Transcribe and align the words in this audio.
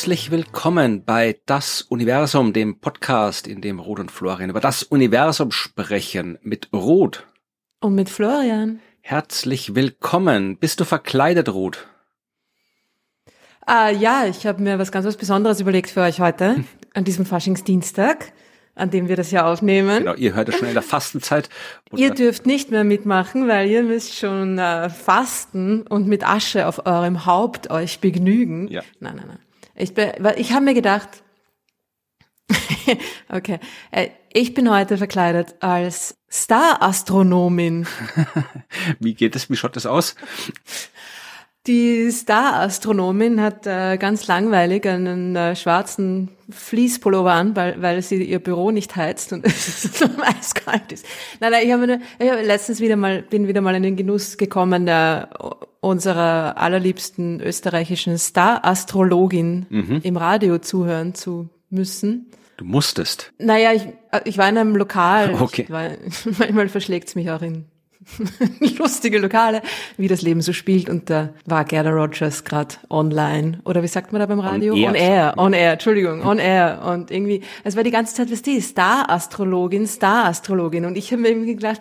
Herzlich 0.00 0.30
willkommen 0.30 1.04
bei 1.04 1.38
Das 1.44 1.82
Universum, 1.82 2.54
dem 2.54 2.80
Podcast, 2.80 3.46
in 3.46 3.60
dem 3.60 3.78
Ruth 3.78 4.00
und 4.00 4.10
Florian 4.10 4.48
über 4.48 4.60
das 4.60 4.82
Universum 4.82 5.50
sprechen 5.52 6.38
mit 6.40 6.70
Ruth. 6.72 7.26
Und 7.82 7.96
mit 7.96 8.08
Florian. 8.08 8.80
Herzlich 9.02 9.74
willkommen. 9.74 10.56
Bist 10.56 10.80
du 10.80 10.86
verkleidet, 10.86 11.50
Ruth? 11.50 11.86
Ah, 13.66 13.90
ja, 13.90 14.24
ich 14.24 14.46
habe 14.46 14.62
mir 14.62 14.78
was 14.78 14.90
ganz 14.90 15.04
was 15.04 15.18
Besonderes 15.18 15.60
überlegt 15.60 15.90
für 15.90 16.00
euch 16.00 16.18
heute, 16.18 16.64
an 16.94 17.04
diesem 17.04 17.26
Faschingsdienstag, 17.26 18.32
an 18.74 18.90
dem 18.90 19.06
wir 19.06 19.16
das 19.16 19.30
ja 19.30 19.52
aufnehmen. 19.52 19.98
Genau, 19.98 20.14
ihr 20.14 20.32
hört 20.32 20.48
es 20.48 20.56
schon 20.56 20.68
in 20.68 20.72
der 20.72 20.82
Fastenzeit. 20.94 21.50
Ihr 21.94 22.14
dürft 22.14 22.46
nicht 22.46 22.70
mehr 22.70 22.84
mitmachen, 22.84 23.48
weil 23.48 23.68
ihr 23.68 23.82
müsst 23.82 24.16
schon 24.16 24.56
äh, 24.56 24.88
fasten 24.88 25.82
und 25.82 26.06
mit 26.06 26.26
Asche 26.26 26.66
auf 26.66 26.86
eurem 26.86 27.26
Haupt 27.26 27.70
euch 27.70 28.00
begnügen. 28.00 28.66
Ja. 28.68 28.80
Nein, 28.98 29.16
nein, 29.16 29.26
nein. 29.28 29.38
Ich, 29.80 29.94
bin, 29.94 30.10
ich 30.36 30.52
habe 30.52 30.64
mir 30.64 30.74
gedacht, 30.74 31.08
okay, 33.28 33.58
äh, 33.90 34.08
ich 34.32 34.54
bin 34.54 34.70
heute 34.70 34.98
verkleidet 34.98 35.54
als 35.60 36.16
Star-Astronomin. 36.30 37.86
Wie 38.98 39.14
geht 39.14 39.36
es? 39.36 39.48
Wie 39.48 39.56
schaut 39.56 39.76
das 39.76 39.86
aus? 39.86 40.16
Die 41.66 42.10
Star-Astronomin 42.10 43.40
hat 43.40 43.66
äh, 43.66 43.96
ganz 43.96 44.26
langweilig 44.26 44.86
einen 44.86 45.36
äh, 45.36 45.56
schwarzen 45.56 46.30
Fließpullover 46.50 47.32
an, 47.32 47.56
weil, 47.56 47.80
weil 47.80 48.02
sie 48.02 48.22
ihr 48.22 48.38
Büro 48.38 48.70
nicht 48.70 48.96
heizt 48.96 49.32
und 49.32 49.46
es 49.46 50.02
eiskalt 50.20 50.92
ist. 50.92 51.06
Nein, 51.40 51.52
nein, 51.52 51.66
ich 51.66 51.72
habe, 51.72 52.00
habe 52.30 52.42
letztens 52.42 52.80
wieder 52.80 52.96
mal, 52.96 53.22
bin 53.22 53.46
wieder 53.46 53.60
mal 53.60 53.74
in 53.74 53.82
den 53.82 53.96
Genuss 53.96 54.36
gekommen, 54.36 54.88
äh, 54.88 55.26
unserer 55.80 56.56
allerliebsten 56.58 57.40
österreichischen 57.40 58.18
Star-Astrologin 58.18 59.66
Mhm. 59.68 60.00
im 60.02 60.16
Radio 60.16 60.58
zuhören 60.58 61.14
zu 61.14 61.48
müssen. 61.70 62.26
Du 62.56 62.64
musstest. 62.64 63.32
Naja, 63.38 63.72
ich, 63.72 63.86
äh, 64.12 64.20
ich 64.24 64.36
war 64.38 64.48
in 64.48 64.58
einem 64.58 64.76
Lokal. 64.76 65.34
Okay. 65.40 65.66
War, 65.68 65.90
manchmal 66.38 66.68
verschlägt's 66.68 67.14
mich 67.14 67.30
auch 67.30 67.40
in 67.42 67.64
lustige 68.78 69.18
Lokale, 69.18 69.62
wie 69.96 70.08
das 70.08 70.22
Leben 70.22 70.40
so 70.42 70.52
spielt. 70.52 70.88
Und 70.88 71.10
da 71.10 71.30
war 71.46 71.64
Gerda 71.64 71.90
Rogers 71.90 72.44
gerade 72.44 72.74
online. 72.90 73.60
Oder 73.64 73.82
wie 73.82 73.88
sagt 73.88 74.12
man 74.12 74.20
da 74.20 74.26
beim 74.26 74.40
Radio? 74.40 74.74
air. 74.74 74.88
On 74.88 74.94
air, 74.94 75.34
on 75.38 75.52
air, 75.52 75.72
Entschuldigung, 75.74 76.24
on 76.26 76.38
air. 76.38 76.82
Und 76.86 77.10
irgendwie, 77.10 77.42
es 77.64 77.76
war 77.76 77.82
die 77.84 77.90
ganze 77.90 78.14
Zeit, 78.14 78.30
was 78.32 78.42
die 78.42 78.60
Star-Astrologin, 78.60 79.86
Star-Astrologin. 79.86 80.84
Und 80.86 80.96
ich 80.96 81.12
habe 81.12 81.22
mir 81.22 81.28
irgendwie 81.28 81.54
gedacht, 81.54 81.80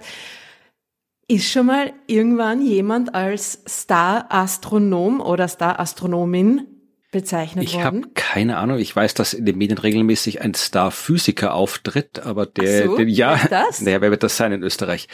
ist 1.29 1.49
schon 1.51 1.67
mal 1.67 1.93
irgendwann 2.07 2.61
jemand 2.61 3.13
als 3.13 3.63
Star-Astronom 3.67 5.21
oder 5.21 5.47
Star-Astronomin 5.47 6.78
bezeichnet 7.11 7.63
Ich 7.63 7.73
worden? 7.73 7.83
habe 7.85 8.01
keine 8.13 8.57
Ahnung. 8.57 8.77
Ich 8.77 8.95
weiß, 8.95 9.15
dass 9.15 9.33
in 9.33 9.45
den 9.45 9.57
Medien 9.57 9.79
regelmäßig 9.79 10.41
ein 10.41 10.53
Star-Physiker 10.53 11.53
auftritt, 11.55 12.19
aber 12.19 12.45
der, 12.45 12.85
so, 12.85 12.97
der 12.97 13.07
ja, 13.07 13.39
das? 13.49 13.81
Naja, 13.89 14.01
wer 14.01 14.11
wird 14.11 14.21
das 14.21 14.37
sein 14.37 14.51
in 14.51 14.61
Österreich? 14.61 15.07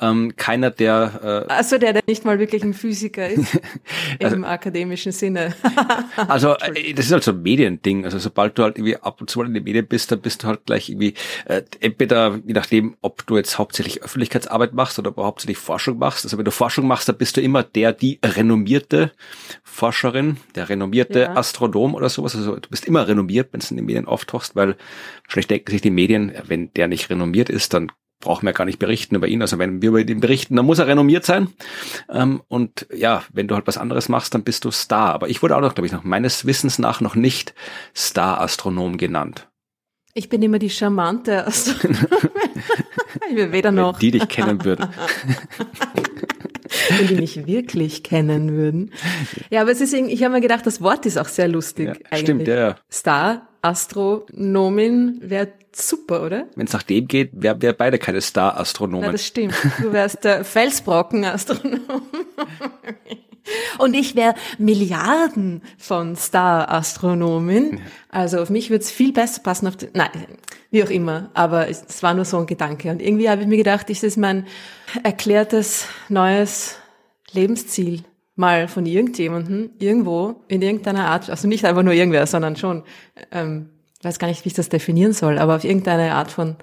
Ähm, 0.00 0.34
keiner, 0.36 0.70
der 0.70 1.46
äh, 1.48 1.52
Also 1.52 1.78
der, 1.78 1.94
der 1.94 2.02
nicht 2.06 2.24
mal 2.24 2.38
wirklich 2.38 2.62
ein 2.62 2.74
Physiker 2.74 3.28
ist, 3.28 3.58
Also 4.22 4.36
im 4.36 4.44
akademischen 4.44 5.12
Sinne. 5.12 5.54
Also 6.28 6.54
äh, 6.58 6.92
das 6.94 7.06
ist 7.06 7.12
halt 7.12 7.22
so 7.24 7.30
ein 7.30 7.42
Mediending. 7.42 8.04
Also 8.04 8.18
sobald 8.18 8.58
du 8.58 8.64
halt 8.64 8.76
irgendwie 8.76 8.96
ab 8.96 9.20
und 9.20 9.30
zu 9.30 9.38
mal 9.38 9.46
in 9.46 9.54
den 9.54 9.64
Medien 9.64 9.86
bist, 9.86 10.10
dann 10.12 10.20
bist 10.20 10.42
du 10.42 10.48
halt 10.48 10.66
gleich 10.66 10.88
irgendwie 10.90 11.14
äh, 11.46 11.62
entweder 11.80 12.40
je 12.44 12.52
nachdem, 12.52 12.96
ob 13.00 13.26
du 13.26 13.36
jetzt 13.36 13.58
hauptsächlich 13.58 14.02
Öffentlichkeitsarbeit 14.02 14.74
machst 14.74 14.98
oder 14.98 15.10
ob 15.10 15.16
hauptsächlich 15.18 15.58
Forschung 15.58 15.98
machst. 15.98 16.24
Also 16.24 16.36
wenn 16.36 16.44
du 16.44 16.50
Forschung 16.50 16.86
machst, 16.86 17.08
dann 17.08 17.16
bist 17.16 17.36
du 17.36 17.40
immer 17.40 17.62
der, 17.62 17.92
die 17.92 18.18
renommierte 18.24 19.12
Forscherin, 19.62 20.36
der 20.54 20.68
renommierte 20.68 21.20
Ja. 21.20 21.37
Astronom 21.38 21.94
oder 21.94 22.08
sowas. 22.08 22.36
Also 22.36 22.56
du 22.56 22.68
bist 22.68 22.84
immer 22.84 23.08
renommiert, 23.08 23.52
wenn 23.52 23.60
du 23.60 23.66
in 23.70 23.76
den 23.76 23.86
Medien 23.86 24.06
auftauchst, 24.06 24.56
weil 24.56 24.76
wahrscheinlich 25.24 25.48
denken 25.48 25.70
sich 25.70 25.80
die 25.80 25.90
Medien, 25.90 26.32
wenn 26.46 26.72
der 26.74 26.88
nicht 26.88 27.10
renommiert 27.10 27.48
ist, 27.48 27.74
dann 27.74 27.90
brauchen 28.20 28.46
wir 28.46 28.52
gar 28.52 28.64
nicht 28.64 28.78
berichten 28.78 29.14
über 29.14 29.28
ihn. 29.28 29.42
Also 29.42 29.58
wenn 29.58 29.80
wir 29.80 29.90
über 29.90 30.00
ihn 30.00 30.20
berichten, 30.20 30.56
dann 30.56 30.66
muss 30.66 30.78
er 30.78 30.86
renommiert 30.86 31.24
sein. 31.24 31.48
Ähm, 32.10 32.42
und 32.48 32.86
ja, 32.94 33.22
wenn 33.32 33.48
du 33.48 33.54
halt 33.54 33.66
was 33.66 33.78
anderes 33.78 34.08
machst, 34.08 34.34
dann 34.34 34.42
bist 34.42 34.64
du 34.64 34.70
Star. 34.70 35.14
Aber 35.14 35.28
ich 35.28 35.42
wurde 35.42 35.56
auch 35.56 35.60
noch, 35.60 35.74
glaube 35.74 35.86
ich, 35.86 35.92
noch 35.92 36.04
meines 36.04 36.44
Wissens 36.44 36.78
nach 36.78 37.00
noch 37.00 37.14
nicht 37.14 37.54
Star-Astronom 37.94 38.96
genannt. 38.96 39.48
Ich 40.14 40.28
bin 40.28 40.42
immer 40.42 40.58
die 40.58 40.70
charmante 40.70 41.46
Astronomin. 41.46 42.08
ich 43.28 43.36
bin 43.36 43.52
weder 43.52 43.68
Wenn 43.68 43.76
noch, 43.76 43.98
die 43.98 44.10
dich 44.10 44.26
kennen 44.28 44.64
würden. 44.64 44.88
wenn 46.98 47.06
die 47.08 47.14
mich 47.16 47.46
wirklich 47.46 48.02
kennen 48.02 48.52
würden. 48.52 48.92
Ja, 49.50 49.60
aber 49.62 49.70
es 49.70 49.80
ist 49.80 49.92
irgendwie, 49.94 50.14
ich 50.14 50.22
habe 50.24 50.34
mir 50.34 50.40
gedacht, 50.40 50.66
das 50.66 50.80
Wort 50.80 51.06
ist 51.06 51.16
auch 51.18 51.28
sehr 51.28 51.48
lustig 51.48 51.86
Ja, 51.88 51.92
eigentlich. 52.10 52.20
stimmt, 52.20 52.48
ja, 52.48 52.54
ja. 52.56 52.76
Star, 52.90 53.48
Astronomin 53.62 55.18
wäre 55.20 55.48
super, 55.74 56.22
oder? 56.24 56.46
Wenn 56.56 56.66
es 56.66 56.72
nach 56.72 56.82
dem 56.82 57.06
geht, 57.08 57.30
wären 57.32 57.60
wir 57.62 57.72
beide 57.72 57.98
keine 57.98 58.18
Ja, 58.18 58.22
Star-Astronomen. 58.22 59.12
das 59.12 59.26
stimmt. 59.26 59.54
Du 59.80 59.92
wärst 59.92 60.24
der 60.24 60.44
Felsbrocken-Astronom. 60.44 61.80
Und 63.78 63.94
ich 63.94 64.14
wäre 64.14 64.34
Milliarden 64.58 65.62
von 65.78 66.16
Star-Astronomin. 66.16 67.80
Also 68.10 68.38
auf 68.40 68.50
mich 68.50 68.70
würde 68.70 68.84
es 68.84 68.90
viel 68.90 69.12
besser 69.12 69.42
passen. 69.42 69.66
Auf 69.66 69.76
die, 69.76 69.88
nein, 69.94 70.10
wie 70.70 70.84
auch 70.84 70.90
immer. 70.90 71.30
Aber 71.34 71.68
es 71.68 71.84
es 71.88 72.02
war 72.02 72.14
nur 72.14 72.24
so 72.24 72.38
ein 72.38 72.46
Gedanke. 72.46 72.90
Und 72.90 73.02
irgendwie 73.02 73.28
habe 73.28 73.42
ich 73.42 73.48
mir 73.48 73.56
gedacht, 73.56 73.90
ist 73.90 74.02
das 74.02 74.16
mein 74.16 74.46
erklärtes 75.02 75.86
neues 76.08 76.76
Lebensziel? 77.32 78.04
Mal 78.34 78.68
von 78.68 78.86
irgendjemandem, 78.86 79.70
irgendwo, 79.80 80.44
in 80.46 80.62
irgendeiner 80.62 81.06
Art, 81.06 81.28
also 81.28 81.48
nicht 81.48 81.64
einfach 81.64 81.82
nur 81.82 81.92
irgendwer, 81.92 82.24
sondern 82.24 82.54
schon, 82.54 82.84
ähm, 83.32 83.70
weiß 84.02 84.20
gar 84.20 84.28
nicht, 84.28 84.44
wie 84.44 84.48
ich 84.48 84.54
das 84.54 84.68
definieren 84.68 85.12
soll, 85.12 85.38
aber 85.38 85.56
auf 85.56 85.64
irgendeine 85.64 86.14
Art 86.14 86.30
von, 86.30 86.54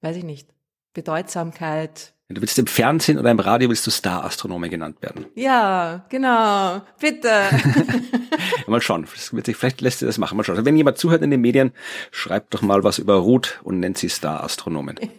weiß 0.00 0.16
ich 0.16 0.24
nicht, 0.24 0.48
Bedeutsamkeit, 0.94 2.14
Du 2.30 2.40
willst 2.40 2.58
im 2.60 2.68
Fernsehen 2.68 3.18
oder 3.18 3.32
im 3.32 3.40
Radio 3.40 3.68
willst 3.68 3.84
du 3.88 3.90
Star-Astronome 3.90 4.68
genannt 4.68 5.02
werden. 5.02 5.26
Ja, 5.34 6.04
genau. 6.08 6.80
Bitte. 7.00 7.28
Mal 8.68 8.80
schauen, 8.80 9.06
vielleicht 9.06 9.80
lässt 9.80 9.98
sich 9.98 10.06
das 10.06 10.16
machen. 10.16 10.36
Mal 10.36 10.44
schauen. 10.44 10.54
Also 10.54 10.64
wenn 10.64 10.76
jemand 10.76 10.96
zuhört 10.96 11.22
in 11.22 11.30
den 11.30 11.40
Medien, 11.40 11.72
schreibt 12.12 12.54
doch 12.54 12.62
mal 12.62 12.84
was 12.84 12.98
über 12.98 13.14
Ruth 13.14 13.58
und 13.64 13.80
nennt 13.80 13.98
sie 13.98 14.08
Star-Astronomen. 14.08 14.98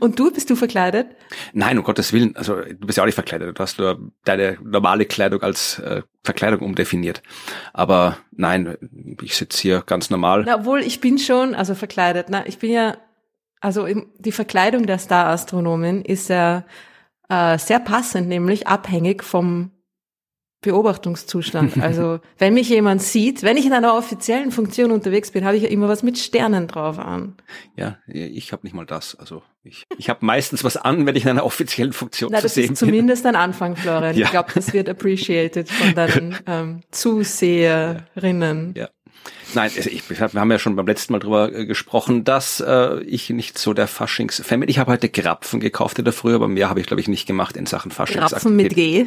Und 0.00 0.18
du, 0.18 0.32
bist 0.32 0.50
du 0.50 0.56
verkleidet? 0.56 1.06
Nein, 1.52 1.78
um 1.78 1.84
Gottes 1.84 2.12
Willen. 2.12 2.34
Also 2.36 2.56
du 2.56 2.86
bist 2.86 2.96
ja 2.96 3.04
auch 3.04 3.06
nicht 3.06 3.14
verkleidet. 3.14 3.56
Du 3.56 3.62
hast 3.62 3.78
nur 3.78 4.10
deine 4.24 4.58
normale 4.60 5.04
Kleidung 5.04 5.40
als 5.42 5.78
äh, 5.78 6.02
Verkleidung 6.24 6.60
umdefiniert. 6.60 7.22
Aber 7.72 8.16
nein, 8.32 8.76
ich 9.22 9.36
sitze 9.36 9.62
hier 9.62 9.84
ganz 9.86 10.10
normal. 10.10 10.42
Na, 10.46 10.56
obwohl 10.56 10.80
ich 10.80 11.00
bin 11.00 11.18
schon, 11.18 11.54
also 11.54 11.76
verkleidet. 11.76 12.26
Na, 12.28 12.44
ich 12.46 12.58
bin 12.58 12.72
ja, 12.72 12.96
also 13.64 13.88
die 14.18 14.32
Verkleidung 14.32 14.84
der 14.84 14.98
Star-Astronomin 14.98 16.02
ist 16.02 16.28
ja 16.28 16.64
äh, 17.30 17.56
sehr 17.56 17.80
passend, 17.80 18.28
nämlich 18.28 18.66
abhängig 18.68 19.24
vom 19.24 19.70
Beobachtungszustand. 20.60 21.76
Also 21.80 22.20
wenn 22.36 22.52
mich 22.52 22.68
jemand 22.68 23.00
sieht, 23.00 23.42
wenn 23.42 23.56
ich 23.56 23.64
in 23.64 23.72
einer 23.72 23.94
offiziellen 23.94 24.50
Funktion 24.50 24.90
unterwegs 24.90 25.30
bin, 25.30 25.46
habe 25.46 25.56
ich 25.56 25.62
ja 25.62 25.70
immer 25.70 25.88
was 25.88 26.02
mit 26.02 26.18
Sternen 26.18 26.68
drauf 26.68 26.98
an. 26.98 27.36
Ja, 27.74 27.96
ich 28.06 28.52
habe 28.52 28.66
nicht 28.66 28.74
mal 28.74 28.84
das. 28.84 29.14
Also 29.14 29.42
ich, 29.62 29.84
ich 29.96 30.10
habe 30.10 30.26
meistens 30.26 30.62
was 30.62 30.76
an, 30.76 31.06
wenn 31.06 31.16
ich 31.16 31.24
in 31.24 31.30
einer 31.30 31.46
offiziellen 31.46 31.94
Funktion 31.94 32.32
Na, 32.32 32.38
zu 32.38 32.42
das 32.42 32.54
sehen 32.54 32.64
ist 32.64 32.68
bin. 32.80 32.88
zumindest 32.88 33.24
ein 33.24 33.36
Anfang, 33.36 33.76
Florian. 33.76 34.14
Ja. 34.16 34.26
Ich 34.26 34.30
glaube, 34.30 34.52
das 34.54 34.74
wird 34.74 34.90
appreciated 34.90 35.70
von 35.70 35.94
deinen 35.94 36.36
ähm, 36.46 36.82
Zuseherinnen. 36.90 38.74
Ja. 38.76 38.90
Nein, 39.54 39.70
ich, 39.74 40.10
wir 40.10 40.18
haben 40.18 40.50
ja 40.50 40.58
schon 40.58 40.76
beim 40.76 40.86
letzten 40.86 41.12
Mal 41.12 41.20
drüber 41.20 41.52
äh, 41.52 41.66
gesprochen, 41.66 42.24
dass 42.24 42.60
äh, 42.60 43.00
ich 43.02 43.30
nicht 43.30 43.58
so 43.58 43.72
der 43.72 43.86
Faschings-Fan 43.86 44.60
bin. 44.60 44.68
Ich 44.68 44.78
habe 44.78 44.92
heute 44.92 45.08
Grapfen 45.08 45.60
gekauft 45.60 45.98
in 45.98 46.04
der 46.04 46.12
Früh, 46.12 46.34
aber 46.34 46.48
mehr 46.48 46.68
habe 46.68 46.80
ich, 46.80 46.86
glaube 46.86 47.00
ich, 47.00 47.08
nicht 47.08 47.26
gemacht 47.26 47.56
in 47.56 47.66
Sachen 47.66 47.90
Faschings. 47.90 48.32
Rapfen 48.32 48.56
mit 48.56 48.74
G. 48.74 49.06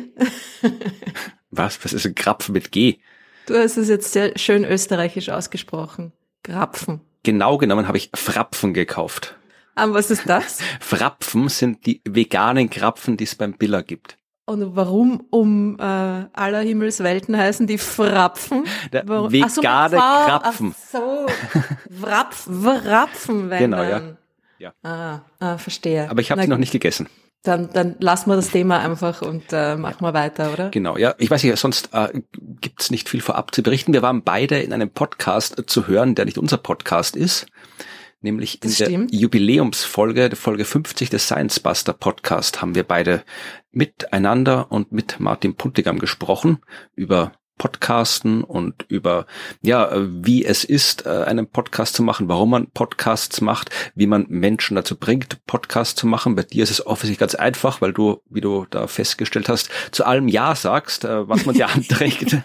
Was? 1.52 1.84
Was 1.84 1.94
ist 1.94 2.06
ein 2.06 2.16
Grapfen 2.16 2.54
mit 2.54 2.72
G? 2.72 3.00
Du 3.48 3.56
hast 3.56 3.78
es 3.78 3.88
jetzt 3.88 4.12
sehr 4.12 4.38
schön 4.38 4.66
österreichisch 4.66 5.30
ausgesprochen. 5.30 6.12
Grapfen. 6.44 7.02
Genau 7.24 7.58
genommen 7.58 7.88
habe 7.88 7.98
ich 7.98 8.10
Frapfen 8.14 8.74
gekauft. 8.74 9.36
Aber 9.76 9.94
was 9.94 10.10
ist 10.10 10.28
das? 10.28 10.60
Frapfen 10.80 11.50
sind 11.50 11.86
die 11.86 12.02
veganen 12.04 12.70
Krapfen, 12.70 13.16
die 13.16 13.26
es 13.26 13.36
beim 13.36 13.54
Biller 13.54 13.84
gibt. 13.84 14.17
Und 14.50 14.78
warum 14.78 15.26
um 15.30 15.78
äh, 15.78 15.84
aller 15.84 16.62
Himmelswelten 16.62 17.36
heißen 17.36 17.68
die 17.68 17.78
Frapfen? 17.78 18.64
Warum? 19.04 19.30
vegane 19.30 19.50
so. 19.50 19.62
Krapfen. 19.62 20.74
Ach 20.74 20.90
so, 20.90 21.26
Wrapf, 21.90 22.48
Wrapfen, 22.48 23.50
wenn 23.50 23.60
Genau, 23.60 23.84
dann. 23.84 24.18
ja. 24.58 24.72
Ah, 24.84 25.20
ah, 25.40 25.58
verstehe. 25.58 26.10
Aber 26.10 26.22
ich 26.22 26.32
habe 26.32 26.42
sie 26.42 26.48
noch 26.48 26.58
nicht 26.58 26.72
gegessen. 26.72 27.10
Dann, 27.44 27.70
dann 27.74 27.98
lassen 28.00 28.30
wir 28.30 28.38
das 28.38 28.50
Thema 28.50 28.80
einfach 28.80 29.22
und 29.22 29.52
äh, 29.52 29.76
machen 29.76 30.02
wir 30.02 30.14
weiter, 30.14 30.52
oder? 30.54 30.70
Genau, 30.70 30.98
ja. 30.98 31.14
Ich 31.18 31.30
weiß 31.30 31.44
nicht, 31.44 31.58
sonst 31.58 31.90
äh, 31.94 32.22
gibt's 32.62 32.90
nicht 32.90 33.10
viel 33.10 33.22
vorab 33.22 33.54
zu 33.54 33.62
berichten. 33.64 33.92
Wir 33.92 34.02
waren 34.02 34.24
beide 34.24 34.60
in 34.60 34.72
einem 34.72 34.90
Podcast 34.90 35.62
zu 35.68 35.88
hören, 35.88 36.16
der 36.16 36.24
nicht 36.24 36.38
unser 36.38 36.58
Podcast 36.58 37.18
ist. 37.18 37.48
Nämlich 38.22 38.64
in 38.64 38.70
Das 38.70 38.78
der 38.78 38.86
stimmt. 38.88 39.14
Jubiläumsfolge, 39.14 40.30
der 40.30 40.38
Folge 40.38 40.66
50 40.66 41.10
des 41.10 41.26
Science 41.26 41.60
Buster 41.60 41.94
Podcast, 41.94 42.62
haben 42.62 42.74
wir 42.74 42.84
beide 42.84 43.24
miteinander 43.72 44.72
und 44.72 44.92
mit 44.92 45.20
Martin 45.20 45.56
Puntigam 45.56 46.00
gesprochen 46.00 46.60
über 46.96 47.34
Podcasten 47.58 48.44
und 48.44 48.86
über, 48.88 49.26
ja, 49.62 49.90
wie 49.96 50.46
es 50.46 50.64
ist, 50.64 51.06
äh, 51.06 51.10
einen 51.10 51.48
Podcast 51.48 51.96
zu 51.96 52.04
machen, 52.04 52.28
warum 52.28 52.52
man 52.52 52.68
Podcasts 52.68 53.42
macht, 53.42 53.72
wie 53.96 54.08
man 54.08 54.26
Menschen 54.30 54.76
dazu 54.76 54.96
bringt, 54.96 55.44
Podcasts 55.46 55.96
zu 55.96 56.08
machen. 56.08 56.36
Bei 56.36 56.44
dir 56.44 56.64
ist 56.64 56.72
es 56.72 56.86
offensichtlich 56.86 57.20
ganz 57.20 57.36
einfach, 57.36 57.82
weil 57.82 57.94
du, 57.94 58.22
wie 58.30 58.42
du 58.42 58.66
da 58.70 58.88
festgestellt 58.88 59.50
hast, 59.50 59.70
zu 59.92 60.06
allem 60.06 60.28
Ja 60.28 60.56
sagst, 60.56 61.04
äh, 61.06 61.28
was 61.28 61.46
man 61.46 61.56
dir 61.56 61.68
anträgt. 61.74 62.38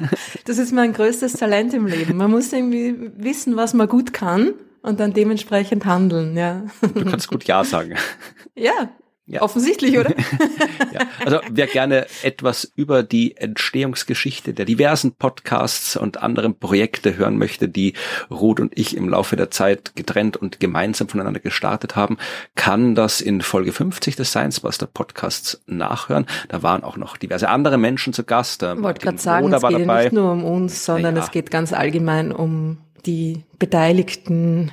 Das 0.46 0.58
ist 0.58 0.72
mein 0.72 0.92
größtes 0.92 1.34
Talent 1.34 1.75
im 1.75 1.86
Leben. 1.86 2.16
Man 2.16 2.30
muss 2.30 2.52
irgendwie 2.52 2.94
wissen, 3.16 3.56
was 3.56 3.75
man 3.75 3.88
gut 3.88 4.12
kann 4.12 4.54
und 4.82 5.00
dann 5.00 5.12
dementsprechend 5.12 5.84
handeln, 5.84 6.37
ja. 6.37 6.64
Du 6.94 7.05
kannst 7.05 7.29
gut 7.29 7.44
Ja 7.44 7.64
sagen. 7.64 7.94
Ja, 8.55 8.90
ja. 9.25 9.40
Offensichtlich, 9.40 9.96
oder? 9.99 10.11
ja. 10.93 11.00
Also 11.25 11.40
wer 11.49 11.69
gerne 11.69 12.06
etwas 12.25 12.70
über 12.75 13.05
die 13.05 13.37
Entstehungsgeschichte 13.37 14.52
der 14.52 14.64
diversen 14.64 15.12
Podcasts 15.12 15.96
und 15.96 16.23
anderen 16.23 16.58
Projekte 16.58 17.17
hören 17.17 17.38
möchte, 17.38 17.69
die 17.69 17.94
Ruth 18.31 18.58
und 18.58 18.76
ich 18.76 18.96
im 18.96 19.08
Laufe 19.08 19.37
der 19.37 19.50
Zeit 19.50 19.94
getrennt 19.94 20.37
und 20.37 20.58
gemeinsam 20.58 21.08
voneinander 21.08 21.38
gestartet 21.38 21.94
haben, 21.94 22.19
kann 22.56 22.96
das 22.96 23.20
in 23.20 23.43
Folge 23.43 23.73
50 23.73 24.17
des 24.17 24.31
Science 24.31 24.61
Buster 24.61 24.87
Podcasts 24.87 25.62
nachhören. 25.67 26.26
Da 26.49 26.64
waren 26.64 26.82
auch 26.82 26.96
noch 26.96 27.17
diverse 27.17 27.49
andere 27.49 27.78
Menschen 27.78 28.12
zu 28.12 28.25
Gast. 28.25 28.64
Ich 28.64 28.82
wollte 28.82 29.00
gerade 29.00 29.19
sagen, 29.19 29.52
es 29.52 29.62
geht 29.62 29.87
ja 29.87 30.02
nicht 30.02 30.12
nur 30.12 30.32
um 30.32 30.44
uns, 30.44 30.85
sondern 30.85 31.14
ja. 31.14 31.23
es 31.23 31.31
geht 31.31 31.50
ganz 31.50 31.73
allgemein 31.73 32.32
um 32.32 32.78
die 33.06 33.44
Beteiligten 33.58 34.72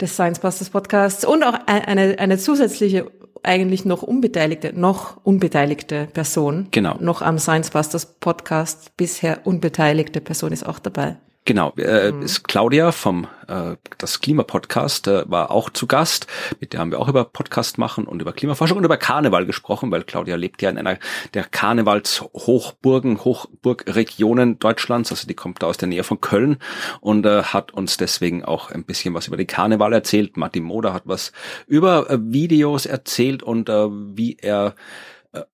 des 0.00 0.14
Science 0.14 0.38
Busters 0.38 0.70
Podcasts 0.70 1.24
und 1.24 1.42
auch 1.42 1.54
eine, 1.66 2.18
eine 2.18 2.38
zusätzliche 2.38 3.10
eigentlich 3.42 3.84
noch 3.84 4.02
unbeteiligte, 4.02 4.72
noch 4.78 5.18
unbeteiligte 5.24 6.08
Person. 6.12 6.68
Genau. 6.70 6.96
Noch 7.00 7.22
am 7.22 7.38
Science 7.38 7.70
Busters 7.70 8.06
Podcast 8.20 8.96
bisher 8.96 9.46
unbeteiligte 9.46 10.20
Person 10.20 10.52
ist 10.52 10.66
auch 10.66 10.78
dabei. 10.78 11.16
Genau, 11.46 11.72
äh, 11.76 12.12
mhm. 12.12 12.22
ist 12.22 12.46
Claudia 12.46 12.92
vom 12.92 13.26
äh, 13.48 13.76
das 13.98 14.20
Klimapodcast 14.20 15.08
äh, 15.08 15.30
war 15.30 15.50
auch 15.50 15.70
zu 15.70 15.86
Gast. 15.86 16.26
Mit 16.60 16.72
der 16.72 16.80
haben 16.80 16.90
wir 16.90 17.00
auch 17.00 17.08
über 17.08 17.24
Podcast 17.24 17.78
machen 17.78 18.04
und 18.06 18.20
über 18.20 18.32
Klimaforschung 18.32 18.76
und 18.76 18.84
über 18.84 18.98
Karneval 18.98 19.46
gesprochen, 19.46 19.90
weil 19.90 20.04
Claudia 20.04 20.36
lebt 20.36 20.60
ja 20.60 20.68
in 20.68 20.76
einer 20.76 20.98
der 21.32 21.44
Karnevalshochburgen, 21.44 23.24
Hochburgregionen 23.24 24.58
Deutschlands. 24.58 25.10
Also 25.10 25.26
die 25.26 25.34
kommt 25.34 25.62
da 25.62 25.66
aus 25.66 25.78
der 25.78 25.88
Nähe 25.88 26.04
von 26.04 26.20
Köln 26.20 26.58
und 27.00 27.24
äh, 27.24 27.42
hat 27.42 27.72
uns 27.72 27.96
deswegen 27.96 28.44
auch 28.44 28.70
ein 28.70 28.84
bisschen 28.84 29.14
was 29.14 29.26
über 29.26 29.38
den 29.38 29.46
Karneval 29.46 29.94
erzählt. 29.94 30.36
Martin 30.36 30.64
Moder 30.64 30.92
hat 30.92 31.04
was 31.06 31.32
über 31.66 32.10
äh, 32.10 32.18
Videos 32.20 32.84
erzählt 32.84 33.42
und 33.42 33.70
äh, 33.70 33.88
wie 33.88 34.36
er 34.40 34.74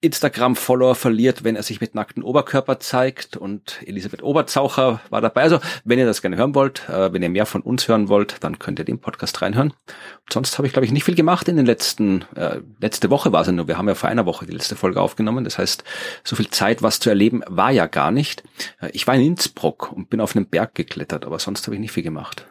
Instagram-Follower 0.00 0.94
verliert, 0.94 1.44
wenn 1.44 1.54
er 1.54 1.62
sich 1.62 1.82
mit 1.82 1.94
nackten 1.94 2.22
Oberkörper 2.22 2.80
zeigt 2.80 3.36
und 3.36 3.82
Elisabeth 3.84 4.22
Oberzaucher 4.22 5.00
war 5.10 5.20
dabei. 5.20 5.42
Also 5.42 5.60
wenn 5.84 5.98
ihr 5.98 6.06
das 6.06 6.22
gerne 6.22 6.36
hören 6.36 6.54
wollt, 6.54 6.88
äh, 6.88 7.12
wenn 7.12 7.22
ihr 7.22 7.28
mehr 7.28 7.44
von 7.44 7.60
uns 7.60 7.86
hören 7.86 8.08
wollt, 8.08 8.42
dann 8.42 8.58
könnt 8.58 8.78
ihr 8.78 8.86
den 8.86 9.00
Podcast 9.00 9.42
reinhören. 9.42 9.72
Und 9.72 10.32
sonst 10.32 10.56
habe 10.56 10.66
ich, 10.66 10.72
glaube 10.72 10.86
ich, 10.86 10.92
nicht 10.92 11.04
viel 11.04 11.14
gemacht 11.14 11.46
in 11.48 11.56
den 11.56 11.66
letzten, 11.66 12.22
äh, 12.36 12.60
letzte 12.80 13.10
Woche 13.10 13.32
war 13.32 13.42
es 13.42 13.48
ja 13.48 13.52
nur, 13.52 13.68
wir 13.68 13.76
haben 13.76 13.88
ja 13.88 13.94
vor 13.94 14.08
einer 14.08 14.24
Woche 14.24 14.46
die 14.46 14.52
letzte 14.52 14.76
Folge 14.76 15.00
aufgenommen. 15.00 15.44
Das 15.44 15.58
heißt, 15.58 15.84
so 16.24 16.36
viel 16.36 16.48
Zeit, 16.48 16.82
was 16.82 16.98
zu 16.98 17.10
erleben, 17.10 17.42
war 17.46 17.70
ja 17.70 17.86
gar 17.86 18.10
nicht. 18.10 18.44
Äh, 18.80 18.90
ich 18.92 19.06
war 19.06 19.14
in 19.14 19.26
Innsbruck 19.26 19.92
und 19.92 20.08
bin 20.08 20.22
auf 20.22 20.34
einen 20.34 20.48
Berg 20.48 20.74
geklettert, 20.74 21.26
aber 21.26 21.38
sonst 21.38 21.66
habe 21.66 21.74
ich 21.74 21.80
nicht 21.80 21.92
viel 21.92 22.02
gemacht. 22.02 22.46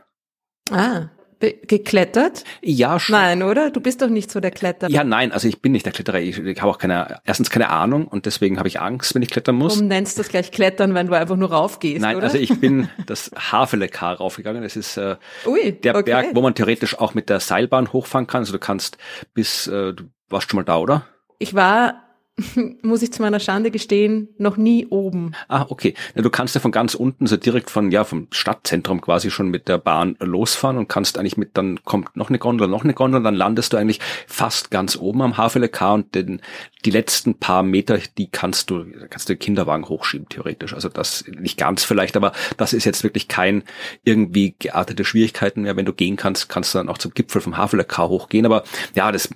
Ah, 0.69 1.09
geklettert? 1.39 2.43
Ja, 2.61 2.99
schon. 2.99 3.15
Nein, 3.15 3.43
oder? 3.43 3.71
Du 3.71 3.81
bist 3.81 4.01
doch 4.01 4.09
nicht 4.09 4.31
so 4.31 4.39
der 4.39 4.51
Kletterer. 4.51 4.89
Ja, 4.89 5.03
nein, 5.03 5.31
also 5.31 5.47
ich 5.47 5.61
bin 5.61 5.71
nicht 5.71 5.85
der 5.85 5.93
Kletterer. 5.93 6.19
Ich, 6.19 6.37
ich 6.37 6.61
habe 6.61 6.71
auch 6.71 6.77
keine, 6.77 7.19
erstens 7.25 7.49
keine 7.49 7.69
Ahnung 7.69 8.07
und 8.07 8.25
deswegen 8.25 8.57
habe 8.57 8.67
ich 8.67 8.79
Angst, 8.79 9.15
wenn 9.15 9.21
ich 9.21 9.29
klettern 9.29 9.55
muss. 9.55 9.75
Warum 9.75 9.87
nennst 9.87 10.17
du 10.17 10.21
das 10.21 10.29
gleich 10.29 10.51
Klettern, 10.51 10.93
wenn 10.93 11.07
du 11.07 11.13
einfach 11.13 11.35
nur 11.35 11.51
raufgehst? 11.51 12.01
Nein, 12.01 12.15
oder? 12.15 12.25
also 12.25 12.37
ich 12.37 12.59
bin 12.59 12.89
das 13.05 13.31
Havelekar 13.35 14.17
raufgegangen. 14.17 14.63
Das 14.63 14.75
ist 14.75 14.97
äh, 14.97 15.17
Ui, 15.45 15.71
der 15.71 15.95
okay. 15.95 16.03
Berg, 16.03 16.27
wo 16.33 16.41
man 16.41 16.55
theoretisch 16.55 16.97
auch 16.97 17.13
mit 17.13 17.29
der 17.29 17.39
Seilbahn 17.39 17.91
hochfahren 17.91 18.27
kann. 18.27 18.39
Also 18.39 18.53
du 18.53 18.59
kannst 18.59 18.97
bis, 19.33 19.67
äh, 19.67 19.93
du 19.93 20.05
warst 20.29 20.49
schon 20.49 20.57
mal 20.57 20.63
da, 20.63 20.77
oder? 20.77 21.05
Ich 21.39 21.53
war 21.53 22.04
muss 22.81 23.01
ich 23.01 23.13
zu 23.13 23.21
meiner 23.21 23.39
Schande 23.39 23.71
gestehen, 23.71 24.27
noch 24.37 24.57
nie 24.57 24.87
oben. 24.87 25.31
Ah, 25.47 25.65
okay. 25.69 25.93
Du 26.15 26.29
kannst 26.29 26.53
ja 26.53 26.59
von 26.59 26.71
ganz 26.71 26.93
unten, 26.93 27.27
so 27.27 27.37
direkt 27.37 27.69
von, 27.69 27.91
ja, 27.91 28.03
vom 28.03 28.27
Stadtzentrum 28.31 28.99
quasi 28.99 29.31
schon 29.31 29.49
mit 29.49 29.69
der 29.69 29.77
Bahn 29.77 30.17
losfahren 30.19 30.77
und 30.77 30.89
kannst 30.89 31.17
eigentlich 31.17 31.37
mit, 31.37 31.51
dann 31.53 31.83
kommt 31.85 32.17
noch 32.17 32.29
eine 32.29 32.37
Gondel, 32.37 32.67
noch 32.67 32.83
eine 32.83 32.93
Gondel, 32.93 33.23
dann 33.23 33.35
landest 33.35 33.71
du 33.71 33.77
eigentlich 33.77 34.01
fast 34.27 34.69
ganz 34.69 34.97
oben 34.97 35.21
am 35.21 35.37
HVLK 35.37 35.81
und 35.93 36.15
den, 36.15 36.41
die 36.83 36.91
letzten 36.91 37.35
paar 37.35 37.63
Meter, 37.63 37.99
die 38.17 38.27
kannst 38.27 38.69
du, 38.69 38.85
kannst 39.09 39.29
du 39.29 39.33
den 39.33 39.39
Kinderwagen 39.39 39.87
hochschieben, 39.87 40.27
theoretisch. 40.27 40.73
Also 40.73 40.89
das 40.89 41.23
nicht 41.27 41.57
ganz 41.57 41.85
vielleicht, 41.85 42.17
aber 42.17 42.33
das 42.57 42.73
ist 42.73 42.83
jetzt 42.83 43.03
wirklich 43.03 43.29
kein 43.29 43.63
irgendwie 44.03 44.55
geartete 44.59 45.05
Schwierigkeiten 45.05 45.61
mehr. 45.61 45.77
Wenn 45.77 45.85
du 45.85 45.93
gehen 45.93 46.17
kannst, 46.17 46.49
kannst 46.49 46.73
du 46.73 46.79
dann 46.79 46.89
auch 46.89 46.97
zum 46.97 47.13
Gipfel 47.13 47.39
vom 47.39 47.55
HVLK 47.55 47.97
hochgehen. 47.99 48.45
Aber 48.45 48.63
ja, 48.93 49.11
das 49.11 49.29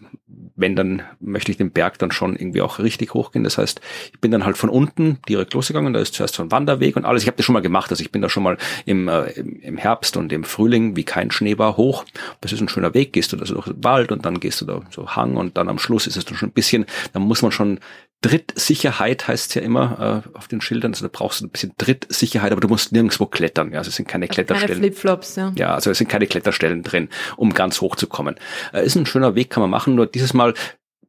wenn, 0.59 0.75
dann 0.75 1.01
möchte 1.19 1.51
ich 1.51 1.57
den 1.57 1.71
Berg 1.71 1.97
dann 1.99 2.11
schon 2.11 2.35
irgendwie 2.35 2.61
auch 2.61 2.79
richtig 2.79 3.13
hochgehen. 3.13 3.43
Das 3.43 3.57
heißt, 3.57 3.81
ich 4.13 4.19
bin 4.19 4.31
dann 4.31 4.45
halt 4.45 4.57
von 4.57 4.69
unten 4.69 5.19
direkt 5.27 5.53
losgegangen. 5.53 5.93
Da 5.93 5.99
ist 5.99 6.13
zuerst 6.13 6.35
so 6.35 6.43
ein 6.43 6.51
Wanderweg 6.51 6.95
und 6.95 7.05
alles. 7.05 7.23
Ich 7.23 7.27
habe 7.27 7.37
das 7.37 7.45
schon 7.45 7.53
mal 7.53 7.61
gemacht. 7.61 7.89
Also 7.91 8.01
ich 8.01 8.11
bin 8.11 8.21
da 8.21 8.29
schon 8.29 8.43
mal 8.43 8.57
im, 8.85 9.07
äh, 9.07 9.31
im 9.31 9.77
Herbst 9.77 10.17
und 10.17 10.31
im 10.33 10.43
Frühling, 10.43 10.95
wie 10.95 11.03
kein 11.03 11.31
Schnee 11.31 11.57
war, 11.57 11.77
hoch. 11.77 12.05
Das 12.41 12.51
ist 12.51 12.61
ein 12.61 12.69
schöner 12.69 12.93
Weg. 12.93 13.13
Gehst 13.13 13.31
du 13.31 13.37
da 13.37 13.45
so 13.45 13.55
durch 13.55 13.67
den 13.67 13.83
Wald 13.83 14.11
und 14.11 14.25
dann 14.25 14.39
gehst 14.39 14.61
du 14.61 14.65
da 14.65 14.81
so 14.91 15.15
Hang 15.15 15.37
und 15.37 15.57
dann 15.57 15.69
am 15.69 15.79
Schluss 15.79 16.07
ist 16.07 16.17
es 16.17 16.25
dann 16.25 16.37
schon 16.37 16.49
ein 16.49 16.53
bisschen, 16.53 16.85
da 17.13 17.19
muss 17.19 17.41
man 17.41 17.51
schon 17.51 17.79
Drittsicherheit 18.21 19.27
heißt 19.27 19.55
ja 19.55 19.61
immer 19.61 20.23
äh, 20.33 20.37
auf 20.37 20.47
den 20.47 20.59
Schildern, 20.59 20.91
also 20.91 21.07
da 21.07 21.11
brauchst 21.11 21.39
du 21.39 21.45
ein 21.45 21.49
bisschen 21.49 21.73
Drittsicherheit, 21.77 22.51
aber 22.51 22.59
du 22.59 22.67
musst 22.67 22.91
nirgendwo 22.91 23.25
klettern. 23.25 23.71
Ja, 23.71 23.77
also 23.77 23.89
es 23.89 23.95
sind 23.95 24.07
keine 24.07 24.27
Kletterstellen. 24.27 24.81
Keine 24.81 24.91
Flipflops, 24.91 25.35
ja. 25.37 25.53
Ja, 25.55 25.75
also 25.75 25.89
es 25.89 25.97
sind 25.97 26.09
keine 26.09 26.27
Kletterstellen 26.27 26.83
drin, 26.83 27.09
um 27.37 27.53
ganz 27.53 27.79
hoch 27.79 27.95
zu 27.95 28.07
kommen. 28.07 28.35
Äh, 28.73 28.85
ist 28.85 28.95
ein 28.95 29.05
schöner 29.05 29.35
Weg, 29.35 29.49
kann 29.49 29.61
man 29.61 29.69
machen. 29.69 29.95
Nur 29.95 30.05
dieses 30.05 30.33
Mal 30.33 30.53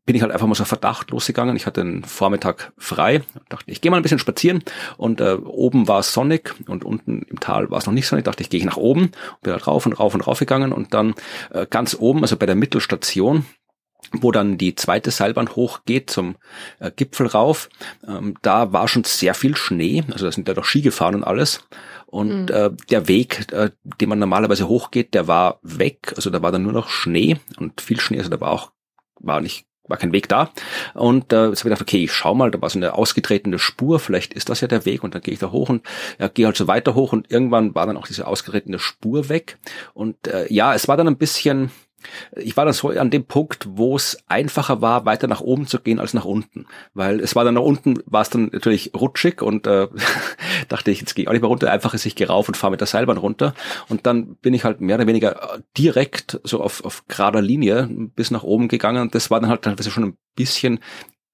bin 0.06 0.16
ich 0.16 0.22
halt 0.22 0.32
einfach 0.32 0.46
mal 0.46 0.54
so 0.54 0.64
Verdacht 0.64 1.10
losgegangen. 1.10 1.56
Ich 1.56 1.66
hatte 1.66 1.82
den 1.82 2.04
Vormittag 2.04 2.72
frei, 2.78 3.22
dachte 3.48 3.70
ich 3.70 3.80
gehe 3.80 3.90
mal 3.90 3.98
ein 3.98 4.02
bisschen 4.02 4.18
spazieren 4.18 4.64
und 4.96 5.20
äh, 5.20 5.34
oben 5.34 5.88
war 5.88 6.00
es 6.00 6.12
sonnig 6.12 6.54
und 6.66 6.84
unten 6.84 7.22
im 7.28 7.38
Tal 7.38 7.70
war 7.70 7.78
es 7.78 7.86
noch 7.86 7.92
nicht 7.92 8.06
sonnig. 8.06 8.24
Dachte 8.24 8.42
ich 8.42 8.50
gehe 8.50 8.58
ich 8.58 8.66
nach 8.66 8.76
oben, 8.76 9.12
bin 9.42 9.52
halt 9.52 9.66
rauf 9.66 9.86
und 9.86 9.92
rauf 9.92 10.14
und 10.14 10.26
rauf 10.26 10.38
gegangen 10.38 10.72
und 10.72 10.94
dann 10.94 11.14
äh, 11.50 11.66
ganz 11.68 11.96
oben, 11.98 12.22
also 12.22 12.36
bei 12.36 12.46
der 12.46 12.56
Mittelstation, 12.56 13.46
wo 14.12 14.32
dann 14.32 14.58
die 14.58 14.74
zweite 14.74 15.10
Seilbahn 15.10 15.54
hochgeht 15.54 16.10
zum 16.10 16.36
äh, 16.78 16.90
Gipfel 16.90 17.26
rauf. 17.26 17.68
Ähm, 18.06 18.34
da 18.42 18.72
war 18.72 18.88
schon 18.88 19.04
sehr 19.04 19.34
viel 19.34 19.56
Schnee, 19.56 20.04
also 20.10 20.24
da 20.26 20.32
sind 20.32 20.48
ja 20.48 20.54
doch 20.54 20.64
Ski 20.64 20.80
gefahren 20.80 21.14
und 21.14 21.24
alles. 21.24 21.66
Und 22.06 22.46
mhm. 22.46 22.54
äh, 22.54 22.70
der 22.90 23.08
Weg, 23.08 23.52
äh, 23.52 23.70
den 24.00 24.08
man 24.08 24.18
normalerweise 24.18 24.68
hochgeht, 24.68 25.14
der 25.14 25.28
war 25.28 25.60
weg. 25.62 26.12
Also 26.16 26.30
da 26.30 26.42
war 26.42 26.50
dann 26.50 26.64
nur 26.64 26.72
noch 26.72 26.88
Schnee 26.88 27.36
und 27.58 27.80
viel 27.80 28.00
Schnee. 28.00 28.18
Also 28.18 28.30
da 28.30 28.40
war 28.40 28.50
auch, 28.50 28.72
war 29.20 29.40
nicht 29.40 29.66
war 29.90 29.98
kein 29.98 30.12
Weg 30.12 30.28
da. 30.28 30.50
Und 30.94 31.32
äh, 31.32 31.48
jetzt 31.48 31.48
habe 31.48 31.52
ich 31.54 31.62
gedacht, 31.62 31.82
okay, 31.82 32.04
ich 32.04 32.12
schau 32.12 32.34
mal, 32.34 32.50
da 32.50 32.62
war 32.62 32.70
so 32.70 32.78
eine 32.78 32.94
ausgetretene 32.94 33.58
Spur, 33.58 33.98
vielleicht 33.98 34.32
ist 34.32 34.48
das 34.48 34.60
ja 34.60 34.68
der 34.68 34.86
Weg 34.86 35.02
und 35.04 35.14
dann 35.14 35.22
gehe 35.22 35.34
ich 35.34 35.40
da 35.40 35.50
hoch 35.50 35.68
und 35.68 35.82
ja, 36.18 36.28
gehe 36.28 36.46
halt 36.46 36.56
so 36.56 36.68
weiter 36.68 36.94
hoch 36.94 37.12
und 37.12 37.30
irgendwann 37.30 37.74
war 37.74 37.86
dann 37.86 37.96
auch 37.96 38.06
diese 38.06 38.26
ausgetretene 38.26 38.78
Spur 38.78 39.28
weg. 39.28 39.58
Und 39.92 40.28
äh, 40.28 40.50
ja, 40.50 40.74
es 40.74 40.88
war 40.88 40.96
dann 40.96 41.08
ein 41.08 41.18
bisschen, 41.18 41.70
ich 42.36 42.56
war 42.56 42.64
dann 42.64 42.74
so 42.74 42.88
an 42.88 43.10
dem 43.10 43.24
Punkt, 43.24 43.66
wo 43.70 43.96
es 43.96 44.18
einfacher 44.26 44.80
war, 44.80 45.04
weiter 45.04 45.26
nach 45.26 45.40
oben 45.40 45.66
zu 45.66 45.80
gehen 45.80 45.98
als 45.98 46.14
nach 46.14 46.24
unten. 46.24 46.66
Weil 46.94 47.20
es 47.20 47.36
war 47.36 47.44
dann 47.44 47.54
nach 47.54 47.62
unten, 47.62 47.98
war 48.06 48.22
es 48.22 48.30
dann 48.30 48.50
natürlich 48.52 48.92
rutschig 48.94 49.42
und 49.42 49.66
äh, 49.66 49.88
dachte 50.68 50.90
ich, 50.90 51.00
jetzt 51.00 51.14
gehe 51.14 51.24
ich 51.24 51.28
auch 51.28 51.32
nicht 51.32 51.42
mehr 51.42 51.48
runter. 51.48 51.70
Einfach 51.70 51.94
ist, 51.94 52.06
ich 52.06 52.16
gehe 52.16 52.30
und 52.30 52.56
fahre 52.56 52.70
mit 52.70 52.80
der 52.80 52.86
Seilbahn 52.86 53.16
runter. 53.16 53.54
Und 53.88 54.06
dann 54.06 54.36
bin 54.36 54.54
ich 54.54 54.64
halt 54.64 54.80
mehr 54.80 54.96
oder 54.96 55.06
weniger 55.06 55.58
direkt 55.76 56.40
so 56.44 56.60
auf, 56.62 56.84
auf 56.84 57.06
gerader 57.08 57.42
Linie 57.42 57.88
bis 57.90 58.30
nach 58.30 58.42
oben 58.42 58.68
gegangen. 58.68 59.02
Und 59.02 59.14
das 59.14 59.30
war 59.30 59.40
dann 59.40 59.50
halt 59.50 59.62
teilweise 59.62 59.90
schon 59.90 60.04
ein 60.04 60.16
bisschen 60.36 60.80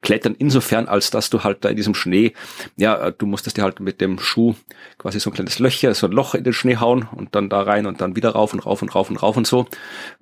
Klettern 0.06 0.36
insofern, 0.38 0.86
als 0.86 1.10
dass 1.10 1.30
du 1.30 1.42
halt 1.42 1.64
da 1.64 1.68
in 1.68 1.74
diesem 1.74 1.96
Schnee, 1.96 2.32
ja, 2.76 3.10
du 3.10 3.26
musstest 3.26 3.56
dir 3.56 3.64
halt 3.64 3.80
mit 3.80 4.00
dem 4.00 4.20
Schuh 4.20 4.54
quasi 4.98 5.18
so 5.18 5.30
ein 5.30 5.32
kleines 5.32 5.58
Löcher, 5.58 5.92
so 5.94 6.06
ein 6.06 6.12
Loch 6.12 6.36
in 6.36 6.44
den 6.44 6.52
Schnee 6.52 6.76
hauen 6.76 7.08
und 7.10 7.34
dann 7.34 7.48
da 7.48 7.62
rein 7.62 7.86
und 7.86 8.00
dann 8.00 8.14
wieder 8.14 8.30
rauf 8.30 8.52
und 8.52 8.60
rauf 8.60 8.82
und 8.82 8.94
rauf 8.94 9.10
und 9.10 9.20
rauf 9.20 9.36
und 9.36 9.48
so. 9.48 9.66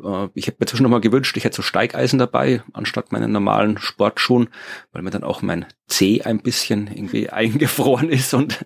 Äh, 0.03 0.29
ich 0.33 0.47
hätte 0.47 0.57
mir 0.61 0.67
zwischen 0.67 0.85
noch 0.85 0.91
mal 0.91 1.03
gewünscht, 1.03 1.37
ich 1.37 1.45
hätte 1.45 1.57
so 1.57 1.61
Steigeisen 1.61 2.19
dabei, 2.19 2.63
anstatt 2.73 3.13
meinen 3.13 3.31
normalen 3.31 3.77
Sportschuhen, 3.77 4.49
weil 4.95 5.03
mir 5.03 5.11
dann 5.11 5.23
auch 5.23 5.43
mein 5.43 5.67
Zeh 5.87 6.23
ein 6.23 6.41
bisschen 6.41 6.87
irgendwie 6.87 7.29
eingefroren 7.29 8.09
ist 8.09 8.33
und 8.33 8.65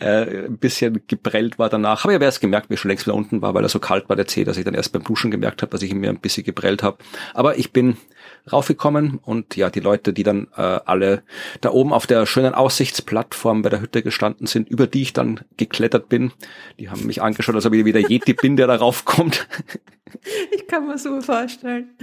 äh, 0.00 0.46
ein 0.46 0.58
bisschen 0.58 1.02
geprellt 1.06 1.58
war 1.58 1.68
danach. 1.68 2.04
Habe 2.04 2.12
ich 2.12 2.16
aber 2.16 2.24
erst 2.24 2.40
gemerkt, 2.40 2.70
wie 2.70 2.74
ich 2.74 2.80
schon 2.80 2.88
längst 2.88 3.06
wieder 3.06 3.16
unten 3.16 3.42
war, 3.42 3.54
weil 3.54 3.64
er 3.64 3.68
so 3.68 3.78
kalt 3.78 4.08
war, 4.08 4.16
der 4.16 4.26
Zeh, 4.26 4.44
dass 4.44 4.56
ich 4.56 4.64
dann 4.64 4.74
erst 4.74 4.92
beim 4.92 5.04
Duschen 5.04 5.30
gemerkt 5.30 5.62
habe, 5.62 5.70
dass 5.70 5.82
ich 5.82 5.94
mir 5.94 6.10
ein 6.10 6.20
bisschen 6.20 6.44
geprellt 6.44 6.82
habe. 6.82 6.98
Aber 7.32 7.58
ich 7.58 7.72
bin 7.72 7.96
raufgekommen 8.50 9.18
und 9.22 9.56
ja, 9.56 9.70
die 9.70 9.80
Leute, 9.80 10.12
die 10.12 10.22
dann 10.22 10.48
äh, 10.56 10.60
alle 10.62 11.22
da 11.60 11.70
oben 11.70 11.92
auf 11.92 12.06
der 12.06 12.26
schönen 12.26 12.54
Aussichtsplattform 12.54 13.62
bei 13.62 13.70
der 13.70 13.80
Hütte 13.80 14.02
gestanden 14.02 14.46
sind, 14.46 14.68
über 14.68 14.86
die 14.86 15.02
ich 15.02 15.12
dann 15.12 15.40
geklettert 15.56 16.08
bin, 16.08 16.32
die 16.78 16.90
haben 16.90 17.06
mich 17.06 17.22
angeschaut, 17.22 17.54
als 17.54 17.66
ob 17.66 17.74
ich 17.74 17.84
wieder 17.84 18.00
Yeti 18.00 18.34
bin, 18.34 18.56
der 18.56 18.66
da 18.66 18.76
raufkommt. 18.76 19.48
Ich 20.52 20.68
kann 20.68 20.86
mir 20.86 20.98
so 20.98 21.20
vorstellen. 21.20 21.96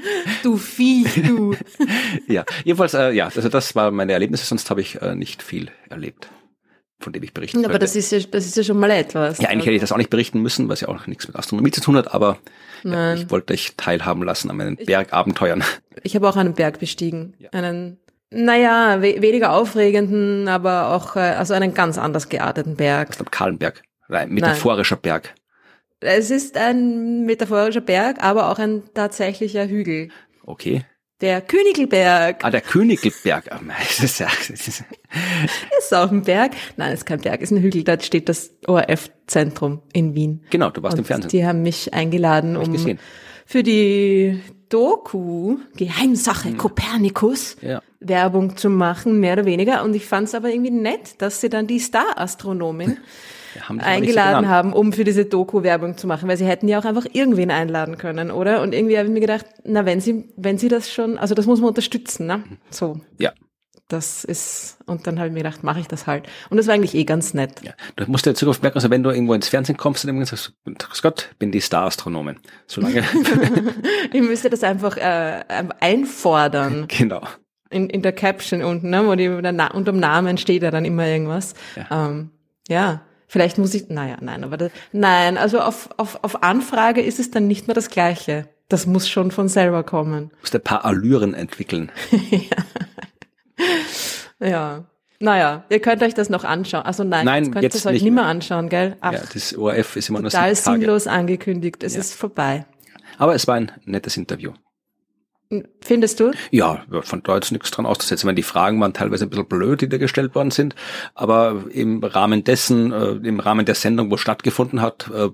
Du 0.44 0.58
Vieh, 0.58 1.06
du. 1.26 1.56
ja, 2.28 2.44
jedenfalls, 2.66 2.94
äh, 2.94 3.12
ja, 3.12 3.26
also 3.26 3.48
das 3.48 3.74
war 3.76 3.92
meine 3.92 4.12
Erlebnisse, 4.14 4.46
sonst 4.46 4.70
habe 4.70 4.82
ich 4.82 5.02
äh, 5.02 5.16
nicht 5.16 5.42
viel 5.42 5.72
erlebt. 5.90 6.30
Von 7.02 7.14
dem 7.14 7.24
ich 7.24 7.34
berichten 7.34 7.66
Aber 7.66 7.80
das 7.80 7.96
ist 7.96 8.12
ja, 8.12 8.20
das 8.20 8.46
ist 8.46 8.58
ja 8.58 8.64
schon 8.64 8.80
mal 8.80 8.92
etwas. 8.92 9.40
Ja, 9.40 9.50
eigentlich 9.50 9.66
hätte 9.66 9.76
ich 9.76 9.82
das 9.82 9.92
auch 9.92 9.98
nicht 9.98 10.10
berichten 10.10 10.42
müssen, 10.42 10.70
was 10.70 10.82
ja 10.82 10.88
auch 10.88 11.08
nichts 11.08 11.28
mit 11.28 11.36
Astronomie 11.36 11.72
zu 11.72 11.82
tun 11.82 11.98
hat, 11.98 12.14
aber 12.14 12.38
ja, 12.84 13.14
ich 13.14 13.30
wollte 13.30 13.54
euch 13.54 13.74
teilhaben 13.78 14.24
lassen 14.24 14.50
an 14.50 14.58
meinen 14.58 14.76
Bergabenteuern. 14.78 15.64
Ich 16.04 16.16
habe 16.16 16.28
auch 16.28 16.38
einen 16.38 16.54
Berg 16.54 16.80
bestiegen. 16.80 17.36
Ja. 17.38 17.50
Einen, 17.52 18.00
naja, 18.32 19.02
we 19.02 19.22
weniger 19.22 19.52
aufregenden, 19.52 20.48
aber 20.48 20.96
auch, 20.96 21.16
äh, 21.16 21.20
also 21.20 21.54
einen 21.54 21.76
ganz 21.76 22.00
anders 22.00 22.30
gearteten 22.30 22.76
Berg. 22.76 23.10
Ich 23.12 23.18
glaube, 23.18 23.30
Kahlenberg. 23.30 23.84
Ein 24.08 24.32
metaphorischer 24.32 24.96
Nein. 24.96 25.02
Berg. 25.02 25.36
Es 26.00 26.32
ist 26.32 26.58
ein 26.58 27.26
metaphorischer 27.26 27.82
Berg, 27.82 28.24
aber 28.24 28.50
auch 28.50 28.58
ein 28.58 28.82
tatsächlicher 28.96 29.68
Hügel. 29.68 30.10
Okay. 30.44 30.86
Der 31.22 31.42
Königelberg. 31.42 32.44
Ah, 32.44 32.50
der 32.50 32.62
Königelberg. 32.62 33.46
Oh, 33.52 33.64
das 33.80 34.00
ist, 34.00 34.20
ja, 34.20 34.28
das 34.28 34.50
ist, 34.50 34.68
ist 35.80 35.94
auch 35.94 36.12
ein 36.12 36.24
Berg. 36.24 36.54
Nein, 36.78 36.94
es 36.94 37.02
ist 37.02 37.06
kein 37.06 37.22
Berg, 37.22 37.42
es 37.42 37.52
ist 37.52 37.58
ein 37.58 37.62
Hügel. 37.62 37.84
Dort 37.84 38.04
steht 38.04 38.28
das 38.28 38.52
ORF-Zentrum 38.66 39.82
in 39.94 40.16
Wien. 40.16 40.44
Genau, 40.50 40.72
du 40.72 40.82
warst 40.82 40.96
Und 40.96 41.00
im 41.00 41.06
Fernsehen. 41.06 41.30
Die 41.30 41.46
haben 41.46 41.62
mich 41.62 41.94
eingeladen, 41.94 42.58
um 42.58 42.72
gesehen. 42.74 43.00
für 43.46 43.62
die 43.62 44.42
Doku 44.70 45.58
Geheimsache 45.76 46.50
hm. 46.50 46.58
Kopernikus 46.58 47.58
ja. 47.62 47.84
Werbung 48.00 48.58
zu 48.58 48.70
machen, 48.70 49.20
mehr 49.20 49.34
oder 49.34 49.46
weniger. 49.46 49.84
Und 49.84 49.94
ich 49.94 50.06
fand 50.06 50.28
es 50.28 50.34
aber 50.34 50.50
irgendwie 50.50 50.72
nett, 50.72 51.22
dass 51.22 51.40
sie 51.40 51.50
dann 51.50 51.68
die 51.68 51.80
Star-Astronomin 51.80 52.98
haben 53.60 53.80
eingeladen 53.80 54.48
haben, 54.48 54.74
um 54.74 54.94
für 54.94 55.04
diese 55.04 55.26
Doku 55.26 55.64
Werbung 55.64 55.98
zu 55.98 56.08
machen, 56.08 56.28
weil 56.30 56.38
sie 56.38 56.46
hätten 56.46 56.68
ja 56.68 56.80
auch 56.80 56.86
einfach 56.86 57.06
irgendwen 57.12 57.52
einladen 57.52 57.98
können, 57.98 58.32
oder? 58.32 58.62
Und 58.62 58.74
irgendwie 58.74 58.98
habe 58.98 59.08
ich 59.08 59.14
mir 59.14 59.20
gedacht, 59.20 59.46
na, 59.64 59.86
wenn 59.86 60.02
sie, 60.02 60.30
wenn 60.38 60.58
sie 60.58 60.68
das 60.68 60.92
schon, 60.92 61.18
also 61.18 61.36
das 61.36 61.46
muss 61.46 61.60
man 61.60 61.70
unterstützen, 61.70 62.28
ne? 62.28 62.44
So. 62.70 63.00
Ja. 63.18 63.32
Das 63.92 64.24
ist, 64.24 64.78
und 64.86 65.06
dann 65.06 65.20
habe 65.20 65.28
ich 65.28 65.34
mir 65.34 65.44
gedacht, 65.44 65.66
mache 65.66 65.82
ich 65.82 65.88
das 65.88 66.08
halt. 66.08 66.26
Und 66.50 66.56
das 66.56 66.68
war 66.68 66.76
eigentlich 66.76 66.96
eh 66.96 67.04
ganz 67.04 67.34
nett. 67.34 67.62
Ja, 67.62 67.74
du 67.98 68.10
musst 68.10 68.26
ja 68.26 68.30
in 68.30 68.38
Zukunft 68.38 68.62
merken, 68.62 68.78
also 68.78 68.90
wenn 68.90 69.04
du 69.04 69.10
irgendwo 69.10 69.34
ins 69.34 69.50
Fernsehen 69.50 69.76
kommst, 69.76 70.08
dann 70.08 70.24
sagst 70.24 70.54
du, 70.64 70.74
Grüß 70.74 71.02
Gott, 71.02 71.30
bin 71.40 71.52
die 71.52 71.60
Star-Astronomin. 71.60 72.38
Solange. 72.68 73.04
ich 74.14 74.22
müsste 74.22 74.50
das 74.50 74.64
einfach 74.64 74.96
äh, 74.96 75.44
einfordern. 75.80 76.88
Genau. 76.98 77.22
In, 77.70 77.90
in 77.90 78.02
der 78.02 78.12
Caption 78.12 78.64
unten, 78.64 78.90
ne, 78.90 79.06
wo 79.06 79.16
die, 79.16 79.28
unter 79.28 79.82
dem 79.84 80.00
Namen 80.00 80.38
steht 80.38 80.62
ja 80.62 80.72
dann 80.72 80.86
immer 80.86 81.08
irgendwas. 81.08 81.54
Ja. 81.76 82.08
Ähm, 82.08 82.32
ja. 82.68 83.02
Vielleicht 83.32 83.58
muss 83.58 83.74
ich, 83.74 83.88
naja, 83.88 84.18
nein, 84.20 84.44
aber 84.44 84.58
das, 84.58 84.72
nein, 84.92 85.38
also 85.38 85.62
auf, 85.62 85.88
auf, 85.96 86.22
auf 86.22 86.44
Anfrage 86.44 87.00
ist 87.00 87.18
es 87.18 87.32
dann 87.32 87.48
nicht 87.48 87.66
mehr 87.66 87.74
das 87.74 87.90
Gleiche. 87.90 88.50
Das 88.68 88.86
muss 88.86 89.08
schon 89.08 89.32
von 89.32 89.48
selber 89.48 89.84
kommen. 89.84 90.32
Du 90.32 90.36
musst 90.42 90.54
ein 90.54 90.62
paar 90.62 90.84
Allüren 90.84 91.34
entwickeln. 91.34 91.94
ja. 92.30 92.58
ja. 94.46 94.84
Naja, 95.22 95.64
ihr 95.70 95.80
könnt 95.80 96.04
euch 96.04 96.14
das 96.14 96.30
noch 96.30 96.44
anschauen. 96.44 96.82
Also 96.82 97.06
nein, 97.06 97.24
nein 97.24 97.46
jetzt 97.46 97.54
könnt 97.54 97.64
ihr 97.64 97.74
es 97.74 97.86
euch 97.86 98.04
nicht 98.04 98.12
mehr 98.12 98.26
anschauen, 98.26 98.68
gell? 98.68 98.98
Ach, 99.00 99.14
ja, 99.14 99.22
das 99.34 99.56
ORF 99.56 99.96
ist 99.96 100.10
immer 100.10 100.20
noch 100.20 100.30
Total 100.30 100.54
sinnlos 100.54 101.08
angekündigt. 101.08 101.86
Es 101.86 101.94
ja. 101.94 102.02
ist 102.02 102.14
vorbei. 102.14 102.66
Aber 103.18 103.34
es 103.34 103.48
war 103.48 103.56
ein 103.56 103.72
nettes 103.86 104.18
Interview. 104.18 104.52
Findest 105.82 106.20
du? 106.20 106.32
Ja, 106.52 106.86
von 107.02 107.24
da 107.24 107.36
jetzt 107.36 107.52
nichts 107.52 107.72
dran 107.72 107.86
auszusetzen. 107.86 108.28
Wenn 108.28 108.36
die 108.36 108.44
Fragen 108.44 108.80
waren 108.80 108.94
teilweise 108.94 109.26
ein 109.26 109.30
bisschen 109.30 109.48
blöd, 109.48 109.82
die 109.82 109.90
da 109.90 109.98
gestellt 109.98 110.34
worden 110.36 110.52
sind, 110.52 110.76
aber 111.14 111.66
im 111.72 112.04
Rahmen 112.04 112.44
dessen, 112.44 112.92
äh, 112.92 113.12
im 113.12 113.40
Rahmen 113.40 113.66
der 113.66 113.76
Sendung, 113.76 114.12
wo 114.12 114.18
stattgefunden 114.18 114.82
hat, 114.82 115.10
äh, 115.14 115.30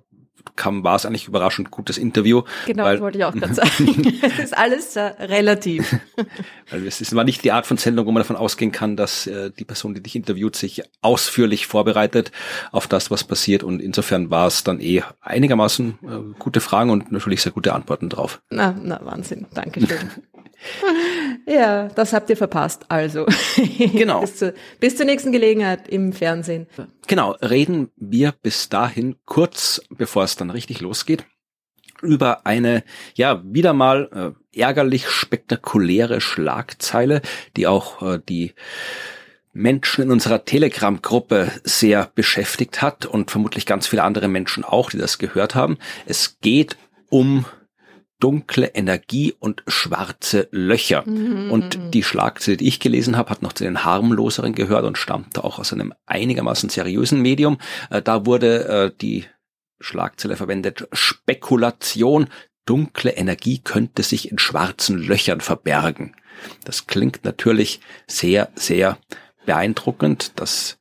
kam, 0.56 0.84
war 0.84 0.96
es 0.96 1.06
eigentlich 1.06 1.28
überraschend 1.28 1.72
gutes 1.72 1.98
Interview. 1.98 2.44
Genau, 2.66 2.84
weil, 2.84 2.96
das 2.96 3.02
wollte 3.02 3.18
ich 3.18 3.26
auch 3.26 3.34
gerade 3.34 3.54
sagen. 3.54 4.20
es 4.22 4.40
ist 4.40 4.58
alles 4.58 4.96
äh, 4.96 5.02
relativ. 5.02 5.96
weil 6.70 6.86
es 6.88 7.02
ist, 7.02 7.16
war 7.16 7.24
nicht 7.24 7.44
die 7.44 7.52
Art 7.52 7.66
von 7.66 7.78
Sendung, 7.78 8.06
wo 8.06 8.12
man 8.12 8.22
davon 8.22 8.36
ausgehen 8.36 8.72
kann, 8.72 8.96
dass 8.96 9.28
äh, 9.28 9.52
die 9.52 9.66
Person, 9.66 9.94
die 9.94 10.02
dich 10.02 10.16
interviewt, 10.16 10.56
sich 10.56 10.84
ausführlich 11.02 11.68
vorbereitet 11.68 12.32
auf 12.72 12.88
das, 12.88 13.12
was 13.12 13.24
passiert. 13.24 13.64
Und 13.64 13.82
insofern 13.82 14.30
war 14.30 14.48
es 14.48 14.64
dann 14.64 14.80
eh 14.80 15.04
einigermaßen 15.22 16.00
äh, 16.04 16.40
gute 16.40 16.62
Fragen 16.62 16.90
und 16.90 17.12
natürlich 17.12 17.42
sehr 17.42 17.52
gute 17.52 17.74
Antworten 17.74 18.10
drauf. 18.10 18.42
Na, 18.50 18.76
na 18.82 19.00
Wahnsinn. 19.04 19.46
Dankeschön. 19.54 19.98
ja, 21.46 21.88
das 21.90 22.14
habt 22.14 22.30
ihr 22.30 22.38
verpasst. 22.38 22.86
Also. 22.90 23.26
Genau. 23.78 24.22
bis, 24.22 24.38
zu, 24.38 24.54
bis 24.80 24.98
zur 24.98 25.06
nächsten 25.06 25.32
Gelegenheit 25.32 25.88
im 25.88 26.14
Fernsehen. 26.14 26.68
Genau. 27.08 27.32
Reden 27.42 27.90
wir 27.96 28.34
bis 28.34 28.70
dahin 28.70 29.16
kurz, 29.26 29.82
bevor 29.90 30.24
es 30.26 30.36
dann 30.36 30.50
richtig 30.50 30.82
losgeht, 30.82 31.26
über 32.02 32.46
eine, 32.46 32.84
ja, 33.16 33.42
wieder 33.44 33.74
mal 33.74 34.36
äh, 34.54 34.60
ärgerlich 34.60 35.10
spektakuläre 35.10 36.22
Schlagzeile, 36.22 37.22
die 37.56 37.66
auch 37.66 38.02
äh, 38.02 38.20
die 38.28 38.54
Menschen 39.54 40.04
in 40.04 40.12
unserer 40.12 40.46
Telegram-Gruppe 40.46 41.52
sehr 41.64 42.12
beschäftigt 42.14 42.82
hat 42.82 43.06
und 43.06 43.32
vermutlich 43.32 43.66
ganz 43.66 43.88
viele 43.88 44.04
andere 44.04 44.28
Menschen 44.28 44.64
auch, 44.64 44.92
die 44.92 45.00
das 45.00 45.18
gehört 45.18 45.56
haben. 45.56 45.78
Es 46.06 46.40
geht 46.42 46.78
um 47.10 47.46
dunkle 48.20 48.68
Energie 48.68 49.36
und 49.40 49.64
schwarze 49.68 50.48
Löcher. 50.52 51.04
Mhm. 51.08 51.52
Und 51.52 51.80
die 51.94 52.04
Schlagzeile, 52.04 52.58
die 52.58 52.68
ich 52.68 52.80
gelesen 52.80 53.18
habe, 53.18 53.30
hat 53.30 53.42
noch 53.42 53.54
zu 53.54 53.64
den 53.64 53.84
harmloseren 53.84 54.54
gehört 54.54 54.86
und 54.86 54.98
stammte 54.98 55.44
auch 55.44 55.60
aus 55.60 55.74
einem 55.74 55.94
einigermaßen 56.06 56.70
seriösen 56.70 57.22
Medium. 57.22 57.58
Äh, 57.90 58.02
da 58.02 58.26
wurde 58.26 58.68
äh, 58.68 58.92
die 59.00 59.26
Schlagzeile 59.80 60.36
verwendet, 60.36 60.88
Spekulation, 60.92 62.30
dunkle 62.66 63.12
Energie 63.12 63.60
könnte 63.60 64.04
sich 64.04 64.32
in 64.32 64.40
schwarzen 64.40 64.98
Löchern 64.98 65.42
verbergen. 65.42 66.16
Das 66.66 66.88
klingt 66.88 67.24
natürlich 67.24 67.80
sehr, 68.08 68.50
sehr 68.56 68.98
beeindruckend. 69.46 70.34
Das 70.36 70.78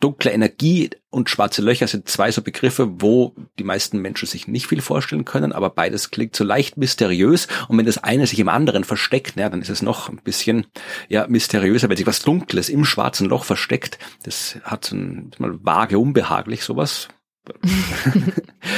dunkle 0.00 0.30
Energie 0.30 0.90
und 1.10 1.30
schwarze 1.30 1.62
Löcher 1.62 1.86
sind 1.86 2.08
zwei 2.08 2.30
so 2.30 2.42
Begriffe, 2.42 3.00
wo 3.00 3.34
die 3.58 3.64
meisten 3.64 4.00
Menschen 4.00 4.26
sich 4.26 4.46
nicht 4.46 4.66
viel 4.66 4.82
vorstellen 4.82 5.24
können, 5.24 5.52
aber 5.52 5.70
beides 5.70 6.10
klingt 6.10 6.36
so 6.36 6.44
leicht 6.44 6.76
mysteriös 6.76 7.48
und 7.68 7.78
wenn 7.78 7.86
das 7.86 7.98
eine 7.98 8.26
sich 8.26 8.38
im 8.38 8.48
anderen 8.48 8.84
versteckt, 8.84 9.36
ja, 9.36 9.48
dann 9.48 9.62
ist 9.62 9.70
es 9.70 9.82
noch 9.82 10.08
ein 10.08 10.20
bisschen 10.22 10.66
ja 11.08 11.26
mysteriöser, 11.28 11.88
wenn 11.88 11.96
sich 11.96 12.06
was 12.06 12.20
Dunkles 12.20 12.68
im 12.68 12.84
schwarzen 12.84 13.28
Loch 13.28 13.44
versteckt. 13.44 13.98
Das 14.24 14.58
hat 14.64 14.84
so 14.84 14.96
ein 14.96 15.30
mal 15.38 15.58
vage 15.62 15.98
unbehaglich 15.98 16.62
sowas. 16.62 17.08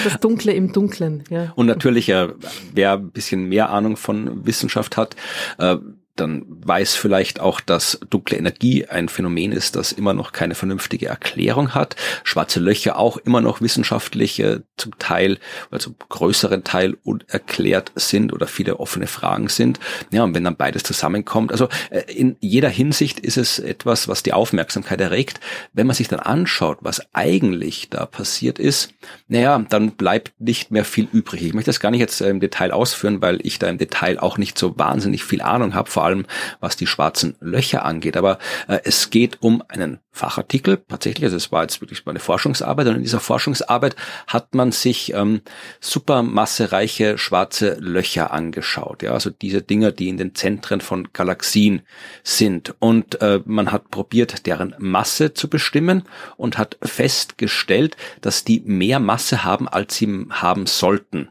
Das 0.05 0.21
Dunkle 0.21 0.53
im 0.53 0.73
Dunklen, 0.73 1.25
ja. 1.31 1.53
Und 1.57 1.67
natürlich, 1.67 2.11
äh, 2.11 2.29
wer 2.75 2.93
ein 2.93 3.11
bisschen 3.11 3.49
mehr 3.49 3.71
Ahnung 3.71 3.97
von 3.97 4.47
Wissenschaft 4.47 4.97
hat, 4.99 5.17
äh, 5.59 5.77
dann 6.21 6.45
weiß 6.49 6.95
vielleicht 6.95 7.41
auch, 7.41 7.61
dass 7.61 8.01
dunkle 8.11 8.37
Energie 8.37 8.87
ein 8.87 9.09
Phänomen 9.09 9.53
ist, 9.53 9.77
das 9.77 9.93
immer 9.93 10.15
noch 10.15 10.33
keine 10.33 10.55
vernünftige 10.55 11.07
Erklärung 11.07 11.75
hat. 11.75 11.97
Schwarze 12.25 12.61
Löcher 12.61 12.99
auch 12.99 13.17
immer 13.19 13.41
noch 13.41 13.61
wissenschaftlich 13.61 14.41
äh, 14.41 14.61
zum 14.77 14.99
Teil, 14.99 15.39
also 15.71 15.95
größeren 16.09 16.65
Teil 16.65 16.97
unerklärt 17.05 17.93
sind 17.95 18.33
oder 18.33 18.47
viele 18.47 18.81
offene 18.81 19.07
Fragen 19.07 19.49
sind. 19.49 19.79
Ja, 20.11 20.25
und 20.25 20.35
wenn 20.35 20.45
dann 20.45 20.57
beides 20.57 20.83
zusammenkommt, 20.83 21.53
also 21.53 21.69
äh, 21.91 22.01
in 22.13 22.37
jeder 22.41 22.69
Hinsicht 22.69 23.21
ist 23.21 23.37
es 23.37 23.59
etwas, 23.59 24.09
was 24.09 24.23
die 24.23 24.33
Aufmerksamkeit 24.33 25.01
erregt. 25.01 25.41
Wenn 25.73 25.87
man 25.87 25.95
sich 25.95 26.09
dann 26.09 26.21
anschaut, 26.21 26.79
was 26.81 27.03
eigentlich 27.15 27.91
da 27.91 28.07
passiert 28.07 28.59
ist, 28.59 28.93
naja, 29.29 29.65
dann 29.69 29.93
bleibt 29.93 30.33
nicht 30.41 30.71
mehr 30.71 30.85
viel 30.85 31.09
übrig. 31.13 31.43
Ich 31.43 31.55
möchte 31.55 31.69
das 31.69 31.81
gar 31.81 31.91
nicht 31.91 32.01
jetzt 32.01 32.21
äh, 32.21 32.29
im 32.29 32.41
Detail 32.41 32.73
ausführen, 32.73 33.23
weil 33.23 33.39
ich 33.43 33.59
da 33.59 33.69
im 33.69 33.79
Detail 33.79 34.19
auch 34.19 34.39
nicht 34.39 34.59
so 34.59 34.79
wahnsinnig 34.79 35.25
viel 35.25 35.43
Ahnung 35.43 35.75
habe, 35.75 35.91
vor 35.91 36.05
allem 36.09 36.27
was 36.61 36.77
die 36.77 36.87
schwarzen 36.87 37.37
Löcher 37.41 37.85
angeht. 37.85 38.17
Aber 38.17 38.39
äh, 38.67 38.81
es 38.85 39.11
geht 39.11 39.39
um 39.41 39.63
einen 39.69 40.01
Fachartikel, 40.11 40.83
tatsächlich, 40.89 41.25
also 41.25 41.37
es 41.37 41.53
war 41.53 41.63
jetzt 41.63 41.81
wirklich 41.81 42.05
mal 42.05 42.11
eine 42.11 42.19
Forschungsarbeit 42.19 42.89
und 42.89 42.97
in 42.97 43.03
dieser 43.03 43.21
Forschungsarbeit 43.21 43.95
hat 44.27 44.55
man 44.55 44.73
sich 44.73 45.13
ähm, 45.15 45.43
supermassereiche 45.81 47.19
schwarze 47.19 47.77
Löcher 47.79 48.33
angeschaut. 48.33 49.03
Ja, 49.03 49.13
also 49.13 49.31
diese 49.31 49.63
Dinger, 49.63 49.93
die 49.93 50.09
in 50.09 50.17
den 50.17 50.35
Zentren 50.35 50.81
von 50.81 51.13
Galaxien 51.13 51.83
sind. 52.25 52.75
Und 52.81 53.21
äh, 53.23 53.41
man 53.45 53.71
hat 53.71 53.91
probiert, 53.91 54.47
deren 54.47 54.75
Masse 54.79 55.35
zu 55.35 55.49
bestimmen 55.49 56.03
und 56.37 56.59
hat 56.59 56.79
festgestellt, 56.83 57.97
dass 58.21 58.45
die 58.45 58.61
mehr 58.61 58.99
Masse 58.99 59.45
haben, 59.45 59.69
als 59.69 59.97
sie 59.97 60.27
haben 60.31 60.67
sollten. 60.67 61.29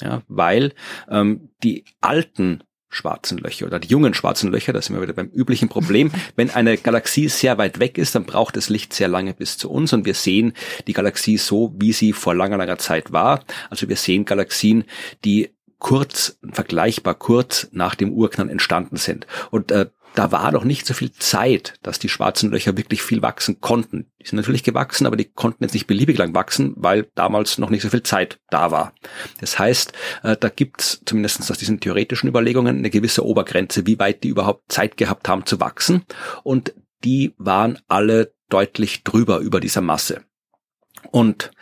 Ja, 0.00 0.22
weil 0.28 0.74
ähm, 1.10 1.50
die 1.64 1.84
alten 2.00 2.62
schwarzen 2.88 3.38
Löcher 3.38 3.66
oder 3.66 3.78
die 3.78 3.88
jungen 3.88 4.14
schwarzen 4.14 4.50
Löcher, 4.50 4.72
da 4.72 4.80
sind 4.80 4.96
wir 4.96 5.02
wieder 5.02 5.12
beim 5.12 5.28
üblichen 5.28 5.68
Problem. 5.68 6.10
Wenn 6.36 6.50
eine 6.50 6.76
Galaxie 6.76 7.28
sehr 7.28 7.58
weit 7.58 7.78
weg 7.78 7.98
ist, 7.98 8.14
dann 8.14 8.24
braucht 8.24 8.56
das 8.56 8.68
Licht 8.68 8.92
sehr 8.92 9.08
lange 9.08 9.34
bis 9.34 9.58
zu 9.58 9.70
uns 9.70 9.92
und 9.92 10.06
wir 10.06 10.14
sehen 10.14 10.52
die 10.86 10.92
Galaxie 10.92 11.36
so, 11.36 11.74
wie 11.76 11.92
sie 11.92 12.12
vor 12.12 12.34
langer, 12.34 12.56
langer 12.56 12.78
Zeit 12.78 13.12
war. 13.12 13.44
Also 13.70 13.88
wir 13.88 13.96
sehen 13.96 14.24
Galaxien, 14.24 14.84
die 15.24 15.50
kurz, 15.78 16.38
vergleichbar 16.50 17.14
kurz 17.14 17.68
nach 17.72 17.94
dem 17.94 18.12
Urknall 18.12 18.50
entstanden 18.50 18.96
sind. 18.96 19.26
Und 19.50 19.70
äh, 19.70 19.86
da 20.14 20.32
war 20.32 20.50
noch 20.50 20.64
nicht 20.64 20.86
so 20.86 20.94
viel 20.94 21.12
Zeit, 21.12 21.74
dass 21.82 21.98
die 21.98 22.08
schwarzen 22.08 22.50
Löcher 22.50 22.76
wirklich 22.76 23.02
viel 23.02 23.22
wachsen 23.22 23.60
konnten. 23.60 24.10
Die 24.20 24.26
sind 24.26 24.36
natürlich 24.36 24.64
gewachsen, 24.64 25.06
aber 25.06 25.16
die 25.16 25.30
konnten 25.30 25.62
jetzt 25.62 25.74
nicht 25.74 25.86
beliebig 25.86 26.18
lang 26.18 26.34
wachsen, 26.34 26.74
weil 26.76 27.08
damals 27.14 27.58
noch 27.58 27.70
nicht 27.70 27.82
so 27.82 27.90
viel 27.90 28.02
Zeit 28.02 28.40
da 28.50 28.70
war. 28.70 28.92
Das 29.40 29.58
heißt, 29.58 29.92
äh, 30.24 30.36
da 30.36 30.48
gibt's 30.48 31.00
zumindest 31.04 31.50
aus 31.50 31.58
diesen 31.58 31.80
theoretischen 31.80 32.28
Überlegungen 32.28 32.78
eine 32.78 32.90
gewisse 32.90 33.24
Obergrenze, 33.24 33.86
wie 33.86 33.98
weit 33.98 34.24
die 34.24 34.28
überhaupt 34.28 34.72
Zeit 34.72 34.96
gehabt 34.96 35.28
haben 35.28 35.46
zu 35.46 35.60
wachsen. 35.60 36.02
Und 36.42 36.74
die 37.04 37.34
waren 37.38 37.78
alle 37.86 38.32
deutlich 38.48 39.04
drüber 39.04 39.38
über 39.38 39.60
dieser 39.60 39.82
Masse. 39.82 40.22
Und 41.10 41.52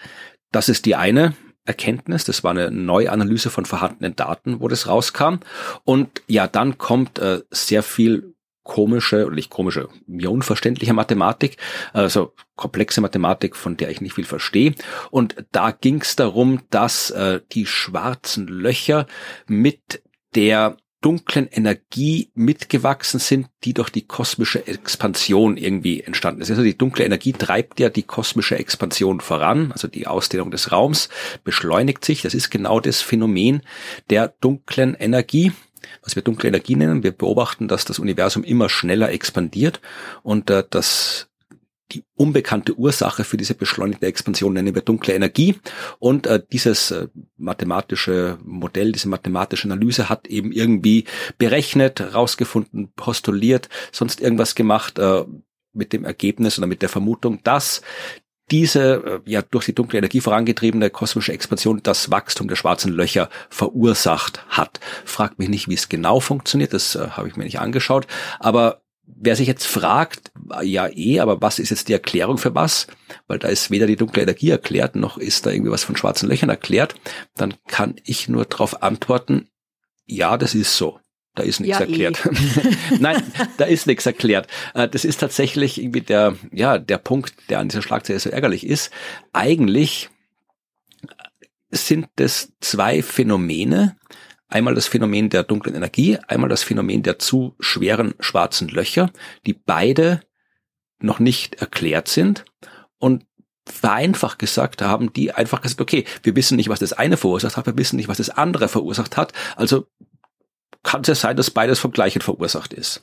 das 0.50 0.68
ist 0.68 0.86
die 0.86 0.96
eine 0.96 1.34
Erkenntnis. 1.66 2.24
Das 2.24 2.44
war 2.44 2.52
eine 2.52 2.70
Neuanalyse 2.70 3.50
von 3.50 3.66
vorhandenen 3.66 4.16
Daten, 4.16 4.60
wo 4.60 4.68
das 4.68 4.86
rauskam. 4.86 5.40
Und 5.84 6.22
ja, 6.26 6.46
dann 6.46 6.78
kommt 6.78 7.18
äh, 7.18 7.42
sehr 7.50 7.82
viel 7.82 8.35
komische, 8.66 9.26
oder 9.26 9.34
nicht 9.34 9.50
komische, 9.50 9.88
mir 10.06 10.30
unverständliche 10.30 10.92
Mathematik, 10.92 11.56
also 11.92 12.34
komplexe 12.56 13.00
Mathematik, 13.00 13.56
von 13.56 13.76
der 13.76 13.90
ich 13.90 14.00
nicht 14.00 14.14
viel 14.14 14.24
verstehe. 14.24 14.74
Und 15.10 15.36
da 15.52 15.70
ging 15.70 16.02
es 16.02 16.16
darum, 16.16 16.60
dass 16.70 17.10
äh, 17.10 17.40
die 17.52 17.66
schwarzen 17.66 18.46
Löcher 18.46 19.06
mit 19.46 20.02
der 20.34 20.76
dunklen 21.00 21.46
Energie 21.46 22.30
mitgewachsen 22.34 23.20
sind, 23.20 23.48
die 23.62 23.74
durch 23.74 23.90
die 23.90 24.06
kosmische 24.06 24.66
Expansion 24.66 25.56
irgendwie 25.56 26.02
entstanden 26.02 26.40
ist. 26.40 26.50
Also 26.50 26.62
die 26.62 26.76
dunkle 26.76 27.04
Energie 27.04 27.32
treibt 27.32 27.78
ja 27.78 27.90
die 27.90 28.02
kosmische 28.02 28.58
Expansion 28.58 29.20
voran, 29.20 29.70
also 29.70 29.86
die 29.86 30.08
Ausdehnung 30.08 30.50
des 30.50 30.72
Raums 30.72 31.08
beschleunigt 31.44 32.04
sich. 32.04 32.22
Das 32.22 32.34
ist 32.34 32.50
genau 32.50 32.80
das 32.80 33.02
Phänomen 33.02 33.62
der 34.10 34.34
dunklen 34.40 34.94
Energie 34.94 35.52
was 36.02 36.16
wir 36.16 36.22
dunkle 36.22 36.48
Energie 36.48 36.76
nennen. 36.76 37.02
Wir 37.02 37.12
beobachten, 37.12 37.68
dass 37.68 37.84
das 37.84 37.98
Universum 37.98 38.44
immer 38.44 38.68
schneller 38.68 39.10
expandiert 39.10 39.80
und 40.22 40.50
äh, 40.50 40.64
dass 40.68 41.28
die 41.92 42.04
unbekannte 42.16 42.74
Ursache 42.76 43.22
für 43.22 43.36
diese 43.36 43.54
beschleunigte 43.54 44.06
Expansion 44.06 44.54
nennen 44.54 44.74
wir 44.74 44.82
dunkle 44.82 45.14
Energie. 45.14 45.56
Und 45.98 46.26
äh, 46.26 46.42
dieses 46.52 46.90
äh, 46.90 47.08
mathematische 47.36 48.38
Modell, 48.44 48.92
diese 48.92 49.08
mathematische 49.08 49.68
Analyse 49.68 50.08
hat 50.08 50.26
eben 50.26 50.50
irgendwie 50.50 51.04
berechnet, 51.38 52.00
rausgefunden, 52.14 52.92
postuliert, 52.96 53.68
sonst 53.92 54.20
irgendwas 54.20 54.54
gemacht 54.54 54.98
äh, 54.98 55.24
mit 55.72 55.92
dem 55.92 56.04
Ergebnis 56.04 56.58
oder 56.58 56.66
mit 56.66 56.82
der 56.82 56.88
Vermutung, 56.88 57.40
dass 57.44 57.82
diese 58.50 59.22
äh, 59.26 59.30
ja 59.30 59.42
durch 59.42 59.66
die 59.66 59.74
dunkle 59.74 59.98
Energie 59.98 60.20
vorangetriebene 60.20 60.90
kosmische 60.90 61.32
Expansion 61.32 61.82
das 61.82 62.10
Wachstum 62.10 62.48
der 62.48 62.56
schwarzen 62.56 62.92
Löcher 62.92 63.28
verursacht 63.50 64.44
hat. 64.48 64.80
Fragt 65.04 65.38
mich 65.38 65.48
nicht, 65.48 65.68
wie 65.68 65.74
es 65.74 65.88
genau 65.88 66.20
funktioniert, 66.20 66.72
das 66.72 66.94
äh, 66.94 67.08
habe 67.10 67.28
ich 67.28 67.36
mir 67.36 67.44
nicht 67.44 67.60
angeschaut, 67.60 68.06
aber 68.38 68.82
Wer 69.08 69.36
sich 69.36 69.46
jetzt 69.46 69.66
fragt, 69.66 70.32
ja 70.62 70.88
eh, 70.88 71.20
aber 71.20 71.40
was 71.40 71.60
ist 71.60 71.70
jetzt 71.70 71.88
die 71.88 71.92
Erklärung 71.92 72.38
für 72.38 72.56
was? 72.56 72.88
Weil 73.28 73.38
da 73.38 73.46
ist 73.46 73.70
weder 73.70 73.86
die 73.86 73.94
dunkle 73.94 74.22
Energie 74.22 74.50
erklärt, 74.50 74.96
noch 74.96 75.16
ist 75.16 75.46
da 75.46 75.50
irgendwie 75.50 75.70
was 75.70 75.84
von 75.84 75.96
schwarzen 75.96 76.28
Löchern 76.28 76.50
erklärt, 76.50 76.96
dann 77.36 77.54
kann 77.68 77.94
ich 78.02 78.28
nur 78.28 78.46
darauf 78.46 78.82
antworten, 78.82 79.48
ja, 80.06 80.36
das 80.36 80.56
ist 80.56 80.76
so. 80.76 80.98
Da 81.36 81.42
ist 81.44 81.60
nichts 81.60 81.78
ja, 81.78 81.84
eh. 81.84 81.88
erklärt. 81.88 82.26
Eh. 82.26 82.96
Nein, 82.98 83.22
da 83.58 83.66
ist 83.66 83.86
nichts 83.86 84.06
erklärt. 84.06 84.48
Äh, 84.74 84.88
das 84.88 85.04
ist 85.04 85.20
tatsächlich 85.20 85.80
irgendwie 85.80 86.00
der, 86.00 86.34
ja, 86.50 86.78
der 86.78 86.98
Punkt, 86.98 87.34
der 87.48 87.60
an 87.60 87.68
dieser 87.68 87.82
Schlagzeile 87.82 88.18
so 88.18 88.30
ärgerlich 88.30 88.66
ist. 88.66 88.90
Eigentlich 89.32 90.08
sind 91.70 92.08
das 92.16 92.52
zwei 92.60 93.02
Phänomene, 93.02 93.96
Einmal 94.48 94.76
das 94.76 94.86
Phänomen 94.86 95.28
der 95.28 95.42
dunklen 95.42 95.74
Energie, 95.74 96.18
einmal 96.28 96.48
das 96.48 96.62
Phänomen 96.62 97.02
der 97.02 97.18
zu 97.18 97.56
schweren 97.58 98.14
schwarzen 98.20 98.68
Löcher, 98.68 99.10
die 99.44 99.54
beide 99.54 100.20
noch 101.00 101.18
nicht 101.18 101.56
erklärt 101.56 102.06
sind. 102.06 102.44
Und 102.98 103.26
vereinfacht 103.68 104.38
gesagt 104.38 104.82
haben 104.82 105.12
die 105.12 105.32
einfach 105.32 105.62
gesagt, 105.62 105.80
okay, 105.80 106.04
wir 106.22 106.36
wissen 106.36 106.56
nicht, 106.56 106.68
was 106.68 106.78
das 106.78 106.92
eine 106.92 107.16
verursacht 107.16 107.56
hat, 107.56 107.66
wir 107.66 107.76
wissen 107.76 107.96
nicht, 107.96 108.06
was 108.06 108.18
das 108.18 108.30
andere 108.30 108.68
verursacht 108.68 109.16
hat, 109.16 109.32
also 109.56 109.88
kann 110.86 111.02
es 111.02 111.08
ja 111.08 111.14
sein, 111.14 111.36
dass 111.36 111.50
beides 111.50 111.78
vom 111.78 111.90
gleichen 111.90 112.22
verursacht 112.22 112.72
ist. 112.72 113.02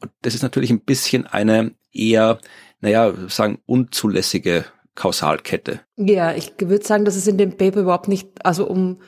Und 0.00 0.10
das 0.22 0.34
ist 0.34 0.42
natürlich 0.42 0.70
ein 0.70 0.80
bisschen 0.80 1.26
eine 1.26 1.72
eher, 1.92 2.38
naja, 2.80 3.12
sagen, 3.28 3.58
unzulässige 3.66 4.64
Kausalkette. 4.94 5.80
Ja, 5.96 6.34
ich 6.34 6.52
würde 6.58 6.84
sagen, 6.84 7.04
dass 7.04 7.16
es 7.16 7.26
in 7.26 7.38
dem 7.38 7.56
Paper 7.56 7.80
überhaupt 7.80 8.08
nicht, 8.08 8.28
also 8.44 8.66
um 8.66 8.98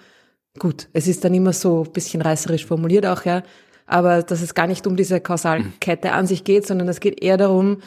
Gut, 0.59 0.88
es 0.92 1.09
ist 1.09 1.25
dann 1.25 1.33
immer 1.33 1.53
so 1.53 1.85
ein 1.85 1.92
bisschen 1.92 2.21
reißerisch 2.21 2.66
formuliert 2.66 3.07
auch, 3.07 3.25
ja. 3.25 3.42
Aber 3.87 4.23
dass 4.23 4.42
es 4.42 4.55
gar 4.55 4.66
nicht 4.66 4.87
um 4.87 4.97
diese 4.97 5.21
Kausalkette 5.21 6.12
an 6.12 6.27
sich 6.27 6.45
geht, 6.45 6.66
sondern 6.66 6.88
es 6.88 7.01
geht 7.01 7.23
eher 7.23 7.37
darum, 7.37 7.79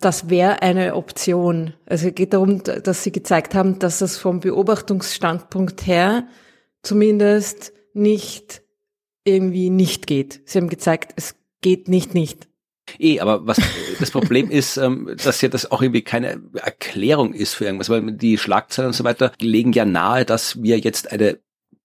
das 0.00 0.28
wäre 0.28 0.62
eine 0.62 0.94
Option. 0.94 1.74
Also 1.86 2.08
es 2.08 2.14
geht 2.14 2.32
darum, 2.32 2.62
dass 2.62 3.02
sie 3.02 3.12
gezeigt 3.12 3.54
haben, 3.54 3.78
dass 3.78 3.98
das 3.98 4.16
vom 4.16 4.40
Beobachtungsstandpunkt 4.40 5.86
her 5.86 6.26
zumindest 6.82 7.72
nicht 7.92 8.62
irgendwie 9.24 9.70
nicht 9.70 10.06
geht. 10.06 10.42
Sie 10.44 10.58
haben 10.58 10.68
gezeigt, 10.68 11.12
es 11.16 11.36
geht 11.60 11.88
nicht 11.88 12.14
nicht. 12.14 12.48
Eh, 12.98 13.20
aber 13.20 13.46
was 13.46 13.58
das 13.98 14.10
Problem 14.10 14.50
ist, 14.50 14.76
ähm, 14.76 15.16
dass 15.22 15.40
ja 15.40 15.48
das 15.48 15.70
auch 15.70 15.80
irgendwie 15.80 16.02
keine 16.02 16.42
Erklärung 16.54 17.32
ist 17.32 17.54
für 17.54 17.64
irgendwas, 17.64 17.88
weil 17.88 18.12
die 18.12 18.36
Schlagzeilen 18.36 18.88
und 18.88 18.92
so 18.92 19.04
weiter 19.04 19.32
legen 19.40 19.72
ja 19.72 19.84
nahe, 19.84 20.24
dass 20.24 20.62
wir 20.62 20.78
jetzt 20.78 21.10
eine 21.10 21.38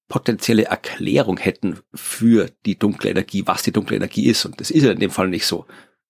potenzielle 0.09 0.65
Erklärung 0.65 1.37
hätten 1.37 1.79
für 1.93 2.49
die 2.65 2.77
dunkle 2.77 3.11
Energie, 3.11 3.43
was 3.45 3.63
die 3.63 3.71
dunkle 3.71 3.95
Energie 3.95 4.25
ist. 4.25 4.43
Und 4.45 4.59
das 4.59 4.71
ist 4.71 4.83
ja 4.83 4.91
in 4.91 4.99
dem 4.99 5.11
Fall 5.11 5.29
nicht 5.29 5.45
so. 5.45 5.65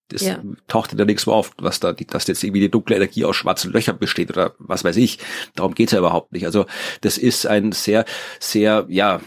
Das 0.09 0.21
ja. 0.21 0.39
taucht 0.67 0.97
ja 0.97 1.05
nichts 1.05 1.23
so 1.23 1.33
auf, 1.33 1.51
was 1.57 1.79
da, 1.79 1.93
dass 1.93 2.27
jetzt 2.27 2.43
irgendwie 2.43 2.61
die 2.61 2.71
dunkle 2.71 2.95
Energie 2.95 3.25
aus 3.25 3.35
schwarzen 3.35 3.71
Löchern 3.71 3.97
besteht 3.97 4.29
oder 4.31 4.53
was 4.57 4.83
weiß 4.83 4.97
ich. 4.97 5.19
Darum 5.55 5.75
geht's 5.75 5.91
ja 5.91 5.99
überhaupt 5.99 6.33
nicht. 6.33 6.45
Also 6.45 6.65
das 7.01 7.17
ist 7.17 7.45
ein 7.45 7.71
sehr, 7.71 8.05
sehr, 8.39 8.85
ja, 8.89 9.21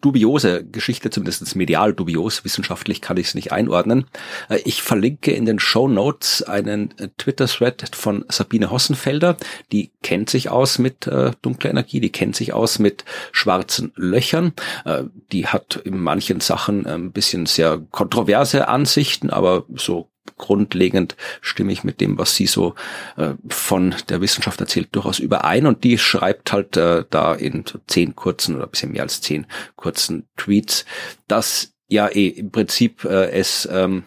dubiose 0.00 0.64
Geschichte, 0.64 1.10
zumindest 1.10 1.56
medial 1.56 1.92
dubios. 1.92 2.44
Wissenschaftlich 2.44 3.00
kann 3.00 3.16
ich 3.16 3.28
es 3.28 3.34
nicht 3.34 3.52
einordnen. 3.52 4.06
Äh, 4.48 4.60
ich 4.64 4.82
verlinke 4.82 5.32
in 5.32 5.44
den 5.44 5.58
Show 5.58 5.88
Notes 5.88 6.42
einen 6.42 6.94
Twitter-Thread 7.18 7.94
von 7.94 8.24
Sabine 8.28 8.70
Hossenfelder. 8.70 9.36
Die 9.72 9.90
kennt 10.02 10.30
sich 10.30 10.50
aus 10.50 10.78
mit 10.78 11.06
äh, 11.06 11.32
dunkler 11.42 11.70
Energie, 11.70 12.00
die 12.00 12.10
kennt 12.10 12.36
sich 12.36 12.52
aus 12.52 12.78
mit 12.78 13.04
schwarzen 13.32 13.92
Löchern. 13.96 14.52
Äh, 14.84 15.04
die 15.32 15.46
hat 15.46 15.76
in 15.84 15.98
manchen 15.98 16.40
Sachen 16.40 16.86
ein 16.86 17.12
bisschen 17.12 17.46
sehr 17.46 17.80
kontroverse 17.90 18.68
Ansichten, 18.68 19.30
aber 19.30 19.64
so 19.80 20.10
grundlegend 20.36 21.16
stimme 21.40 21.72
ich 21.72 21.84
mit 21.84 22.00
dem, 22.00 22.18
was 22.18 22.36
sie 22.36 22.46
so 22.46 22.74
äh, 23.16 23.34
von 23.48 23.94
der 24.08 24.20
Wissenschaft 24.20 24.60
erzählt, 24.60 24.88
durchaus 24.92 25.18
überein. 25.18 25.66
Und 25.66 25.84
die 25.84 25.98
schreibt 25.98 26.52
halt 26.52 26.76
äh, 26.76 27.04
da 27.10 27.34
in 27.34 27.64
so 27.66 27.78
zehn 27.86 28.14
kurzen 28.14 28.56
oder 28.56 28.66
bisschen 28.66 28.92
mehr 28.92 29.02
als 29.02 29.20
zehn 29.20 29.46
kurzen 29.76 30.28
Tweets, 30.36 30.84
dass 31.28 31.72
ja 31.88 32.08
eh 32.08 32.28
im 32.28 32.50
Prinzip 32.50 33.04
äh, 33.04 33.30
es 33.30 33.68
ähm, 33.70 34.04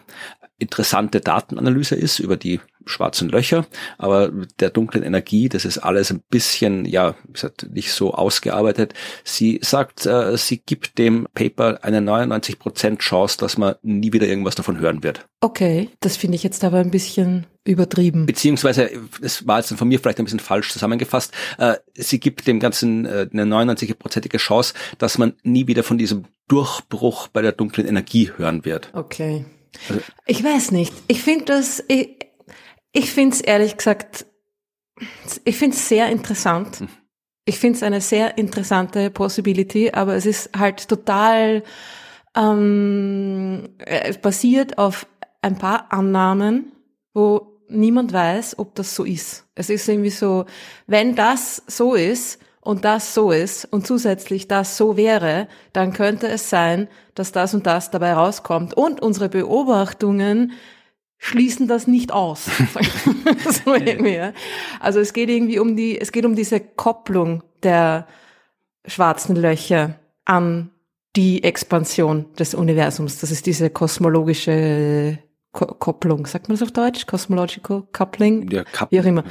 interessante 0.58 1.20
Datenanalyse 1.20 1.94
ist 1.94 2.18
über 2.18 2.36
die 2.36 2.60
schwarzen 2.86 3.28
Löcher, 3.28 3.66
aber 3.98 4.30
der 4.60 4.70
dunklen 4.70 5.02
Energie, 5.02 5.48
das 5.48 5.64
ist 5.64 5.78
alles 5.78 6.10
ein 6.10 6.22
bisschen, 6.28 6.84
ja, 6.84 7.14
gesagt, 7.32 7.68
nicht 7.72 7.92
so 7.92 8.12
ausgearbeitet. 8.12 8.94
Sie 9.24 9.58
sagt, 9.62 10.06
äh, 10.06 10.36
sie 10.36 10.58
gibt 10.58 10.98
dem 10.98 11.26
Paper 11.34 11.78
eine 11.82 12.00
99% 12.00 12.98
Chance, 12.98 13.38
dass 13.38 13.56
man 13.56 13.76
nie 13.82 14.12
wieder 14.12 14.26
irgendwas 14.26 14.54
davon 14.54 14.78
hören 14.78 15.02
wird. 15.02 15.26
Okay, 15.40 15.90
das 16.00 16.16
finde 16.16 16.36
ich 16.36 16.42
jetzt 16.42 16.62
aber 16.64 16.78
ein 16.78 16.90
bisschen 16.90 17.46
übertrieben. 17.64 18.26
Beziehungsweise, 18.26 18.90
das 19.20 19.46
war 19.46 19.58
jetzt 19.58 19.72
von 19.74 19.88
mir 19.88 19.98
vielleicht 19.98 20.18
ein 20.18 20.24
bisschen 20.24 20.40
falsch 20.40 20.70
zusammengefasst, 20.70 21.32
äh, 21.58 21.76
sie 21.94 22.20
gibt 22.20 22.46
dem 22.46 22.60
Ganzen 22.60 23.06
äh, 23.06 23.28
eine 23.32 23.44
99-prozentige 23.44 24.38
Chance, 24.38 24.74
dass 24.98 25.18
man 25.18 25.34
nie 25.42 25.66
wieder 25.66 25.82
von 25.82 25.98
diesem 25.98 26.24
Durchbruch 26.48 27.28
bei 27.28 27.40
der 27.40 27.52
dunklen 27.52 27.86
Energie 27.86 28.30
hören 28.36 28.64
wird. 28.64 28.90
Okay. 28.92 29.46
Ich 30.26 30.42
weiß 30.42 30.70
nicht. 30.70 30.92
Ich 31.08 31.22
finde 31.22 31.46
das, 31.46 31.82
ich, 31.88 32.16
ich 32.92 33.12
finde 33.12 33.36
es 33.36 33.40
ehrlich 33.40 33.76
gesagt, 33.76 34.26
ich 35.44 35.56
finde 35.56 35.76
es 35.76 35.88
sehr 35.88 36.08
interessant. 36.08 36.80
Hm. 36.80 36.88
Ich 37.46 37.58
finde 37.58 37.76
es 37.76 37.82
eine 37.82 38.00
sehr 38.00 38.38
interessante 38.38 39.10
Possibility, 39.10 39.90
aber 39.90 40.14
es 40.14 40.24
ist 40.24 40.50
halt 40.56 40.88
total 40.88 41.62
ähm, 42.34 43.68
es 43.78 44.18
basiert 44.18 44.78
auf 44.78 45.06
ein 45.42 45.56
paar 45.56 45.92
Annahmen, 45.92 46.72
wo 47.12 47.60
niemand 47.68 48.12
weiß, 48.12 48.58
ob 48.58 48.74
das 48.74 48.94
so 48.94 49.04
ist. 49.04 49.46
Es 49.54 49.70
ist 49.70 49.88
irgendwie 49.88 50.10
so, 50.10 50.46
wenn 50.86 51.14
das 51.14 51.62
so 51.66 51.94
ist 51.94 52.40
und 52.64 52.84
das 52.84 53.14
so 53.14 53.30
ist 53.30 53.66
und 53.66 53.86
zusätzlich 53.86 54.48
das 54.48 54.76
so 54.76 54.96
wäre, 54.96 55.48
dann 55.74 55.92
könnte 55.92 56.28
es 56.28 56.48
sein, 56.48 56.88
dass 57.14 57.30
das 57.30 57.54
und 57.54 57.66
das 57.66 57.90
dabei 57.90 58.14
rauskommt. 58.14 58.74
Und 58.74 59.02
unsere 59.02 59.28
Beobachtungen 59.28 60.52
schließen 61.18 61.68
das 61.68 61.86
nicht 61.86 62.10
aus. 62.10 62.46
so 63.64 63.74
irgendwie, 63.74 64.32
Also 64.80 64.98
es 64.98 65.12
geht 65.12 65.28
irgendwie 65.28 65.58
um 65.58 65.76
die, 65.76 66.00
es 66.00 66.10
geht 66.10 66.24
um 66.24 66.34
diese 66.34 66.58
Kopplung 66.58 67.42
der 67.62 68.06
schwarzen 68.86 69.36
Löcher 69.36 70.00
an 70.24 70.70
die 71.16 71.44
Expansion 71.44 72.32
des 72.38 72.54
Universums. 72.54 73.20
Das 73.20 73.30
ist 73.30 73.44
diese 73.46 73.68
kosmologische 73.68 75.18
Ko 75.52 75.66
Kopplung. 75.66 76.26
Sagt 76.26 76.48
man 76.48 76.56
das 76.56 76.62
auf 76.62 76.72
Deutsch? 76.72 77.06
Cosmological 77.06 77.84
Coupling? 77.92 78.50
Ja, 78.50 78.64
Wie 78.90 79.00
auch 79.00 79.04
immer. 79.04 79.24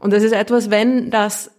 Und 0.00 0.12
das 0.12 0.22
ist 0.22 0.32
etwas, 0.32 0.70
wenn 0.70 1.10
das 1.10 1.50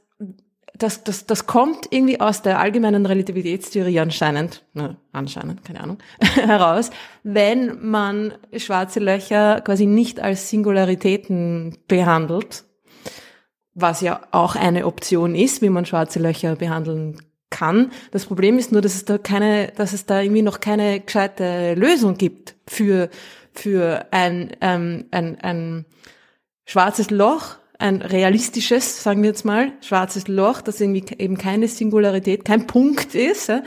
das, 0.77 1.03
das, 1.03 1.25
das 1.25 1.45
kommt 1.45 1.87
irgendwie 1.89 2.19
aus 2.21 2.41
der 2.41 2.59
allgemeinen 2.59 3.05
Relativitätstheorie 3.05 3.99
anscheinend, 3.99 4.63
ne, 4.73 4.97
anscheinend, 5.11 5.63
keine 5.65 5.81
Ahnung, 5.81 5.97
heraus, 6.19 6.89
wenn 7.23 7.85
man 7.89 8.33
schwarze 8.55 8.99
Löcher 8.99 9.61
quasi 9.61 9.85
nicht 9.85 10.19
als 10.19 10.49
Singularitäten 10.49 11.77
behandelt, 11.87 12.63
was 13.73 14.01
ja 14.01 14.21
auch 14.31 14.55
eine 14.55 14.85
Option 14.85 15.35
ist, 15.35 15.61
wie 15.61 15.69
man 15.69 15.85
schwarze 15.85 16.19
Löcher 16.19 16.55
behandeln 16.55 17.21
kann. 17.49 17.91
Das 18.11 18.25
Problem 18.25 18.59
ist 18.59 18.71
nur, 18.71 18.81
dass 18.81 18.95
es 18.95 19.05
da 19.05 19.17
keine, 19.17 19.71
dass 19.75 19.93
es 19.93 20.05
da 20.05 20.21
irgendwie 20.21 20.41
noch 20.41 20.59
keine 20.59 20.99
gescheite 20.99 21.73
Lösung 21.75 22.15
gibt 22.17 22.55
für, 22.67 23.09
für 23.53 24.05
ein, 24.11 24.51
ähm, 24.61 25.05
ein, 25.11 25.39
ein 25.41 25.85
schwarzes 26.65 27.09
Loch, 27.09 27.58
ein 27.79 28.01
realistisches, 28.01 29.01
sagen 29.03 29.23
wir 29.23 29.29
jetzt 29.29 29.45
mal, 29.45 29.71
schwarzes 29.81 30.27
Loch, 30.27 30.61
das 30.61 30.79
irgendwie 30.79 31.05
eben 31.17 31.37
keine 31.37 31.67
Singularität, 31.67 32.45
kein 32.45 32.67
Punkt 32.67 33.15
ist, 33.15 33.49
äh, 33.49 33.61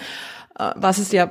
was 0.77 0.99
es 0.99 1.13
ja 1.13 1.29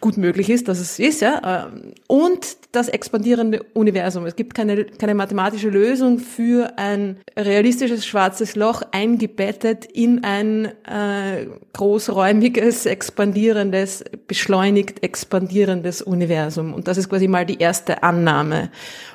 gut 0.00 0.16
möglich 0.16 0.50
ist, 0.50 0.68
dass 0.68 0.78
es 0.78 0.98
ist, 0.98 1.20
ja, 1.20 1.66
äh, 1.66 1.92
und 2.06 2.56
das 2.72 2.88
expandierende 2.88 3.64
Universum. 3.74 4.26
Es 4.26 4.36
gibt 4.36 4.54
keine, 4.54 4.84
keine 4.84 5.14
mathematische 5.14 5.68
Lösung 5.68 6.18
für 6.18 6.78
ein 6.78 7.18
realistisches 7.36 8.06
schwarzes 8.06 8.56
Loch 8.56 8.82
eingebettet 8.92 9.84
in 9.84 10.24
ein 10.24 10.66
äh, 10.84 11.46
großräumiges, 11.72 12.86
expandierendes, 12.86 14.04
beschleunigt 14.26 15.02
expandierendes 15.02 16.02
Universum. 16.02 16.74
Und 16.74 16.88
das 16.88 16.98
ist 16.98 17.08
quasi 17.08 17.28
mal 17.28 17.46
die 17.46 17.58
erste 17.58 18.02
Annahme. 18.02 18.70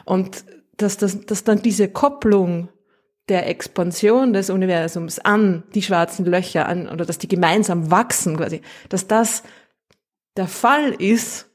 Und 0.06 0.44
dass, 0.78 0.98
dass, 0.98 1.26
dass 1.26 1.44
dann 1.44 1.62
diese 1.62 1.88
Kopplung 1.88 2.70
der 3.30 3.48
Expansion 3.48 4.34
des 4.34 4.50
Universums 4.50 5.20
an 5.20 5.64
die 5.74 5.82
schwarzen 5.82 6.26
Löcher 6.26 6.68
an, 6.68 6.90
oder 6.90 7.06
dass 7.06 7.18
die 7.18 7.28
gemeinsam 7.28 7.92
wachsen 7.92 8.38
quasi, 8.38 8.62
dass 8.90 9.08
das 9.08 9.44
der 10.38 10.48
Fall 10.48 10.92
ist, 10.92 11.50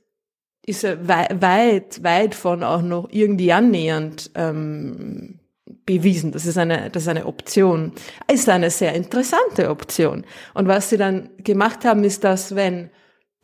ist 0.64 0.84
weit, 0.84 2.02
weit 2.02 2.34
von 2.34 2.62
auch 2.62 2.82
noch 2.82 3.08
irgendwie 3.10 3.52
annähernd 3.52 4.30
ähm, 4.34 5.38
bewiesen. 5.86 6.32
Das 6.32 6.44
ist 6.44 6.58
eine, 6.58 6.90
das 6.90 7.04
ist 7.04 7.08
eine 7.08 7.26
Option. 7.26 7.92
Ist 8.30 8.48
eine 8.48 8.70
sehr 8.70 8.94
interessante 8.94 9.70
Option. 9.70 10.24
Und 10.54 10.66
was 10.66 10.90
sie 10.90 10.96
dann 10.96 11.30
gemacht 11.38 11.84
haben, 11.84 12.04
ist, 12.04 12.24
dass 12.24 12.56
wenn 12.56 12.90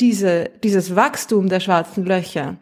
diese, 0.01 0.51
dieses 0.63 0.97
Wachstum 0.97 1.49
der 1.49 1.61
schwarzen 1.61 2.05
Löcher 2.05 2.57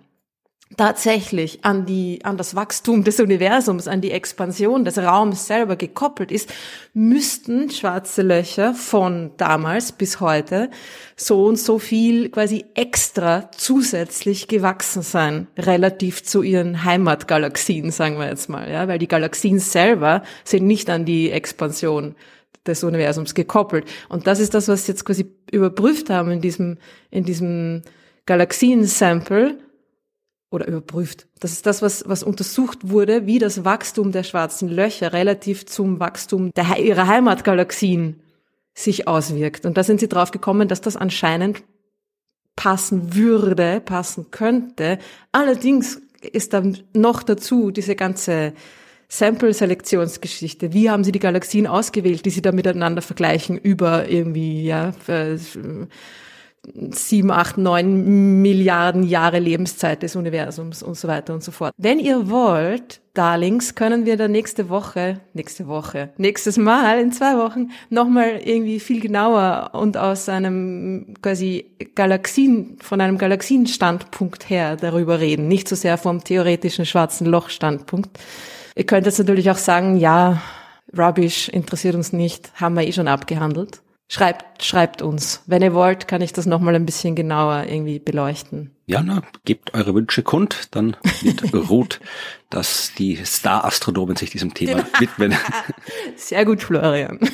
tatsächlich 0.77 1.65
an 1.65 1.85
die, 1.85 2.21
an 2.25 2.37
das 2.37 2.55
Wachstum 2.55 3.03
des 3.03 3.19
Universums, 3.19 3.89
an 3.89 4.01
die 4.01 4.13
Expansion 4.13 4.85
des 4.85 4.99
Raums 4.99 5.47
selber 5.47 5.77
gekoppelt 5.77 6.31
ist, 6.31 6.53
müssten 6.95 7.71
schwarze 7.71 8.23
Löcher 8.23 8.75
von 8.75 9.33
damals 9.37 9.93
bis 9.93 10.21
heute 10.21 10.71
so 11.17 11.45
und 11.45 11.59
so 11.59 11.79
viel 11.79 12.31
quasi 12.31 12.65
extra 12.75 13.51
zusätzlich 13.51 14.47
gewachsen 14.47 15.03
sein, 15.03 15.49
relativ 15.59 16.23
zu 16.23 16.43
ihren 16.43 16.85
Heimatgalaxien, 16.85 17.91
sagen 17.91 18.19
wir 18.19 18.29
jetzt 18.29 18.49
mal, 18.49 18.71
ja, 18.71 18.87
weil 18.87 18.99
die 18.99 19.09
Galaxien 19.09 19.59
selber 19.59 20.23
sind 20.45 20.67
nicht 20.67 20.89
an 20.89 21.05
die 21.05 21.31
Expansion 21.33 22.15
des 22.65 22.85
Universums 22.85 23.35
gekoppelt. 23.35 23.87
Und 24.09 24.27
das 24.27 24.39
ist 24.39 24.55
das, 24.55 24.69
was 24.69 24.87
sie 24.87 24.93
jetzt 24.93 25.05
quasi 25.05 25.27
überprüft 25.51 26.11
haben 26.11 26.31
in 26.31 26.41
diesem, 26.41 26.79
in 27.11 27.25
diesem 27.25 27.83
Galaxien-Sample, 28.27 29.59
oder 30.51 30.67
überprüft. 30.67 31.29
Das 31.39 31.53
ist 31.53 31.67
das, 31.67 31.81
was, 31.81 32.05
was 32.07 32.23
untersucht 32.23 32.79
wurde, 32.89 33.27
wie 33.27 33.39
das 33.39 33.65
Wachstum 33.65 34.13
der 34.13 34.25
schwarzen 34.25 34.69
Löcher 34.69 35.13
relativ 35.13 35.67
zum 35.67 36.01
Wachstum 36.01 36.53
der, 36.55 36.79
ihrer 36.79 37.07
Heimatgalaxien 37.07 38.21
sich 38.75 39.07
auswirkt. 39.07 39.65
Und 39.65 39.77
da 39.77 39.85
sind 39.85 40.01
sie 40.01 40.09
drauf 40.09 40.31
gekommen, 40.31 40.69
dass 40.69 40.81
das 40.81 40.97
anscheinend 40.97 41.63
passen 42.57 43.15
würde, 43.15 43.81
passen 43.81 44.31
könnte. 44.31 44.99
Allerdings 45.33 46.03
ist 46.33 46.53
dann 46.53 46.79
noch 46.93 47.23
dazu 47.23 47.71
diese 47.71 47.95
ganze 47.95 48.53
Sample-Selektionsgeschichte. 49.09 50.73
Wie 50.73 50.91
haben 50.91 51.03
Sie 51.03 51.13
die 51.13 51.19
Galaxien 51.19 51.67
ausgewählt, 51.67 52.25
die 52.25 52.31
Sie 52.31 52.43
da 52.43 52.53
miteinander 52.53 53.03
vergleichen 53.03 53.59
über 53.59 54.09
irgendwie, 54.09 54.65
ja, 54.65 54.93
sieben, 56.91 57.31
acht, 57.31 57.59
neun 57.59 58.43
Milliarden 58.43 59.03
Jahre 59.03 59.39
Lebenszeit 59.39 60.03
des 60.03 60.17
Universums 60.17 60.83
und 60.83 60.97
so 60.97 61.09
weiter 61.09 61.33
und 61.35 61.43
so 61.43 61.53
fort. 61.53 61.73
Wenn 61.77 61.99
ihr 61.99 62.31
wollt, 62.31 63.01
Darlings, 63.15 63.75
können 63.75 64.07
wir 64.07 64.17
da 64.17 64.29
nächste 64.29 64.69
Woche, 64.69 65.21
nächste 65.33 65.67
Woche, 65.67 66.11
nächstes 66.17 66.59
Mal 66.59 67.01
in 67.01 67.13
zwei 67.13 67.37
Wochen 67.39 67.71
nochmal 67.89 68.41
irgendwie 68.45 68.79
viel 68.79 69.01
genauer 69.01 69.71
und 69.73 69.97
aus 69.97 70.29
einem 70.29 71.15
quasi 71.23 71.67
Galaxien, 71.95 72.77
von 72.81 73.01
einem 73.01 73.19
Galaxienstandpunkt 73.19 74.49
her 74.49 74.77
darüber 74.77 75.19
reden. 75.19 75.49
Nicht 75.49 75.69
so 75.69 75.75
sehr 75.75 75.99
vom 75.99 76.23
theoretischen 76.23 76.87
schwarzen 76.87 77.27
Loch-Standpunkt. 77.27 78.19
Ihr 78.77 78.85
könnt 78.85 79.07
jetzt 79.07 79.19
natürlich 79.19 79.51
auch 79.51 79.59
sagen, 79.59 79.97
ja, 79.97 80.41
Rubbish 80.97 81.49
interessiert 81.49 81.95
uns 81.95 82.13
nicht, 82.13 82.53
haben 82.61 82.75
wir 82.75 82.87
eh 82.87 82.93
schon 82.93 83.09
abgehandelt. 83.09 83.81
Schreibt, 84.13 84.65
schreibt 84.65 85.03
uns. 85.03 85.45
Wenn 85.47 85.63
ihr 85.63 85.73
wollt, 85.73 86.09
kann 86.09 86.21
ich 86.21 86.33
das 86.33 86.45
nochmal 86.45 86.75
ein 86.75 86.85
bisschen 86.85 87.15
genauer 87.15 87.67
irgendwie 87.69 88.01
beleuchten. 88.01 88.73
Ja, 88.87 89.05
na, 89.05 89.23
gebt 89.45 89.73
eure 89.73 89.95
Wünsche 89.95 90.25
kund, 90.25 90.67
dann 90.73 90.97
wird 91.21 91.55
Ruth, 91.71 92.01
dass 92.51 92.93
die 92.99 93.25
Star-Astronomen 93.25 94.17
sich 94.17 94.31
diesem 94.31 94.53
Thema 94.53 94.83
genau. 94.83 94.89
widmen. 94.99 95.37
Sehr 96.17 96.45
gut, 96.45 96.61
Florian. 96.61 97.21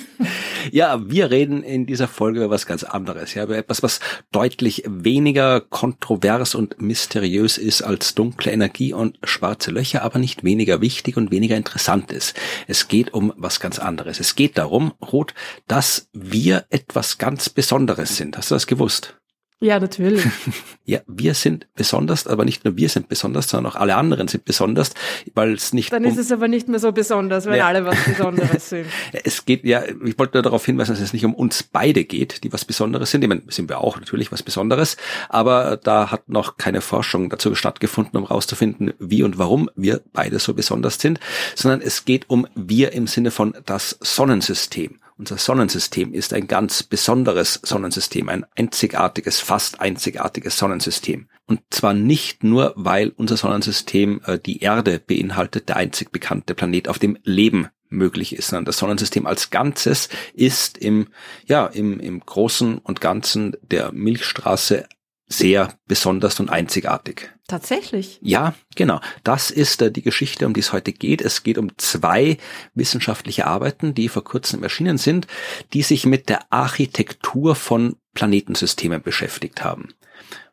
Ja, 0.72 1.08
wir 1.08 1.30
reden 1.30 1.62
in 1.62 1.86
dieser 1.86 2.08
Folge 2.08 2.40
über 2.40 2.50
was 2.50 2.66
ganz 2.66 2.84
anderes, 2.84 3.34
ja, 3.34 3.44
über 3.44 3.56
etwas, 3.56 3.82
was 3.82 4.00
deutlich 4.32 4.84
weniger 4.86 5.60
kontrovers 5.60 6.54
und 6.54 6.80
mysteriös 6.80 7.58
ist 7.58 7.82
als 7.82 8.14
dunkle 8.14 8.52
Energie 8.52 8.92
und 8.92 9.18
schwarze 9.24 9.70
Löcher, 9.70 10.02
aber 10.02 10.18
nicht 10.18 10.44
weniger 10.44 10.80
wichtig 10.80 11.16
und 11.16 11.30
weniger 11.30 11.56
interessant 11.56 12.12
ist. 12.12 12.34
Es 12.66 12.88
geht 12.88 13.14
um 13.14 13.32
was 13.36 13.60
ganz 13.60 13.78
anderes. 13.78 14.20
Es 14.20 14.34
geht 14.36 14.58
darum, 14.58 14.92
Ruth, 15.12 15.34
dass 15.66 16.08
wir 16.12 16.66
etwas 16.70 17.18
ganz 17.18 17.48
Besonderes 17.48 18.16
sind. 18.16 18.36
Hast 18.36 18.50
du 18.50 18.54
das 18.54 18.66
gewusst? 18.66 19.16
Ja, 19.58 19.80
natürlich. 19.80 20.22
ja, 20.84 21.00
wir 21.06 21.32
sind 21.32 21.66
besonders, 21.74 22.26
aber 22.26 22.44
nicht 22.44 22.66
nur 22.66 22.76
wir 22.76 22.90
sind 22.90 23.08
besonders, 23.08 23.48
sondern 23.48 23.72
auch 23.72 23.76
alle 23.76 23.96
anderen 23.96 24.28
sind 24.28 24.44
besonders, 24.44 24.92
weil 25.34 25.54
es 25.54 25.72
nicht. 25.72 25.90
Dann 25.90 26.04
um 26.04 26.10
ist 26.10 26.18
es 26.18 26.30
aber 26.30 26.46
nicht 26.46 26.68
mehr 26.68 26.78
so 26.78 26.92
besonders, 26.92 27.46
wenn 27.46 27.56
ja. 27.56 27.66
alle 27.66 27.86
was 27.86 27.96
Besonderes 28.04 28.68
sind. 28.68 28.86
es 29.24 29.46
geht 29.46 29.64
ja, 29.64 29.82
ich 30.04 30.18
wollte 30.18 30.36
nur 30.36 30.42
darauf 30.42 30.66
hinweisen, 30.66 30.92
dass 30.92 31.00
es 31.00 31.14
nicht 31.14 31.24
um 31.24 31.34
uns 31.34 31.62
beide 31.62 32.04
geht, 32.04 32.44
die 32.44 32.52
was 32.52 32.66
Besonderes 32.66 33.10
sind. 33.10 33.22
Ich 33.22 33.28
meine, 33.28 33.42
sind 33.48 33.70
wir 33.70 33.80
auch 33.80 33.98
natürlich 33.98 34.30
was 34.30 34.42
Besonderes, 34.42 34.98
aber 35.30 35.78
da 35.78 36.10
hat 36.10 36.28
noch 36.28 36.58
keine 36.58 36.82
Forschung 36.82 37.30
dazu 37.30 37.54
stattgefunden, 37.54 38.18
um 38.18 38.28
herauszufinden, 38.28 38.92
wie 38.98 39.22
und 39.22 39.38
warum 39.38 39.70
wir 39.74 40.02
beide 40.12 40.38
so 40.38 40.52
besonders 40.52 41.00
sind, 41.00 41.18
sondern 41.54 41.80
es 41.80 42.04
geht 42.04 42.28
um 42.28 42.46
wir 42.54 42.92
im 42.92 43.06
Sinne 43.06 43.30
von 43.30 43.56
das 43.64 43.96
Sonnensystem. 44.02 44.98
Unser 45.18 45.38
Sonnensystem 45.38 46.12
ist 46.12 46.34
ein 46.34 46.46
ganz 46.46 46.82
besonderes 46.82 47.60
Sonnensystem, 47.62 48.28
ein 48.28 48.44
einzigartiges, 48.54 49.40
fast 49.40 49.80
einzigartiges 49.80 50.58
Sonnensystem. 50.58 51.28
Und 51.46 51.60
zwar 51.70 51.94
nicht 51.94 52.44
nur, 52.44 52.74
weil 52.76 53.14
unser 53.16 53.38
Sonnensystem 53.38 54.20
äh, 54.26 54.38
die 54.38 54.60
Erde 54.60 55.00
beinhaltet, 55.00 55.70
der 55.70 55.76
einzig 55.76 56.12
bekannte 56.12 56.54
Planet, 56.54 56.88
auf 56.88 56.98
dem 56.98 57.16
Leben 57.22 57.68
möglich 57.88 58.34
ist, 58.36 58.48
sondern 58.48 58.66
das 58.66 58.78
Sonnensystem 58.78 59.26
als 59.26 59.48
Ganzes 59.50 60.10
ist 60.34 60.76
im, 60.76 61.08
ja, 61.46 61.66
im, 61.66 61.98
im 61.98 62.20
Großen 62.20 62.76
und 62.78 63.00
Ganzen 63.00 63.56
der 63.62 63.92
Milchstraße 63.92 64.86
sehr 65.28 65.74
besonders 65.86 66.38
und 66.40 66.50
einzigartig. 66.50 67.30
Tatsächlich. 67.48 68.18
Ja, 68.22 68.54
genau. 68.74 69.00
Das 69.24 69.50
ist 69.50 69.82
äh, 69.82 69.90
die 69.90 70.02
Geschichte, 70.02 70.46
um 70.46 70.52
die 70.52 70.60
es 70.60 70.72
heute 70.72 70.92
geht. 70.92 71.20
Es 71.20 71.42
geht 71.42 71.58
um 71.58 71.76
zwei 71.78 72.38
wissenschaftliche 72.74 73.46
Arbeiten, 73.46 73.94
die 73.94 74.08
vor 74.08 74.24
kurzem 74.24 74.62
erschienen 74.62 74.98
sind, 74.98 75.26
die 75.72 75.82
sich 75.82 76.06
mit 76.06 76.28
der 76.28 76.52
Architektur 76.52 77.54
von 77.54 77.96
Planetensystemen 78.14 79.02
beschäftigt 79.02 79.62
haben. 79.62 79.88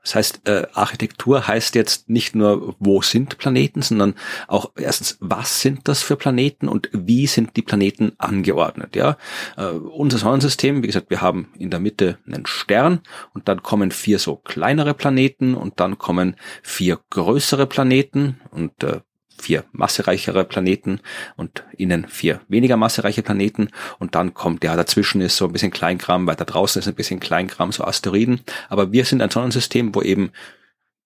Das 0.04 0.16
heißt, 0.16 0.48
äh, 0.48 0.68
Architektur 0.74 1.48
heißt 1.48 1.76
jetzt 1.76 2.10
nicht 2.10 2.36
nur, 2.36 2.76
wo 2.80 3.02
sind 3.02 3.38
Planeten, 3.38 3.82
sondern 3.82 4.16
auch 4.48 4.72
erstens, 4.76 5.18
was 5.22 5.62
sind 5.62 5.88
das 5.88 6.04
für 6.04 6.18
Planeten 6.18 6.68
und 6.68 6.90
wie 6.92 7.26
sind 7.26 7.56
die 7.56 7.62
Planeten 7.62 8.12
angeordnet. 8.18 8.96
Ja, 8.96 9.18
äh, 9.58 9.68
unser 9.68 10.18
Sonnensystem, 10.18 10.84
wie 10.84 10.88
gesagt, 10.88 11.10
wir 11.10 11.22
haben 11.22 11.48
in 11.58 11.70
der 11.70 11.80
Mitte 11.80 12.18
einen 12.28 12.46
Stern 12.46 13.00
und 13.34 13.48
dann 13.48 13.64
kommen 13.64 13.92
vier 13.92 14.20
so 14.20 14.36
kleinere 14.36 14.94
Planeten 14.94 15.56
und 15.56 15.80
dann 15.80 15.98
kommen 15.98 16.36
vier 16.62 17.00
größere 17.10 17.66
Planeten 17.66 18.42
und 18.52 18.84
äh, 18.84 19.00
vier 19.38 19.66
massereichere 19.72 20.46
Planeten 20.46 21.00
und 21.36 21.64
innen 21.78 22.08
vier 22.08 22.42
weniger 22.48 22.78
massereiche 22.78 23.24
Planeten 23.24 23.70
und 24.00 24.16
dann 24.16 24.34
kommt, 24.34 24.64
ja, 24.64 24.76
dazwischen 24.76 25.22
ist 25.22 25.38
so 25.38 25.46
ein 25.46 25.52
bisschen 25.52 25.72
Kleinkram, 25.72 26.28
weiter 26.28 26.46
draußen 26.46 26.80
ist 26.80 26.88
ein 26.88 26.96
bisschen 26.96 27.20
Kleinkram, 27.20 27.72
so 27.72 27.84
Asteroiden, 27.84 28.42
aber 28.70 28.92
wir 28.92 29.06
sind 29.06 29.22
ein 29.22 29.30
Sonnensystem, 29.30 29.94
wo 29.96 30.02
eben 30.02 30.32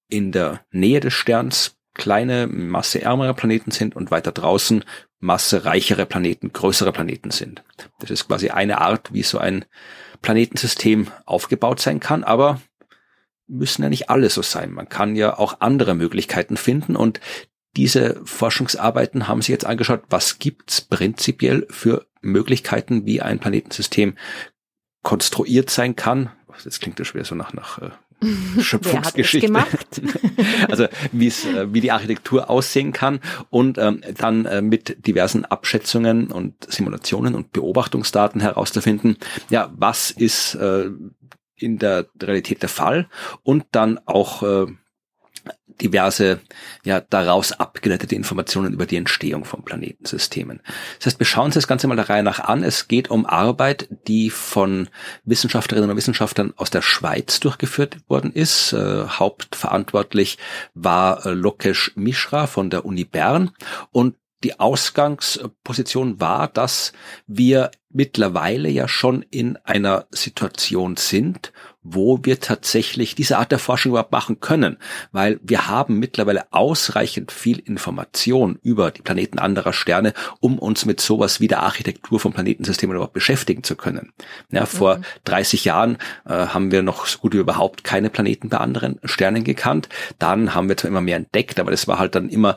in 0.09 0.31
der 0.31 0.61
Nähe 0.71 0.99
des 0.99 1.13
Sterns 1.13 1.75
kleine, 1.93 2.47
masseärmere 2.47 3.33
Planeten 3.33 3.71
sind 3.71 3.95
und 3.95 4.11
weiter 4.11 4.31
draußen 4.31 4.83
massereichere 5.19 6.05
Planeten, 6.05 6.53
größere 6.53 6.91
Planeten 6.91 7.31
sind. 7.31 7.63
Das 7.99 8.11
ist 8.11 8.27
quasi 8.27 8.49
eine 8.49 8.79
Art, 8.79 9.11
wie 9.13 9.23
so 9.23 9.39
ein 9.39 9.65
Planetensystem 10.21 11.07
aufgebaut 11.25 11.79
sein 11.79 11.99
kann, 11.99 12.23
aber 12.23 12.61
müssen 13.47 13.83
ja 13.83 13.89
nicht 13.89 14.09
alle 14.09 14.29
so 14.29 14.41
sein. 14.41 14.71
Man 14.71 14.89
kann 14.89 15.15
ja 15.15 15.37
auch 15.37 15.61
andere 15.61 15.95
Möglichkeiten 15.95 16.57
finden 16.57 16.95
und 16.95 17.19
diese 17.77 18.19
Forschungsarbeiten 18.25 19.27
haben 19.27 19.41
sich 19.41 19.49
jetzt 19.49 19.65
angeschaut, 19.65 20.01
was 20.09 20.39
gibt's 20.39 20.81
prinzipiell 20.81 21.67
für 21.69 22.07
Möglichkeiten, 22.21 23.05
wie 23.05 23.21
ein 23.21 23.39
Planetensystem 23.39 24.15
konstruiert 25.03 25.69
sein 25.69 25.95
kann. 25.95 26.31
Jetzt 26.65 26.81
klingt 26.81 26.99
das 26.99 27.07
schwer 27.07 27.23
so 27.23 27.35
nach, 27.35 27.53
nach 27.53 27.79
äh, 27.79 27.91
Schöpfungsgeschichte. 28.61 29.53
also 30.69 30.87
wie 31.11 31.27
es, 31.27 31.45
äh, 31.45 31.71
wie 31.71 31.81
die 31.81 31.91
Architektur 31.91 32.49
aussehen 32.49 32.93
kann 32.93 33.19
und 33.51 33.77
ähm, 33.77 34.01
dann 34.17 34.45
äh, 34.45 34.63
mit 34.63 35.05
diversen 35.05 35.45
Abschätzungen 35.45 36.31
und 36.31 36.55
Simulationen 36.67 37.35
und 37.35 37.51
Beobachtungsdaten 37.51 38.41
herauszufinden, 38.41 39.17
ja, 39.51 39.71
was 39.77 40.09
ist 40.09 40.55
äh, 40.55 40.89
in 41.55 41.77
der 41.77 42.07
Realität 42.19 42.63
der 42.63 42.69
Fall 42.69 43.07
und 43.43 43.65
dann 43.71 43.99
auch 44.07 44.41
äh, 44.41 44.65
diverse 45.81 46.39
ja 46.83 47.01
daraus 47.01 47.51
abgeleitete 47.51 48.15
Informationen 48.15 48.73
über 48.73 48.85
die 48.85 48.97
Entstehung 48.97 49.45
von 49.45 49.63
Planetensystemen. 49.63 50.61
Das 50.97 51.07
heißt, 51.07 51.19
wir 51.19 51.25
schauen 51.25 51.45
uns 51.45 51.55
das 51.55 51.67
Ganze 51.67 51.87
mal 51.87 51.95
der 51.95 52.09
Reihe 52.09 52.23
nach 52.23 52.39
an. 52.39 52.63
Es 52.63 52.87
geht 52.87 53.09
um 53.09 53.25
Arbeit, 53.25 53.87
die 54.07 54.29
von 54.29 54.89
Wissenschaftlerinnen 55.23 55.89
und 55.89 55.97
Wissenschaftlern 55.97 56.53
aus 56.57 56.69
der 56.69 56.81
Schweiz 56.81 57.39
durchgeführt 57.39 57.97
worden 58.07 58.31
ist. 58.31 58.73
Äh, 58.73 59.05
hauptverantwortlich 59.07 60.37
war 60.73 61.25
äh, 61.25 61.31
Lokesh 61.31 61.91
Mishra 61.95 62.47
von 62.47 62.69
der 62.69 62.85
Uni 62.85 63.05
Bern 63.05 63.51
und 63.91 64.15
die 64.43 64.59
Ausgangsposition 64.59 66.19
war, 66.19 66.47
dass 66.47 66.93
wir 67.25 67.71
mittlerweile 67.89 68.69
ja 68.69 68.87
schon 68.87 69.23
in 69.23 69.57
einer 69.57 70.05
Situation 70.11 70.95
sind, 70.95 71.51
wo 71.89 72.19
wir 72.23 72.39
tatsächlich 72.39 73.15
diese 73.15 73.37
Art 73.37 73.51
der 73.51 73.59
Forschung 73.59 73.91
überhaupt 73.91 74.11
machen 74.11 74.39
können, 74.39 74.77
weil 75.11 75.39
wir 75.41 75.67
haben 75.67 75.99
mittlerweile 75.99 76.45
ausreichend 76.51 77.31
viel 77.31 77.59
Information 77.59 78.59
über 78.61 78.91
die 78.91 79.01
Planeten 79.01 79.39
anderer 79.39 79.73
Sterne, 79.73 80.13
um 80.39 80.59
uns 80.59 80.85
mit 80.85 80.99
sowas 80.99 81.39
wie 81.39 81.47
der 81.47 81.63
Architektur 81.63 82.19
von 82.19 82.33
Planetensystemen 82.33 82.95
überhaupt 82.95 83.13
beschäftigen 83.13 83.63
zu 83.63 83.75
können. 83.75 84.11
Ja, 84.51 84.65
vor 84.65 84.97
mhm. 84.97 85.03
30 85.25 85.65
Jahren 85.65 85.97
äh, 86.25 86.33
haben 86.33 86.71
wir 86.71 86.83
noch 86.83 87.05
so 87.05 87.19
gut 87.19 87.33
wie 87.33 87.37
überhaupt 87.37 87.83
keine 87.83 88.09
Planeten 88.09 88.49
bei 88.49 88.57
anderen 88.57 88.99
Sternen 89.03 89.43
gekannt. 89.43 89.87
Dann 90.19 90.53
haben 90.53 90.67
wir 90.67 90.77
zwar 90.77 90.89
immer 90.89 91.01
mehr 91.01 91.17
entdeckt, 91.17 91.59
aber 91.59 91.71
das 91.71 91.87
war 91.87 91.99
halt 91.99 92.15
dann 92.15 92.29
immer 92.29 92.55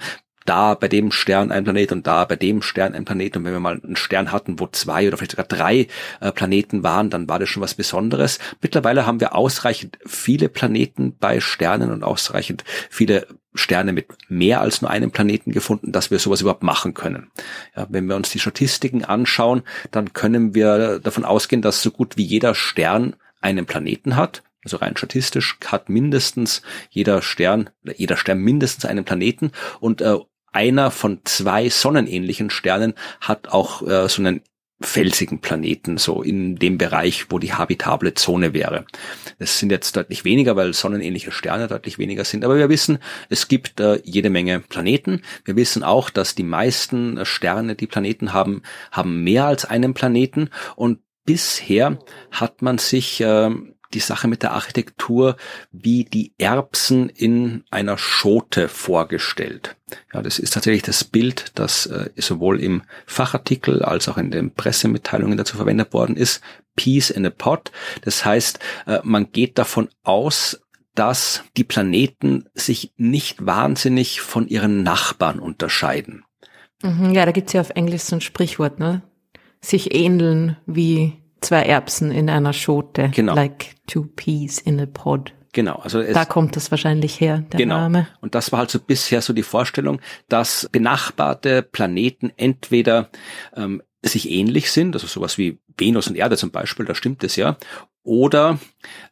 da 0.51 0.75
bei 0.75 0.89
dem 0.89 1.13
Stern 1.13 1.53
ein 1.53 1.63
Planet 1.63 1.93
und 1.93 2.09
da 2.09 2.25
bei 2.25 2.35
dem 2.35 2.61
Stern 2.61 2.95
ein 2.95 3.05
Planet. 3.05 3.37
Und 3.37 3.45
wenn 3.45 3.53
wir 3.53 3.61
mal 3.61 3.81
einen 3.81 3.95
Stern 3.95 4.33
hatten, 4.33 4.59
wo 4.59 4.67
zwei 4.67 5.07
oder 5.07 5.17
vielleicht 5.17 5.31
sogar 5.31 5.47
drei 5.47 5.87
äh, 6.21 6.33
Planeten 6.33 6.83
waren, 6.83 7.09
dann 7.09 7.29
war 7.29 7.39
das 7.39 7.49
schon 7.49 7.63
was 7.63 7.75
Besonderes. 7.75 8.41
Mittlerweile 8.61 9.07
haben 9.07 9.21
wir 9.21 9.37
ausreichend 9.37 10.01
viele 10.05 10.49
Planeten 10.49 11.17
bei 11.17 11.39
Sternen 11.39 11.93
und 11.93 12.03
ausreichend 12.03 12.65
viele 12.91 13.29
Sterne 13.55 13.93
mit 13.93 14.09
mehr 14.29 14.61
als 14.61 14.83
nur 14.83 14.91
einem 14.91 15.13
Planeten 15.13 15.53
gefunden, 15.53 15.93
dass 15.93 16.11
wir 16.11 16.19
sowas 16.19 16.41
überhaupt 16.41 16.65
machen 16.65 16.95
können. 16.95 17.31
Ja, 17.77 17.87
wenn 17.89 18.07
wir 18.07 18.17
uns 18.17 18.31
die 18.31 18.41
Statistiken 18.41 19.05
anschauen, 19.05 19.63
dann 19.93 20.13
können 20.15 20.53
wir 20.53 20.99
davon 20.99 21.25
ausgehen, 21.25 21.63
dass 21.63 21.81
so 21.81 21.93
gut 21.93 22.17
wie 22.17 22.25
jeder 22.25 22.57
Stern 22.57 23.15
einen 23.41 23.67
Planeten 23.67 24.17
hat. 24.17 24.43
Also 24.65 24.77
rein 24.77 24.97
statistisch 24.97 25.59
hat 25.67 25.89
mindestens 25.89 26.63
jeder 26.91 27.23
Stern, 27.23 27.71
jeder 27.97 28.17
Stern 28.17 28.39
mindestens 28.41 28.85
einen 28.85 29.05
Planeten 29.05 29.53
und 29.79 30.03
äh, 30.03 30.17
einer 30.53 30.91
von 30.91 31.21
zwei 31.25 31.69
sonnenähnlichen 31.69 32.51
Sternen 32.51 32.95
hat 33.21 33.49
auch 33.49 33.83
äh, 33.83 34.09
so 34.09 34.23
einen 34.23 34.43
felsigen 34.83 35.41
Planeten, 35.41 35.99
so 35.99 36.23
in 36.23 36.57
dem 36.57 36.79
Bereich, 36.79 37.27
wo 37.29 37.39
die 37.39 37.53
habitable 37.53 38.15
Zone 38.15 38.55
wäre. 38.55 38.87
Das 39.39 39.59
sind 39.59 39.71
jetzt 39.71 39.95
deutlich 39.95 40.25
weniger, 40.25 40.57
weil 40.57 40.73
sonnenähnliche 40.73 41.33
Sterne 41.33 41.69
deutlich 41.69 41.99
weniger 41.99 42.25
sind. 42.25 42.45
Aber 42.45 42.57
wir 42.57 42.71
wissen, 42.71 42.99
es 43.29 43.49
gibt 43.49 43.79
äh, 43.81 44.01
jede 44.05 44.31
Menge 44.31 44.61
Planeten. 44.61 45.23
Wir 45.45 45.57
wissen 45.57 45.83
auch, 45.83 46.09
dass 46.09 46.35
die 46.35 46.45
meisten 46.45 47.25
Sterne, 47.27 47.75
die 47.75 47.87
Planeten 47.87 48.33
haben, 48.33 48.63
haben 48.91 49.23
mehr 49.23 49.45
als 49.45 49.67
einen 49.67 49.93
Planeten. 49.93 50.49
Und 50.77 51.01
bisher 51.27 51.99
hat 52.31 52.63
man 52.63 52.79
sich 52.79 53.21
äh, 53.21 53.51
die 53.95 54.01
Sache 54.01 54.29
mit 54.29 54.43
der 54.43 54.53
Architektur 54.53 55.37
wie 55.73 56.05
die 56.05 56.33
Erbsen 56.39 57.09
in 57.09 57.65
einer 57.71 57.99
Schote 57.99 58.69
vorgestellt. 58.69 59.77
Ja, 60.13 60.23
das 60.23 60.39
ist 60.39 60.55
tatsächlich 60.55 60.83
das 60.83 61.05
Bild, 61.05 61.53
das 61.57 61.87
äh, 61.87 62.11
sowohl 62.17 62.61
im 62.61 62.83
Fachartikel 63.07 63.83
als 63.83 64.09
auch 64.09 64.19
in 64.19 64.31
den 64.31 64.53
Pressemitteilungen 64.55 65.37
dazu 65.37 65.57
verwendet 65.57 65.93
worden 65.93 66.17
ist. 66.17 66.41
Peace 66.77 67.11
in 67.11 67.27
a 67.27 67.31
Pot. 67.31 67.73
Das 68.03 68.25
heißt, 68.25 68.59
äh, 68.87 69.01
man 69.03 69.33
geht 69.33 69.59
davon 69.59 69.89
aus, 70.03 70.61
dass 70.95 71.45
die 71.57 71.65
Planeten 71.65 72.49
sich 72.55 72.93
nicht 72.97 73.45
wahnsinnig 73.45 74.21
von 74.21 74.49
ihren 74.49 74.83
Nachbarn 74.83 75.39
unterscheiden. 75.39 76.25
Mhm, 76.83 77.13
ja, 77.13 77.25
da 77.27 77.33
gibt's 77.33 77.53
ja 77.53 77.61
auf 77.61 77.71
Englisch 77.71 78.03
so 78.03 78.17
ein 78.17 78.21
Sprichwort, 78.21 78.79
ne? 78.79 79.03
Sich 79.61 79.95
ähneln 79.95 80.57
wie 80.67 81.20
zwei 81.41 81.63
Erbsen 81.63 82.11
in 82.11 82.29
einer 82.31 82.53
Schote. 82.53 83.11
Genau. 83.15 83.35
Like 83.35 83.77
two 83.87 84.07
peas 84.17 84.59
in 84.59 84.81
a 84.81 84.87
pod. 84.87 85.33
Genau, 85.53 85.77
also 85.77 86.01
es, 86.01 86.15
da 86.15 86.25
kommt 86.25 86.57
es 86.57 86.71
wahrscheinlich 86.71 87.21
her, 87.21 87.39
der 87.53 87.59
genau. 87.59 87.77
Name. 87.77 88.07
Und 88.21 88.37
das 88.37 88.53
war 88.53 88.61
halt 88.61 88.71
so 88.71 88.79
bisher 88.79 89.21
so 89.21 89.33
die 89.33 89.43
Vorstellung, 89.43 90.01
dass 90.29 90.69
benachbarte 90.71 91.63
Planeten 91.63 92.33
entweder 92.37 93.11
ähm, 93.57 93.83
sich 94.03 94.31
ähnlich 94.31 94.71
sind, 94.71 94.95
also 94.95 95.09
sowas 95.09 95.39
wie 95.39 95.59
Venus 95.77 96.07
und 96.07 96.17
Erde 96.17 96.37
zum 96.37 96.53
Beispiel, 96.53 96.87
da 96.87 96.95
stimmt 96.95 97.25
es 97.25 97.35
ja, 97.37 97.57
oder 98.05 98.59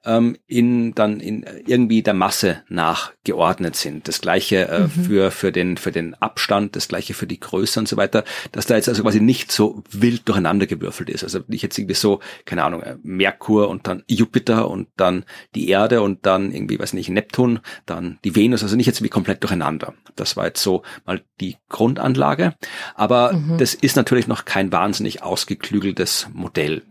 ähm, 0.05 0.37
in 0.47 0.95
dann 0.95 1.21
in 1.21 1.45
irgendwie 1.67 2.03
der 2.03 2.15
Masse 2.15 2.63
nachgeordnet 2.69 3.77
sind. 3.77 4.09
Das 4.09 4.21
gleiche 4.21 4.69
äh, 4.69 4.81
mhm. 4.81 4.91
für 4.91 5.31
für 5.31 5.53
den 5.53 5.77
für 5.77 5.93
den 5.93 6.15
Abstand, 6.15 6.77
das 6.77 6.89
gleiche 6.89 7.15
für 7.15 7.27
die 7.27 7.41
Größe 7.41 7.81
und 7.81 7.89
so 7.89 7.97
weiter, 7.97 8.25
dass 8.53 8.67
da 8.67 8.77
jetzt 8.77 8.89
also 8.89 9.03
quasi 9.03 9.21
nicht 9.21 9.53
so 9.53 9.83
wild 9.91 10.29
durcheinander 10.29 10.67
gewürfelt 10.67 11.11
ist. 11.11 11.25
Also 11.25 11.41
nicht 11.49 11.63
jetzt 11.63 11.79
irgendwie 11.79 11.95
so 11.95 12.21
keine 12.45 12.65
Ahnung 12.65 12.83
äh, 12.83 12.97
Merkur 13.03 13.69
und 13.69 13.87
dann 13.87 14.03
Jupiter 14.09 14.71
und 14.71 14.89
dann 14.97 15.25
die 15.55 15.69
Erde 15.69 16.03
und 16.03 16.27
dann 16.27 16.53
irgendwie 16.53 16.79
weiß 16.79 16.93
nicht 16.93 17.09
Neptun, 17.09 17.61
dann 17.87 18.19
die 18.25 18.35
Venus. 18.35 18.63
Also 18.63 18.77
nicht 18.77 18.87
jetzt 18.87 19.03
wie 19.03 19.09
komplett 19.09 19.43
durcheinander. 19.43 19.95
Das 20.17 20.37
war 20.37 20.47
jetzt 20.47 20.63
so 20.63 20.83
mal 21.07 21.21
die 21.41 21.57
Grundanlage, 21.69 22.55
aber 22.95 23.35
mhm. 23.35 23.59
das 23.59 23.75
ist 23.75 23.97
natürlich 23.97 24.27
noch 24.27 24.45
kein 24.45 24.73
wahnsinnig 24.73 25.23
ausgeklügeltes 25.23 26.29
Modell 26.33 26.83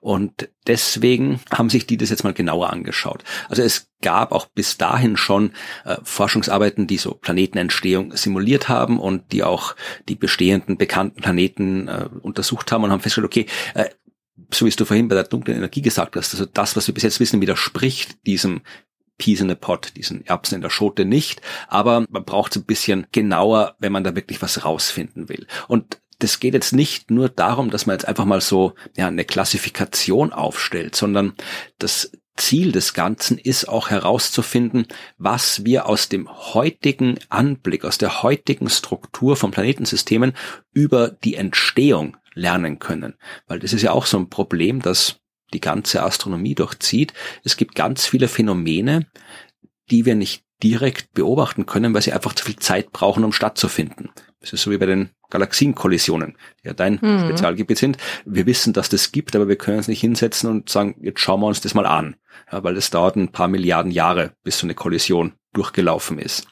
und 0.00 0.50
deswegen 0.66 1.40
haben 1.50 1.70
sich 1.70 1.86
die 1.86 1.96
das 1.96 2.10
jetzt 2.10 2.23
mal 2.24 2.32
genauer 2.32 2.70
angeschaut. 2.70 3.24
Also 3.48 3.62
es 3.62 3.90
gab 4.02 4.32
auch 4.32 4.46
bis 4.46 4.76
dahin 4.76 5.16
schon 5.16 5.52
äh, 5.84 5.96
Forschungsarbeiten, 6.02 6.86
die 6.86 6.98
so 6.98 7.14
Planetenentstehung 7.14 8.16
simuliert 8.16 8.68
haben 8.68 8.98
und 8.98 9.32
die 9.32 9.42
auch 9.42 9.76
die 10.08 10.16
bestehenden 10.16 10.76
bekannten 10.76 11.20
Planeten 11.20 11.88
äh, 11.88 12.08
untersucht 12.20 12.72
haben 12.72 12.84
und 12.84 12.90
haben 12.90 13.00
festgestellt, 13.00 13.26
okay, 13.26 13.46
äh, 13.74 13.90
so 14.52 14.66
wie 14.66 14.70
du 14.70 14.84
vorhin 14.84 15.08
bei 15.08 15.14
der 15.14 15.24
dunklen 15.24 15.56
Energie 15.56 15.82
gesagt 15.82 16.16
hast, 16.16 16.34
also 16.34 16.44
das, 16.44 16.76
was 16.76 16.86
wir 16.86 16.94
bis 16.94 17.04
jetzt 17.04 17.20
wissen, 17.20 17.40
widerspricht 17.40 18.26
diesem 18.26 18.62
Peas 19.16 19.40
in 19.40 19.50
a 19.50 19.54
Pot, 19.54 19.92
diesen 19.96 20.26
Erbsen 20.26 20.56
in 20.56 20.60
der 20.60 20.70
Schote 20.70 21.04
nicht, 21.04 21.40
aber 21.68 22.04
man 22.10 22.24
braucht 22.24 22.52
es 22.52 22.62
ein 22.62 22.66
bisschen 22.66 23.06
genauer, 23.12 23.76
wenn 23.78 23.92
man 23.92 24.02
da 24.02 24.16
wirklich 24.16 24.42
was 24.42 24.64
rausfinden 24.64 25.28
will. 25.28 25.46
Und 25.68 26.00
das 26.18 26.40
geht 26.40 26.54
jetzt 26.54 26.72
nicht 26.72 27.10
nur 27.10 27.28
darum, 27.28 27.70
dass 27.70 27.86
man 27.86 27.94
jetzt 27.94 28.06
einfach 28.06 28.24
mal 28.24 28.40
so 28.40 28.74
ja, 28.96 29.08
eine 29.08 29.24
Klassifikation 29.24 30.32
aufstellt, 30.32 30.94
sondern 30.94 31.34
das 31.78 32.12
Ziel 32.36 32.72
des 32.72 32.94
Ganzen 32.94 33.38
ist 33.38 33.68
auch 33.68 33.90
herauszufinden, 33.90 34.86
was 35.18 35.64
wir 35.64 35.86
aus 35.86 36.08
dem 36.08 36.28
heutigen 36.28 37.18
Anblick, 37.28 37.84
aus 37.84 37.98
der 37.98 38.22
heutigen 38.22 38.68
Struktur 38.68 39.36
von 39.36 39.52
Planetensystemen 39.52 40.32
über 40.72 41.10
die 41.10 41.36
Entstehung 41.36 42.16
lernen 42.34 42.80
können. 42.80 43.14
Weil 43.46 43.60
das 43.60 43.72
ist 43.72 43.82
ja 43.82 43.92
auch 43.92 44.06
so 44.06 44.18
ein 44.18 44.30
Problem, 44.30 44.82
das 44.82 45.20
die 45.52 45.60
ganze 45.60 46.02
Astronomie 46.02 46.56
durchzieht. 46.56 47.12
Es 47.44 47.56
gibt 47.56 47.76
ganz 47.76 48.06
viele 48.06 48.26
Phänomene, 48.26 49.06
die 49.90 50.04
wir 50.04 50.16
nicht 50.16 50.42
direkt 50.62 51.12
beobachten 51.12 51.66
können, 51.66 51.94
weil 51.94 52.02
sie 52.02 52.12
einfach 52.12 52.32
zu 52.32 52.44
viel 52.44 52.56
Zeit 52.56 52.90
brauchen, 52.90 53.22
um 53.22 53.32
stattzufinden. 53.32 54.10
Das 54.44 54.52
ist 54.52 54.62
so 54.62 54.70
wie 54.70 54.76
bei 54.76 54.84
den 54.84 55.08
Galaxienkollisionen, 55.30 56.36
die 56.62 56.68
ja 56.68 56.74
dein 56.74 56.98
mhm. 57.00 57.20
Spezialgebiet 57.20 57.78
sind. 57.78 57.96
Wir 58.26 58.44
wissen, 58.44 58.74
dass 58.74 58.90
das 58.90 59.10
gibt, 59.10 59.34
aber 59.34 59.48
wir 59.48 59.56
können 59.56 59.78
uns 59.78 59.88
nicht 59.88 60.00
hinsetzen 60.00 60.50
und 60.50 60.68
sagen, 60.68 60.96
jetzt 61.00 61.20
schauen 61.20 61.40
wir 61.40 61.46
uns 61.46 61.62
das 61.62 61.74
mal 61.74 61.86
an. 61.86 62.16
Ja, 62.52 62.62
weil 62.62 62.76
es 62.76 62.90
dauert 62.90 63.16
ein 63.16 63.28
paar 63.28 63.48
Milliarden 63.48 63.90
Jahre, 63.90 64.32
bis 64.42 64.58
so 64.58 64.66
eine 64.66 64.74
Kollision 64.74 65.32
durchgelaufen 65.54 66.18
ist. 66.18 66.46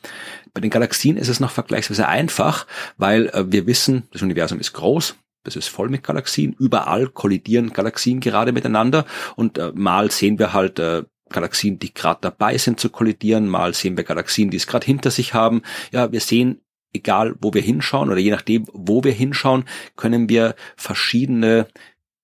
Bei 0.54 0.62
den 0.62 0.70
Galaxien 0.70 1.18
ist 1.18 1.28
es 1.28 1.38
noch 1.38 1.50
vergleichsweise 1.50 2.08
einfach, 2.08 2.66
weil 2.96 3.26
äh, 3.28 3.44
wir 3.52 3.66
wissen, 3.66 4.08
das 4.10 4.22
Universum 4.22 4.58
ist 4.58 4.72
groß, 4.72 5.16
das 5.44 5.56
ist 5.56 5.68
voll 5.68 5.90
mit 5.90 6.02
Galaxien. 6.02 6.56
Überall 6.58 7.08
kollidieren 7.08 7.74
Galaxien 7.74 8.20
gerade 8.20 8.52
miteinander 8.52 9.04
und 9.36 9.58
äh, 9.58 9.72
mal 9.74 10.10
sehen 10.10 10.38
wir 10.38 10.54
halt 10.54 10.78
äh, 10.78 11.02
Galaxien, 11.28 11.78
die 11.78 11.92
gerade 11.92 12.20
dabei 12.22 12.56
sind 12.56 12.80
zu 12.80 12.88
kollidieren, 12.90 13.48
mal 13.48 13.74
sehen 13.74 13.96
wir 13.96 14.04
Galaxien, 14.04 14.50
die 14.50 14.56
es 14.56 14.66
gerade 14.66 14.86
hinter 14.86 15.10
sich 15.10 15.34
haben. 15.34 15.62
Ja, 15.90 16.12
wir 16.12 16.20
sehen, 16.20 16.62
egal 16.92 17.34
wo 17.40 17.54
wir 17.54 17.62
hinschauen 17.62 18.10
oder 18.10 18.18
je 18.18 18.30
nachdem, 18.30 18.66
wo 18.72 19.04
wir 19.04 19.12
hinschauen, 19.12 19.64
können 19.96 20.28
wir 20.28 20.54
verschiedene 20.76 21.66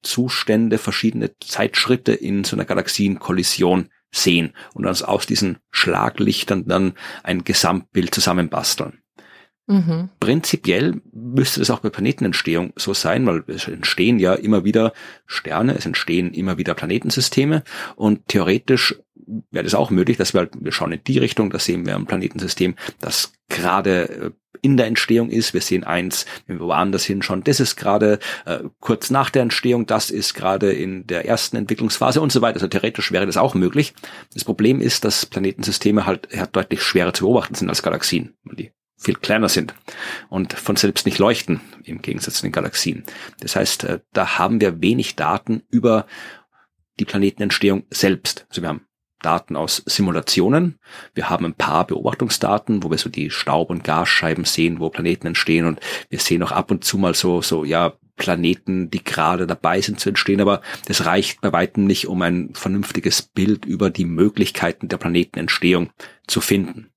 Zustände, 0.03 0.79
verschiedene 0.79 1.33
Zeitschritte 1.41 2.13
in 2.13 2.45
so 2.45 2.57
einer 2.57 2.65
Galaxienkollision 2.65 3.89
sehen 4.11 4.55
und 4.75 4.87
uns 4.87 5.03
aus 5.03 5.27
diesen 5.27 5.59
Schlaglichtern 5.71 6.67
dann 6.67 6.95
ein 7.23 7.45
Gesamtbild 7.45 8.15
zusammenbasteln. 8.15 9.03
Mhm. 9.67 10.09
Prinzipiell 10.19 11.03
müsste 11.13 11.61
das 11.61 11.71
auch 11.71 11.81
bei 11.81 11.91
Planetenentstehung 11.91 12.73
so 12.77 12.95
sein, 12.95 13.27
weil 13.27 13.45
es 13.49 13.69
entstehen 13.69 14.19
ja 14.19 14.33
immer 14.33 14.65
wieder 14.65 14.95
Sterne, 15.27 15.75
es 15.75 15.85
entstehen 15.85 16.33
immer 16.33 16.57
wieder 16.57 16.75
Planetensysteme 16.75 17.63
und 17.95 18.27
theoretisch 18.29 18.99
wäre 19.51 19.65
das 19.65 19.75
auch 19.75 19.91
möglich, 19.91 20.17
dass 20.17 20.35
wir 20.35 20.41
halt, 20.41 20.53
wir 20.59 20.73
schauen 20.73 20.93
in 20.93 21.05
die 21.07 21.19
Richtung, 21.19 21.51
da 21.51 21.59
sehen 21.59 21.87
wir 21.87 21.95
ein 21.95 22.07
Planetensystem, 22.07 22.75
das 23.01 23.33
gerade 23.49 24.09
äh, 24.09 24.31
in 24.63 24.77
der 24.77 24.87
Entstehung 24.87 25.31
ist. 25.31 25.55
Wir 25.55 25.61
sehen 25.61 25.85
eins, 25.85 26.27
wenn 26.47 26.59
wir 26.59 26.67
woanders 26.67 27.05
hinschauen, 27.05 27.45
das 27.45 27.61
ist 27.61 27.77
gerade 27.77 28.19
äh, 28.45 28.61
kurz 28.81 29.11
nach 29.11 29.31
der 29.31 29.43
Entstehung, 29.43 29.87
das 29.87 30.11
ist 30.11 30.35
gerade 30.35 30.73
in 30.73 31.07
der 31.07 31.27
ersten 31.27 31.57
Entwicklungsphase 31.57 32.21
und 32.21 32.33
so 32.33 32.41
weiter. 32.41 32.57
Also 32.57 32.69
theoretisch 32.69 33.13
wäre 33.13 33.27
das 33.27 33.37
auch 33.37 33.55
möglich. 33.55 33.95
Das 34.35 34.45
Problem 34.45 34.81
ist, 34.81 35.05
dass 35.05 35.27
Planetensysteme 35.27 36.07
halt 36.07 36.29
ja, 36.33 36.47
deutlich 36.47 36.83
schwerer 36.83 37.15
zu 37.15 37.25
beobachten 37.25 37.55
sind 37.55 37.69
als 37.69 37.83
Galaxien. 37.83 38.35
Die 38.45 38.73
viel 39.01 39.15
kleiner 39.15 39.49
sind 39.49 39.75
und 40.29 40.55
von 40.55 40.75
selbst 40.75 41.07
nicht 41.07 41.19
leuchten, 41.19 41.61
im 41.85 42.03
Gegensatz 42.03 42.35
zu 42.35 42.43
den 42.43 42.53
Galaxien. 42.53 43.05
Das 43.41 43.55
heißt, 43.55 43.85
äh, 43.85 44.01
da 44.13 44.39
haben 44.39 44.61
wir 44.61 44.83
wenig 44.83 45.15
Daten 45.15 45.63
über 45.71 46.07
die 46.99 47.05
Planetenentstehung 47.05 47.85
selbst. 47.91 48.47
Also 48.49 48.63
wir 48.63 48.69
haben 48.69 48.88
Daten 49.23 49.57
aus 49.57 49.83
Simulationen. 49.87 50.79
Wir 51.15 51.29
haben 51.29 51.45
ein 51.45 51.55
paar 51.55 51.87
Beobachtungsdaten, 51.87 52.83
wo 52.83 52.91
wir 52.91 52.99
so 52.99 53.09
die 53.09 53.31
Staub- 53.31 53.71
und 53.71 53.85
Gasscheiben 53.85 54.45
sehen, 54.45 54.81
wo 54.81 54.91
Planeten 54.91 55.27
entstehen 55.27 55.67
und 55.67 55.81
wir 56.09 56.19
sehen 56.19 56.43
auch 56.43 56.53
ab 56.53 56.71
und 56.71 56.85
zu 56.85 56.99
mal 56.99 57.15
so, 57.15 57.43
so, 57.43 57.65
ja, 57.65 57.95
Planeten, 58.19 58.91
die 58.91 59.03
gerade 59.03 59.47
dabei 59.47 59.81
sind 59.81 60.01
zu 60.01 60.11
entstehen, 60.11 60.41
aber 60.41 60.61
das 60.87 61.07
reicht 61.07 61.41
bei 61.41 61.53
weitem 61.53 61.87
nicht, 61.87 62.09
um 62.09 62.21
ein 62.21 62.51
vernünftiges 62.53 63.23
Bild 63.23 63.65
über 63.65 63.91
die 63.91 64.05
Möglichkeiten 64.05 64.89
der 64.89 64.99
Planetenentstehung 64.99 65.91
zu 66.27 66.41
finden. 66.41 66.88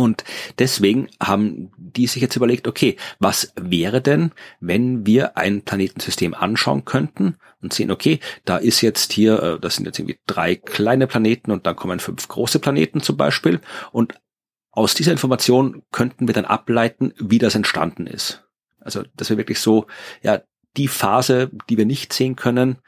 Und 0.00 0.24
deswegen 0.58 1.08
haben 1.22 1.70
die 1.76 2.06
sich 2.06 2.22
jetzt 2.22 2.36
überlegt, 2.36 2.66
okay, 2.66 2.96
was 3.18 3.52
wäre 3.60 4.00
denn, 4.00 4.32
wenn 4.60 5.04
wir 5.04 5.36
ein 5.36 5.62
Planetensystem 5.62 6.32
anschauen 6.32 6.86
könnten 6.86 7.36
und 7.60 7.74
sehen, 7.74 7.90
okay, 7.90 8.18
da 8.46 8.56
ist 8.56 8.80
jetzt 8.80 9.12
hier, 9.12 9.42
äh, 9.42 9.60
das 9.60 9.76
sind 9.76 9.84
jetzt 9.84 9.98
irgendwie 9.98 10.18
drei 10.26 10.54
kleine 10.54 11.06
Planeten 11.06 11.50
und 11.50 11.66
dann 11.66 11.76
kommen 11.76 12.00
fünf 12.00 12.26
große 12.28 12.60
Planeten 12.60 13.02
zum 13.02 13.18
Beispiel. 13.18 13.60
Und 13.92 14.14
aus 14.70 14.94
dieser 14.94 15.12
Information 15.12 15.82
könnten 15.92 16.26
wir 16.26 16.34
dann 16.34 16.46
ableiten, 16.46 17.12
wie 17.18 17.38
das 17.38 17.54
entstanden 17.54 18.06
ist. 18.06 18.44
Also, 18.80 19.02
dass 19.16 19.28
wir 19.28 19.36
wirklich 19.36 19.60
so, 19.60 19.86
ja, 20.22 20.40
die 20.78 20.88
Phase, 20.88 21.50
die 21.68 21.76
wir 21.76 21.84
nicht 21.84 22.14
sehen 22.14 22.36
können, 22.36 22.78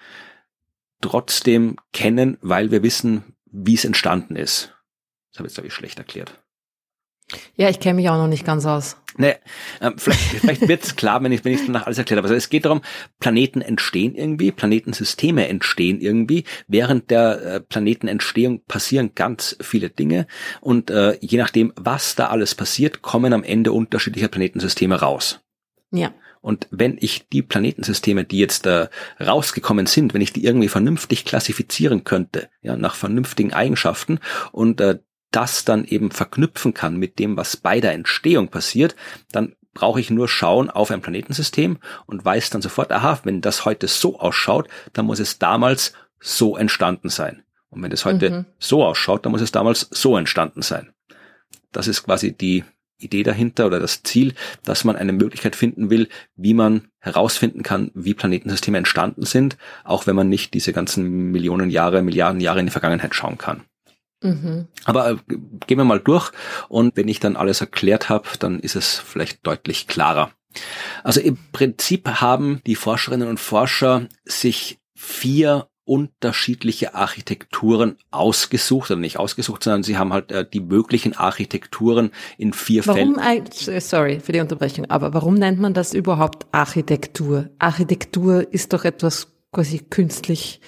trotzdem 1.03 1.77
kennen, 1.93 2.39
weil 2.41 2.71
wir 2.71 2.83
wissen, 2.83 3.35
wie 3.45 3.75
es 3.75 3.85
entstanden 3.85 4.37
ist. 4.37 4.75
Das 5.33 5.41
habe 5.41 5.47
ich 5.47 5.51
jetzt, 5.51 5.55
glaube 5.57 5.69
ich, 5.69 5.75
schlecht 5.75 5.99
erklärt. 5.99 6.42
Ja, 7.57 7.69
ich 7.69 7.81
kenne 7.81 7.95
mich 7.95 8.09
auch 8.09 8.17
noch 8.17 8.29
nicht 8.29 8.45
ganz 8.45 8.67
aus. 8.67 8.97
Nee, 9.17 9.35
äh, 9.81 9.91
vielleicht, 9.97 10.21
vielleicht 10.21 10.69
wird 10.69 10.85
es 10.85 10.97
klar, 10.97 11.23
wenn 11.23 11.33
ich 11.33 11.45
wenn 11.45 11.53
ich 11.53 11.67
danach 11.67 11.87
alles 11.87 11.99
erklärt 11.99 12.19
habe. 12.19 12.29
Also 12.29 12.35
es 12.35 12.51
geht 12.51 12.65
darum, 12.65 12.81
Planeten 13.21 13.61
entstehen 13.61 14.15
irgendwie, 14.15 14.53
Planetensysteme 14.53 15.49
entstehen 15.49 16.01
irgendwie. 16.01 16.45
Während 16.67 17.11
der 17.11 17.43
äh, 17.43 17.61
Planetenentstehung 17.61 18.63
passieren 18.65 19.15
ganz 19.15 19.57
viele 19.61 19.91
Dinge 19.91 20.27
und 20.61 20.91
äh, 20.91 21.19
je 21.21 21.39
nachdem, 21.39 21.73
was 21.77 22.15
da 22.15 22.29
alles 22.29 22.55
passiert, 22.55 23.03
kommen 23.03 23.33
am 23.33 23.45
Ende 23.45 23.73
unterschiedliche 23.73 24.29
Planetensysteme 24.29 24.99
raus. 25.01 25.41
Ja. 25.91 26.13
Und 26.41 26.67
wenn 26.73 26.97
ich 27.01 27.29
die 27.29 27.43
Planetensysteme, 27.43 28.25
die 28.25 28.39
jetzt 28.39 28.67
äh, 28.67 28.89
rausgekommen 29.21 29.87
sind, 29.87 30.13
wenn 30.13 30.21
ich 30.21 30.33
die 30.33 30.45
irgendwie 30.45 30.69
vernünftig 30.69 31.25
klassifizieren 31.25 32.03
könnte, 32.03 32.49
ja, 32.63 32.77
nach 32.77 32.97
vernünftigen 32.97 33.53
Eigenschaften 33.53 34.19
und 34.51 34.81
äh, 34.81 34.99
das 35.33 35.65
dann 35.65 35.85
eben 35.85 36.11
verknüpfen 36.11 36.75
kann 36.75 36.97
mit 36.97 37.19
dem, 37.19 37.37
was 37.37 37.57
bei 37.57 37.81
der 37.81 37.93
Entstehung 37.93 38.49
passiert, 38.49 38.95
dann 39.33 39.57
brauche 39.75 40.01
ich 40.01 40.11
nur 40.11 40.29
schauen 40.29 40.71
auf 40.71 40.91
ein 40.91 41.01
Planetensystem 41.01 41.79
und 42.07 42.25
weiß 42.25 42.51
dann 42.51 42.63
sofort, 42.63 42.93
aha, 42.93 43.21
wenn 43.25 43.41
das 43.41 43.65
heute 43.65 43.89
so 43.89 44.21
ausschaut, 44.21 44.69
dann 44.93 45.07
muss 45.07 45.19
es 45.19 45.39
damals 45.39 45.95
so 46.21 46.57
entstanden 46.57 47.09
sein. 47.09 47.43
Und 47.71 47.83
wenn 47.83 47.91
es 47.91 48.05
heute 48.05 48.31
mhm. 48.31 48.47
so 48.59 48.85
ausschaut, 48.85 49.25
dann 49.25 49.33
muss 49.33 49.41
es 49.41 49.51
damals 49.51 49.89
so 49.91 50.17
entstanden 50.17 50.63
sein. 50.63 50.93
Das 51.73 51.89
ist 51.89 52.03
quasi 52.03 52.33
die 52.33 52.65
Idee 52.99 53.23
dahinter 53.23 53.67
oder 53.67 53.81
das 53.81 54.03
Ziel, 54.03 54.35
dass 54.63 54.85
man 54.85 54.95
eine 54.95 55.13
Möglichkeit 55.13 55.57
finden 55.57 55.91
will, 55.91 56.09
wie 56.37 56.55
man 56.55 56.89
herausfinden 56.99 57.63
kann, 57.63 57.91
wie 57.95 58.15
Planetensysteme 58.15 58.79
entstanden 58.79 59.25
sind, 59.25 59.57
auch 59.85 60.07
wenn 60.07 60.15
man 60.15 60.29
nicht 60.29 60.55
diese 60.55 60.73
ganzen 60.73 61.33
Millionen 61.33 61.71
Jahre, 61.71 62.03
Milliarden 62.03 62.41
Jahre 62.41 62.61
in 62.61 62.67
die 62.67 62.73
Vergangenheit 62.73 63.15
schauen 63.15 63.39
kann. 63.39 63.65
Mhm. 64.23 64.69
Aber 64.85 65.11
äh, 65.11 65.17
gehen 65.67 65.79
wir 65.79 65.85
mal 65.85 66.01
durch 66.01 66.31
und 66.69 66.97
wenn 66.97 67.09
ich 67.09 67.21
dann 67.21 67.37
alles 67.37 67.61
erklärt 67.61 68.09
habe, 68.09 68.29
dann 68.39 68.61
ist 68.61 68.77
es 68.77 68.99
vielleicht 68.99 69.47
deutlich 69.47 69.87
klarer. 69.87 70.31
Also 71.03 71.21
im 71.21 71.39
Prinzip 71.53 72.09
haben 72.09 72.61
die 72.67 72.75
Forscherinnen 72.75 73.29
und 73.29 73.41
Forscher 73.41 74.09
sich 74.25 74.79
vier 74.95 75.69
unterschiedliche 75.85 76.95
Architekturen 76.95 77.97
ausgesucht, 78.11 78.91
oder 78.91 79.01
nicht 79.01 79.19
ausgesucht, 79.19 79.65
sondern 79.65 79.83
sie 79.83 79.99
haben 79.99 80.13
halt 80.13 80.31
äh, 80.31 80.47
die 80.49 80.61
möglichen 80.61 81.17
Architekturen 81.17 82.13
in 82.39 82.53
vier 82.53 82.87
warum, 82.87 83.17
Fällen. 83.17 83.81
Sorry 83.81 84.21
für 84.21 84.33
die 84.33 84.41
Unterbrechung, 84.41 84.87
aber 84.91 85.13
warum 85.13 85.35
nennt 85.35 85.59
man 85.59 85.75
das 85.75 85.93
überhaupt 85.93 86.47
Architektur? 86.53 87.51
Architektur 87.59 88.53
ist 88.53 88.73
doch 88.73 88.85
etwas 88.85 89.33
quasi 89.51 89.81
künstlich 89.81 90.61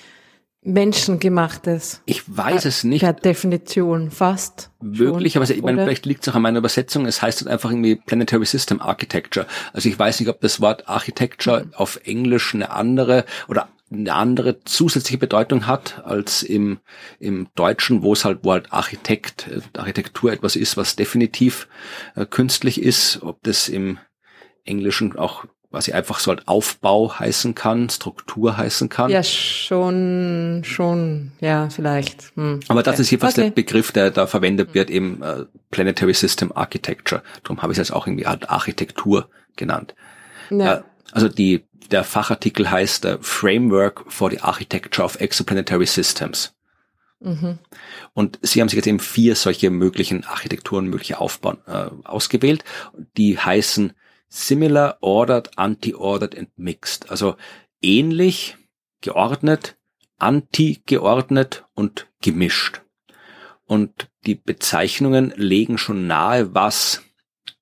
menschengemachtes. 0.65 2.01
Ich 2.07 2.23
weiß 2.27 2.65
es 2.65 2.85
nicht. 2.85 3.03
Per 3.03 3.13
Definition 3.13 4.11
fast. 4.11 4.71
Wirklich, 4.81 5.37
aber 5.37 5.49
ich 5.49 5.63
meine, 5.63 5.85
vielleicht 5.85 6.07
liegt 6.07 6.23
es 6.23 6.29
auch 6.31 6.37
an 6.37 6.43
meiner 6.43 6.59
Übersetzung. 6.59 7.07
Es 7.07 7.23
heißt 7.23 7.43
halt 7.43 7.51
einfach 7.51 7.71
irgendwie 7.71 7.97
Planetary 7.97 8.47
System 8.47 8.81
Architecture. 8.81 9.47
Also 9.73 9.89
ich 9.89 9.99
weiß 9.99 10.21
nicht, 10.21 10.29
ob 10.29 10.41
das 10.41 10.61
Wort 10.61 10.89
Architecture 10.89 11.65
mhm. 11.65 11.75
auf 11.75 12.01
Englisch 12.05 12.55
eine 12.55 12.71
andere 12.71 13.25
oder 13.47 13.69
eine 13.93 14.15
andere 14.15 14.61
zusätzliche 14.65 15.19
Bedeutung 15.19 15.67
hat 15.67 16.03
als 16.05 16.43
im, 16.43 16.79
im 17.21 17.49
Deutschen, 17.55 18.03
wo 18.03 18.15
es 18.15 18.25
halt, 18.25 18.41
wo 18.43 18.53
halt 18.53 18.73
Architekt, 18.73 19.49
äh, 19.49 19.61
Architektur 19.79 20.33
etwas 20.33 20.57
ist, 20.57 20.77
was 20.77 20.97
definitiv 20.97 21.69
äh, 22.17 22.27
künstlich 22.27 22.83
ist, 22.83 23.23
ob 23.23 23.43
das 23.43 23.69
im 23.69 23.99
Englischen 24.65 25.17
auch 25.17 25.45
was 25.75 25.85
sie 25.85 25.93
einfach 25.93 26.19
so 26.19 26.31
halt 26.31 26.49
Aufbau 26.49 27.19
heißen 27.19 27.55
kann, 27.55 27.91
Struktur 27.91 28.57
heißen 28.57 28.89
kann. 28.89 29.11
Ja, 29.11 29.23
schon, 29.23 30.63
schon, 30.65 31.33
ja, 31.41 31.69
vielleicht. 31.69 32.33
Hm. 32.37 32.61
Aber 32.69 32.83
das 32.83 32.95
okay. 32.95 33.03
ist 33.03 33.11
jedenfalls 33.11 33.35
okay. 33.35 33.49
der 33.49 33.51
Begriff, 33.51 33.93
der 33.93 34.11
da 34.11 34.27
verwendet 34.27 34.75
wird, 34.75 34.91
eben 34.91 35.23
äh, 35.23 35.45
Planetary 35.71 36.15
System 36.15 36.53
Architecture. 36.55 37.23
Darum 37.43 37.63
habe 37.63 37.73
ich 37.73 37.79
es 37.79 37.89
jetzt 37.89 37.97
auch 37.97 38.07
irgendwie 38.07 38.27
Architektur 38.27 39.29
genannt. 39.57 39.95
Ja. 40.51 40.75
Äh, 40.75 40.83
also 41.13 41.29
die, 41.29 41.65
der 41.91 42.05
Fachartikel 42.05 42.71
heißt 42.71 43.05
äh, 43.05 43.19
Framework 43.21 44.05
for 44.09 44.31
the 44.31 44.41
Architecture 44.41 45.05
of 45.05 45.21
Exoplanetary 45.21 45.87
Systems. 45.87 46.55
Mhm. 47.21 47.59
Und 48.13 48.39
sie 48.43 48.61
haben 48.61 48.69
sich 48.69 48.77
jetzt 48.77 48.87
eben 48.87 49.01
vier 49.01 49.35
solche 49.35 49.71
möglichen 49.71 50.25
Architekturen, 50.25 50.87
mögliche 50.87 51.19
Aufbauen 51.19 51.59
äh, 51.67 51.87
ausgewählt. 52.05 52.65
Die 53.17 53.39
heißen 53.39 53.93
similar, 54.35 54.99
ordered, 55.01 55.51
anti-ordered 55.57 56.37
and 56.37 56.49
mixed. 56.57 57.11
Also 57.11 57.37
ähnlich, 57.81 58.57
geordnet, 59.01 59.77
anti-geordnet 60.19 61.65
und 61.75 62.09
gemischt. 62.21 62.83
Und 63.65 64.11
die 64.27 64.35
Bezeichnungen 64.35 65.33
legen 65.37 65.79
schon 65.79 66.07
nahe, 66.07 66.55
was 66.55 67.03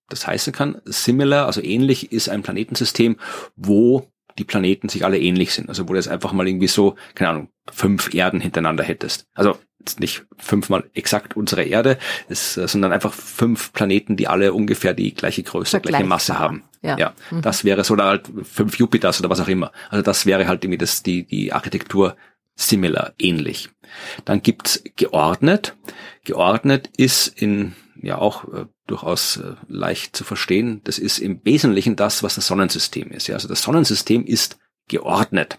das 0.08 0.26
heißen 0.26 0.52
kann. 0.52 0.80
Similar, 0.84 1.46
also 1.46 1.62
ähnlich, 1.62 2.10
ist 2.10 2.28
ein 2.28 2.42
Planetensystem, 2.42 3.18
wo 3.54 4.11
die 4.38 4.44
Planeten 4.44 4.88
sich 4.88 5.04
alle 5.04 5.18
ähnlich 5.18 5.52
sind. 5.54 5.68
Also 5.68 5.88
wo 5.88 5.92
du 5.92 5.96
jetzt 5.96 6.08
einfach 6.08 6.32
mal 6.32 6.46
irgendwie 6.46 6.68
so, 6.68 6.96
keine 7.14 7.30
Ahnung, 7.30 7.48
fünf 7.70 8.14
Erden 8.14 8.40
hintereinander 8.40 8.84
hättest. 8.84 9.26
Also 9.34 9.58
nicht 9.98 10.24
fünfmal 10.38 10.84
exakt 10.94 11.36
unsere 11.36 11.64
Erde, 11.64 11.98
es, 12.28 12.56
äh, 12.56 12.68
sondern 12.68 12.92
einfach 12.92 13.12
fünf 13.12 13.72
Planeten, 13.72 14.16
die 14.16 14.28
alle 14.28 14.52
ungefähr 14.52 14.94
die 14.94 15.14
gleiche 15.14 15.42
Größe, 15.42 15.80
gleiche 15.80 16.04
Masse 16.04 16.38
haben. 16.38 16.62
Ja, 16.82 16.96
ja 16.98 17.14
mhm. 17.30 17.42
das 17.42 17.64
wäre 17.64 17.84
so 17.84 17.94
oder 17.94 18.04
halt 18.04 18.30
fünf 18.44 18.78
Jupiters 18.78 19.20
oder 19.20 19.30
was 19.30 19.40
auch 19.40 19.48
immer. 19.48 19.72
Also 19.90 20.02
das 20.02 20.26
wäre 20.26 20.46
halt 20.46 20.64
irgendwie 20.64 20.78
das, 20.78 21.02
die, 21.02 21.24
die 21.24 21.52
Architektur 21.52 22.16
similar, 22.54 23.12
ähnlich. 23.18 23.70
Dann 24.24 24.42
gibt's 24.42 24.82
geordnet. 24.96 25.76
Geordnet 26.24 26.90
ist 26.96 27.28
in 27.28 27.74
ja 28.02 28.18
auch 28.18 28.44
äh, 28.52 28.66
durchaus 28.86 29.38
äh, 29.38 29.54
leicht 29.68 30.16
zu 30.16 30.24
verstehen. 30.24 30.80
Das 30.84 30.98
ist 30.98 31.18
im 31.18 31.40
Wesentlichen 31.44 31.96
das, 31.96 32.22
was 32.22 32.34
das 32.34 32.46
Sonnensystem 32.46 33.10
ist. 33.10 33.28
Ja, 33.28 33.34
also 33.34 33.48
das 33.48 33.62
Sonnensystem 33.62 34.24
ist 34.24 34.58
geordnet, 34.88 35.58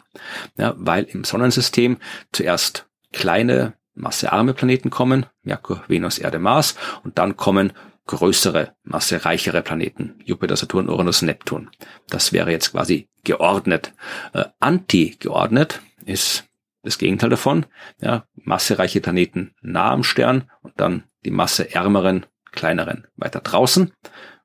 ja, 0.58 0.76
weil 0.78 1.06
im 1.06 1.24
Sonnensystem 1.24 1.98
zuerst 2.32 2.88
kleine 3.12 3.74
massearme 3.96 4.54
Planeten 4.54 4.90
kommen, 4.90 5.26
Merkur, 5.44 5.84
Venus, 5.88 6.18
Erde, 6.18 6.40
Mars, 6.40 6.76
und 7.04 7.18
dann 7.18 7.38
kommen 7.38 7.74
größere, 8.06 8.76
massereichere 8.84 9.62
Planeten, 9.62 10.20
Jupiter, 10.24 10.56
Saturn, 10.56 10.90
Uranus, 10.90 11.22
Neptun. 11.22 11.70
Das 12.10 12.34
wäre 12.34 12.52
jetzt 12.52 12.72
quasi 12.72 13.08
geordnet. 13.24 13.94
Äh, 14.34 14.46
anti-geordnet 14.60 15.82
ist 16.06 16.46
das 16.82 16.98
Gegenteil 16.98 17.30
davon. 17.30 17.66
Ja, 18.02 18.26
massereiche 18.36 19.00
Planeten 19.00 19.56
nah 19.62 19.92
am 19.92 20.04
Stern 20.04 20.50
und 20.62 20.74
dann 20.78 21.04
die 21.24 21.32
masseärmeren, 21.32 22.26
kleineren 22.54 23.08
weiter 23.18 23.42
draußen. 23.42 23.92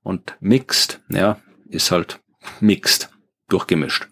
Und 0.03 0.37
mixed, 0.41 1.01
ja, 1.11 1.41
ist 1.69 1.91
halt 1.91 2.21
mixed, 2.61 3.11
durchgemischt. 3.49 4.09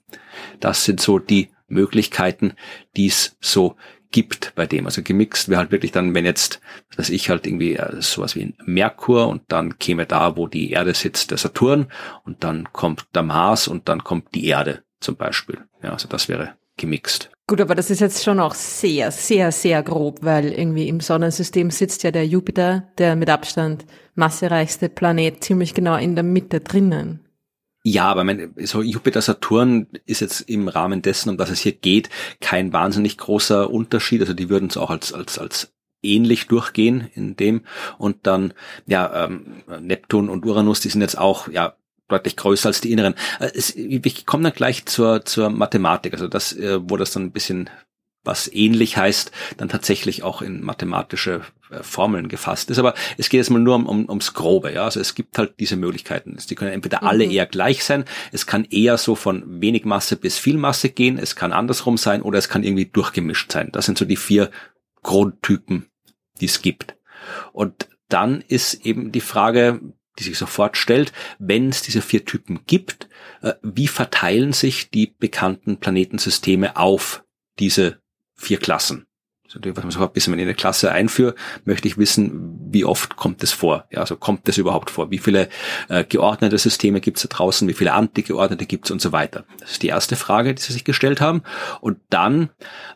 Das 0.61 0.85
sind 0.85 1.01
so 1.01 1.19
die 1.19 1.51
Möglichkeiten, 1.69 2.55
die 2.97 3.07
es 3.07 3.37
so 3.41 3.77
gibt 4.11 4.55
bei 4.55 4.67
dem. 4.67 4.87
Also 4.87 5.03
gemixt 5.03 5.49
wäre 5.49 5.59
halt 5.59 5.73
wirklich 5.73 5.93
dann, 5.93 6.15
wenn 6.15 6.25
jetzt, 6.25 6.61
dass 6.97 7.11
ich 7.11 7.29
halt 7.29 7.47
irgendwie 7.47 7.77
äh, 7.77 8.01
sowas 8.01 8.35
wie 8.35 8.43
ein 8.43 8.55
Merkur 8.65 9.29
und 9.29 9.43
dann 9.49 9.79
käme 9.79 10.07
da, 10.07 10.37
wo 10.37 10.47
die 10.47 10.71
Erde 10.71 10.95
sitzt, 10.95 11.31
der 11.31 11.39
Saturn 11.39 11.89
und 12.25 12.45
dann 12.45 12.73
kommt 12.73 13.07
der 13.15 13.23
Mars 13.23 13.69
und 13.69 13.89
dann 13.89 14.05
kommt 14.05 14.35
die 14.35 14.47
Erde 14.47 14.85
zum 15.01 15.17
Beispiel. 15.17 15.59
Ja, 15.83 15.93
also 15.93 16.09
das 16.09 16.29
wäre 16.29 16.55
gemixt. 16.77 17.31
Gut, 17.49 17.61
aber 17.61 17.77
das 17.77 17.91
ist 17.91 18.01
jetzt 18.01 18.25
schon 18.25 18.41
auch 18.41 18.55
sehr, 18.55 19.13
sehr, 19.13 19.53
sehr 19.53 19.83
grob, 19.83 20.19
weil 20.23 20.53
irgendwie 20.53 20.89
im 20.89 20.99
Sonnensystem 20.99 21.71
sitzt 21.71 22.03
ja 22.03 22.11
der 22.11 22.27
Jupiter, 22.27 22.89
der 22.99 23.15
mit 23.15 23.31
Abstand 23.31 23.87
massereichste 24.17 24.89
Planet, 24.89 25.45
ziemlich 25.45 25.73
genau 25.73 25.97
in 25.97 26.17
der 26.17 26.25
Mitte 26.25 26.61
drinnen. 26.61 27.21
Ja, 27.85 28.07
aber 28.07 28.25
mein, 28.25 28.53
so 28.65 28.83
Jupiter 28.83 29.23
Saturn 29.23 29.87
ist 30.07 30.21
jetzt 30.21 30.41
im 30.41 30.67
Rahmen 30.67 31.03
dessen, 31.03 31.31
um 31.31 31.37
das 31.37 31.51
es 31.51 31.61
hier 31.61 31.71
geht, 31.71 32.11
kein 32.41 32.73
wahnsinnig 32.73 33.17
großer 33.17 33.71
Unterschied. 33.71 34.23
Also 34.23 34.35
die 34.35 34.49
würden 34.49 34.69
es 34.69 34.77
auch 34.77 34.91
als, 34.91 35.13
als, 35.13 35.39
als 35.39 35.73
ähnlich 36.03 36.49
durchgehen 36.49 37.09
in 37.15 37.37
dem. 37.37 37.61
Und 37.97 38.27
dann, 38.27 38.55
ja, 38.87 39.27
ähm, 39.27 39.63
Neptun 39.81 40.29
und 40.29 40.45
Uranus, 40.45 40.81
die 40.81 40.89
sind 40.89 41.01
jetzt 41.01 41.17
auch, 41.17 41.47
ja, 41.47 41.77
deutlich 42.09 42.37
größer 42.37 42.69
als 42.69 42.81
die 42.81 42.93
inneren. 42.93 43.15
Äh, 43.41 43.51
ich 43.55 44.27
komme 44.27 44.45
dann 44.45 44.53
gleich 44.53 44.87
zur, 44.87 45.25
zur 45.25 45.51
Mathematik, 45.51 46.13
also 46.13 46.29
das, 46.29 46.53
äh, 46.53 46.79
wo 46.83 46.97
das 46.97 47.11
dann 47.11 47.25
ein 47.25 47.33
bisschen 47.33 47.71
was 48.27 48.53
ähnlich 48.53 48.97
heißt, 48.97 49.31
dann 49.57 49.69
tatsächlich 49.69 50.23
auch 50.23 50.43
in 50.43 50.63
mathematische 50.63 51.43
äh, 51.71 51.83
Formeln 51.83 52.29
gefasst 52.29 52.71
ist. 52.71 52.79
Aber 52.79 52.95
es 53.17 53.29
geht 53.29 53.39
jetzt 53.39 53.51
mal 53.51 53.61
nur 53.61 53.77
um, 53.77 53.87
um, 53.87 54.09
ums 54.09 54.35
Grobe. 54.35 54.73
Ja? 54.73 54.85
Also 54.85 55.01
es 55.01 55.15
gibt 55.15 55.39
halt 55.39 55.55
diese 55.61 55.77
Möglichkeiten. 55.77 56.37
Die 56.51 56.55
können 56.55 56.73
entweder 56.73 57.03
mhm. 57.03 57.07
alle 57.07 57.25
eher 57.25 57.47
gleich 57.47 57.85
sein, 57.85 58.05
es 58.33 58.47
kann 58.47 58.65
eher 58.65 58.99
so 58.99 59.15
von 59.15 59.61
wenig 59.61 59.85
Masse 59.85 60.17
bis 60.17 60.39
viel 60.39 60.59
Masse 60.59 60.91
gehen, 60.91 61.19
es 61.19 61.37
kann 61.37 61.53
andersrum 61.53 61.97
sein 61.97 62.23
oder 62.23 62.39
es 62.39 62.49
kann 62.49 62.65
irgendwie 62.65 62.87
durchgemischt 62.87 63.53
sein. 63.53 63.71
Das 63.73 63.87
sind 63.87 63.97
so 63.97 64.05
die 64.05 64.17
vier 64.17 64.51
Grundtypen, 65.03 65.87
die 66.41 66.47
es 66.47 66.61
gibt. 66.63 66.97
Und 67.53 67.89
dann 68.09 68.41
ist 68.41 68.75
eben 68.87 69.13
die 69.13 69.21
Frage, 69.21 69.81
die 70.19 70.25
sich 70.25 70.39
sofort 70.39 70.77
stellt, 70.77 71.13
wenn 71.39 71.69
es 71.69 71.83
diese 71.83 72.03
vier 72.03 72.25
Typen 72.25 72.61
gibt, 72.67 73.09
äh, 73.43 73.55
wie 73.63 73.89
verteilen 73.89 74.53
sich 74.53 74.91
die 74.91 75.15
bekannten 75.19 75.79
Planetensysteme 75.79 76.77
auf 76.77 77.25
diese 77.59 78.01
vier 78.35 78.59
Klassen. 78.59 79.07
Das 79.47 79.77
was 79.77 79.85
man 79.85 79.91
sofort, 79.91 80.13
bis 80.13 80.27
man 80.27 80.39
in 80.39 80.47
eine 80.47 80.55
Klasse 80.55 80.91
einführe, 80.91 81.35
möchte 81.65 81.87
ich 81.87 81.99
wissen, 81.99 82.59
wie 82.71 82.85
oft 82.85 83.17
kommt 83.17 83.43
es 83.43 83.53
vor? 83.53 83.87
Ja, 83.91 84.01
also 84.01 84.17
kommt 84.17 84.49
es 84.49 84.59
überhaupt 84.59 84.91
vor? 84.91 85.11
Wie 85.11 85.19
viele 85.19 85.49
äh, 85.89 86.05
geordnete 86.05 86.59
Systeme 86.59 87.01
gibt 87.01 87.19
es 87.19 87.23
da 87.23 87.29
draußen? 87.29 87.69
Wie 87.69 87.75
viele 87.75 87.93
antigeordnete 87.93 88.67
gibt 88.67 88.87
es 88.87 88.91
und 88.91 89.01
so 89.01 89.13
weiter? 89.13 89.45
Das 89.61 89.73
ist 89.73 89.83
die 89.83 89.89
erste 89.89 90.17
Frage, 90.17 90.55
die 90.55 90.63
Sie 90.63 90.73
sich 90.73 90.85
gestellt 90.85 91.21
haben. 91.21 91.43
Und 91.81 91.99
dann 92.11 92.51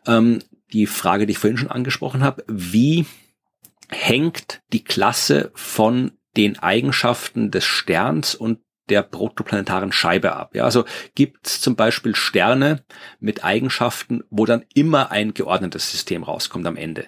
ähm, 0.07 0.41
die 0.73 0.87
Frage, 0.87 1.27
die 1.27 1.33
ich 1.33 1.39
vorhin 1.39 1.57
schon 1.57 1.71
angesprochen 1.71 2.23
habe, 2.23 2.45
wie 2.49 3.07
hängt 3.89 4.63
die 4.73 4.85
Klasse 4.85 5.51
von 5.55 6.13
den 6.37 6.59
Eigenschaften 6.59 7.51
des 7.51 7.65
Sterns 7.65 8.35
und 8.35 8.61
der 8.89 9.03
protoplanetaren 9.03 9.93
Scheibe 9.93 10.35
ab. 10.35 10.55
Ja, 10.55 10.65
also 10.65 10.85
gibt 11.15 11.47
es 11.47 11.61
zum 11.61 11.77
Beispiel 11.77 12.15
Sterne 12.17 12.85
mit 13.21 13.45
Eigenschaften, 13.45 14.25
wo 14.31 14.47
dann 14.47 14.65
immer 14.75 15.11
ein 15.11 15.33
geordnetes 15.33 15.91
System 15.91 16.25
rauskommt 16.25 16.67
am 16.67 16.77
Ende. 16.77 17.07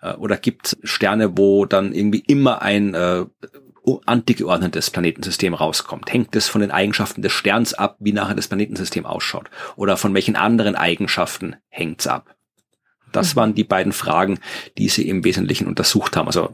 Äh, 0.00 0.14
oder 0.14 0.36
gibt 0.36 0.66
es 0.66 0.76
Sterne, 0.82 1.36
wo 1.36 1.64
dann 1.64 1.92
irgendwie 1.92 2.22
immer 2.26 2.62
ein 2.62 2.94
äh, 2.94 3.24
antigeordnetes 4.06 4.90
Planetensystem 4.90 5.54
rauskommt? 5.54 6.12
Hängt 6.12 6.36
es 6.36 6.48
von 6.48 6.60
den 6.60 6.70
Eigenschaften 6.70 7.22
des 7.22 7.32
Sterns 7.32 7.74
ab, 7.74 7.96
wie 8.00 8.12
nachher 8.12 8.34
das 8.34 8.48
Planetensystem 8.48 9.06
ausschaut? 9.06 9.50
Oder 9.76 9.96
von 9.96 10.14
welchen 10.14 10.36
anderen 10.36 10.76
Eigenschaften 10.76 11.56
hängt's 11.68 12.06
ab? 12.06 12.34
Das 13.12 13.34
mhm. 13.34 13.40
waren 13.40 13.54
die 13.54 13.64
beiden 13.64 13.92
Fragen, 13.92 14.38
die 14.76 14.88
sie 14.88 15.08
im 15.08 15.24
Wesentlichen 15.24 15.66
untersucht 15.66 16.16
haben. 16.16 16.26
Also 16.26 16.50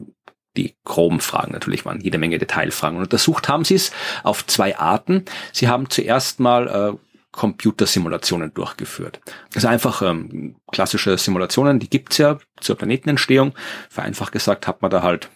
die 0.57 0.75
groben 0.83 1.19
Fragen 1.19 1.53
natürlich 1.53 1.85
waren 1.85 2.01
jede 2.01 2.17
Menge 2.17 2.37
Detailfragen. 2.37 2.97
Und 2.97 3.03
untersucht 3.03 3.47
haben 3.47 3.63
sie 3.63 3.75
es 3.75 3.91
auf 4.23 4.45
zwei 4.47 4.77
Arten. 4.77 5.25
Sie 5.53 5.67
haben 5.67 5.89
zuerst 5.89 6.39
mal 6.39 6.67
äh, 6.67 6.97
Computersimulationen 7.31 8.53
durchgeführt. 8.53 9.21
Also 9.55 9.67
einfach 9.67 10.01
ähm, 10.01 10.57
klassische 10.71 11.17
Simulationen, 11.17 11.79
die 11.79 11.89
gibt's 11.89 12.17
ja 12.17 12.39
zur 12.59 12.77
Planetenentstehung. 12.77 13.53
Vereinfacht 13.89 14.33
gesagt 14.33 14.67
hat 14.67 14.81
man 14.81 14.91
da 14.91 15.01
halt 15.01 15.29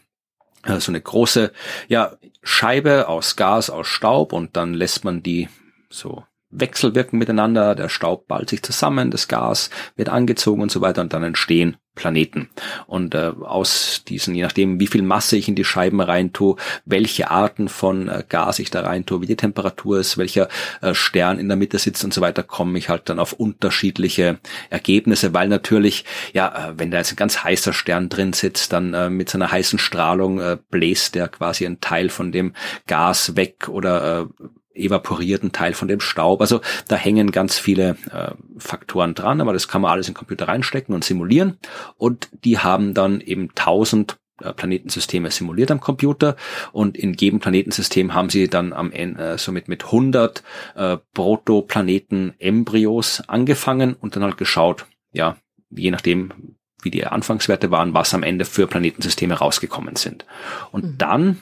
äh, 0.63 0.80
so 0.80 0.91
eine 0.91 0.99
große 0.99 1.53
ja, 1.88 2.18
Scheibe 2.43 3.07
aus 3.07 3.38
Gas, 3.38 3.70
aus 3.70 3.88
Staub 3.88 4.34
und 4.34 4.57
dann 4.57 4.74
lässt 4.74 5.05
man 5.05 5.24
die 5.24 5.47
so 5.89 6.26
wechselwirken 6.60 7.20
miteinander, 7.20 7.76
der 7.76 7.89
Staub 7.89 8.28
ballt 8.28 8.49
sich 8.49 8.64
zusammen, 8.64 9.12
das 9.12 9.28
Gas 9.28 9.70
wird 9.95 10.10
angezogen 10.10 10.62
und 10.62 10.72
so 10.72 10.82
weiter 10.82 11.01
und 11.01 11.14
dann 11.14 11.24
entstehen 11.24 11.78
Planeten. 11.95 12.49
Und 12.86 13.16
äh, 13.16 13.32
aus 13.39 14.03
diesen, 14.08 14.36
je 14.36 14.43
nachdem, 14.43 14.80
wie 14.80 14.88
viel 14.88 15.01
Masse 15.01 15.38
ich 15.38 15.47
in 15.47 15.56
die 15.56 15.64
Scheiben 15.64 16.01
rein 16.01 16.34
tue, 16.34 16.58
welche 16.86 17.32
Arten 17.32 17.70
von 17.70 18.10
äh, 18.10 18.24
Gas 18.28 18.60
ich 18.60 18.70
da 18.70 18.82
rein 18.82 19.06
tue, 19.06 19.22
wie 19.22 19.26
die 19.26 19.38
Temperatur 19.38 19.99
ist, 19.99 20.18
welcher 20.18 20.49
äh, 20.82 20.93
Stern 20.93 21.39
in 21.39 21.47
der 21.47 21.58
Mitte 21.58 21.80
sitzt 21.80 22.03
und 22.03 22.14
so 22.14 22.22
weiter, 22.22 22.43
komme 22.43 22.78
ich 22.78 22.89
halt 22.89 23.10
dann 23.10 23.18
auf 23.18 23.34
unterschiedliche 23.34 24.39
Ergebnisse, 24.70 25.34
weil 25.34 25.47
natürlich, 25.47 26.06
ja, 26.34 26.70
äh, 26.70 26.74
wenn 26.78 26.91
da 26.91 26.97
jetzt 26.97 27.14
ein 27.14 27.18
ganz 27.18 27.43
heißer 27.43 27.74
Stern 27.74 28.10
drin 28.10 28.34
sitzt, 28.34 28.74
dann 28.74 28.93
äh, 28.93 29.10
mit 29.10 29.30
seiner 29.30 29.51
heißen 29.51 29.80
Strahlung 29.80 30.39
äh, 30.39 30.58
bläst 30.70 31.16
der 31.16 31.30
quasi 31.30 31.66
einen 31.66 31.80
Teil 31.80 32.10
von 32.10 32.32
dem 32.32 32.53
Gas 32.88 33.36
weg 33.36 33.70
oder 33.70 34.22
äh, 34.22 34.45
evaporierten 34.76 35.51
Teil 35.51 35.73
von 35.73 35.88
dem 35.88 35.99
Staub. 35.99 36.41
Also 36.41 36.61
da 36.88 36.95
hängen 36.95 37.32
ganz 37.32 37.57
viele 37.57 37.97
äh, 38.11 38.32
Faktoren 38.57 39.15
dran, 39.15 39.41
aber 39.41 39.53
das 39.53 39.67
kann 39.67 39.82
man 39.82 39.91
alles 39.91 40.07
in 40.07 40.13
den 40.13 40.17
Computer 40.17 40.47
reinstecken 40.47 40.93
und 40.93 41.03
simulieren. 41.03 41.57
Und 41.97 42.30
die 42.43 42.59
haben 42.59 42.93
dann 42.93 43.21
eben 43.21 43.55
tausend 43.55 44.17
äh, 44.41 44.51
Planetensysteme 44.51 45.32
simuliert 45.32 45.71
am 45.71 45.80
Computer 45.80 46.36
und 46.73 46.97
in 46.97 47.13
jedem 47.13 47.39
Planetensystem 47.39 48.13
haben 48.13 48.30
sie 48.30 48.49
dann 48.49 48.73
am 48.73 48.91
Ende 48.91 49.23
äh, 49.23 49.38
somit 49.38 49.69
mit 49.69 49.86
100 49.86 50.43
äh, 50.76 50.97
Protoplaneten-Embryos 51.13 53.30
angefangen 53.30 53.93
und 53.93 54.15
dann 54.15 54.23
halt 54.23 54.38
geschaut, 54.38 54.88
ja, 55.13 55.38
je 55.69 55.89
nachdem, 55.89 56.57
wie 56.82 56.91
die 56.91 57.05
Anfangswerte 57.05 57.71
waren, 57.71 57.93
was 57.93 58.13
am 58.13 58.23
Ende 58.23 58.43
für 58.43 58.67
Planetensysteme 58.67 59.36
rausgekommen 59.36 59.95
sind. 59.95 60.26
Und 60.71 60.84
mhm. 60.84 60.97
dann 60.97 61.38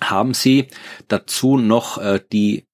haben 0.00 0.34
sie 0.34 0.68
dazu 1.08 1.56
noch 1.56 1.98
äh, 1.98 2.20
die 2.32 2.66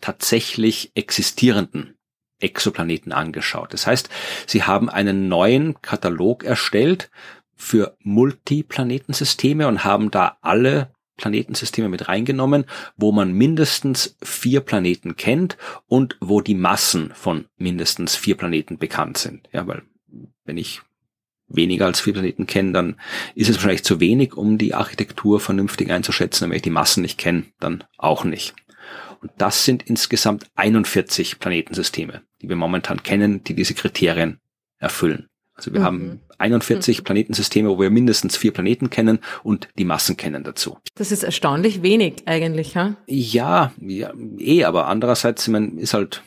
tatsächlich 0.00 0.92
existierenden 0.94 1.96
Exoplaneten 2.38 3.12
angeschaut. 3.12 3.72
Das 3.72 3.86
heißt, 3.86 4.08
sie 4.46 4.62
haben 4.62 4.88
einen 4.88 5.28
neuen 5.28 5.80
Katalog 5.82 6.42
erstellt 6.42 7.10
für 7.54 7.96
Multiplanetensysteme 8.02 9.68
und 9.68 9.84
haben 9.84 10.10
da 10.10 10.38
alle 10.40 10.92
Planetensysteme 11.18 11.90
mit 11.90 12.08
reingenommen, 12.08 12.64
wo 12.96 13.12
man 13.12 13.32
mindestens 13.32 14.16
vier 14.22 14.60
Planeten 14.60 15.16
kennt 15.16 15.58
und 15.86 16.16
wo 16.20 16.40
die 16.40 16.54
Massen 16.54 17.12
von 17.14 17.44
mindestens 17.58 18.16
vier 18.16 18.38
Planeten 18.38 18.78
bekannt 18.78 19.18
sind. 19.18 19.46
Ja, 19.52 19.66
weil 19.66 19.82
wenn 20.44 20.56
ich 20.56 20.80
weniger 21.50 21.86
als 21.86 22.00
vier 22.00 22.14
Planeten 22.14 22.46
kennen, 22.46 22.72
dann 22.72 22.96
ist 23.34 23.50
es 23.50 23.56
wahrscheinlich 23.56 23.84
zu 23.84 24.00
wenig, 24.00 24.34
um 24.34 24.56
die 24.56 24.74
Architektur 24.74 25.40
vernünftig 25.40 25.90
einzuschätzen. 25.90 26.44
Und 26.44 26.50
wenn 26.50 26.56
ich 26.56 26.62
die 26.62 26.70
Massen 26.70 27.02
nicht 27.02 27.18
kenne, 27.18 27.44
dann 27.58 27.84
auch 27.98 28.24
nicht. 28.24 28.54
Und 29.20 29.32
das 29.36 29.64
sind 29.64 29.82
insgesamt 29.82 30.46
41 30.54 31.38
Planetensysteme, 31.38 32.22
die 32.40 32.48
wir 32.48 32.56
momentan 32.56 33.02
kennen, 33.02 33.44
die 33.44 33.54
diese 33.54 33.74
Kriterien 33.74 34.38
erfüllen. 34.78 35.26
Also 35.54 35.74
wir 35.74 35.80
mhm. 35.80 35.84
haben 35.84 36.20
41 36.38 36.98
mhm. 37.00 37.04
Planetensysteme, 37.04 37.68
wo 37.68 37.78
wir 37.78 37.90
mindestens 37.90 38.36
vier 38.36 38.52
Planeten 38.52 38.88
kennen 38.88 39.18
und 39.42 39.68
die 39.76 39.84
Massen 39.84 40.16
kennen 40.16 40.42
dazu. 40.42 40.78
Das 40.94 41.12
ist 41.12 41.22
erstaunlich 41.22 41.82
wenig 41.82 42.22
eigentlich, 42.24 42.76
ha? 42.76 42.96
Ja, 43.06 43.72
ja 43.78 44.12
eh, 44.38 44.64
aber 44.64 44.86
andererseits 44.86 45.46
man, 45.48 45.76
ist 45.76 45.92
halt, 45.92 46.22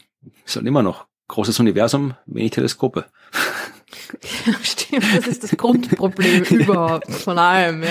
ist 0.45 0.55
halt 0.55 0.67
immer 0.67 0.83
noch 0.83 1.07
großes 1.29 1.59
Universum, 1.59 2.13
wenig 2.27 2.51
Teleskope. 2.51 3.05
Ja, 4.45 4.53
stimmt, 4.63 5.05
das 5.15 5.27
ist 5.27 5.43
das 5.43 5.51
Grundproblem 5.57 6.43
überhaupt 6.43 7.11
von 7.11 7.37
allem. 7.37 7.83
Ja. 7.83 7.89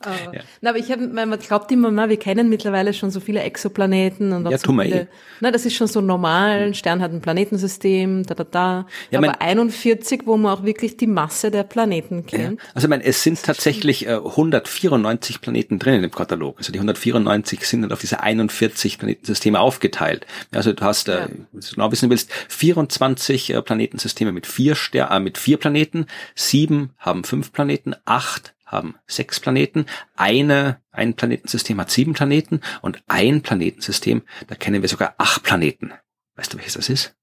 Aber, 0.00 0.34
ja. 0.34 0.42
na, 0.60 0.70
aber 0.70 0.78
ich 0.78 0.92
habe, 0.92 1.08
man 1.08 1.36
glaubt 1.38 1.72
immer 1.72 1.90
mal, 1.90 2.08
wir 2.08 2.18
kennen 2.18 2.48
mittlerweile 2.48 2.94
schon 2.94 3.10
so 3.10 3.18
viele 3.18 3.40
Exoplaneten 3.40 4.32
und 4.32 4.46
auch 4.46 4.50
ja, 4.50 4.58
so 4.58 4.72
viele. 4.72 5.00
Eh. 5.02 5.06
Na, 5.40 5.50
das 5.50 5.66
ist 5.66 5.74
schon 5.74 5.88
so 5.88 6.00
normal. 6.00 6.62
Ein 6.62 6.74
Stern 6.74 7.02
hat 7.02 7.12
ein 7.12 7.20
Planetensystem, 7.20 8.24
da, 8.24 8.34
da, 8.34 8.44
da. 8.44 8.86
Ja, 9.10 9.18
aber 9.18 9.28
mein, 9.28 9.40
41, 9.40 10.22
wo 10.26 10.36
man 10.36 10.56
auch 10.56 10.64
wirklich 10.64 10.96
die 10.96 11.08
Masse 11.08 11.50
der 11.50 11.64
Planeten 11.64 12.26
kennt. 12.26 12.60
Ja. 12.60 12.66
Also, 12.74 12.86
ich 12.86 12.90
meine, 12.90 13.04
es 13.04 13.22
sind 13.22 13.42
tatsächlich 13.42 14.06
äh, 14.06 14.14
194 14.14 15.40
Planeten 15.40 15.78
drin 15.78 16.04
im 16.04 16.10
Katalog. 16.10 16.58
Also 16.58 16.72
die 16.72 16.78
194 16.78 17.66
sind 17.66 17.82
dann 17.82 17.92
auf 17.92 18.00
diese 18.00 18.20
41 18.20 18.98
Planetensysteme 18.98 19.58
aufgeteilt. 19.58 20.26
Also 20.52 20.72
du 20.72 20.84
hast, 20.84 21.08
äh, 21.08 21.28
wenn 21.28 21.60
du 21.60 21.74
genau 21.74 21.90
wissen 21.92 22.10
willst, 22.10 22.30
24 22.48 23.54
äh, 23.54 23.62
Planetensysteme 23.62 24.32
mit 24.32 24.46
vier 24.46 24.74
Ster 24.74 25.10
äh, 25.10 25.20
mit 25.20 25.38
vier 25.38 25.56
Planeten, 25.56 26.06
sieben 26.34 26.90
haben 26.98 27.24
fünf 27.24 27.52
Planeten, 27.52 27.94
acht 28.04 28.54
haben 28.68 28.94
sechs 29.06 29.40
Planeten, 29.40 29.86
eine, 30.16 30.80
ein 30.92 31.14
Planetensystem 31.14 31.80
hat 31.80 31.90
sieben 31.90 32.12
Planeten 32.12 32.60
und 32.82 33.02
ein 33.06 33.42
Planetensystem, 33.42 34.22
da 34.46 34.54
kennen 34.54 34.82
wir 34.82 34.88
sogar 34.88 35.14
acht 35.18 35.42
Planeten. 35.42 35.92
Weißt 36.36 36.52
du, 36.52 36.58
welches 36.58 36.74
das 36.74 36.88
ist? 36.88 37.14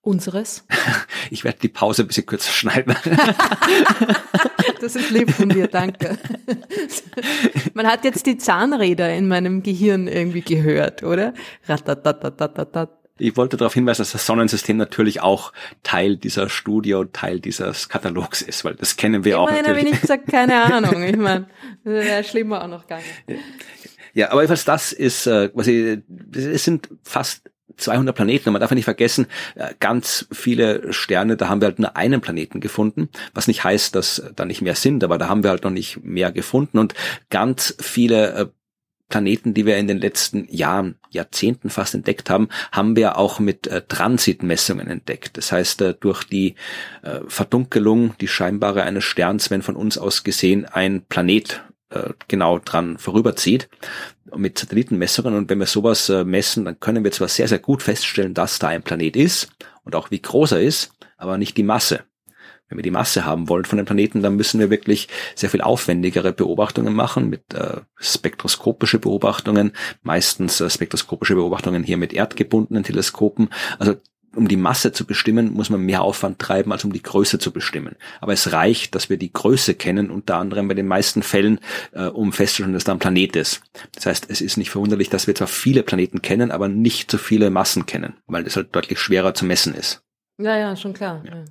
Unseres? 0.00 0.66
Ich 1.30 1.42
werde 1.42 1.58
die 1.58 1.68
Pause 1.68 2.02
ein 2.02 2.08
bisschen 2.08 2.26
kürzer 2.26 2.52
schneiden. 2.52 2.94
Das 4.80 4.96
ist 4.96 5.10
lieb 5.10 5.30
von 5.30 5.48
dir, 5.48 5.66
danke. 5.66 6.18
Man 7.74 7.86
hat 7.86 8.04
jetzt 8.04 8.26
die 8.26 8.36
Zahnräder 8.36 9.14
in 9.14 9.28
meinem 9.28 9.62
Gehirn 9.62 10.08
irgendwie 10.08 10.42
gehört, 10.42 11.02
oder? 11.02 11.32
Ratatatatat. 11.66 13.03
Ich 13.16 13.36
wollte 13.36 13.56
darauf 13.56 13.74
hinweisen, 13.74 14.02
dass 14.02 14.10
das 14.10 14.26
Sonnensystem 14.26 14.76
natürlich 14.76 15.20
auch 15.20 15.52
Teil 15.84 16.16
dieser 16.16 16.48
Studie 16.48 16.94
und 16.94 17.12
Teil 17.12 17.38
dieses 17.38 17.88
Katalogs 17.88 18.42
ist, 18.42 18.64
weil 18.64 18.74
das 18.74 18.96
kennen 18.96 19.24
wir 19.24 19.36
Immerhin 19.36 19.46
auch. 19.46 19.50
Immerhin 19.50 19.68
habe 19.68 19.78
ich 19.78 19.84
nicht 19.92 20.00
gesagt, 20.00 20.26
keine 20.26 20.62
Ahnung. 20.64 21.02
Ich 21.04 21.16
meine, 21.16 21.46
wäre 21.84 22.24
schlimmer 22.24 22.64
auch 22.64 22.68
noch 22.68 22.86
gar 22.88 22.98
nicht. 22.98 23.40
Ja, 24.14 24.30
aber 24.30 24.40
jedenfalls 24.40 24.64
das 24.64 24.92
ist, 24.92 25.26
äh, 25.26 25.50
was 25.54 25.68
ich, 25.68 25.98
es 26.34 26.64
sind 26.64 26.88
fast 27.04 27.50
200 27.76 28.14
Planeten 28.14 28.48
und 28.48 28.52
man 28.52 28.60
darf 28.60 28.70
ja 28.70 28.76
nicht 28.76 28.84
vergessen, 28.84 29.26
äh, 29.54 29.74
ganz 29.78 30.26
viele 30.32 30.92
Sterne, 30.92 31.36
da 31.36 31.48
haben 31.48 31.60
wir 31.60 31.68
halt 31.68 31.78
nur 31.78 31.96
einen 31.96 32.20
Planeten 32.20 32.60
gefunden, 32.60 33.08
was 33.32 33.48
nicht 33.48 33.64
heißt, 33.64 33.94
dass 33.94 34.22
da 34.34 34.44
nicht 34.44 34.62
mehr 34.62 34.74
sind, 34.74 35.04
aber 35.04 35.18
da 35.18 35.28
haben 35.28 35.42
wir 35.42 35.50
halt 35.50 35.64
noch 35.64 35.70
nicht 35.70 36.02
mehr 36.04 36.32
gefunden 36.32 36.78
und 36.78 36.94
ganz 37.30 37.76
viele 37.80 38.32
äh, 38.34 38.46
Planeten, 39.08 39.54
die 39.54 39.66
wir 39.66 39.76
in 39.76 39.86
den 39.86 39.98
letzten 39.98 40.46
Jahren, 40.50 40.96
Jahrzehnten 41.10 41.70
fast 41.70 41.94
entdeckt 41.94 42.30
haben, 42.30 42.48
haben 42.72 42.96
wir 42.96 43.18
auch 43.18 43.38
mit 43.38 43.66
äh, 43.66 43.82
Transitmessungen 43.82 44.88
entdeckt. 44.88 45.36
Das 45.36 45.52
heißt, 45.52 45.82
äh, 45.82 45.94
durch 45.98 46.24
die 46.24 46.54
äh, 47.02 47.20
Verdunkelung, 47.28 48.14
die 48.20 48.28
scheinbare 48.28 48.82
eines 48.82 49.04
Sterns, 49.04 49.50
wenn 49.50 49.62
von 49.62 49.76
uns 49.76 49.98
aus 49.98 50.24
gesehen 50.24 50.64
ein 50.64 51.04
Planet 51.08 51.62
äh, 51.90 52.10
genau 52.28 52.58
dran 52.58 52.98
vorüberzieht, 52.98 53.68
mit 54.34 54.58
Satellitenmessungen. 54.58 55.34
Und 55.34 55.50
wenn 55.50 55.58
wir 55.58 55.66
sowas 55.66 56.08
äh, 56.08 56.24
messen, 56.24 56.64
dann 56.64 56.80
können 56.80 57.04
wir 57.04 57.12
zwar 57.12 57.28
sehr, 57.28 57.48
sehr 57.48 57.58
gut 57.58 57.82
feststellen, 57.82 58.34
dass 58.34 58.58
da 58.58 58.68
ein 58.68 58.82
Planet 58.82 59.16
ist 59.16 59.48
und 59.84 59.94
auch 59.94 60.10
wie 60.10 60.20
groß 60.20 60.52
er 60.52 60.62
ist, 60.62 60.92
aber 61.16 61.38
nicht 61.38 61.56
die 61.56 61.62
Masse 61.62 62.04
wenn 62.68 62.78
wir 62.78 62.82
die 62.82 62.90
Masse 62.90 63.24
haben 63.24 63.48
wollen 63.48 63.64
von 63.64 63.76
den 63.76 63.86
Planeten, 63.86 64.22
dann 64.22 64.36
müssen 64.36 64.60
wir 64.60 64.70
wirklich 64.70 65.08
sehr 65.34 65.50
viel 65.50 65.60
aufwendigere 65.60 66.32
Beobachtungen 66.32 66.94
machen 66.94 67.28
mit 67.28 67.54
äh, 67.54 67.80
spektroskopische 67.96 68.98
Beobachtungen, 68.98 69.72
meistens 70.02 70.60
äh, 70.60 70.70
spektroskopische 70.70 71.34
Beobachtungen 71.34 71.82
hier 71.84 71.96
mit 71.96 72.12
erdgebundenen 72.12 72.84
Teleskopen. 72.84 73.50
Also 73.78 73.96
um 74.36 74.48
die 74.48 74.56
Masse 74.56 74.92
zu 74.92 75.04
bestimmen, 75.04 75.52
muss 75.52 75.70
man 75.70 75.80
mehr 75.80 76.02
Aufwand 76.02 76.38
treiben, 76.38 76.72
als 76.72 76.84
um 76.84 76.92
die 76.92 77.02
Größe 77.02 77.38
zu 77.38 77.52
bestimmen. 77.52 77.96
Aber 78.20 78.32
es 78.32 78.52
reicht, 78.52 78.94
dass 78.94 79.08
wir 79.08 79.16
die 79.16 79.32
Größe 79.32 79.74
kennen, 79.74 80.10
unter 80.10 80.36
anderem 80.36 80.68
bei 80.68 80.74
den 80.74 80.86
meisten 80.86 81.22
Fällen, 81.22 81.60
äh, 81.92 82.06
um 82.06 82.32
festzustellen, 82.32 82.74
dass 82.74 82.84
da 82.84 82.92
ein 82.92 82.98
Planet 82.98 83.36
ist. 83.36 83.62
Das 83.94 84.06
heißt, 84.06 84.26
es 84.28 84.40
ist 84.40 84.56
nicht 84.56 84.70
verwunderlich, 84.70 85.10
dass 85.10 85.26
wir 85.26 85.34
zwar 85.34 85.48
viele 85.48 85.82
Planeten 85.82 86.22
kennen, 86.22 86.50
aber 86.50 86.68
nicht 86.68 87.10
so 87.10 87.18
viele 87.18 87.50
Massen 87.50 87.86
kennen, 87.86 88.14
weil 88.26 88.44
das 88.44 88.56
halt 88.56 88.74
deutlich 88.74 88.98
schwerer 88.98 89.34
zu 89.34 89.44
messen 89.44 89.74
ist. 89.74 90.02
Ja, 90.38 90.58
ja, 90.58 90.74
schon 90.76 90.94
klar. 90.94 91.22
Ja. 91.24 91.44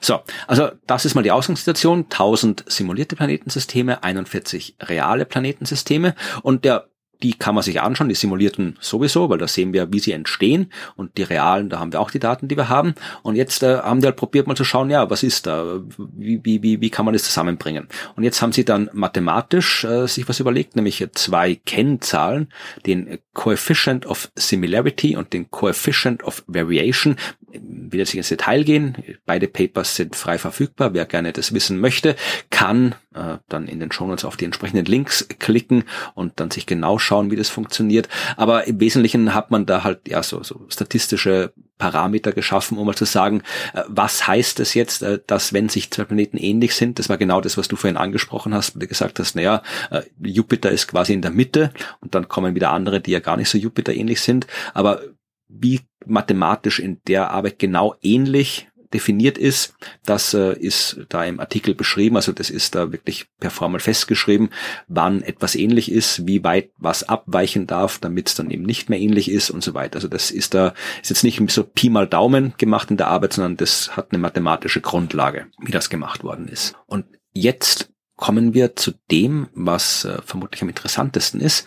So, 0.00 0.20
also 0.46 0.70
das 0.86 1.04
ist 1.04 1.14
mal 1.14 1.22
die 1.22 1.30
Ausgangssituation. 1.30 2.04
1000 2.04 2.64
simulierte 2.66 3.16
Planetensysteme, 3.16 4.02
41 4.02 4.76
reale 4.80 5.24
Planetensysteme 5.24 6.14
und 6.42 6.64
der 6.64 6.88
die 7.22 7.34
kann 7.34 7.54
man 7.54 7.64
sich 7.64 7.80
anschauen, 7.80 8.08
die 8.08 8.14
simulierten 8.14 8.76
sowieso, 8.80 9.28
weil 9.30 9.38
da 9.38 9.48
sehen 9.48 9.72
wir, 9.72 9.92
wie 9.92 9.98
sie 9.98 10.12
entstehen 10.12 10.70
und 10.96 11.16
die 11.16 11.22
realen, 11.22 11.68
da 11.68 11.78
haben 11.78 11.92
wir 11.92 12.00
auch 12.00 12.10
die 12.10 12.18
Daten, 12.18 12.48
die 12.48 12.56
wir 12.56 12.68
haben. 12.68 12.94
Und 13.22 13.36
jetzt 13.36 13.62
äh, 13.62 13.78
haben 13.78 14.00
die 14.00 14.06
halt 14.06 14.16
probiert 14.16 14.46
mal 14.46 14.56
zu 14.56 14.64
schauen, 14.64 14.90
ja, 14.90 15.08
was 15.10 15.22
ist 15.22 15.46
da, 15.46 15.80
wie, 15.98 16.40
wie, 16.44 16.62
wie, 16.62 16.80
wie 16.80 16.90
kann 16.90 17.04
man 17.04 17.14
das 17.14 17.24
zusammenbringen? 17.24 17.88
Und 18.16 18.24
jetzt 18.24 18.42
haben 18.42 18.52
sie 18.52 18.64
dann 18.64 18.90
mathematisch 18.92 19.84
äh, 19.84 20.06
sich 20.06 20.28
was 20.28 20.40
überlegt, 20.40 20.76
nämlich 20.76 21.06
zwei 21.12 21.54
Kennzahlen, 21.54 22.48
den 22.84 23.18
Coefficient 23.32 24.06
of 24.06 24.30
Similarity 24.34 25.16
und 25.16 25.32
den 25.32 25.50
Coefficient 25.50 26.24
of 26.24 26.44
Variation 26.46 27.16
will 27.60 28.00
jetzt 28.00 28.10
nicht 28.10 28.18
ins 28.18 28.28
Detail 28.28 28.64
gehen. 28.64 28.96
Beide 29.24 29.48
Papers 29.48 29.96
sind 29.96 30.16
frei 30.16 30.38
verfügbar. 30.38 30.94
Wer 30.94 31.06
gerne 31.06 31.32
das 31.32 31.54
wissen 31.54 31.80
möchte, 31.80 32.16
kann 32.50 32.94
äh, 33.14 33.38
dann 33.48 33.68
in 33.68 33.80
den 33.80 33.92
Shownotes 33.92 34.24
auf 34.24 34.36
die 34.36 34.44
entsprechenden 34.44 34.86
Links 34.86 35.26
klicken 35.38 35.84
und 36.14 36.40
dann 36.40 36.50
sich 36.50 36.66
genau 36.66 36.98
schauen, 37.06 37.30
wie 37.30 37.36
das 37.36 37.48
funktioniert. 37.48 38.08
Aber 38.36 38.66
im 38.66 38.80
Wesentlichen 38.80 39.34
hat 39.34 39.50
man 39.50 39.64
da 39.64 39.84
halt 39.84 40.08
ja 40.08 40.22
so, 40.22 40.42
so 40.42 40.66
statistische 40.68 41.52
Parameter 41.78 42.32
geschaffen, 42.32 42.78
um 42.78 42.86
mal 42.86 42.94
zu 42.94 43.04
sagen, 43.04 43.42
äh, 43.74 43.82
was 43.88 44.26
heißt 44.26 44.60
es 44.60 44.74
jetzt, 44.74 45.02
äh, 45.02 45.20
dass 45.26 45.52
wenn 45.52 45.68
sich 45.68 45.90
zwei 45.90 46.04
Planeten 46.04 46.38
ähnlich 46.38 46.74
sind, 46.74 46.98
das 46.98 47.08
war 47.08 47.18
genau 47.18 47.40
das, 47.40 47.56
was 47.56 47.68
du 47.68 47.76
vorhin 47.76 47.96
angesprochen 47.96 48.54
hast, 48.54 48.74
wo 48.74 48.78
du 48.80 48.86
gesagt 48.86 49.18
hast, 49.18 49.36
naja, 49.36 49.62
äh, 49.90 50.02
Jupiter 50.22 50.70
ist 50.70 50.88
quasi 50.88 51.12
in 51.12 51.22
der 51.22 51.30
Mitte 51.30 51.72
und 52.00 52.14
dann 52.14 52.28
kommen 52.28 52.54
wieder 52.54 52.70
andere, 52.70 53.00
die 53.00 53.10
ja 53.10 53.20
gar 53.20 53.36
nicht 53.36 53.48
so 53.48 53.58
Jupiter 53.58 53.94
ähnlich 53.94 54.20
sind. 54.20 54.46
Aber 54.74 55.00
wie 55.48 55.80
mathematisch 56.06 56.80
in 56.80 57.00
der 57.06 57.30
Arbeit 57.30 57.58
genau 57.58 57.94
ähnlich 58.02 58.68
definiert 58.96 59.36
ist. 59.36 59.74
Das 60.06 60.32
äh, 60.32 60.54
ist 60.58 61.00
da 61.10 61.22
im 61.24 61.38
Artikel 61.38 61.74
beschrieben, 61.74 62.16
also 62.16 62.32
das 62.32 62.48
ist 62.48 62.74
da 62.74 62.92
wirklich 62.92 63.26
per 63.38 63.50
Formel 63.50 63.78
festgeschrieben, 63.78 64.48
wann 64.88 65.22
etwas 65.22 65.54
ähnlich 65.54 65.92
ist, 65.92 66.26
wie 66.26 66.42
weit 66.44 66.70
was 66.78 67.02
abweichen 67.02 67.66
darf, 67.66 67.98
damit 67.98 68.28
es 68.28 68.34
dann 68.34 68.50
eben 68.50 68.62
nicht 68.62 68.88
mehr 68.88 68.98
ähnlich 68.98 69.30
ist 69.30 69.50
und 69.50 69.62
so 69.62 69.74
weiter. 69.74 69.96
Also 69.96 70.08
das 70.08 70.30
ist 70.30 70.54
da 70.54 70.72
ist 71.02 71.10
jetzt 71.10 71.24
nicht 71.24 71.42
so 71.50 71.62
Pi 71.62 71.90
mal 71.90 72.06
Daumen 72.06 72.54
gemacht 72.56 72.90
in 72.90 72.96
der 72.96 73.08
Arbeit, 73.08 73.34
sondern 73.34 73.58
das 73.58 73.94
hat 73.96 74.12
eine 74.12 74.18
mathematische 74.18 74.80
Grundlage, 74.80 75.48
wie 75.60 75.72
das 75.72 75.90
gemacht 75.90 76.24
worden 76.24 76.48
ist. 76.48 76.74
Und 76.86 77.04
jetzt 77.34 77.92
kommen 78.16 78.54
wir 78.54 78.76
zu 78.76 78.92
dem, 79.10 79.48
was 79.52 80.06
äh, 80.06 80.22
vermutlich 80.24 80.62
am 80.62 80.70
interessantesten 80.70 81.42
ist. 81.42 81.66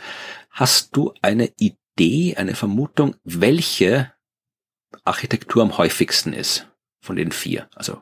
Hast 0.49 0.95
du 0.95 1.13
eine 1.21 1.51
Idee, 1.57 2.35
eine 2.37 2.55
Vermutung, 2.55 3.15
welche 3.23 4.11
Architektur 5.05 5.61
am 5.61 5.77
häufigsten 5.77 6.33
ist 6.33 6.65
von 7.01 7.15
den 7.15 7.31
vier. 7.31 7.67
Also 7.75 7.99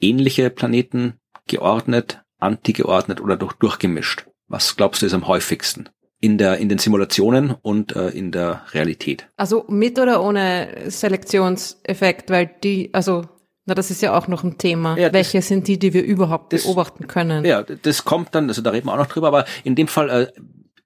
ähnliche 0.00 0.50
Planeten, 0.50 1.14
geordnet, 1.46 2.22
antigeordnet 2.38 3.20
oder 3.20 3.36
doch 3.36 3.52
durchgemischt. 3.52 4.26
Was 4.46 4.76
glaubst 4.76 5.02
du 5.02 5.06
ist 5.06 5.14
am 5.14 5.26
häufigsten? 5.26 5.88
In 6.20 6.36
der, 6.36 6.58
in 6.58 6.68
den 6.68 6.78
Simulationen 6.78 7.54
und 7.62 7.94
äh, 7.94 8.08
in 8.08 8.32
der 8.32 8.62
Realität. 8.72 9.28
Also 9.36 9.64
mit 9.68 10.00
oder 10.00 10.20
ohne 10.20 10.90
Selektionseffekt, 10.90 12.30
weil 12.30 12.50
die, 12.62 12.92
also 12.92 13.24
na, 13.66 13.74
das 13.74 13.90
ist 13.90 14.00
ja 14.02 14.16
auch 14.16 14.26
noch 14.26 14.42
ein 14.42 14.58
Thema. 14.58 14.96
Ja, 14.96 15.12
Welche 15.12 15.38
das, 15.38 15.48
sind 15.48 15.68
die, 15.68 15.78
die 15.78 15.92
wir 15.92 16.02
überhaupt 16.02 16.52
das, 16.54 16.64
beobachten 16.64 17.06
können? 17.06 17.44
Ja, 17.44 17.62
das 17.62 18.04
kommt 18.04 18.34
dann, 18.34 18.48
also 18.48 18.62
da 18.62 18.70
reden 18.70 18.86
wir 18.86 18.94
auch 18.94 18.98
noch 18.98 19.06
drüber, 19.06 19.28
aber 19.28 19.44
in 19.62 19.76
dem 19.76 19.86
Fall 19.86 20.10
äh, 20.10 20.32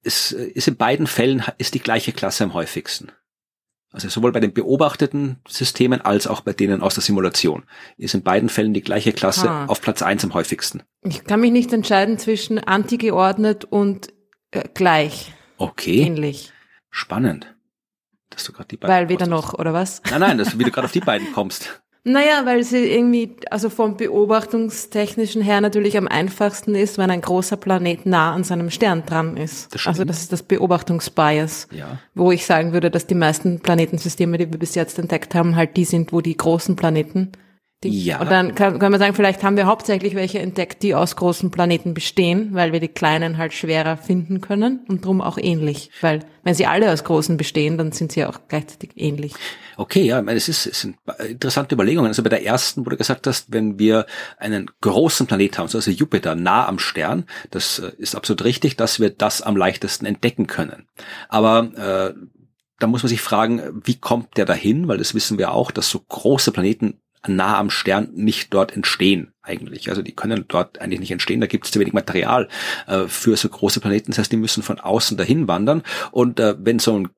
ist, 0.03 0.32
ist 0.32 0.68
in 0.68 0.76
beiden 0.76 1.07
Fällen 1.07 1.44
ist 1.59 1.74
die 1.74 1.80
gleiche 1.80 2.12
Klasse 2.12 2.44
am 2.44 2.55
häufigsten. 2.55 3.12
Also 3.93 4.09
sowohl 4.09 4.32
bei 4.32 4.40
den 4.40 4.55
beobachteten 4.55 5.36
Systemen 5.47 6.01
als 6.01 6.26
auch 6.26 6.40
bei 6.40 6.55
denen 6.55 6.80
aus 6.80 6.95
der 6.95 7.03
Simulation 7.03 7.64
ist 7.99 8.14
in 8.14 8.22
beiden 8.22 8.49
Fällen 8.49 8.72
die 8.72 8.80
gleiche 8.80 9.12
Klasse 9.12 9.51
ah. 9.51 9.66
auf 9.66 9.82
Platz 9.82 10.01
eins 10.01 10.24
am 10.24 10.32
häufigsten. 10.32 10.82
Ich 11.03 11.24
kann 11.24 11.40
mich 11.40 11.53
nicht 11.53 11.72
entscheiden 11.72 12.18
zwischen 12.18 12.59
antigeordnet 12.59 13.66
und 13.66 14.12
äh, 14.51 14.64
gleich. 14.72 15.34
Okay. 15.59 16.01
Ähnlich. 16.01 16.53
Spannend. 16.90 17.55
Dass 18.30 18.45
du 18.45 18.53
gerade 18.53 18.68
die 18.68 18.78
beiden 18.78 18.95
Weil 18.95 19.09
weder 19.11 19.26
noch, 19.26 19.53
oder 19.53 19.74
was? 19.74 20.01
Nein, 20.11 20.20
nein, 20.20 20.38
dass 20.38 20.53
du 20.53 20.59
wieder 20.59 20.70
gerade 20.72 20.86
auf 20.86 20.93
die 20.93 21.01
beiden 21.01 21.30
kommst. 21.32 21.82
Naja, 22.05 22.44
weil 22.44 22.64
sie 22.64 22.92
irgendwie, 22.92 23.36
also 23.48 23.70
vom 23.70 23.96
beobachtungstechnischen 23.96 25.40
her 25.40 25.61
natürlich 25.61 25.96
am 25.96 26.09
einfachsten 26.09 26.74
ist, 26.74 26.98
wenn 26.98 27.12
ein 27.12 27.20
großer 27.20 27.57
Planet 27.57 28.07
nah 28.07 28.32
an 28.34 28.42
seinem 28.42 28.70
Stern 28.70 29.07
dran 29.07 29.36
ist. 29.36 29.72
Das 29.72 29.86
also 29.86 30.05
das 30.05 30.20
ist 30.20 30.32
das 30.32 30.42
Beobachtungsbias. 30.42 31.68
Ja. 31.70 31.98
Wo 32.14 32.32
ich 32.32 32.44
sagen 32.44 32.72
würde, 32.72 32.90
dass 32.90 33.07
die 33.07 33.14
meisten 33.14 33.61
Planetensysteme, 33.61 34.36
die 34.36 34.50
wir 34.50 34.59
bis 34.59 34.74
jetzt 34.74 34.98
entdeckt 34.98 35.36
haben, 35.36 35.55
halt 35.55 35.76
die 35.76 35.84
sind, 35.84 36.12
wo 36.12 36.20
die 36.20 36.36
großen 36.36 36.74
Planeten 36.74 37.30
Die, 37.85 38.05
ja. 38.05 38.20
Und 38.20 38.30
dann 38.30 38.55
kann, 38.55 38.78
kann 38.78 38.93
man 38.93 39.01
sagen, 39.01 39.14
vielleicht 39.14 39.43
haben 39.43 39.57
wir 39.57 39.66
hauptsächlich 39.66 40.14
welche 40.14 40.39
entdeckt, 40.39 40.83
die 40.85 40.95
aus 40.95 41.16
großen 41.16 41.51
Planeten 41.51 41.95
bestehen, 41.95 42.51
weil 42.53 42.72
wir 42.72 42.78
die 42.78 42.89
kleinen 42.89 43.39
halt 43.39 43.53
schwerer 43.53 43.97
finden 43.97 44.41
können 44.41 44.85
und 44.89 45.05
drum 45.05 45.20
auch 45.20 45.37
ähnlich. 45.37 45.91
Weil 46.01 46.20
wenn 46.45 46.55
sie 46.55 46.66
alle 46.66 46.93
aus 46.93 47.03
großen 47.03 47.37
bestehen, 47.37 47.78
dann 47.78 47.91
sind 47.91 48.12
sie 48.12 48.24
auch 48.24 48.39
gleichzeitig 48.47 48.93
ähnlich. 48.95 49.35
Okay, 49.76 50.03
ja, 50.05 50.20
ich 50.20 50.24
meine, 50.24 50.37
es, 50.37 50.49
ist, 50.49 50.66
es 50.66 50.83
sind 50.83 50.97
interessante 51.26 51.74
Überlegungen. 51.74 52.09
Also 52.09 52.22
bei 52.22 52.28
der 52.28 52.45
ersten, 52.45 52.87
wo 52.87 52.91
du 52.91 52.97
gesagt 52.97 53.26
hast, 53.26 53.53
wenn 53.53 53.80
wir 53.80 54.07
einen 54.39 54.70
großen 54.80 55.26
Planet 55.26 55.59
haben, 55.59 55.68
also 55.72 55.91
Jupiter 55.91 56.37
nah 56.37 56.68
am 56.68 56.78
Stern, 56.78 57.24
das 57.51 57.80
äh, 57.80 57.91
ist 57.99 58.14
absolut 58.14 58.45
richtig, 58.45 58.76
dass 58.76 59.01
wir 59.01 59.11
das 59.11 59.43
am 59.43 59.57
leichtesten 59.57 60.07
entdecken 60.07 60.47
können. 60.47 60.87
Aber 61.28 62.14
äh, 62.14 62.14
da 62.78 62.87
muss 62.87 63.03
man 63.03 63.09
sich 63.09 63.22
fragen, 63.22 63.83
wie 63.85 63.99
kommt 63.99 64.37
der 64.37 64.45
dahin? 64.45 64.89
Weil 64.89 64.99
das 64.99 65.14
wissen 65.14 65.39
wir 65.39 65.53
auch, 65.53 65.70
dass 65.70 65.89
so 65.89 66.01
große 66.01 66.53
Planeten 66.53 67.01
nah 67.27 67.59
am 67.59 67.70
Stern 67.70 68.11
nicht 68.14 68.53
dort 68.53 68.75
entstehen 68.75 69.33
eigentlich. 69.43 69.89
Also 69.89 70.03
die 70.03 70.14
können 70.14 70.45
dort 70.49 70.81
eigentlich 70.81 71.01
nicht 71.01 71.11
entstehen. 71.11 71.41
Da 71.41 71.47
gibt 71.47 71.64
es 71.64 71.70
zu 71.70 71.81
wenig 71.81 71.93
Material 71.93 72.49
äh, 72.87 73.07
für 73.07 73.37
so 73.37 73.49
große 73.49 73.81
Planeten. 73.81 74.11
Das 74.11 74.18
heißt, 74.18 74.33
die 74.33 74.37
müssen 74.37 74.62
von 74.62 74.81
außen 74.81 75.16
dahin 75.16 75.49
wandern. 75.49 75.83
Und 76.11 76.41
äh, 76.41 76.57
wenn 76.59 76.79
so 76.79 76.99
ein 76.99 77.09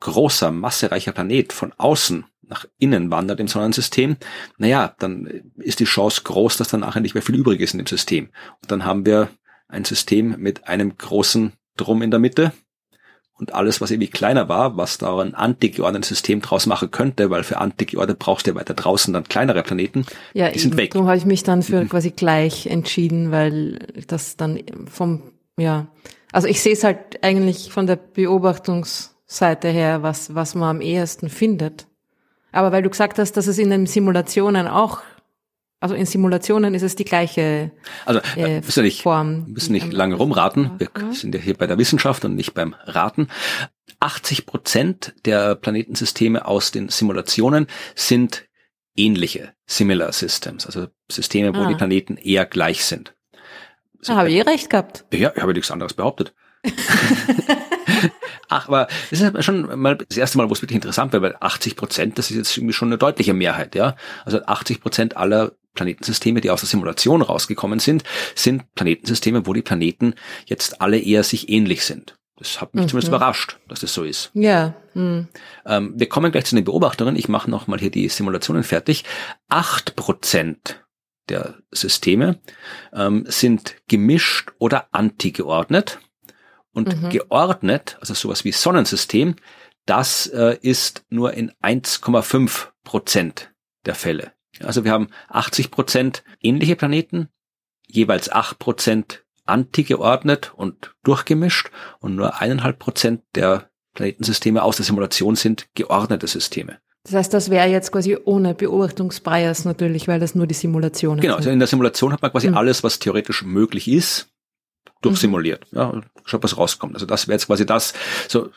großer, 0.00 0.50
massereicher 0.50 1.12
Planet 1.12 1.52
von 1.52 1.72
außen 1.76 2.24
nach 2.42 2.66
innen 2.78 3.10
wandert 3.10 3.40
im 3.40 3.48
Sonnensystem, 3.48 4.16
naja, 4.58 4.94
dann 4.98 5.52
ist 5.56 5.80
die 5.80 5.84
Chance 5.84 6.22
groß, 6.24 6.56
dass 6.56 6.68
dann 6.68 6.80
nachher 6.80 7.00
nicht 7.00 7.14
mehr 7.14 7.22
viel 7.22 7.36
übrig 7.36 7.60
ist 7.60 7.72
in 7.72 7.78
dem 7.78 7.86
System. 7.86 8.30
Und 8.62 8.70
dann 8.70 8.84
haben 8.84 9.06
wir 9.06 9.28
ein 9.68 9.84
System 9.84 10.36
mit 10.38 10.68
einem 10.68 10.96
großen 10.96 11.52
Drum 11.76 12.02
in 12.02 12.10
der 12.10 12.20
Mitte, 12.20 12.52
und 13.42 13.54
alles, 13.54 13.80
was 13.80 13.90
irgendwie 13.90 14.08
kleiner 14.08 14.48
war, 14.48 14.76
was 14.76 14.98
da 14.98 15.18
ein 15.18 15.34
antigeordnetes 15.34 16.08
System 16.08 16.40
draus 16.40 16.66
machen 16.66 16.92
könnte, 16.92 17.28
weil 17.28 17.42
für 17.42 17.58
antigeordnet 17.58 18.20
brauchst 18.20 18.46
du 18.46 18.52
ja 18.52 18.54
weiter 18.54 18.74
draußen 18.74 19.12
dann 19.12 19.24
kleinere 19.24 19.64
Planeten, 19.64 20.06
ja, 20.32 20.48
die 20.48 20.60
sind 20.60 20.76
weg. 20.76 20.92
Darum 20.92 21.08
habe 21.08 21.18
ich 21.18 21.26
mich 21.26 21.42
dann 21.42 21.62
für 21.62 21.82
mhm. 21.82 21.88
quasi 21.88 22.12
gleich 22.12 22.68
entschieden, 22.68 23.32
weil 23.32 23.80
das 24.06 24.36
dann 24.36 24.60
vom, 24.88 25.24
ja, 25.58 25.88
also 26.30 26.46
ich 26.46 26.62
sehe 26.62 26.74
es 26.74 26.84
halt 26.84 27.24
eigentlich 27.24 27.72
von 27.72 27.88
der 27.88 27.96
Beobachtungsseite 27.96 29.68
her, 29.68 30.04
was, 30.04 30.36
was 30.36 30.54
man 30.54 30.76
am 30.76 30.80
ehesten 30.80 31.28
findet. 31.28 31.88
Aber 32.52 32.70
weil 32.70 32.82
du 32.82 32.90
gesagt 32.90 33.18
hast, 33.18 33.36
dass 33.36 33.48
es 33.48 33.58
in 33.58 33.70
den 33.70 33.86
Simulationen 33.86 34.68
auch 34.68 35.00
also 35.82 35.96
in 35.96 36.06
Simulationen 36.06 36.74
ist 36.74 36.82
es 36.82 36.94
die 36.94 37.04
gleiche 37.04 37.72
also, 38.06 38.20
äh, 38.36 38.60
müssen 38.60 38.84
nicht, 38.84 39.02
Form. 39.02 39.46
müssen 39.48 39.72
nicht 39.72 39.92
lange 39.92 40.14
rumraten. 40.14 40.70
Wir 40.78 40.88
sind 41.12 41.34
ja 41.34 41.40
hier 41.40 41.54
bei 41.54 41.66
der 41.66 41.76
Wissenschaft 41.76 42.24
und 42.24 42.36
nicht 42.36 42.54
beim 42.54 42.76
Raten. 42.84 43.26
80 43.98 44.46
Prozent 44.46 45.12
der 45.24 45.56
Planetensysteme 45.56 46.46
aus 46.46 46.70
den 46.70 46.88
Simulationen 46.88 47.66
sind 47.96 48.44
ähnliche 48.94 49.54
Similar 49.66 50.12
Systems, 50.12 50.66
also 50.66 50.86
Systeme, 51.10 51.52
wo 51.52 51.62
ah. 51.62 51.66
die 51.66 51.74
Planeten 51.74 52.16
eher 52.16 52.46
gleich 52.46 52.84
sind. 52.84 53.16
So, 54.00 54.14
habe 54.14 54.30
ich 54.30 54.46
recht 54.46 54.70
gehabt. 54.70 55.04
Ja, 55.12 55.32
ich 55.34 55.42
habe 55.42 55.52
nichts 55.52 55.72
anderes 55.72 55.94
behauptet. 55.94 56.32
Ach, 58.48 58.68
aber 58.68 58.86
das 59.10 59.20
ist 59.20 59.44
schon 59.44 59.80
mal 59.80 59.96
das 59.96 60.16
erste 60.16 60.38
Mal, 60.38 60.48
wo 60.48 60.52
es 60.52 60.62
wirklich 60.62 60.76
interessant 60.76 61.12
wird, 61.12 61.24
weil 61.24 61.36
80 61.40 61.74
Prozent, 61.74 62.18
das 62.18 62.30
ist 62.30 62.36
jetzt 62.36 62.56
irgendwie 62.56 62.72
schon 62.72 62.88
eine 62.88 62.98
deutliche 62.98 63.34
Mehrheit, 63.34 63.74
ja. 63.74 63.96
Also 64.24 64.44
80 64.44 64.80
Prozent 64.80 65.16
aller 65.16 65.52
Planetensysteme, 65.74 66.40
die 66.40 66.50
aus 66.50 66.60
der 66.60 66.68
Simulation 66.68 67.22
rausgekommen 67.22 67.78
sind, 67.78 68.04
sind 68.34 68.74
Planetensysteme, 68.74 69.46
wo 69.46 69.52
die 69.52 69.62
Planeten 69.62 70.14
jetzt 70.46 70.80
alle 70.80 70.98
eher 70.98 71.24
sich 71.24 71.48
ähnlich 71.48 71.84
sind. 71.84 72.16
Das 72.36 72.60
hat 72.60 72.74
mich 72.74 72.84
mhm. 72.84 72.88
zumindest 72.88 73.08
überrascht, 73.08 73.58
dass 73.68 73.80
das 73.80 73.94
so 73.94 74.02
ist. 74.04 74.30
Ja. 74.34 74.74
Mhm. 74.94 75.28
Ähm, 75.64 75.94
wir 75.96 76.08
kommen 76.08 76.32
gleich 76.32 76.46
zu 76.46 76.56
den 76.56 76.64
Beobachtungen. 76.64 77.16
Ich 77.16 77.28
mache 77.28 77.50
noch 77.50 77.66
mal 77.66 77.78
hier 77.78 77.90
die 77.90 78.08
Simulationen 78.08 78.64
fertig. 78.64 79.04
Acht 79.48 79.96
Prozent 79.96 80.84
der 81.28 81.58
Systeme 81.70 82.40
ähm, 82.92 83.24
sind 83.28 83.76
gemischt 83.88 84.52
oder 84.58 84.88
antigeordnet. 84.92 86.00
Und 86.74 87.02
mhm. 87.02 87.10
geordnet, 87.10 87.98
also 88.00 88.14
sowas 88.14 88.44
wie 88.44 88.52
Sonnensystem, 88.52 89.36
das 89.84 90.26
äh, 90.28 90.56
ist 90.62 91.04
nur 91.10 91.34
in 91.34 91.52
1,5 91.62 92.68
Prozent 92.82 93.52
der 93.84 93.94
Fälle. 93.94 94.32
Also 94.64 94.84
wir 94.84 94.92
haben 94.92 95.08
80 95.28 95.70
Prozent 95.70 96.24
ähnliche 96.40 96.76
Planeten, 96.76 97.28
jeweils 97.86 98.30
8 98.30 98.58
Prozent 98.58 99.24
antigeordnet 99.44 100.52
und 100.54 100.94
durchgemischt 101.02 101.70
und 102.00 102.14
nur 102.14 102.40
eineinhalb 102.40 102.78
Prozent 102.78 103.22
der 103.34 103.70
Planetensysteme 103.94 104.62
aus 104.62 104.76
der 104.76 104.84
Simulation 104.84 105.36
sind 105.36 105.68
geordnete 105.74 106.26
Systeme. 106.26 106.78
Das 107.04 107.14
heißt, 107.14 107.34
das 107.34 107.50
wäre 107.50 107.66
jetzt 107.66 107.90
quasi 107.90 108.16
ohne 108.24 108.54
Beobachtungsbias 108.54 109.64
natürlich, 109.64 110.06
weil 110.06 110.20
das 110.20 110.34
nur 110.34 110.46
die 110.46 110.54
Simulationen 110.54 111.20
Genau, 111.20 111.34
also 111.36 111.50
in 111.50 111.58
der 111.58 111.66
Simulation 111.66 112.12
hat 112.12 112.22
man 112.22 112.30
quasi 112.30 112.48
mhm. 112.48 112.56
alles, 112.56 112.84
was 112.84 113.00
theoretisch 113.00 113.42
möglich 113.42 113.88
ist, 113.88 114.28
durchsimuliert. 115.00 115.66
Mhm. 115.72 115.78
Ja, 115.78 116.00
schaut, 116.24 116.44
was 116.44 116.56
rauskommt. 116.56 116.94
Also 116.94 117.06
das 117.06 117.26
wäre 117.26 117.34
jetzt 117.34 117.46
quasi 117.46 117.66
das, 117.66 117.92
so 118.28 118.50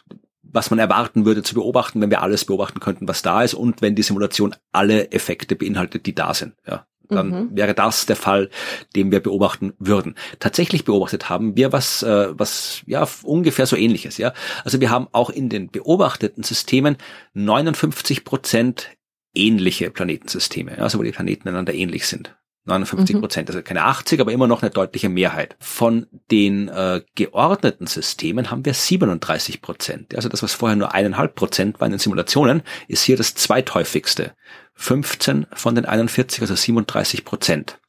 was 0.51 0.69
man 0.69 0.79
erwarten 0.79 1.25
würde 1.25 1.43
zu 1.43 1.55
beobachten, 1.55 2.01
wenn 2.01 2.09
wir 2.09 2.21
alles 2.21 2.45
beobachten 2.45 2.79
könnten, 2.79 3.07
was 3.07 3.21
da 3.21 3.43
ist 3.43 3.53
und 3.53 3.81
wenn 3.81 3.95
die 3.95 4.03
Simulation 4.03 4.55
alle 4.71 5.11
Effekte 5.11 5.55
beinhaltet, 5.55 6.05
die 6.05 6.15
da 6.15 6.33
sind. 6.33 6.55
Ja, 6.67 6.85
dann 7.09 7.29
mhm. 7.29 7.49
wäre 7.55 7.73
das 7.73 8.05
der 8.05 8.15
Fall, 8.15 8.49
den 8.95 9.11
wir 9.11 9.19
beobachten 9.19 9.73
würden. 9.79 10.15
Tatsächlich 10.39 10.85
beobachtet 10.85 11.29
haben 11.29 11.55
wir 11.55 11.71
was, 11.71 12.03
äh, 12.03 12.27
was 12.37 12.81
ja 12.85 13.07
ungefähr 13.23 13.65
so 13.65 13.75
ähnliches. 13.75 14.17
Ja, 14.17 14.33
also 14.63 14.79
wir 14.81 14.89
haben 14.89 15.07
auch 15.11 15.29
in 15.29 15.49
den 15.49 15.69
beobachteten 15.69 16.43
Systemen 16.43 16.97
59 17.33 18.23
Prozent 18.23 18.89
ähnliche 19.33 19.91
Planetensysteme, 19.91 20.77
also 20.79 20.99
wo 20.99 21.03
die 21.03 21.11
Planeten 21.11 21.49
einander 21.49 21.73
ähnlich 21.73 22.07
sind. 22.07 22.35
59 22.65 23.15
mhm. 23.15 23.21
Prozent, 23.21 23.49
mhm. 23.49 23.55
also 23.55 23.63
keine 23.63 23.83
80, 23.83 24.19
aber 24.19 24.31
immer 24.31 24.47
noch 24.47 24.61
eine 24.61 24.71
deutliche 24.71 25.09
Mehrheit. 25.09 25.55
Von 25.59 26.07
den 26.31 26.67
äh, 26.67 27.01
geordneten 27.15 27.87
Systemen 27.87 28.51
haben 28.51 28.65
wir 28.65 28.73
37 28.73 29.61
Prozent. 29.61 30.15
Also 30.15 30.29
das, 30.29 30.43
was 30.43 30.53
vorher 30.53 30.75
nur 30.75 30.93
eineinhalb 30.93 31.35
Prozent 31.35 31.79
war 31.79 31.85
in 31.85 31.91
den 31.91 31.99
Simulationen, 31.99 32.63
ist 32.87 33.03
hier 33.03 33.17
das 33.17 33.35
zweithäufigste. 33.35 34.33
15 34.73 35.47
von 35.53 35.75
den 35.75 35.85
41, 35.85 36.41
also 36.41 36.55
37 36.55 37.23
Prozent. 37.23 37.79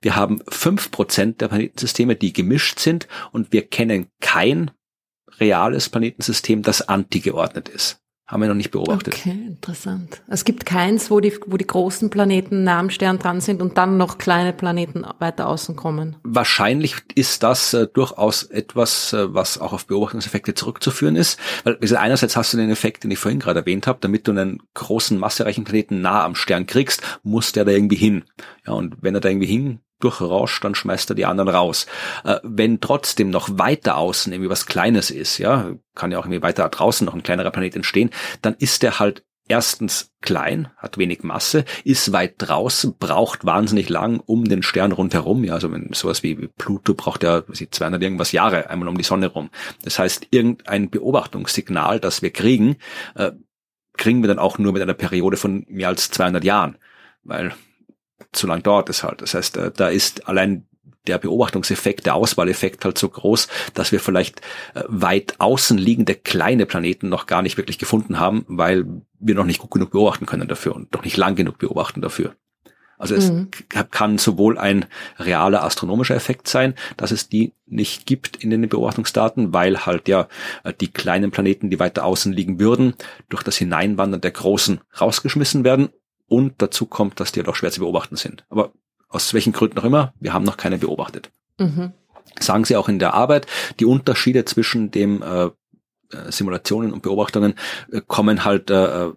Wir 0.00 0.16
haben 0.16 0.40
fünf 0.48 0.90
Prozent 0.90 1.40
der 1.40 1.48
Planetensysteme, 1.48 2.16
die 2.16 2.32
gemischt 2.32 2.78
sind 2.78 3.08
und 3.32 3.52
wir 3.52 3.66
kennen 3.66 4.08
kein 4.20 4.70
reales 5.40 5.88
Planetensystem, 5.88 6.62
das 6.62 6.88
antigeordnet 6.88 7.68
ist. 7.68 8.01
Haben 8.32 8.40
wir 8.40 8.48
noch 8.48 8.54
nicht 8.54 8.70
beobachtet. 8.70 9.12
Okay, 9.12 9.36
interessant. 9.46 10.22
Es 10.26 10.46
gibt 10.46 10.64
keins, 10.64 11.10
wo 11.10 11.20
die, 11.20 11.38
wo 11.48 11.58
die 11.58 11.66
großen 11.66 12.08
Planeten 12.08 12.64
nah 12.64 12.78
am 12.78 12.88
Stern 12.88 13.18
dran 13.18 13.42
sind 13.42 13.60
und 13.60 13.76
dann 13.76 13.98
noch 13.98 14.16
kleine 14.16 14.54
Planeten 14.54 15.04
weiter 15.18 15.48
außen 15.48 15.76
kommen. 15.76 16.16
Wahrscheinlich 16.22 16.96
ist 17.14 17.42
das 17.42 17.74
äh, 17.74 17.86
durchaus 17.92 18.44
etwas, 18.44 19.12
äh, 19.12 19.34
was 19.34 19.60
auch 19.60 19.74
auf 19.74 19.86
Beobachtungseffekte 19.86 20.54
zurückzuführen 20.54 21.14
ist. 21.14 21.38
Weil 21.64 21.76
also 21.82 21.96
einerseits 21.96 22.34
hast 22.34 22.54
du 22.54 22.56
den 22.56 22.70
Effekt, 22.70 23.04
den 23.04 23.10
ich 23.10 23.18
vorhin 23.18 23.38
gerade 23.38 23.60
erwähnt 23.60 23.86
habe, 23.86 23.98
damit 24.00 24.26
du 24.26 24.30
einen 24.30 24.62
großen, 24.72 25.18
massereichen 25.18 25.64
Planeten 25.64 26.00
nah 26.00 26.24
am 26.24 26.34
Stern 26.34 26.64
kriegst, 26.64 27.02
muss 27.22 27.52
der 27.52 27.66
da 27.66 27.72
irgendwie 27.72 27.96
hin. 27.96 28.24
Ja, 28.66 28.72
und 28.72 28.96
wenn 29.02 29.14
er 29.14 29.20
da 29.20 29.28
irgendwie 29.28 29.46
hin 29.46 29.80
durchrauscht, 30.02 30.64
dann 30.64 30.74
schmeißt 30.74 31.10
er 31.10 31.16
die 31.16 31.26
anderen 31.26 31.48
raus. 31.48 31.86
Äh, 32.24 32.38
wenn 32.42 32.80
trotzdem 32.80 33.30
noch 33.30 33.48
weiter 33.58 33.96
außen 33.96 34.32
irgendwie 34.32 34.50
was 34.50 34.66
Kleines 34.66 35.10
ist, 35.10 35.38
ja, 35.38 35.72
kann 35.94 36.12
ja 36.12 36.18
auch 36.18 36.24
irgendwie 36.24 36.42
weiter 36.42 36.68
draußen 36.68 37.04
noch 37.04 37.14
ein 37.14 37.22
kleinerer 37.22 37.50
Planet 37.50 37.76
entstehen, 37.76 38.10
dann 38.40 38.54
ist 38.58 38.82
der 38.82 38.98
halt 38.98 39.24
erstens 39.48 40.12
klein, 40.20 40.70
hat 40.76 40.98
wenig 40.98 41.22
Masse, 41.22 41.64
ist 41.84 42.12
weit 42.12 42.34
draußen, 42.38 42.96
braucht 42.98 43.44
wahnsinnig 43.44 43.88
lang 43.88 44.20
um 44.20 44.44
den 44.44 44.62
Stern 44.62 44.92
rundherum. 44.92 45.44
Ja, 45.44 45.54
also 45.54 45.70
wenn 45.72 45.92
sowas 45.92 46.22
wie 46.22 46.48
Pluto 46.56 46.94
braucht 46.94 47.22
ja 47.22 47.42
200 47.46 48.02
irgendwas 48.02 48.32
Jahre 48.32 48.70
einmal 48.70 48.88
um 48.88 48.96
die 48.96 49.04
Sonne 49.04 49.26
rum. 49.26 49.50
Das 49.84 49.98
heißt, 49.98 50.28
irgendein 50.30 50.90
Beobachtungssignal, 50.90 52.00
das 52.00 52.22
wir 52.22 52.30
kriegen, 52.30 52.76
äh, 53.14 53.32
kriegen 53.94 54.22
wir 54.22 54.28
dann 54.28 54.38
auch 54.38 54.58
nur 54.58 54.72
mit 54.72 54.82
einer 54.82 54.94
Periode 54.94 55.36
von 55.36 55.66
mehr 55.68 55.88
als 55.88 56.10
200 56.10 56.44
Jahren, 56.44 56.78
weil 57.22 57.52
zu 58.32 58.46
lang 58.46 58.62
dauert 58.62 58.88
es 58.88 59.02
halt. 59.02 59.22
Das 59.22 59.34
heißt, 59.34 59.56
äh, 59.56 59.70
da 59.74 59.88
ist 59.88 60.28
allein 60.28 60.66
der 61.06 61.18
Beobachtungseffekt, 61.18 62.06
der 62.06 62.14
Auswahleffekt 62.14 62.84
halt 62.84 62.96
so 62.96 63.08
groß, 63.08 63.48
dass 63.74 63.92
wir 63.92 64.00
vielleicht 64.00 64.40
äh, 64.74 64.84
weit 64.86 65.34
außen 65.38 65.76
liegende 65.78 66.14
kleine 66.14 66.66
Planeten 66.66 67.08
noch 67.08 67.26
gar 67.26 67.42
nicht 67.42 67.56
wirklich 67.56 67.78
gefunden 67.78 68.20
haben, 68.20 68.44
weil 68.48 68.86
wir 69.18 69.34
noch 69.34 69.44
nicht 69.44 69.58
gut 69.58 69.72
genug 69.72 69.90
beobachten 69.90 70.26
können 70.26 70.48
dafür 70.48 70.74
und 70.74 70.92
noch 70.92 71.04
nicht 71.04 71.16
lang 71.16 71.34
genug 71.34 71.58
beobachten 71.58 72.00
dafür. 72.00 72.34
Also 72.98 73.16
es 73.16 73.32
mhm. 73.32 73.50
kann 73.90 74.16
sowohl 74.16 74.58
ein 74.58 74.84
realer 75.18 75.64
astronomischer 75.64 76.14
Effekt 76.14 76.46
sein, 76.46 76.74
dass 76.96 77.10
es 77.10 77.28
die 77.28 77.52
nicht 77.66 78.06
gibt 78.06 78.36
in 78.36 78.50
den 78.50 78.68
Beobachtungsdaten, 78.68 79.52
weil 79.52 79.86
halt 79.86 80.06
ja 80.06 80.28
äh, 80.62 80.72
die 80.72 80.92
kleinen 80.92 81.32
Planeten, 81.32 81.68
die 81.68 81.80
weiter 81.80 82.04
außen 82.04 82.32
liegen 82.32 82.60
würden, 82.60 82.94
durch 83.28 83.42
das 83.42 83.56
Hineinwandern 83.56 84.20
der 84.20 84.30
großen 84.30 84.80
rausgeschmissen 85.00 85.64
werden 85.64 85.88
und 86.32 86.54
dazu 86.62 86.86
kommt, 86.86 87.20
dass 87.20 87.30
die 87.30 87.42
doch 87.42 87.54
schwer 87.54 87.70
zu 87.70 87.80
beobachten 87.80 88.16
sind. 88.16 88.46
Aber 88.48 88.72
aus 89.10 89.34
welchen 89.34 89.52
Gründen 89.52 89.78
auch 89.78 89.84
immer, 89.84 90.14
wir 90.18 90.32
haben 90.32 90.44
noch 90.44 90.56
keine 90.56 90.78
beobachtet. 90.78 91.30
Mhm. 91.58 91.92
Sagen 92.40 92.64
Sie 92.64 92.74
auch 92.76 92.88
in 92.88 92.98
der 92.98 93.12
Arbeit, 93.12 93.46
die 93.78 93.84
Unterschiede 93.84 94.46
zwischen 94.46 94.90
dem 94.90 95.22
äh, 95.22 95.44
äh 95.44 95.50
Simulationen 96.30 96.94
und 96.94 97.02
Beobachtungen 97.02 97.54
äh, 97.92 98.00
kommen 98.06 98.46
halt 98.46 98.70
äh, 98.70 99.10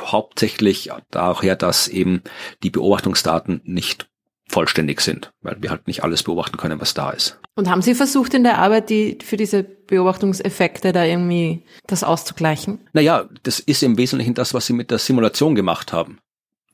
hauptsächlich 0.00 0.90
daher, 1.10 1.56
dass 1.56 1.88
eben 1.88 2.22
die 2.62 2.70
Beobachtungsdaten 2.70 3.60
nicht 3.64 4.08
vollständig 4.48 5.02
sind, 5.02 5.32
weil 5.42 5.58
wir 5.60 5.70
halt 5.70 5.86
nicht 5.86 6.02
alles 6.04 6.22
beobachten 6.22 6.56
können, 6.56 6.80
was 6.80 6.94
da 6.94 7.10
ist. 7.10 7.38
Und 7.54 7.68
haben 7.68 7.82
Sie 7.82 7.94
versucht 7.94 8.32
in 8.32 8.44
der 8.44 8.58
Arbeit, 8.58 8.88
die 8.88 9.18
für 9.22 9.36
diese 9.36 9.62
Beobachtungseffekte 9.62 10.92
da 10.92 11.04
irgendwie 11.04 11.64
das 11.86 12.02
auszugleichen? 12.02 12.78
Naja, 12.94 13.28
das 13.42 13.60
ist 13.60 13.82
im 13.82 13.98
Wesentlichen 13.98 14.32
das, 14.32 14.54
was 14.54 14.66
Sie 14.66 14.72
mit 14.72 14.90
der 14.90 14.98
Simulation 14.98 15.54
gemacht 15.54 15.92
haben. 15.92 16.18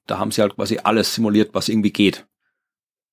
Da 0.09 0.19
haben 0.19 0.31
Sie 0.31 0.41
halt 0.41 0.57
quasi 0.57 0.79
alles 0.83 1.15
simuliert, 1.15 1.51
was 1.53 1.69
irgendwie 1.69 1.93
geht. 1.93 2.27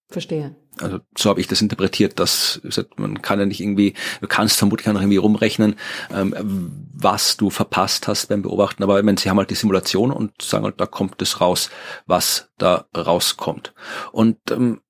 Verstehe. 0.09 0.55
Also 0.79 0.99
so 1.17 1.29
habe 1.29 1.39
ich 1.41 1.47
das 1.47 1.61
interpretiert, 1.61 2.19
dass 2.19 2.61
man 2.97 3.21
kann 3.21 3.39
ja 3.39 3.45
nicht 3.45 3.61
irgendwie, 3.61 3.93
du 4.21 4.27
kannst 4.27 4.57
vermutlich 4.57 4.87
auch 4.87 4.93
noch 4.93 5.01
irgendwie 5.01 5.17
rumrechnen, 5.17 5.75
ähm, 6.13 6.87
was 6.93 7.37
du 7.37 7.49
verpasst 7.49 8.07
hast 8.07 8.27
beim 8.27 8.41
Beobachten, 8.41 8.83
aber 8.83 8.99
ich 8.99 9.05
meine, 9.05 9.17
sie 9.17 9.29
haben 9.29 9.37
halt 9.37 9.49
die 9.49 9.55
Simulation 9.55 10.11
und 10.11 10.41
sagen 10.41 10.65
halt, 10.65 10.79
da 10.79 10.85
kommt 10.85 11.21
es 11.21 11.41
raus, 11.41 11.69
was 12.05 12.51
da 12.57 12.87
rauskommt. 12.95 13.73
Und 14.11 14.37
ähm, 14.51 14.81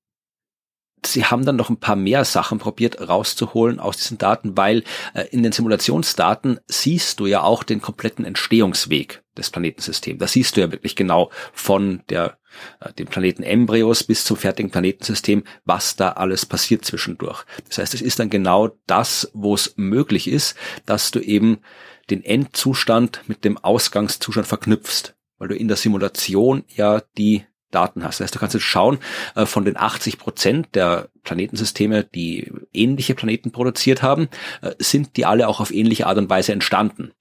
sie 1.05 1.25
haben 1.25 1.45
dann 1.45 1.55
noch 1.55 1.69
ein 1.69 1.79
paar 1.79 1.95
mehr 1.95 2.25
Sachen 2.25 2.57
probiert 2.57 3.07
rauszuholen 3.07 3.79
aus 3.79 3.97
diesen 3.97 4.17
Daten, 4.17 4.57
weil 4.57 4.83
äh, 5.13 5.25
in 5.29 5.43
den 5.43 5.51
Simulationsdaten 5.51 6.59
siehst 6.67 7.19
du 7.19 7.25
ja 7.25 7.43
auch 7.43 7.63
den 7.63 7.81
kompletten 7.81 8.25
Entstehungsweg 8.25 9.23
des 9.37 9.49
Planetensystems. 9.49 10.19
Da 10.19 10.27
siehst 10.27 10.55
du 10.55 10.61
ja 10.61 10.71
wirklich 10.71 10.95
genau 10.95 11.31
von 11.53 12.01
der 12.09 12.37
äh, 12.79 12.93
dem 12.93 13.07
Planeten 13.07 13.43
Embryos 13.43 14.03
bis 14.03 14.23
zum 14.23 14.37
fertigen 14.37 14.71
Planetensystem, 14.71 15.43
was 15.65 15.95
da 15.95 16.11
alles 16.11 16.45
passiert 16.45 16.85
zwischendurch. 16.85 17.43
Das 17.67 17.77
heißt, 17.77 17.93
es 17.93 18.01
ist 18.01 18.19
dann 18.19 18.29
genau 18.29 18.69
das, 18.87 19.29
wo 19.33 19.53
es 19.53 19.73
möglich 19.77 20.27
ist, 20.27 20.55
dass 20.85 21.11
du 21.11 21.19
eben 21.19 21.59
den 22.09 22.23
Endzustand 22.23 23.21
mit 23.27 23.43
dem 23.43 23.57
Ausgangszustand 23.57 24.47
verknüpfst, 24.47 25.15
weil 25.37 25.47
du 25.47 25.55
in 25.55 25.67
der 25.67 25.77
Simulation 25.77 26.63
ja 26.67 27.01
die 27.17 27.45
Daten 27.71 28.03
hast. 28.03 28.19
Das 28.19 28.25
heißt, 28.25 28.35
du 28.35 28.39
kannst 28.39 28.53
jetzt 28.53 28.63
schauen, 28.63 28.99
äh, 29.35 29.45
von 29.45 29.65
den 29.65 29.75
80 29.75 30.17
Prozent 30.17 30.75
der 30.75 31.09
Planetensysteme, 31.23 32.03
die 32.03 32.51
ähnliche 32.73 33.15
Planeten 33.15 33.51
produziert 33.51 34.01
haben, 34.01 34.29
äh, 34.61 34.71
sind 34.79 35.17
die 35.17 35.25
alle 35.25 35.47
auch 35.47 35.59
auf 35.59 35.71
ähnliche 35.71 36.07
Art 36.07 36.17
und 36.17 36.29
Weise 36.29 36.53
entstanden. 36.53 37.11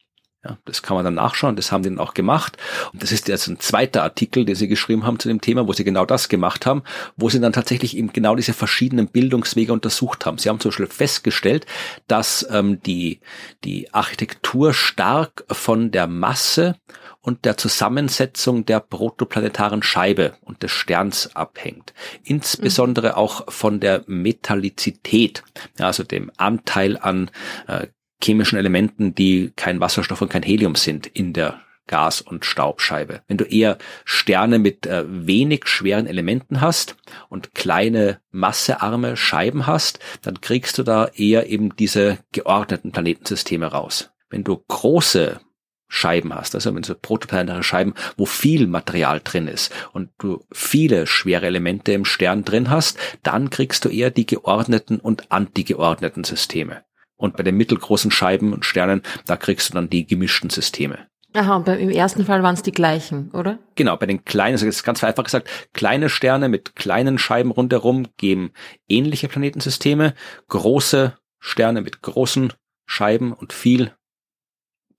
Ja, 0.44 0.58
das 0.66 0.82
kann 0.82 0.96
man 0.96 1.04
dann 1.04 1.14
nachschauen, 1.14 1.56
das 1.56 1.72
haben 1.72 1.82
die 1.82 1.88
dann 1.88 1.98
auch 1.98 2.12
gemacht. 2.12 2.58
Und 2.92 3.02
das 3.02 3.12
ist 3.12 3.28
jetzt 3.28 3.46
ein 3.46 3.60
zweiter 3.60 4.02
Artikel, 4.02 4.44
den 4.44 4.54
sie 4.54 4.68
geschrieben 4.68 5.06
haben 5.06 5.18
zu 5.18 5.28
dem 5.28 5.40
Thema, 5.40 5.66
wo 5.66 5.72
sie 5.72 5.84
genau 5.84 6.04
das 6.04 6.28
gemacht 6.28 6.66
haben, 6.66 6.82
wo 7.16 7.30
sie 7.30 7.40
dann 7.40 7.54
tatsächlich 7.54 7.96
eben 7.96 8.12
genau 8.12 8.36
diese 8.36 8.52
verschiedenen 8.52 9.08
Bildungswege 9.08 9.72
untersucht 9.72 10.26
haben. 10.26 10.36
Sie 10.36 10.50
haben 10.50 10.60
zum 10.60 10.70
Beispiel 10.70 10.86
festgestellt, 10.86 11.64
dass 12.08 12.46
ähm, 12.50 12.80
die, 12.82 13.20
die 13.64 13.92
Architektur 13.94 14.74
stark 14.74 15.44
von 15.50 15.90
der 15.90 16.06
Masse 16.06 16.76
und 17.24 17.46
der 17.46 17.56
Zusammensetzung 17.56 18.66
der 18.66 18.80
protoplanetaren 18.80 19.82
Scheibe 19.82 20.34
und 20.42 20.62
des 20.62 20.72
Sterns 20.72 21.34
abhängt. 21.34 21.94
Insbesondere 22.22 23.08
mhm. 23.08 23.14
auch 23.14 23.50
von 23.50 23.80
der 23.80 24.04
Metallizität, 24.06 25.42
also 25.78 26.04
dem 26.04 26.30
Anteil 26.36 26.98
an 26.98 27.30
äh, 27.66 27.86
chemischen 28.24 28.58
Elementen, 28.58 29.14
die 29.14 29.52
kein 29.54 29.80
Wasserstoff 29.80 30.22
und 30.22 30.30
kein 30.30 30.42
Helium 30.42 30.74
sind 30.74 31.06
in 31.06 31.32
der 31.32 31.60
Gas- 31.86 32.22
und 32.22 32.44
Staubscheibe. 32.46 33.22
Wenn 33.28 33.36
du 33.36 33.44
eher 33.44 33.76
Sterne 34.04 34.58
mit 34.58 34.86
äh, 34.86 35.04
wenig 35.06 35.66
schweren 35.66 36.06
Elementen 36.06 36.60
hast 36.60 36.96
und 37.28 37.54
kleine 37.54 38.20
massearme 38.30 39.16
Scheiben 39.16 39.66
hast, 39.66 39.98
dann 40.22 40.40
kriegst 40.40 40.78
du 40.78 40.82
da 40.82 41.08
eher 41.14 41.48
eben 41.48 41.76
diese 41.76 42.18
geordneten 42.32 42.92
Planetensysteme 42.92 43.66
raus. 43.66 44.10
Wenn 44.30 44.44
du 44.44 44.56
große 44.66 45.40
Scheiben 45.86 46.34
hast, 46.34 46.54
also 46.54 46.74
wenn 46.74 46.82
so 46.82 46.94
protoplanetare 46.94 47.62
Scheiben, 47.62 47.94
wo 48.16 48.24
viel 48.24 48.66
Material 48.66 49.20
drin 49.22 49.46
ist 49.46 49.70
und 49.92 50.10
du 50.18 50.44
viele 50.50 51.06
schwere 51.06 51.46
Elemente 51.46 51.92
im 51.92 52.06
Stern 52.06 52.44
drin 52.44 52.70
hast, 52.70 52.98
dann 53.22 53.50
kriegst 53.50 53.84
du 53.84 53.90
eher 53.90 54.10
die 54.10 54.26
geordneten 54.26 54.98
und 54.98 55.30
antigeordneten 55.30 56.24
Systeme. 56.24 56.82
Und 57.16 57.36
bei 57.36 57.42
den 57.42 57.56
mittelgroßen 57.56 58.10
Scheiben 58.10 58.52
und 58.52 58.64
Sternen, 58.64 59.02
da 59.26 59.36
kriegst 59.36 59.70
du 59.70 59.74
dann 59.74 59.88
die 59.88 60.06
gemischten 60.06 60.50
Systeme. 60.50 61.06
Aha, 61.36 61.56
und 61.56 61.66
im 61.68 61.90
ersten 61.90 62.24
Fall 62.24 62.44
waren 62.44 62.54
es 62.54 62.62
die 62.62 62.70
gleichen, 62.70 63.30
oder? 63.32 63.58
Genau, 63.74 63.96
bei 63.96 64.06
den 64.06 64.24
kleinen, 64.24 64.54
also 64.54 64.66
jetzt 64.66 64.84
ganz 64.84 65.00
vereinfacht 65.00 65.26
gesagt, 65.26 65.50
kleine 65.72 66.08
Sterne 66.08 66.48
mit 66.48 66.76
kleinen 66.76 67.18
Scheiben 67.18 67.50
rundherum 67.50 68.06
geben 68.16 68.52
ähnliche 68.88 69.26
Planetensysteme, 69.26 70.14
große 70.48 71.18
Sterne 71.40 71.80
mit 71.80 72.02
großen 72.02 72.52
Scheiben 72.86 73.32
und 73.32 73.52
viel 73.52 73.92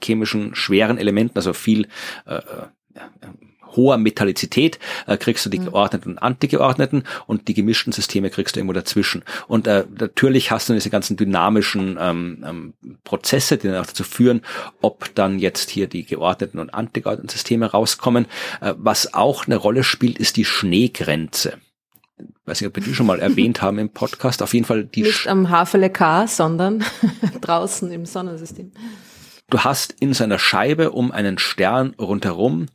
chemischen 0.03 0.55
schweren 0.55 0.97
Elementen, 0.97 1.37
also 1.37 1.53
viel 1.53 1.87
äh, 2.25 2.35
äh 2.35 2.67
hoher 3.75 3.97
Metallizität, 3.97 4.79
äh, 5.07 5.17
kriegst 5.17 5.45
du 5.45 5.49
die 5.49 5.59
mhm. 5.59 5.65
geordneten 5.65 6.11
und 6.11 6.17
antigeordneten 6.19 7.03
und 7.27 7.47
die 7.47 7.53
gemischten 7.53 7.93
Systeme 7.93 8.29
kriegst 8.29 8.55
du 8.55 8.59
irgendwo 8.59 8.73
dazwischen. 8.73 9.23
Und 9.47 9.67
äh, 9.67 9.85
natürlich 9.99 10.51
hast 10.51 10.69
du 10.69 10.73
diese 10.73 10.89
ganzen 10.89 11.17
dynamischen 11.17 11.97
ähm, 11.99 12.43
ähm, 12.47 12.73
Prozesse, 13.03 13.57
die 13.57 13.67
dann 13.67 13.77
auch 13.81 13.87
dazu 13.87 14.03
führen, 14.03 14.41
ob 14.81 15.13
dann 15.15 15.39
jetzt 15.39 15.69
hier 15.69 15.87
die 15.87 16.05
geordneten 16.05 16.59
und 16.59 16.73
antigeordneten 16.73 17.29
Systeme 17.29 17.67
rauskommen. 17.67 18.25
Äh, 18.61 18.73
was 18.77 19.13
auch 19.13 19.45
eine 19.45 19.55
Rolle 19.55 19.83
spielt, 19.83 20.19
ist 20.19 20.37
die 20.37 20.45
Schneegrenze 20.45 21.59
weiß 22.45 22.61
nicht, 22.61 22.67
ob 22.67 22.75
wir 22.75 22.83
die 22.83 22.93
schon 22.93 23.07
mal 23.07 23.19
erwähnt 23.21 23.61
haben 23.61 23.79
im 23.79 23.89
Podcast, 23.89 24.41
auf 24.41 24.53
jeden 24.53 24.65
Fall 24.65 24.85
die... 24.85 25.03
Nicht 25.03 25.27
am 25.27 25.49
Havele 25.49 25.89
K, 25.89 26.27
sondern 26.27 26.83
draußen 27.41 27.91
im 27.91 28.05
Sonnensystem. 28.05 28.71
Du 29.49 29.59
hast 29.59 29.95
in 29.99 30.13
seiner 30.13 30.39
Scheibe 30.39 30.91
um 30.91 31.11
einen 31.11 31.37
Stern 31.37 31.93
rundherum 31.99 32.65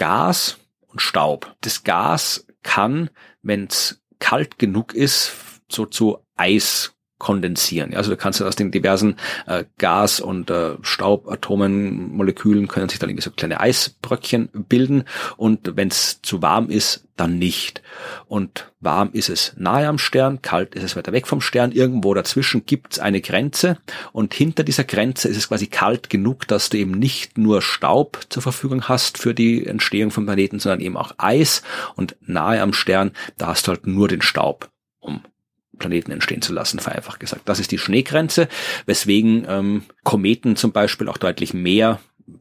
Gas 0.00 0.58
und 0.86 1.02
Staub. 1.02 1.54
Das 1.60 1.84
Gas 1.84 2.46
kann, 2.62 3.10
wenn 3.42 3.66
es 3.66 4.00
kalt 4.18 4.58
genug 4.58 4.94
ist, 4.94 5.60
so 5.70 5.84
zu 5.84 6.24
Eis 6.36 6.94
kondensieren. 7.20 7.94
Also 7.94 8.10
du 8.10 8.16
kannst 8.16 8.42
aus 8.42 8.56
den 8.56 8.72
diversen 8.72 9.14
äh, 9.46 9.64
Gas- 9.78 10.18
und 10.18 10.50
äh, 10.50 10.72
Staubatomen, 10.82 12.16
Molekülen 12.16 12.66
können 12.66 12.88
sich 12.88 12.98
dann 12.98 13.10
irgendwie 13.10 13.22
so 13.22 13.30
kleine 13.30 13.60
Eisbröckchen 13.60 14.48
bilden 14.68 15.04
und 15.36 15.76
wenn 15.76 15.88
es 15.88 16.20
zu 16.22 16.42
warm 16.42 16.70
ist, 16.70 17.06
dann 17.16 17.38
nicht. 17.38 17.82
Und 18.26 18.72
warm 18.80 19.10
ist 19.12 19.28
es 19.28 19.52
nahe 19.56 19.86
am 19.86 19.98
Stern, 19.98 20.40
kalt 20.40 20.74
ist 20.74 20.82
es 20.82 20.96
weiter 20.96 21.12
weg 21.12 21.26
vom 21.26 21.42
Stern. 21.42 21.70
Irgendwo 21.70 22.14
dazwischen 22.14 22.64
gibt 22.64 22.94
es 22.94 22.98
eine 22.98 23.20
Grenze 23.20 23.76
und 24.12 24.32
hinter 24.32 24.64
dieser 24.64 24.84
Grenze 24.84 25.28
ist 25.28 25.36
es 25.36 25.48
quasi 25.48 25.66
kalt 25.66 26.08
genug, 26.08 26.48
dass 26.48 26.70
du 26.70 26.78
eben 26.78 26.92
nicht 26.92 27.36
nur 27.36 27.60
Staub 27.60 28.20
zur 28.30 28.42
Verfügung 28.42 28.88
hast 28.88 29.18
für 29.18 29.34
die 29.34 29.66
Entstehung 29.66 30.10
von 30.10 30.24
Planeten, 30.24 30.58
sondern 30.58 30.80
eben 30.80 30.96
auch 30.96 31.12
Eis 31.18 31.62
und 31.96 32.16
nahe 32.22 32.62
am 32.62 32.72
Stern, 32.72 33.12
da 33.36 33.48
hast 33.48 33.66
du 33.66 33.72
halt 33.72 33.86
nur 33.86 34.08
den 34.08 34.22
Staub, 34.22 34.70
um 35.00 35.22
Planeten 35.80 36.12
entstehen 36.12 36.42
zu 36.42 36.52
lassen, 36.52 36.78
vereinfacht 36.78 37.18
gesagt. 37.18 37.42
Das 37.46 37.58
ist 37.58 37.72
die 37.72 37.78
Schneegrenze, 37.78 38.48
weswegen 38.86 39.44
ähm, 39.48 39.82
Kometen 40.04 40.54
zum 40.54 40.70
Beispiel 40.70 41.08
auch 41.08 41.18
deutlich 41.18 41.52
mehr 41.52 41.98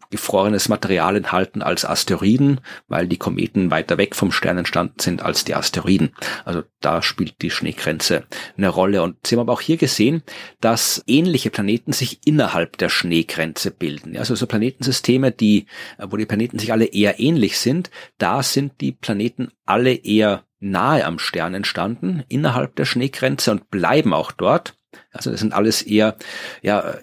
gefrorenes 0.09 0.69
Material 0.69 1.15
enthalten 1.15 1.61
als 1.61 1.85
Asteroiden, 1.85 2.61
weil 2.87 3.07
die 3.07 3.17
Kometen 3.17 3.71
weiter 3.71 3.97
weg 3.97 4.15
vom 4.15 4.31
Stern 4.31 4.57
entstanden 4.57 4.99
sind 4.99 5.21
als 5.21 5.45
die 5.45 5.55
Asteroiden. 5.55 6.11
Also 6.45 6.63
da 6.81 7.01
spielt 7.01 7.41
die 7.41 7.51
Schneegrenze 7.51 8.23
eine 8.57 8.69
Rolle. 8.69 9.03
Und 9.03 9.25
Sie 9.25 9.35
haben 9.35 9.41
aber 9.41 9.53
auch 9.53 9.61
hier 9.61 9.77
gesehen, 9.77 10.23
dass 10.61 11.03
ähnliche 11.07 11.49
Planeten 11.49 11.93
sich 11.93 12.19
innerhalb 12.25 12.77
der 12.77 12.89
Schneegrenze 12.89 13.71
bilden. 13.71 14.17
Also 14.17 14.35
so 14.35 14.47
Planetensysteme, 14.47 15.31
die, 15.31 15.67
wo 15.99 16.17
die 16.17 16.25
Planeten 16.25 16.59
sich 16.59 16.71
alle 16.71 16.85
eher 16.85 17.19
ähnlich 17.19 17.59
sind, 17.59 17.89
da 18.17 18.43
sind 18.43 18.81
die 18.81 18.91
Planeten 18.91 19.51
alle 19.65 19.93
eher 19.93 20.43
nahe 20.59 21.05
am 21.05 21.19
Stern 21.19 21.53
entstanden, 21.53 22.23
innerhalb 22.27 22.75
der 22.75 22.85
Schneegrenze 22.85 23.51
und 23.51 23.69
bleiben 23.69 24.13
auch 24.13 24.31
dort. 24.31 24.75
Also 25.11 25.31
das 25.31 25.39
sind 25.39 25.53
alles 25.53 25.81
eher 25.81 26.17
ja, 26.61 26.95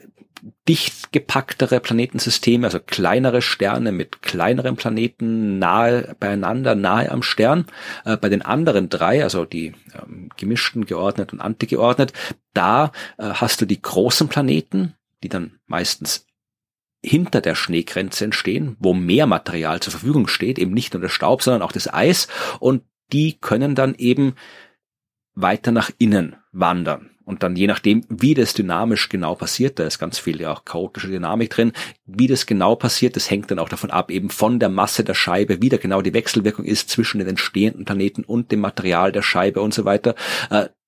dicht 0.69 1.13
gepacktere 1.13 1.81
Planetensysteme, 1.81 2.67
also 2.67 2.81
kleinere 2.81 3.43
Sterne 3.43 3.93
mit 3.93 4.23
kleineren 4.23 4.77
Planeten 4.77 5.59
nahe 5.59 6.17
beieinander, 6.19 6.75
nahe 6.75 7.11
am 7.11 7.23
Stern. 7.23 7.67
Äh, 8.05 8.17
bei 8.17 8.29
den 8.29 8.43
anderen 8.43 8.89
drei, 8.89 9.23
also 9.23 9.45
die 9.45 9.75
ähm, 9.95 10.31
gemischten, 10.37 10.87
geordnet 10.87 11.33
und 11.33 11.41
antigeordnet, 11.41 12.13
da 12.53 12.93
äh, 13.19 13.25
hast 13.25 13.61
du 13.61 13.67
die 13.67 13.81
großen 13.81 14.29
Planeten, 14.29 14.95
die 15.23 15.29
dann 15.29 15.59
meistens 15.67 16.27
hinter 17.03 17.41
der 17.41 17.55
Schneegrenze 17.55 18.25
entstehen, 18.25 18.77
wo 18.81 18.93
mehr 18.93 19.27
Material 19.27 19.81
zur 19.81 19.93
Verfügung 19.93 20.27
steht, 20.27 20.59
eben 20.59 20.73
nicht 20.73 20.93
nur 20.93 21.01
der 21.01 21.09
Staub, 21.09 21.43
sondern 21.43 21.63
auch 21.63 21.73
das 21.73 21.93
Eis. 21.93 22.27
Und 22.59 22.83
die 23.13 23.39
können 23.41 23.75
dann 23.75 23.95
eben 23.97 24.35
weiter 25.35 25.71
nach 25.73 25.91
innen 25.99 26.37
wandern. 26.53 27.11
Und 27.27 27.43
dann 27.43 27.57
je 27.57 27.67
nachdem, 27.67 28.05
wie 28.09 28.35
das 28.35 28.55
dynamisch 28.55 29.09
genau 29.09 29.35
passiert, 29.35 29.81
da 29.81 29.85
ist 29.85 29.99
ganz 29.99 30.17
viel 30.21 30.41
ja 30.41 30.53
auch 30.53 30.65
chaotische 30.65 31.09
Dynamik 31.09 31.51
drin, 31.51 31.73
wie 32.05 32.29
das 32.29 32.47
genau 32.47 32.77
passiert, 32.77 33.17
das 33.17 33.29
hängt 33.29 33.51
dann 33.51 33.59
auch 33.59 33.69
davon 33.69 33.91
ab, 33.91 34.13
eben 34.13 34.31
von 34.31 34.61
der 34.61 34.69
Masse 34.69 35.03
der 35.03 35.15
Scheibe, 35.15 35.61
wie 35.61 35.69
da 35.69 35.77
genau 35.77 36.03
die 36.03 36.15
Wechselwirkung 36.15 36.65
ist 36.65 36.89
zwischen 36.89 37.19
den 37.19 37.27
entstehenden 37.27 37.85
Planeten 37.85 38.23
und 38.23 38.53
dem 38.53 38.61
Material 38.61 39.11
der 39.11 39.23
Scheibe 39.23 39.61
und 39.61 39.75
so 39.75 39.85
weiter. 39.85 40.15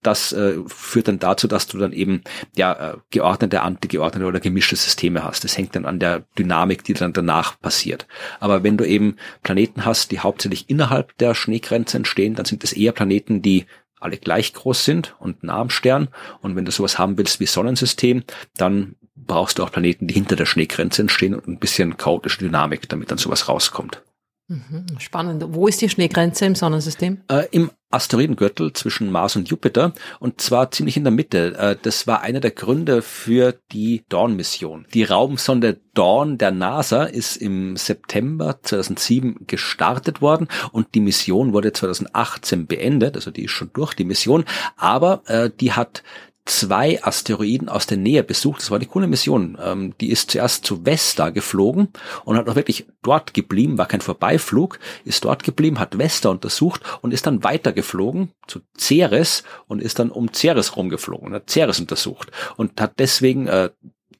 Das 0.03 0.32
äh, 0.32 0.59
führt 0.66 1.09
dann 1.09 1.18
dazu, 1.18 1.49
dass 1.49 1.66
du 1.66 1.78
dann 1.78 1.92
eben 1.92 2.22
ja 2.57 2.92
äh, 2.92 2.96
geordnete, 3.11 3.62
antigeordnete 3.62 4.26
oder 4.26 4.40
gemischte 4.40 4.76
Systeme 4.76 5.24
hast. 5.24 5.42
Das 5.44 5.59
hängt 5.59 5.74
dann 5.74 5.86
an 5.86 5.99
der 5.99 6.24
Dynamik, 6.38 6.84
die 6.84 6.94
dann 6.94 7.12
danach 7.12 7.61
passiert. 7.61 8.07
Aber 8.38 8.62
wenn 8.62 8.76
du 8.76 8.86
eben 8.86 9.16
Planeten 9.42 9.84
hast, 9.84 10.12
die 10.12 10.20
hauptsächlich 10.20 10.70
innerhalb 10.70 11.16
der 11.18 11.34
Schneegrenze 11.34 11.96
entstehen, 11.96 12.34
dann 12.34 12.44
sind 12.44 12.62
es 12.62 12.72
eher 12.72 12.92
Planeten, 12.92 13.42
die 13.42 13.66
alle 14.01 14.16
gleich 14.16 14.53
groß 14.53 14.84
sind 14.84 15.16
und 15.18 15.42
nah 15.42 15.61
am. 15.61 16.09
Und 16.40 16.57
wenn 16.57 16.64
du 16.64 16.70
sowas 16.70 16.99
haben 16.99 17.18
willst 17.18 17.40
wie 17.40 17.46
Sonnensystem, 17.46 18.22
dann 18.57 18.94
brauchst 19.16 19.59
du 19.59 19.64
auch 19.64 19.72
Planeten, 19.72 20.07
die 20.07 20.14
hinter 20.14 20.36
der 20.36 20.46
Schneegrenze 20.46 21.03
entstehen 21.03 21.34
und 21.34 21.49
ein 21.49 21.59
bisschen 21.59 21.96
chaotische 21.96 22.38
Dynamik, 22.38 22.88
damit 22.88 23.11
dann 23.11 23.18
sowas 23.18 23.49
rauskommt. 23.49 24.03
Mhm, 24.49 24.86
spannend. 24.99 25.44
Wo 25.49 25.68
ist 25.68 25.82
die 25.82 25.90
Schneegrenze 25.90 26.46
im 26.46 26.55
Sonnensystem? 26.55 27.20
Äh, 27.28 27.44
Im 27.51 27.70
Asteroidengürtel 27.90 28.72
zwischen 28.72 29.11
Mars 29.11 29.36
und 29.36 29.49
Jupiter 29.51 29.92
und 30.20 30.40
zwar 30.40 30.70
ziemlich 30.70 30.96
in 30.96 31.05
der 31.05 31.11
Mitte. 31.11 31.55
Äh, 31.59 31.76
das 31.80 32.07
war 32.07 32.22
einer 32.22 32.40
der 32.40 32.53
Gründe 32.53 33.03
für 33.03 33.55
die 33.72 34.05
Dawn-Mission. 34.09 34.86
Die 34.94 35.05
Raumsonde 35.05 35.80
Dawn 35.92 36.38
der 36.38 36.51
NASA 36.51 37.05
ist 37.05 37.36
im 37.36 37.76
September 37.76 38.59
2007 38.62 39.46
gestartet 39.46 40.22
worden 40.22 40.49
und 40.72 40.94
die 40.94 41.01
Mission 41.01 41.53
wurde 41.53 41.74
2018 41.74 42.66
beendet, 42.66 43.16
also 43.16 43.30
die 43.30 43.44
ist 43.44 43.51
schon 43.51 43.70
durch, 43.74 43.92
die 43.92 44.05
Mission, 44.05 44.46
aber 44.76 45.22
äh, 45.26 45.51
die 45.61 45.72
hat 45.72 46.03
zwei 46.49 47.03
Asteroiden 47.03 47.68
aus 47.68 47.86
der 47.86 47.99
Nähe 47.99 48.22
besucht. 48.22 48.61
Das 48.61 48.70
war 48.70 48.78
eine 48.78 48.86
coole 48.86 49.07
Mission. 49.07 49.59
Ähm, 49.62 49.94
die 50.01 50.11
ist 50.11 50.30
zuerst 50.30 50.64
zu 50.64 50.84
Vesta 50.84 51.30
geflogen 51.30 51.88
und 52.24 52.36
hat 52.36 52.49
auch 52.49 52.57
wirklich 52.57 52.86
dort 53.03 53.34
geblieben, 53.34 53.78
war 53.78 53.86
kein 53.86 54.01
Vorbeiflug, 54.01 54.78
ist 55.05 55.24
dort 55.24 55.44
geblieben, 55.44 55.78
hat 55.78 55.99
Vesta 55.99 56.30
untersucht 56.30 56.82
und 57.03 57.12
ist 57.12 57.26
dann 57.26 57.44
weitergeflogen 57.44 58.32
zu 58.46 58.61
Ceres 58.76 59.44
und 59.66 59.82
ist 59.82 59.99
dann 59.99 60.11
um 60.11 60.32
Ceres 60.32 60.76
rumgeflogen 60.76 61.28
und 61.28 61.34
hat 61.34 61.51
Ceres 61.51 61.80
untersucht 61.80 62.30
und 62.57 62.80
hat 62.80 62.99
deswegen 62.99 63.46
äh, 63.46 63.70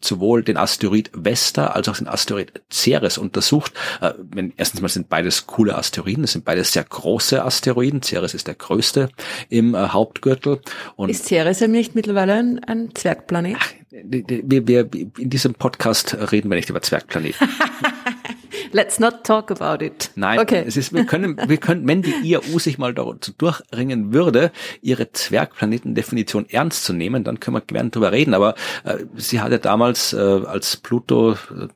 sowohl 0.01 0.43
den 0.43 0.57
Asteroid 0.57 1.11
Vesta 1.13 1.69
als 1.69 1.89
auch 1.89 1.97
den 1.97 2.09
Asteroid 2.09 2.53
Ceres 2.71 3.19
untersucht. 3.19 3.73
Äh, 4.01 4.13
erstens 4.57 4.81
mal 4.81 4.89
sind 4.89 5.09
beides 5.09 5.47
coole 5.47 5.77
Asteroiden, 5.77 6.25
es 6.25 6.33
sind 6.33 6.45
beides 6.45 6.73
sehr 6.73 6.85
große 6.85 7.45
Asteroiden. 7.45 8.03
Ceres 8.03 8.35
ist 8.35 8.47
der 8.47 8.55
größte 8.55 9.09
im 9.49 9.75
äh, 9.75 9.89
Hauptgürtel. 9.89 10.61
Und 10.97 11.11
ist 11.11 11.27
Ceres 11.27 11.61
ja 11.61 11.69
nicht 11.69 11.95
mittlerweile 11.95 12.35
ein, 12.35 12.65
ein 12.65 12.95
Zwergplanet? 12.95 13.57
Ach, 13.59 13.73
wir, 13.91 14.69
wir, 14.69 14.89
in 14.93 15.31
diesem 15.31 15.55
Podcast 15.55 16.17
reden 16.31 16.51
wir 16.51 16.57
nicht 16.57 16.71
über 16.71 16.83
Zwergplaneten. 16.83 17.49
Let's 18.73 18.99
not 18.99 19.25
talk 19.25 19.51
about 19.51 19.85
it. 19.85 20.11
Nein, 20.15 20.39
okay. 20.39 20.65
es 20.67 20.77
ist, 20.77 20.93
wir 20.93 21.07
können, 21.07 21.39
wir 21.47 21.57
können, 21.57 21.87
wenn 21.87 22.03
die 22.03 22.15
IAU 22.23 22.59
sich 22.59 22.79
mal 22.79 22.95
dazu 22.95 23.33
durchringen 23.33 24.13
würde, 24.13 24.53
ihre 24.81 25.13
Zwergplanetendefinition 25.13 26.49
ernst 26.49 26.85
zu 26.85 26.93
nehmen, 26.93 27.25
dann 27.25 27.41
können 27.41 27.57
wir 27.57 27.63
gerne 27.63 27.91
drüber 27.91 28.13
reden. 28.13 28.35
Aber 28.35 28.55
äh, 28.85 28.99
sie 29.17 29.41
hatte 29.41 29.59
damals, 29.59 30.13
äh, 30.13 30.19
als 30.19 30.77
Pluto 30.77 31.33
äh, 31.33 31.69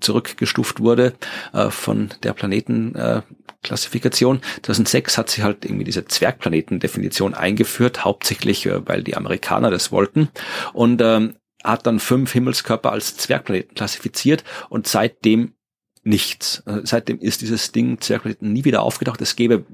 zurückgestuft 0.00 0.80
wurde 0.80 1.12
äh, 1.52 1.70
von 1.70 2.10
der 2.22 2.32
Planetenklassifikation. 2.32 4.38
Äh, 4.38 4.62
2006 4.62 5.18
hat 5.18 5.30
sie 5.30 5.42
halt 5.42 5.64
irgendwie 5.64 5.84
diese 5.84 6.04
Zwergplanetendefinition 6.04 7.34
eingeführt, 7.34 8.04
hauptsächlich, 8.04 8.66
äh, 8.66 8.86
weil 8.86 9.02
die 9.02 9.16
Amerikaner 9.16 9.70
das 9.70 9.90
wollten. 9.92 10.28
Und 10.72 11.00
ähm, 11.02 11.36
hat 11.64 11.86
dann 11.86 11.98
fünf 11.98 12.32
Himmelskörper 12.32 12.92
als 12.92 13.16
Zwergplaneten 13.16 13.74
klassifiziert 13.74 14.44
und 14.68 14.86
seitdem 14.86 15.54
nichts. 16.06 16.62
Äh, 16.66 16.80
seitdem 16.84 17.18
ist 17.20 17.42
dieses 17.42 17.72
Ding 17.72 18.00
Zwergplaneten 18.00 18.52
nie 18.52 18.64
wieder 18.64 18.82
aufgetaucht. 18.82 19.20
Es 19.20 19.36
gäbe 19.36 19.64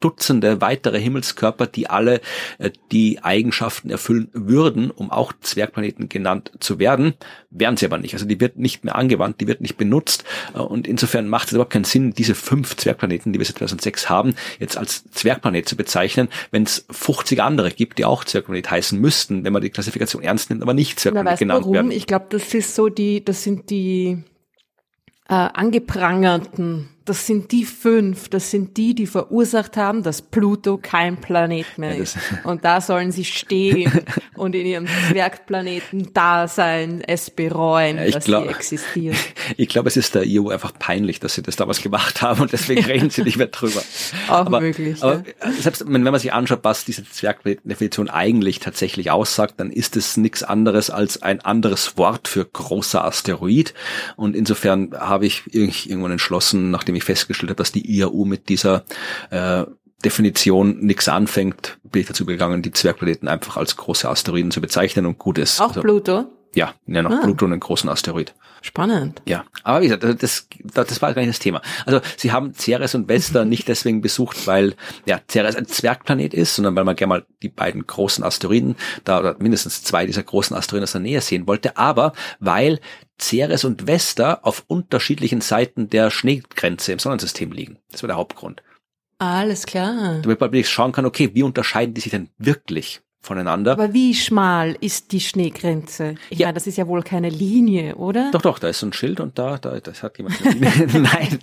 Dutzende 0.00 0.60
weitere 0.60 1.00
Himmelskörper, 1.00 1.66
die 1.66 1.90
alle 1.90 2.20
äh, 2.58 2.70
die 2.92 3.24
Eigenschaften 3.24 3.90
erfüllen 3.90 4.28
würden, 4.32 4.92
um 4.92 5.10
auch 5.10 5.32
Zwergplaneten 5.40 6.08
genannt 6.08 6.52
zu 6.60 6.78
werden, 6.78 7.14
werden 7.50 7.76
sie 7.76 7.86
aber 7.86 7.98
nicht. 7.98 8.12
Also 8.14 8.24
die 8.24 8.38
wird 8.38 8.58
nicht 8.58 8.84
mehr 8.84 8.94
angewandt, 8.94 9.40
die 9.40 9.48
wird 9.48 9.60
nicht 9.60 9.76
benutzt 9.76 10.24
äh, 10.54 10.58
und 10.58 10.86
insofern 10.86 11.26
macht 11.26 11.48
es 11.48 11.54
überhaupt 11.54 11.72
keinen 11.72 11.84
Sinn, 11.84 12.12
diese 12.12 12.36
fünf 12.36 12.76
Zwergplaneten, 12.76 13.32
die 13.32 13.40
wir 13.40 13.46
seit 13.46 13.58
2006 13.58 14.08
haben, 14.08 14.34
jetzt 14.60 14.76
als 14.76 15.10
Zwergplanet 15.10 15.68
zu 15.68 15.74
bezeichnen, 15.74 16.28
wenn 16.52 16.62
es 16.62 16.86
50 16.90 17.42
andere 17.42 17.70
gibt, 17.70 17.98
die 17.98 18.04
auch 18.04 18.24
Zwergplanet 18.24 18.70
heißen 18.70 19.00
müssten, 19.00 19.42
wenn 19.42 19.52
man 19.52 19.62
die 19.62 19.70
Klassifikation 19.70 20.22
ernst 20.22 20.50
nimmt, 20.50 20.62
aber 20.62 20.74
nicht 20.74 21.00
Zwergplanet 21.00 21.38
genannt 21.40 21.62
warum? 21.62 21.74
werden. 21.74 21.90
Ich 21.90 22.06
glaube, 22.06 22.26
das 22.28 22.54
ist 22.54 22.76
so 22.76 22.88
die, 22.88 23.24
das 23.24 23.42
sind 23.42 23.70
die 23.70 24.22
äh, 25.28 25.34
angeprangerten 25.34 26.88
das 27.08 27.26
sind 27.26 27.52
die 27.52 27.64
fünf, 27.64 28.28
das 28.28 28.50
sind 28.50 28.76
die, 28.76 28.94
die 28.94 29.06
verursacht 29.06 29.76
haben, 29.76 30.02
dass 30.02 30.20
Pluto 30.20 30.78
kein 30.80 31.16
Planet 31.20 31.78
mehr 31.78 31.96
ist. 31.96 32.18
Und 32.44 32.64
da 32.64 32.80
sollen 32.80 33.12
sie 33.12 33.24
stehen 33.24 33.90
und 34.36 34.54
in 34.54 34.66
ihrem 34.66 34.86
Zwergplaneten 35.08 36.10
da 36.14 36.48
sein, 36.48 37.02
es 37.06 37.30
bereuen, 37.30 37.96
ja, 37.96 38.10
dass 38.10 38.24
glaub, 38.24 38.44
sie 38.44 38.50
existieren. 38.50 39.16
Ich 39.56 39.68
glaube, 39.68 39.88
es 39.88 39.96
ist 39.96 40.14
der 40.14 40.24
EU 40.26 40.50
einfach 40.50 40.72
peinlich, 40.78 41.20
dass 41.20 41.34
sie 41.34 41.42
das 41.42 41.56
damals 41.56 41.80
gemacht 41.80 42.22
haben 42.22 42.42
und 42.42 42.52
deswegen 42.52 42.84
reden 42.84 43.10
sie 43.10 43.22
nicht 43.22 43.38
mehr 43.38 43.46
drüber. 43.46 43.82
Auch 44.28 44.46
aber, 44.46 44.60
möglich. 44.60 45.02
Aber 45.02 45.24
ja. 45.42 45.52
selbst 45.52 45.84
wenn 45.86 46.02
man 46.02 46.18
sich 46.18 46.32
anschaut, 46.32 46.60
was 46.62 46.84
diese 46.84 47.08
Zwergdefinition 47.08 48.10
eigentlich 48.10 48.60
tatsächlich 48.60 49.10
aussagt, 49.10 49.54
dann 49.56 49.70
ist 49.70 49.96
es 49.96 50.16
nichts 50.16 50.42
anderes 50.42 50.90
als 50.90 51.22
ein 51.22 51.40
anderes 51.40 51.96
Wort 51.96 52.28
für 52.28 52.44
großer 52.44 53.04
Asteroid. 53.04 53.74
Und 54.16 54.36
insofern 54.36 54.92
habe 54.92 55.26
ich 55.26 55.42
irgendwann 55.52 56.12
entschlossen, 56.12 56.70
nachdem 56.70 56.94
ich 56.98 57.04
festgestellt 57.04 57.50
habe, 57.50 57.58
dass 57.58 57.72
die 57.72 57.98
IAU 57.98 58.24
mit 58.24 58.48
dieser 58.48 58.84
äh, 59.30 59.64
Definition 60.04 60.78
nichts 60.80 61.08
anfängt, 61.08 61.78
bin 61.82 62.02
ich 62.02 62.06
dazu 62.06 62.24
gegangen, 62.24 62.62
die 62.62 62.70
Zwergplaneten 62.70 63.26
einfach 63.26 63.56
als 63.56 63.76
große 63.76 64.08
Asteroiden 64.08 64.50
zu 64.50 64.60
bezeichnen 64.60 65.06
und 65.06 65.18
gut 65.18 65.38
ist. 65.38 65.60
Auch 65.60 65.68
also, 65.68 65.80
Pluto? 65.80 66.26
Ja, 66.54 66.74
ja 66.86 67.02
noch 67.02 67.10
ah. 67.10 67.20
Pluto 67.22 67.44
einen 67.44 67.60
großen 67.60 67.88
Asteroid. 67.88 68.34
Spannend. 68.62 69.22
Ja, 69.26 69.44
aber 69.62 69.82
wie 69.82 69.88
gesagt, 69.88 70.22
das, 70.22 70.48
das 70.74 71.00
war 71.02 71.14
gar 71.14 71.22
nicht 71.22 71.30
das 71.30 71.38
Thema. 71.38 71.62
Also 71.86 72.00
sie 72.16 72.32
haben 72.32 72.54
Ceres 72.54 72.94
und 72.94 73.08
Vesta 73.08 73.44
nicht 73.44 73.68
deswegen 73.68 74.00
besucht, 74.00 74.46
weil 74.46 74.74
ja 75.06 75.20
Ceres 75.30 75.56
ein 75.56 75.66
Zwergplanet 75.66 76.34
ist, 76.34 76.56
sondern 76.56 76.74
weil 76.74 76.84
man 76.84 76.96
gerne 76.96 77.08
mal 77.08 77.26
die 77.42 77.48
beiden 77.48 77.86
großen 77.86 78.24
Asteroiden, 78.24 78.76
da 79.04 79.20
oder 79.20 79.36
mindestens 79.38 79.82
zwei 79.82 80.06
dieser 80.06 80.22
großen 80.22 80.56
Asteroiden 80.56 80.84
aus 80.84 80.92
der 80.92 81.00
Nähe 81.00 81.20
sehen 81.20 81.46
wollte, 81.46 81.76
aber 81.76 82.12
weil 82.40 82.80
Ceres 83.20 83.64
und 83.64 83.86
Vesta 83.86 84.40
auf 84.42 84.64
unterschiedlichen 84.66 85.40
Seiten 85.40 85.88
der 85.88 86.10
Schneegrenze 86.10 86.92
im 86.92 86.98
Sonnensystem 86.98 87.52
liegen. 87.52 87.78
Das 87.90 88.02
war 88.02 88.08
der 88.08 88.16
Hauptgrund. 88.16 88.62
Alles 89.18 89.66
klar. 89.66 90.20
Damit 90.22 90.40
man 90.40 90.64
schauen 90.64 90.92
kann, 90.92 91.04
okay, 91.04 91.30
wie 91.34 91.42
unterscheiden 91.42 91.94
die 91.94 92.00
sich 92.00 92.12
denn 92.12 92.30
wirklich? 92.38 93.00
Voneinander. 93.20 93.72
Aber 93.72 93.92
wie 93.92 94.14
schmal 94.14 94.76
ist 94.80 95.12
die 95.12 95.20
Schneegrenze? 95.20 96.14
Ich 96.30 96.38
ja. 96.38 96.46
meine, 96.46 96.54
das 96.54 96.66
ist 96.66 96.78
ja 96.78 96.86
wohl 96.86 97.02
keine 97.02 97.28
Linie, 97.28 97.96
oder? 97.96 98.30
Doch, 98.32 98.42
doch, 98.42 98.58
da 98.58 98.68
ist 98.68 98.78
so 98.78 98.86
ein 98.86 98.92
Schild 98.92 99.20
und 99.20 99.38
da, 99.38 99.58
da 99.58 99.78
das 99.80 100.02
hat 100.02 100.18
jemand 100.18 100.40
eine 100.40 100.54
Linie. 100.54 100.86
Nein. 101.00 101.38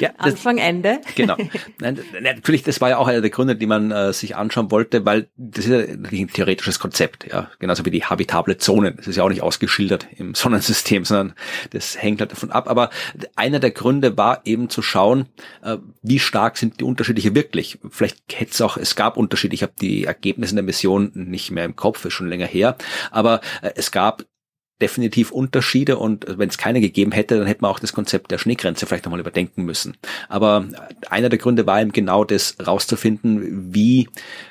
Ja, 0.00 0.10
das, 0.18 0.34
Anfang, 0.34 0.58
Ende. 0.58 1.00
Genau. 1.14 1.36
Nein, 1.80 2.00
natürlich, 2.20 2.62
das 2.64 2.80
war 2.80 2.90
ja 2.90 2.98
auch 2.98 3.06
einer 3.06 3.20
der 3.20 3.30
Gründe, 3.30 3.56
die 3.56 3.66
man 3.66 3.90
äh, 3.90 4.12
sich 4.12 4.36
anschauen 4.36 4.70
wollte, 4.70 5.06
weil 5.06 5.28
das 5.36 5.66
ist 5.66 5.70
ja 5.70 5.78
ein 5.78 6.28
theoretisches 6.28 6.78
Konzept, 6.78 7.26
ja. 7.30 7.50
Genauso 7.58 7.84
wie 7.84 7.90
die 7.90 8.04
habitable 8.04 8.58
Zonen. 8.58 8.96
Das 8.96 9.06
ist 9.06 9.16
ja 9.16 9.22
auch 9.22 9.28
nicht 9.28 9.42
ausgeschildert 9.42 10.06
im 10.16 10.34
Sonnensystem, 10.34 11.04
sondern 11.04 11.34
das 11.70 12.00
hängt 12.02 12.20
halt 12.20 12.32
davon 12.32 12.50
ab. 12.50 12.68
Aber 12.68 12.90
einer 13.36 13.60
der 13.60 13.70
Gründe 13.70 14.16
war 14.16 14.42
eben 14.44 14.68
zu 14.68 14.82
schauen, 14.82 15.26
äh, 15.62 15.76
wie 16.02 16.18
stark 16.18 16.58
sind 16.58 16.80
die 16.80 16.84
Unterschiede 16.84 17.34
wirklich. 17.34 17.78
Vielleicht 17.88 18.18
hätte 18.34 18.50
es 18.50 18.60
auch, 18.60 18.76
es 18.76 18.96
gab 18.96 19.16
Unterschiede. 19.16 19.54
Ich 19.54 19.62
habe 19.62 19.72
die 19.80 20.04
Ergebnisse 20.04 20.55
in 20.56 20.64
der 20.64 20.64
Mission 20.64 21.12
nicht 21.14 21.50
mehr 21.50 21.64
im 21.64 21.76
Kopf, 21.76 22.04
ist 22.04 22.14
schon 22.14 22.28
länger 22.28 22.46
her. 22.46 22.76
Aber 23.10 23.40
äh, 23.62 23.72
es 23.76 23.90
gab 23.90 24.24
definitiv 24.80 25.30
Unterschiede 25.30 25.96
und 25.96 26.26
wenn 26.38 26.48
es 26.48 26.58
keine 26.58 26.80
gegeben 26.80 27.12
hätte, 27.12 27.38
dann 27.38 27.46
hätte 27.46 27.62
man 27.62 27.70
auch 27.70 27.78
das 27.78 27.92
Konzept 27.92 28.30
der 28.30 28.38
Schneegrenze 28.38 28.86
vielleicht 28.86 29.04
nochmal 29.04 29.20
überdenken 29.20 29.64
müssen. 29.64 29.96
Aber 30.28 30.66
einer 31.08 31.28
der 31.28 31.38
Gründe 31.38 31.66
war 31.66 31.80
eben 31.80 31.92
genau 31.92 32.24
das 32.24 32.56
rauszufinden, 32.64 33.74
wie 33.74 34.08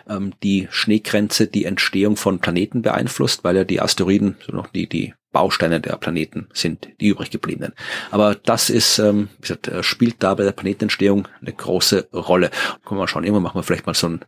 ähm, 0.10 0.34
die 0.42 0.68
Schneegrenze 0.72 1.48
die 1.48 1.66
Entstehung 1.66 2.18
von 2.18 2.40
Planeten 2.40 2.82
beeinflusst, 2.82 3.44
weil 3.44 3.56
ja 3.56 3.64
die 3.64 3.82
Asteroiden 3.82 4.38
so 4.46 4.54
noch 4.54 4.68
die, 4.68 4.88
die 4.88 5.14
Bausteine 5.32 5.82
der 5.82 5.98
Planeten 5.98 6.48
sind, 6.54 6.88
die 7.02 7.10
übrig 7.10 7.30
gebliebenen. 7.30 7.74
Aber 8.10 8.36
das 8.36 8.70
ist, 8.70 9.00
ähm, 9.00 9.28
wie 9.36 9.42
gesagt, 9.42 9.68
äh, 9.68 9.84
spielt 9.84 10.24
da 10.24 10.34
bei 10.34 10.44
der 10.44 10.54
Planetenentstehung 10.54 11.28
eine 11.42 11.52
große 11.52 12.08
Rolle. 12.14 12.50
Können 12.86 12.98
wir 12.98 13.04
mal 13.04 13.08
schauen, 13.10 13.26
irgendwann 13.26 13.44
machen 13.44 13.60
wir 13.60 13.64
vielleicht 13.64 13.86
mal 13.86 13.94
so 13.94 14.08
ein, 14.08 14.26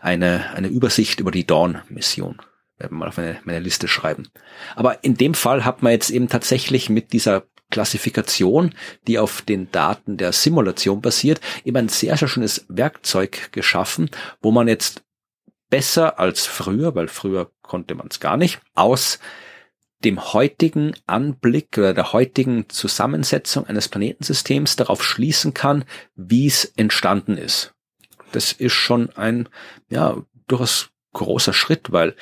eine, 0.00 0.54
eine 0.54 0.68
Übersicht 0.68 1.18
über 1.18 1.32
die 1.32 1.46
Dawn-Mission 1.46 2.40
mal 2.90 3.08
auf 3.08 3.16
meine, 3.16 3.40
meine 3.44 3.60
Liste 3.60 3.88
schreiben. 3.88 4.28
Aber 4.74 5.02
in 5.04 5.16
dem 5.16 5.34
Fall 5.34 5.64
hat 5.64 5.82
man 5.82 5.92
jetzt 5.92 6.10
eben 6.10 6.28
tatsächlich 6.28 6.90
mit 6.90 7.12
dieser 7.12 7.44
Klassifikation, 7.70 8.74
die 9.06 9.18
auf 9.18 9.42
den 9.42 9.70
Daten 9.72 10.16
der 10.16 10.32
Simulation 10.32 11.00
basiert, 11.00 11.40
eben 11.64 11.76
ein 11.76 11.88
sehr, 11.88 12.16
sehr 12.16 12.28
schönes 12.28 12.64
Werkzeug 12.68 13.50
geschaffen, 13.52 14.10
wo 14.40 14.52
man 14.52 14.68
jetzt 14.68 15.02
besser 15.68 16.18
als 16.18 16.46
früher, 16.46 16.94
weil 16.94 17.08
früher 17.08 17.50
konnte 17.62 17.94
man 17.94 18.06
es 18.08 18.20
gar 18.20 18.36
nicht, 18.36 18.60
aus 18.74 19.18
dem 20.04 20.32
heutigen 20.32 20.94
Anblick 21.06 21.76
oder 21.78 21.94
der 21.94 22.12
heutigen 22.12 22.68
Zusammensetzung 22.68 23.66
eines 23.66 23.88
Planetensystems 23.88 24.76
darauf 24.76 25.02
schließen 25.02 25.54
kann, 25.54 25.84
wie 26.14 26.46
es 26.46 26.64
entstanden 26.76 27.36
ist. 27.36 27.74
Das 28.32 28.52
ist 28.52 28.74
schon 28.74 29.10
ein, 29.16 29.48
ja, 29.88 30.22
durchaus 30.46 30.90
großer 31.16 31.52
Schritt, 31.52 31.92
weil 31.92 32.14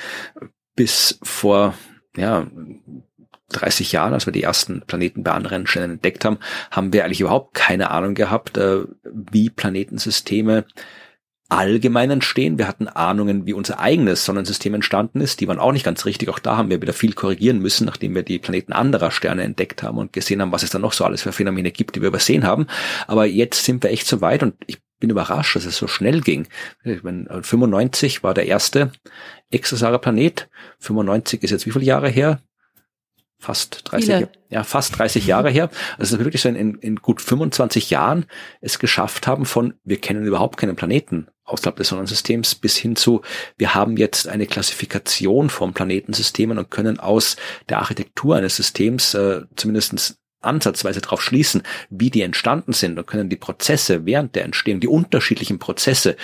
bis 0.75 1.19
vor 1.23 1.75
ja, 2.17 2.47
30 3.51 3.93
Jahren, 3.93 4.15
als 4.15 4.27
wir 4.27 4.33
die 4.33 4.43
ersten 4.43 4.83
Planeten 4.83 5.23
bei 5.23 5.33
anderen 5.33 5.67
Stellen 5.67 5.93
entdeckt 5.93 6.25
haben, 6.25 6.39
haben 6.71 6.93
wir 6.93 7.05
eigentlich 7.05 7.21
überhaupt 7.21 7.55
keine 7.55 7.91
Ahnung 7.91 8.15
gehabt, 8.15 8.57
äh, 8.57 8.85
wie 9.05 9.51
Planetensysteme 9.51 10.65
allgemein 11.55 12.11
entstehen. 12.11 12.59
Wir 12.59 12.67
hatten 12.67 12.89
Ahnungen, 12.89 13.47
wie 13.47 13.53
unser 13.53 13.79
eigenes 13.79 14.25
Sonnensystem 14.25 14.75
entstanden 14.75 15.21
ist. 15.21 15.41
Die 15.41 15.49
waren 15.49 15.59
auch 15.59 15.73
nicht 15.73 15.85
ganz 15.85 16.05
richtig. 16.05 16.29
Auch 16.29 16.39
da 16.39 16.57
haben 16.57 16.71
wir 16.71 16.83
wieder 16.83 16.93
viel 16.93 17.13
korrigieren 17.13 17.61
müssen, 17.61 17.85
nachdem 17.85 18.15
wir 18.15 18.25
die 18.25 18.39
Planeten 18.39 18.73
anderer 18.73 19.11
Sterne 19.11 19.43
entdeckt 19.43 19.83
haben 19.83 19.99
und 19.99 20.13
gesehen 20.13 20.43
haben, 20.43 20.53
was 20.53 20.65
es 20.65 20.71
da 20.71 20.79
noch 20.79 20.93
so 20.93 21.05
alles 21.05 21.23
für 21.23 21.33
Phänomene 21.33 21.71
gibt, 21.71 21.95
die 21.95 22.01
wir 22.01 22.09
übersehen 22.09 22.45
haben. 22.45 22.67
Aber 23.07 23.27
jetzt 23.27 23.65
sind 23.65 23.83
wir 23.83 23.91
echt 23.91 24.07
so 24.07 24.21
weit 24.21 24.43
und 24.43 24.55
ich 24.67 24.79
bin 24.99 25.11
überrascht, 25.11 25.55
dass 25.55 25.65
es 25.65 25.77
so 25.77 25.87
schnell 25.87 26.21
ging. 26.21 26.49
Ich 26.83 27.03
meine, 27.03 27.43
95 27.43 28.23
war 28.23 28.35
der 28.35 28.47
erste 28.47 28.91
exosarer 29.51 29.99
Planet. 29.99 30.49
95 30.81 31.43
ist 31.43 31.51
jetzt 31.51 31.67
wie 31.67 31.71
viele 31.71 31.85
Jahre 31.85 32.09
her? 32.09 32.41
fast 33.45 33.83
30, 33.85 34.15
Viele. 34.15 34.29
ja, 34.49 34.65
fast 34.65 34.99
30 34.99 35.27
Jahre 35.27 35.51
her. 35.51 35.69
Also 35.99 36.19
wirklich 36.19 36.41
so 36.41 36.49
in, 36.49 36.77
in 36.77 36.97
gut 36.97 37.21
25 37.21 37.91
Jahren 37.91 38.25
es 38.63 38.79
geschafft 38.79 39.27
haben 39.27 39.45
von, 39.45 39.75
wir 39.85 40.01
kennen 40.01 40.25
überhaupt 40.25 40.57
keinen 40.57 40.77
Planeten 40.77 41.29
außerhalb 41.45 41.77
des 41.77 41.89
Sonnensystems 41.89 42.55
bis 42.55 42.77
hin 42.77 42.97
zu, 42.97 43.23
wir 43.57 43.75
haben 43.75 43.97
jetzt 43.97 44.29
eine 44.29 44.47
Klassifikation 44.47 45.51
von 45.51 45.75
Planetensystemen 45.75 46.59
und 46.59 46.71
können 46.71 46.99
aus 46.99 47.37
der 47.69 47.79
Architektur 47.79 48.37
eines 48.37 48.57
Systems 48.57 49.15
äh, 49.15 49.43
zumindest 49.57 50.17
ansatzweise 50.41 51.01
darauf 51.01 51.23
schließen, 51.23 51.63
wie 51.91 52.11
die 52.11 52.23
entstanden 52.23 52.73
sind 52.73 52.99
und 52.99 53.07
können 53.07 53.31
die 53.31 53.37
Prozesse 53.37 54.05
während 54.07 54.35
der 54.35 54.45
Entstehung, 54.45 54.81
die 54.81 54.89
unterschiedlichen 54.89 55.59
Prozesse 55.59 56.17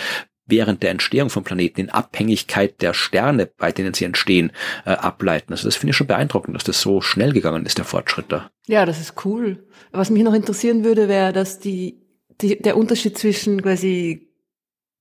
während 0.46 0.82
der 0.82 0.90
Entstehung 0.90 1.30
von 1.30 1.44
Planeten 1.44 1.80
in 1.80 1.90
Abhängigkeit 1.90 2.82
der 2.82 2.92
Sterne, 2.92 3.46
bei 3.46 3.72
denen 3.72 3.94
sie 3.94 4.04
entstehen, 4.04 4.52
äh, 4.84 4.90
ableiten. 4.90 5.52
Also 5.52 5.68
das 5.68 5.76
finde 5.76 5.90
ich 5.90 5.96
schon 5.96 6.08
beeindruckend, 6.08 6.56
dass 6.56 6.64
das 6.64 6.80
so 6.80 7.00
schnell 7.00 7.32
gegangen 7.32 7.64
ist, 7.64 7.78
der 7.78 7.84
Fortschritt 7.84 8.26
da. 8.28 8.50
Ja, 8.66 8.84
das 8.84 9.00
ist 9.00 9.24
cool. 9.24 9.64
Was 9.92 10.10
mich 10.10 10.24
noch 10.24 10.34
interessieren 10.34 10.84
würde, 10.84 11.08
wäre, 11.08 11.32
dass 11.32 11.60
die, 11.60 12.02
die, 12.40 12.58
der 12.60 12.76
Unterschied 12.76 13.16
zwischen 13.16 13.62
quasi 13.62 14.29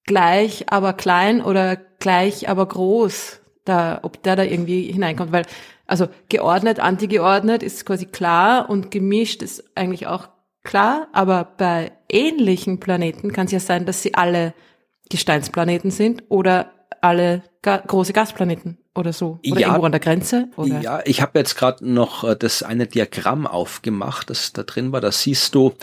gleich, 0.10 0.66
aber 0.72 0.94
klein 0.94 1.40
oder 1.40 1.76
gleich, 1.76 2.50
aber 2.50 2.66
groß, 2.66 3.42
da, 3.64 4.00
ob 4.02 4.24
der 4.24 4.36
da 4.36 4.44
irgendwie 4.44 4.92
hineinkommt, 4.92 5.32
weil, 5.32 5.46
also 5.86 6.08
geordnet, 6.30 6.80
antigeordnet 6.80 7.62
ist 7.62 7.86
quasi 7.86 8.08
klar 8.08 8.72
und 8.72 8.90
gemischt 8.90 9.44
ist 9.44 9.64
eigentlich 9.76 10.08
auch 10.08 10.30
klar, 10.64 11.10
aber 11.14 11.44
bei 11.58 11.92
ähnlichen 12.10 12.80
Planeten 12.80 13.32
kann 13.32 13.46
es 13.46 13.52
ja 13.52 13.60
sein, 13.60 13.86
dass 13.86 14.02
sie 14.02 14.16
alle 14.16 14.56
Gesteinsplaneten 15.12 15.92
sind 15.92 16.24
oder 16.30 16.72
alle 17.02 17.44
ga 17.62 17.78
große 17.78 18.12
Gasplaneten 18.12 18.80
oder 18.96 19.14
so. 19.14 19.40
Oder 19.52 19.62
ja, 19.62 19.68
irgendwo 19.68 19.86
an 19.86 19.92
der 19.92 20.02
Grenze? 20.02 20.50
Oder? 20.56 20.82
Ja, 20.82 21.02
ich 21.06 21.22
habe 21.22 21.38
jetzt 21.38 21.56
gerade 21.56 21.88
noch 21.88 22.24
äh, 22.24 22.36
das 22.36 22.64
eine 22.64 22.88
Diagramm 22.88 23.46
aufgemacht, 23.46 24.32
das 24.32 24.54
da 24.54 24.64
drin 24.64 24.92
war. 24.92 25.02
Da 25.02 25.12
siehst 25.12 25.54
du 25.54 25.74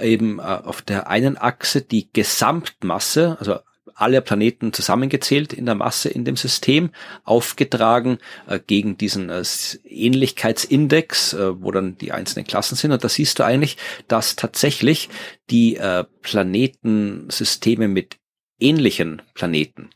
eben 0.00 0.38
äh, 0.38 0.42
auf 0.42 0.80
der 0.80 1.08
einen 1.08 1.36
Achse 1.36 1.82
die 1.82 2.10
Gesamtmasse, 2.12 3.36
also 3.38 3.58
alle 3.94 4.20
Planeten 4.20 4.72
zusammengezählt 4.72 5.52
in 5.52 5.66
der 5.66 5.74
Masse 5.74 6.08
in 6.08 6.24
dem 6.24 6.36
System, 6.36 6.90
aufgetragen 7.24 8.18
äh, 8.46 8.58
gegen 8.64 8.96
diesen 8.96 9.30
äh, 9.30 9.42
Ähnlichkeitsindex, 9.84 11.34
äh, 11.34 11.62
wo 11.62 11.70
dann 11.70 11.96
die 11.98 12.12
einzelnen 12.12 12.46
Klassen 12.46 12.76
sind. 12.76 12.92
Und 12.92 13.04
da 13.04 13.08
siehst 13.08 13.38
du 13.38 13.44
eigentlich, 13.44 13.76
dass 14.08 14.36
tatsächlich 14.36 15.08
die 15.50 15.76
äh, 15.76 16.04
Planetensysteme 16.22 17.88
mit 17.88 18.16
ähnlichen 18.58 19.22
Planeten. 19.34 19.90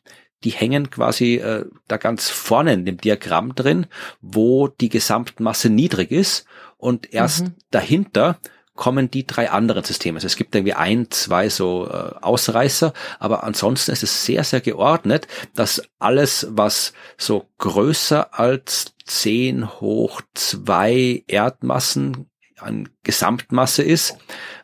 Die 0.45 0.51
hängen 0.51 0.91
quasi 0.91 1.37
äh, 1.37 1.65
da 1.89 1.97
ganz 1.97 2.31
vorne 2.31 2.73
in 2.73 2.85
dem 2.85 2.99
Diagramm 2.99 3.55
drin, 3.55 3.87
wo 4.21 4.69
die 4.69 4.89
Gesamtmasse 4.89 5.69
niedrig 5.69 6.13
ist 6.13 6.47
und 6.77 7.13
erst 7.13 7.45
mhm. 7.47 7.55
dahinter 7.71 8.39
kommen 8.79 9.11
die 9.11 9.27
drei 9.27 9.51
anderen 9.51 9.83
Systeme. 9.83 10.17
Also 10.17 10.29
es 10.29 10.37
gibt 10.37 10.55
irgendwie 10.55 10.73
ein, 10.73 11.11
zwei 11.11 11.49
so 11.49 11.89
äh, 11.89 12.15
Ausreißer, 12.23 12.95
aber 13.19 13.43
ansonsten 13.43 13.91
ist 13.91 14.05
es 14.05 14.25
sehr, 14.25 14.45
sehr 14.45 14.61
geordnet, 14.61 15.27
dass 15.57 15.83
alles, 15.99 16.47
was 16.51 16.93
so 17.19 17.49
größer 17.59 18.39
als 18.39 18.95
10 19.05 19.81
hoch 19.81 20.23
zwei 20.35 21.25
Erdmassen 21.27 22.29
an 22.61 22.89
Gesamtmasse 23.03 23.83
ist. 23.83 24.17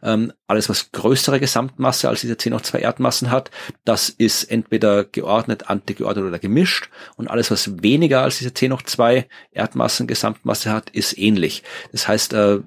Ähm, 0.02 0.32
alles, 0.46 0.68
was 0.68 0.92
größere 0.92 1.40
Gesamtmasse 1.40 2.08
als 2.08 2.20
diese 2.20 2.36
10 2.36 2.54
hoch 2.54 2.60
2 2.60 2.78
Erdmassen 2.78 3.30
hat, 3.30 3.50
das 3.84 4.10
ist 4.10 4.44
entweder 4.44 5.04
geordnet, 5.04 5.70
antigeordnet 5.70 6.24
oder 6.24 6.38
gemischt. 6.38 6.88
Und 7.16 7.28
alles, 7.28 7.50
was 7.50 7.82
weniger 7.82 8.22
als 8.22 8.38
diese 8.38 8.54
10 8.54 8.72
hoch 8.72 8.82
2 8.82 9.26
Erdmassen 9.50 10.06
Gesamtmasse 10.06 10.72
hat, 10.72 10.90
ist 10.90 11.18
ähnlich. 11.18 11.62
Das 11.92 12.06
heißt, 12.06 12.32
äh, 12.34 12.60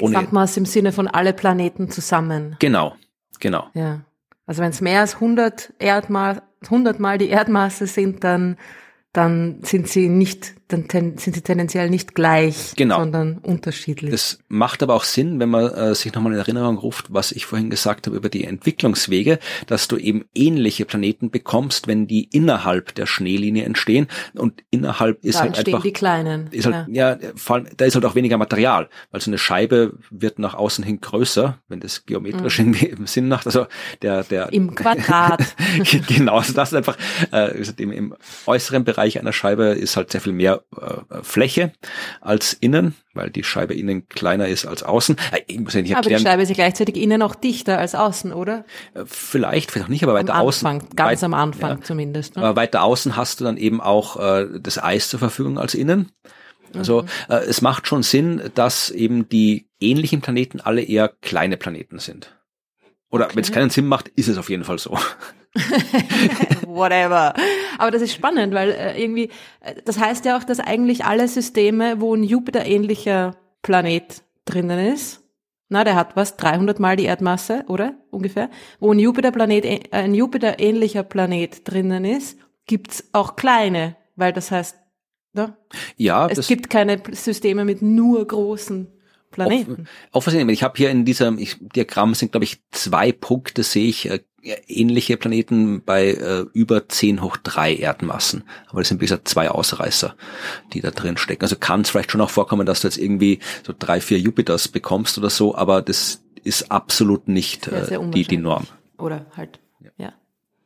ohne 0.00 0.12
Gesamtmasse 0.12 0.60
im 0.60 0.66
Sinne 0.66 0.92
von 0.92 1.08
alle 1.08 1.32
Planeten 1.32 1.90
zusammen. 1.90 2.56
Genau, 2.58 2.96
genau. 3.40 3.68
Ja. 3.74 4.00
Also 4.46 4.62
wenn 4.62 4.70
es 4.70 4.80
mehr 4.80 5.00
als 5.00 5.14
100 5.14 5.74
Erdma 5.78 6.42
100 6.64 7.00
mal 7.00 7.18
die 7.18 7.28
Erdmasse 7.28 7.86
sind, 7.86 8.24
dann 8.24 8.56
dann 9.12 9.58
sind 9.62 9.88
sie 9.88 10.08
nicht, 10.08 10.54
dann 10.72 10.88
ten, 10.88 11.18
sind 11.18 11.34
sie 11.34 11.42
tendenziell 11.42 11.90
nicht 11.90 12.14
gleich, 12.14 12.74
genau. 12.76 12.98
sondern 12.98 13.38
unterschiedlich. 13.38 14.10
Das 14.10 14.38
macht 14.48 14.82
aber 14.82 14.94
auch 14.94 15.04
Sinn, 15.04 15.40
wenn 15.40 15.50
man 15.50 15.72
äh, 15.72 15.94
sich 15.94 16.12
nochmal 16.14 16.32
in 16.32 16.38
Erinnerung 16.38 16.78
ruft, 16.78 17.12
was 17.12 17.32
ich 17.32 17.46
vorhin 17.46 17.70
gesagt 17.70 18.06
habe 18.06 18.16
über 18.16 18.28
die 18.28 18.44
Entwicklungswege, 18.44 19.38
dass 19.66 19.88
du 19.88 19.96
eben 19.96 20.24
ähnliche 20.34 20.84
Planeten 20.84 21.30
bekommst, 21.30 21.88
wenn 21.88 22.06
die 22.06 22.24
innerhalb 22.24 22.94
der 22.94 23.06
Schneelinie 23.06 23.64
entstehen 23.64 24.08
und 24.34 24.62
innerhalb 24.70 25.24
ist 25.24 25.36
da 25.36 25.42
halt 25.42 25.58
einfach 25.58 25.82
die 25.82 25.92
kleinen. 25.92 26.48
Ist 26.50 26.66
halt, 26.66 26.88
ja, 26.88 27.12
ja 27.12 27.18
vor 27.36 27.56
allem, 27.56 27.68
da 27.76 27.84
ist 27.84 27.94
halt 27.94 28.04
auch 28.04 28.14
weniger 28.14 28.38
Material, 28.38 28.88
weil 29.10 29.20
so 29.20 29.30
eine 29.30 29.38
Scheibe 29.38 29.98
wird 30.10 30.38
nach 30.38 30.54
außen 30.54 30.84
hin 30.84 31.00
größer, 31.00 31.58
wenn 31.68 31.80
das 31.80 32.06
geometrisch 32.06 32.58
mhm. 32.58 32.74
irgendwie 32.74 33.06
Sinn 33.06 33.28
macht. 33.28 33.46
Also 33.46 33.66
der 34.02 34.24
der 34.24 34.52
im 34.52 34.74
Quadrat. 34.74 35.42
genau, 36.08 36.38
also 36.38 36.52
das 36.52 36.72
ist 36.72 36.76
einfach 36.76 36.96
äh, 37.32 37.62
im, 37.78 37.92
im 37.92 38.14
äußeren 38.46 38.84
Bereich 38.84 39.18
einer 39.18 39.32
Scheibe 39.32 39.64
ist 39.64 39.96
halt 39.96 40.12
sehr 40.12 40.20
viel 40.20 40.32
mehr 40.32 40.61
Fläche 41.22 41.72
als 42.20 42.52
innen, 42.54 42.94
weil 43.14 43.30
die 43.30 43.44
Scheibe 43.44 43.74
innen 43.74 44.08
kleiner 44.08 44.48
ist 44.48 44.66
als 44.66 44.82
außen. 44.82 45.16
Äh, 45.32 45.40
ich 45.46 45.60
muss 45.60 45.74
ja 45.74 45.82
nicht 45.82 45.92
erklären. 45.92 46.14
Aber 46.14 46.18
die 46.18 46.24
Scheibe 46.24 46.42
ist 46.42 46.48
ja 46.48 46.54
gleichzeitig 46.54 46.96
innen 46.96 47.22
auch 47.22 47.34
dichter 47.34 47.78
als 47.78 47.94
außen, 47.94 48.32
oder? 48.32 48.64
Äh, 48.94 49.04
vielleicht, 49.06 49.70
vielleicht 49.70 49.86
auch 49.86 49.90
nicht, 49.90 50.02
aber 50.02 50.14
weiter 50.14 50.34
am 50.34 50.46
außen. 50.46 50.66
Anfang, 50.66 50.96
ganz 50.96 51.22
weit, 51.22 51.24
am 51.24 51.34
Anfang 51.34 51.78
ja, 51.78 51.84
zumindest. 51.84 52.36
Ne? 52.36 52.56
Weiter 52.56 52.82
außen 52.82 53.16
hast 53.16 53.40
du 53.40 53.44
dann 53.44 53.56
eben 53.56 53.80
auch 53.80 54.16
äh, 54.16 54.48
das 54.60 54.82
Eis 54.82 55.08
zur 55.08 55.18
Verfügung 55.18 55.58
als 55.58 55.74
innen. 55.74 56.10
Also 56.74 57.02
mhm. 57.02 57.08
äh, 57.28 57.44
es 57.44 57.60
macht 57.60 57.86
schon 57.86 58.02
Sinn, 58.02 58.50
dass 58.54 58.90
eben 58.90 59.28
die 59.28 59.68
ähnlichen 59.80 60.20
Planeten 60.20 60.60
alle 60.60 60.82
eher 60.82 61.08
kleine 61.20 61.56
Planeten 61.56 61.98
sind. 61.98 62.34
Oder 63.10 63.26
okay. 63.26 63.36
wenn 63.36 63.42
es 63.42 63.52
keinen 63.52 63.70
Sinn 63.70 63.86
macht, 63.86 64.08
ist 64.08 64.28
es 64.28 64.38
auf 64.38 64.48
jeden 64.48 64.64
Fall 64.64 64.78
so. 64.78 64.98
Whatever. 66.66 67.34
Aber 67.78 67.90
das 67.90 68.02
ist 68.02 68.14
spannend, 68.14 68.54
weil 68.54 68.70
äh, 68.70 69.02
irgendwie, 69.02 69.30
äh, 69.60 69.74
das 69.84 69.98
heißt 69.98 70.24
ja 70.24 70.38
auch, 70.38 70.44
dass 70.44 70.60
eigentlich 70.60 71.04
alle 71.04 71.28
Systeme, 71.28 72.00
wo 72.00 72.14
ein 72.14 72.24
Jupiter-ähnlicher 72.24 73.36
Planet 73.62 74.22
drinnen 74.44 74.92
ist, 74.92 75.22
na, 75.68 75.84
der 75.84 75.94
hat 75.94 76.16
was, 76.16 76.36
300 76.36 76.78
mal 76.80 76.96
die 76.96 77.04
Erdmasse, 77.04 77.64
oder? 77.66 77.94
Ungefähr. 78.10 78.50
Wo 78.78 78.92
ein 78.92 78.98
Jupiter-Planet, 78.98 79.64
äh, 79.64 79.80
ein 79.90 80.14
Jupiter-ähnlicher 80.14 81.02
Planet 81.02 81.66
drinnen 81.66 82.04
ist, 82.04 82.38
gibt's 82.66 83.08
auch 83.12 83.36
kleine, 83.36 83.96
weil 84.16 84.32
das 84.32 84.50
heißt, 84.50 84.76
ne? 85.32 85.56
Ja. 85.96 86.28
Es 86.28 86.46
gibt 86.46 86.68
keine 86.68 87.02
Systeme 87.12 87.64
mit 87.64 87.80
nur 87.80 88.26
großen 88.26 88.88
Planeten. 89.30 89.88
Offensichtlich, 90.12 90.58
ich 90.58 90.62
habe 90.62 90.74
hier 90.76 90.90
in 90.90 91.04
diesem 91.04 91.38
Diagramm 91.74 92.14
sind, 92.14 92.32
glaube 92.32 92.44
ich, 92.44 92.62
zwei 92.70 93.12
Punkte, 93.12 93.62
sehe 93.62 93.88
ich 93.88 94.10
ähnliche 94.42 95.16
Planeten 95.16 95.82
bei 95.84 96.08
äh, 96.08 96.44
über 96.52 96.88
10 96.88 97.22
hoch 97.22 97.36
3 97.36 97.76
Erdmassen. 97.76 98.44
Aber 98.68 98.80
das 98.80 98.88
sind 98.88 98.98
bisher 98.98 99.24
zwei 99.24 99.50
Ausreißer, 99.50 100.16
die 100.72 100.80
da 100.80 100.90
drin 100.90 101.16
stecken. 101.16 101.42
Also 101.42 101.56
kann 101.56 101.82
es 101.82 101.90
vielleicht 101.90 102.10
schon 102.10 102.20
auch 102.20 102.30
vorkommen, 102.30 102.66
dass 102.66 102.80
du 102.80 102.88
jetzt 102.88 102.98
irgendwie 102.98 103.38
so 103.64 103.72
drei, 103.78 104.00
vier 104.00 104.18
Jupiters 104.18 104.68
bekommst 104.68 105.16
oder 105.18 105.30
so, 105.30 105.54
aber 105.54 105.82
das 105.82 106.22
ist 106.42 106.72
absolut 106.72 107.28
nicht 107.28 107.68
äh, 107.68 107.98
die, 108.10 108.24
die 108.24 108.36
Norm. 108.36 108.66
Oder 108.98 109.26
halt, 109.36 109.60
ja. 109.80 109.90
ja, 109.96 110.12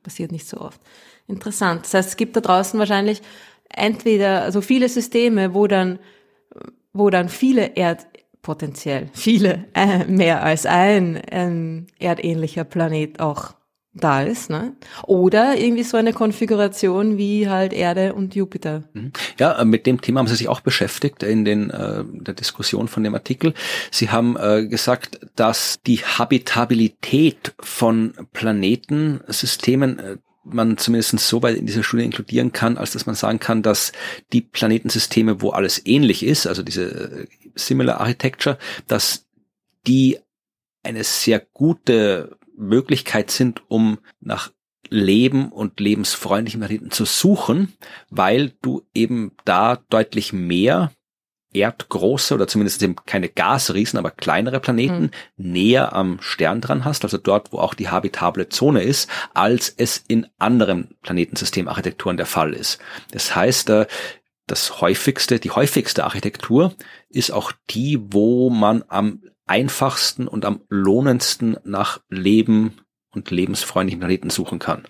passiert 0.02 0.32
nicht 0.32 0.48
so 0.48 0.58
oft. 0.58 0.80
Interessant. 1.26 1.84
Das 1.84 1.94
heißt, 1.94 2.08
es 2.10 2.16
gibt 2.16 2.36
da 2.36 2.40
draußen 2.40 2.78
wahrscheinlich 2.78 3.20
entweder 3.68 4.42
also 4.42 4.60
viele 4.60 4.88
Systeme, 4.88 5.54
wo 5.54 5.66
dann 5.66 5.98
wo 6.92 7.10
dann 7.10 7.28
viele 7.28 7.76
Erd 7.76 8.06
potenziell 8.40 9.10
viele 9.12 9.64
äh, 9.74 10.04
mehr 10.04 10.42
als 10.42 10.64
ein 10.64 11.20
ähm, 11.30 11.88
erdähnlicher 11.98 12.64
Planet 12.64 13.20
auch 13.20 13.54
da 13.96 14.22
ist, 14.22 14.50
ne? 14.50 14.74
Oder 15.04 15.56
irgendwie 15.56 15.82
so 15.82 15.96
eine 15.96 16.12
Konfiguration 16.12 17.16
wie 17.16 17.48
halt 17.48 17.72
Erde 17.72 18.14
und 18.14 18.34
Jupiter. 18.34 18.84
Mhm. 18.92 19.12
Ja, 19.38 19.58
äh, 19.58 19.64
mit 19.64 19.86
dem 19.86 20.00
Thema 20.00 20.20
haben 20.20 20.26
Sie 20.26 20.36
sich 20.36 20.48
auch 20.48 20.60
beschäftigt 20.60 21.22
in 21.22 21.44
den 21.44 21.70
äh, 21.70 22.04
der 22.04 22.34
Diskussion 22.34 22.88
von 22.88 23.02
dem 23.02 23.14
Artikel. 23.14 23.54
Sie 23.90 24.10
haben 24.10 24.36
äh, 24.36 24.66
gesagt, 24.66 25.20
dass 25.34 25.78
die 25.86 25.98
Habitabilität 25.98 27.54
von 27.60 28.12
Planetensystemen 28.32 29.98
äh, 29.98 30.16
man 30.44 30.76
zumindest 30.76 31.18
so 31.18 31.42
weit 31.42 31.56
in 31.56 31.66
dieser 31.66 31.82
Studie 31.82 32.04
inkludieren 32.04 32.52
kann, 32.52 32.78
als 32.78 32.92
dass 32.92 33.06
man 33.06 33.14
sagen 33.14 33.40
kann, 33.40 33.62
dass 33.62 33.92
die 34.32 34.42
Planetensysteme, 34.42 35.42
wo 35.42 35.50
alles 35.50 35.84
ähnlich 35.84 36.24
ist, 36.24 36.46
also 36.46 36.62
diese 36.62 36.84
äh, 36.84 37.26
Similar 37.56 38.00
Architecture, 38.00 38.58
dass 38.86 39.26
die 39.86 40.18
eine 40.82 41.04
sehr 41.04 41.40
gute 41.40 42.36
Möglichkeit 42.56 43.30
sind, 43.30 43.62
um 43.68 43.98
nach 44.20 44.50
Leben 44.88 45.50
und 45.50 45.80
lebensfreundlichen 45.80 46.60
Planeten 46.60 46.90
zu 46.90 47.04
suchen, 47.04 47.72
weil 48.10 48.52
du 48.62 48.82
eben 48.94 49.32
da 49.44 49.82
deutlich 49.88 50.32
mehr 50.32 50.92
erdgroße 51.52 52.34
oder 52.34 52.46
zumindest 52.46 52.82
eben 52.82 52.96
keine 53.06 53.28
Gasriesen, 53.28 53.98
aber 53.98 54.10
kleinere 54.10 54.60
Planeten 54.60 55.10
mhm. 55.36 55.52
näher 55.52 55.92
am 55.94 56.18
Stern 56.20 56.60
dran 56.60 56.84
hast, 56.84 57.04
also 57.04 57.18
dort, 57.18 57.52
wo 57.52 57.58
auch 57.58 57.74
die 57.74 57.88
habitable 57.88 58.48
Zone 58.48 58.82
ist, 58.82 59.08
als 59.34 59.72
es 59.76 60.04
in 60.06 60.26
anderen 60.38 60.96
Planetensystemarchitekturen 61.02 62.16
der 62.16 62.26
Fall 62.26 62.52
ist. 62.52 62.78
Das 63.12 63.34
heißt, 63.34 63.70
äh, 63.70 63.86
das 64.46 64.80
häufigste, 64.80 65.40
die 65.40 65.50
häufigste 65.50 66.04
Architektur 66.04 66.74
ist 67.08 67.32
auch 67.32 67.52
die, 67.70 67.98
wo 68.00 68.50
man 68.50 68.84
am 68.88 69.22
einfachsten 69.46 70.28
und 70.28 70.44
am 70.44 70.60
lohnendsten 70.68 71.56
nach 71.64 72.00
Leben 72.08 72.78
und 73.12 73.30
lebensfreundlichen 73.30 74.00
Planeten 74.00 74.30
suchen 74.30 74.58
kann. 74.58 74.84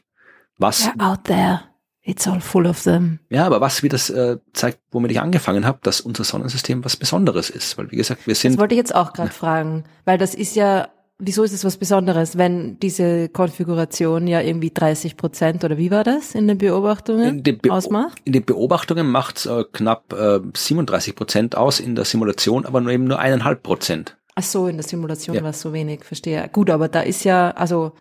Was? 0.59 0.89
They're 0.89 1.01
out 1.01 1.25
there. 1.25 1.61
It's 2.03 2.29
all 2.29 2.41
full 2.41 2.67
of 2.67 2.83
them. 2.85 3.19
Ja, 3.31 3.47
aber 3.47 3.61
was 3.61 3.83
wie 3.83 3.89
das 3.89 4.11
äh, 4.11 4.39
zeigt, 4.53 4.79
womit 4.93 5.11
ich 5.11 5.21
angefangen 5.21 5.67
habe, 5.67 5.81
dass 5.83 6.01
unser 6.01 6.23
Sonnensystem 6.23 6.85
was 6.85 6.97
Besonderes 6.97 7.51
ist. 7.51 7.77
Weil 7.77 7.91
wie 7.91 7.97
gesagt, 7.97 8.29
wir 8.29 8.35
sind. 8.37 8.53
Das 8.53 8.61
wollte 8.61 8.75
ich 8.75 8.79
jetzt 8.79 8.95
auch 8.95 9.13
gerade 9.13 9.33
fragen, 9.33 9.85
weil 10.05 10.17
das 10.17 10.33
ist 10.33 10.55
ja, 10.55 10.89
wieso 11.19 11.43
ist 11.43 11.53
es 11.53 11.65
was 11.65 11.77
Besonderes, 11.77 12.39
wenn 12.39 12.79
diese 12.79 13.29
Konfiguration 13.29 14.29
ja 14.29 14.41
irgendwie 14.41 14.71
30 14.71 15.17
Prozent 15.17 15.65
oder 15.65 15.79
wie 15.79 15.91
war 15.91 16.05
das 16.05 16.37
in 16.37 16.47
den 16.47 16.59
Beobachtungen 16.59 17.39
in 17.39 17.43
den 17.43 17.59
Be 17.59 17.73
ausmacht? 17.73 18.21
In 18.25 18.33
den 18.33 18.45
Beobachtungen 18.45 19.11
macht 19.11 19.39
es 19.39 19.47
äh, 19.47 19.65
knapp 19.73 20.13
äh, 20.13 20.39
37 20.55 21.17
Prozent 21.17 21.57
aus, 21.57 21.81
in 21.81 21.97
der 21.97 22.05
Simulation 22.05 22.67
aber 22.67 22.81
nur 22.81 22.93
eben 22.93 23.05
nur 23.05 23.19
eineinhalb 23.19 23.65
Prozent. 23.65 24.17
Ach 24.39 24.43
so, 24.43 24.69
in 24.69 24.77
der 24.77 24.85
Simulation 24.85 25.35
ja. 25.35 25.43
war 25.43 25.51
es 25.51 25.63
so 25.63 25.73
wenig, 25.73 26.05
verstehe. 26.05 26.47
Gut, 26.53 26.69
aber 26.69 26.89
da 26.89 27.01
ist 27.01 27.25
ja, 27.25 27.53
also 27.53 27.93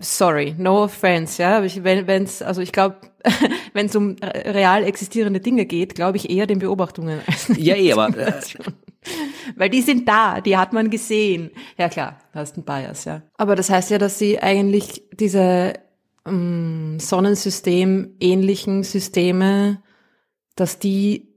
sorry, 0.00 0.54
no 0.56 0.84
offense, 0.84 1.42
ja, 1.42 1.62
ich, 1.62 1.84
wenn 1.84 2.06
wenn's, 2.06 2.40
also 2.40 2.62
ich 2.62 2.72
glaube, 2.72 2.96
wenn 3.74 3.86
es 3.86 3.94
um 3.94 4.16
real 4.22 4.84
existierende 4.84 5.40
Dinge 5.40 5.66
geht, 5.66 5.94
glaube 5.94 6.16
ich 6.16 6.30
eher 6.30 6.46
den 6.46 6.60
Beobachtungen 6.60 7.20
als 7.26 7.48
Ja, 7.58 7.76
eh, 7.76 7.92
aber 7.92 8.08
äh, 8.16 8.32
weil 9.56 9.68
die 9.68 9.82
sind 9.82 10.08
da, 10.08 10.40
die 10.40 10.56
hat 10.56 10.72
man 10.72 10.88
gesehen. 10.88 11.50
Ja 11.76 11.90
klar, 11.90 12.18
du 12.32 12.38
hast 12.38 12.56
einen 12.56 12.64
Bias, 12.64 13.04
ja. 13.04 13.20
Aber 13.36 13.54
das 13.54 13.68
heißt 13.68 13.90
ja, 13.90 13.98
dass 13.98 14.18
sie 14.18 14.40
eigentlich 14.40 15.02
diese 15.12 15.74
ähm, 16.24 16.98
Sonnensystem 17.00 18.16
ähnlichen 18.18 18.82
Systeme, 18.82 19.82
dass 20.56 20.78
die 20.78 21.34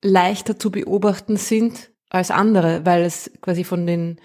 leichter 0.00 0.58
zu 0.58 0.70
beobachten 0.70 1.36
sind 1.36 1.90
als 2.14 2.30
andere, 2.30 2.86
weil 2.86 3.02
es 3.02 3.30
quasi 3.40 3.64
von 3.64 3.86
den, 3.86 4.20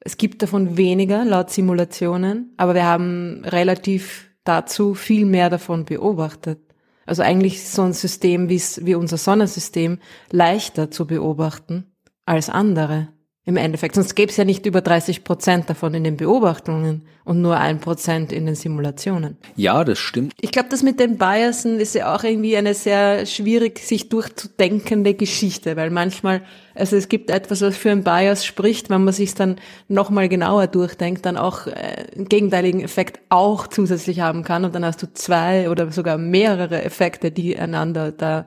es 0.00 0.18
gibt 0.18 0.42
davon 0.42 0.76
weniger 0.76 1.24
laut 1.24 1.50
Simulationen, 1.50 2.52
aber 2.58 2.74
wir 2.74 2.84
haben 2.84 3.42
relativ 3.46 4.30
dazu 4.44 4.94
viel 4.94 5.24
mehr 5.24 5.48
davon 5.48 5.86
beobachtet. 5.86 6.60
Also 7.06 7.22
eigentlich 7.22 7.66
so 7.66 7.82
ein 7.82 7.94
System 7.94 8.50
wie, 8.50 8.60
wie 8.82 8.94
unser 8.94 9.16
Sonnensystem 9.16 9.98
leichter 10.30 10.90
zu 10.90 11.06
beobachten 11.06 11.86
als 12.26 12.50
andere 12.50 13.08
im 13.44 13.56
Endeffekt. 13.56 13.96
Sonst 13.96 14.14
gäbe 14.14 14.30
es 14.30 14.36
ja 14.36 14.44
nicht 14.44 14.66
über 14.66 14.80
30 14.80 15.24
Prozent 15.24 15.68
davon 15.68 15.94
in 15.94 16.04
den 16.04 16.16
Beobachtungen 16.16 17.02
und 17.24 17.42
nur 17.42 17.56
ein 17.56 17.80
Prozent 17.80 18.32
in 18.32 18.46
den 18.46 18.54
Simulationen. 18.54 19.36
Ja, 19.56 19.82
das 19.82 19.98
stimmt. 19.98 20.32
Ich 20.40 20.52
glaube, 20.52 20.68
das 20.68 20.84
mit 20.84 21.00
den 21.00 21.18
Biasen 21.18 21.80
ist 21.80 21.96
ja 21.96 22.14
auch 22.14 22.22
irgendwie 22.22 22.56
eine 22.56 22.74
sehr 22.74 23.26
schwierig 23.26 23.80
sich 23.80 24.08
durchzudenkende 24.08 25.14
Geschichte, 25.14 25.76
weil 25.76 25.90
manchmal, 25.90 26.42
also 26.76 26.94
es 26.94 27.08
gibt 27.08 27.30
etwas, 27.30 27.62
was 27.62 27.76
für 27.76 27.90
ein 27.90 28.04
Bias 28.04 28.44
spricht, 28.44 28.90
wenn 28.90 29.02
man 29.02 29.14
sich 29.14 29.34
dann 29.34 29.56
nochmal 29.88 30.28
genauer 30.28 30.68
durchdenkt, 30.68 31.26
dann 31.26 31.36
auch 31.36 31.66
äh, 31.66 32.06
einen 32.14 32.28
gegenteiligen 32.28 32.80
Effekt 32.80 33.20
auch 33.28 33.66
zusätzlich 33.66 34.20
haben 34.20 34.44
kann 34.44 34.64
und 34.64 34.72
dann 34.72 34.84
hast 34.84 35.02
du 35.02 35.12
zwei 35.12 35.68
oder 35.68 35.90
sogar 35.90 36.16
mehrere 36.16 36.82
Effekte, 36.84 37.32
die 37.32 37.58
einander 37.58 38.12
da 38.12 38.46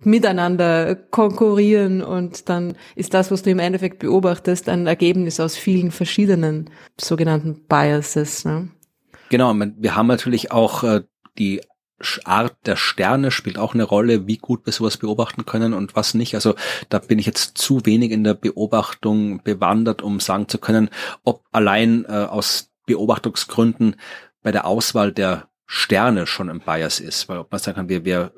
miteinander 0.00 0.94
konkurrieren 0.94 2.02
und 2.02 2.48
dann 2.48 2.76
ist 2.94 3.14
das, 3.14 3.30
was 3.30 3.42
du 3.42 3.50
im 3.50 3.58
Endeffekt 3.58 3.98
beobachtest, 3.98 4.68
ein 4.68 4.86
Ergebnis 4.86 5.40
aus 5.40 5.56
vielen 5.56 5.90
verschiedenen 5.90 6.70
sogenannten 7.00 7.64
Biases. 7.66 8.44
Ne? 8.44 8.68
Genau, 9.30 9.54
wir 9.54 9.96
haben 9.96 10.06
natürlich 10.06 10.52
auch 10.52 10.82
äh, 10.84 11.02
die 11.38 11.62
Art 12.24 12.54
der 12.66 12.76
Sterne 12.76 13.30
spielt 13.30 13.58
auch 13.58 13.72
eine 13.72 13.84
Rolle, 13.84 14.26
wie 14.26 14.36
gut 14.36 14.66
wir 14.66 14.72
sowas 14.72 14.98
beobachten 14.98 15.46
können 15.46 15.72
und 15.72 15.96
was 15.96 16.12
nicht. 16.12 16.34
Also 16.34 16.54
da 16.90 16.98
bin 16.98 17.18
ich 17.18 17.24
jetzt 17.24 17.56
zu 17.56 17.86
wenig 17.86 18.10
in 18.10 18.22
der 18.22 18.34
Beobachtung 18.34 19.42
bewandert, 19.42 20.02
um 20.02 20.20
sagen 20.20 20.48
zu 20.48 20.58
können, 20.58 20.90
ob 21.24 21.42
allein 21.52 22.04
äh, 22.04 22.12
aus 22.12 22.70
Beobachtungsgründen 22.84 23.96
bei 24.42 24.52
der 24.52 24.66
Auswahl 24.66 25.10
der 25.10 25.48
Sterne 25.64 26.26
schon 26.26 26.50
ein 26.50 26.60
Bias 26.60 27.00
ist, 27.00 27.28
weil 27.28 27.38
ob 27.38 27.50
man 27.50 27.60
sagen 27.60 27.76
kann, 27.76 27.88
wir, 27.88 28.04
wir 28.04 28.32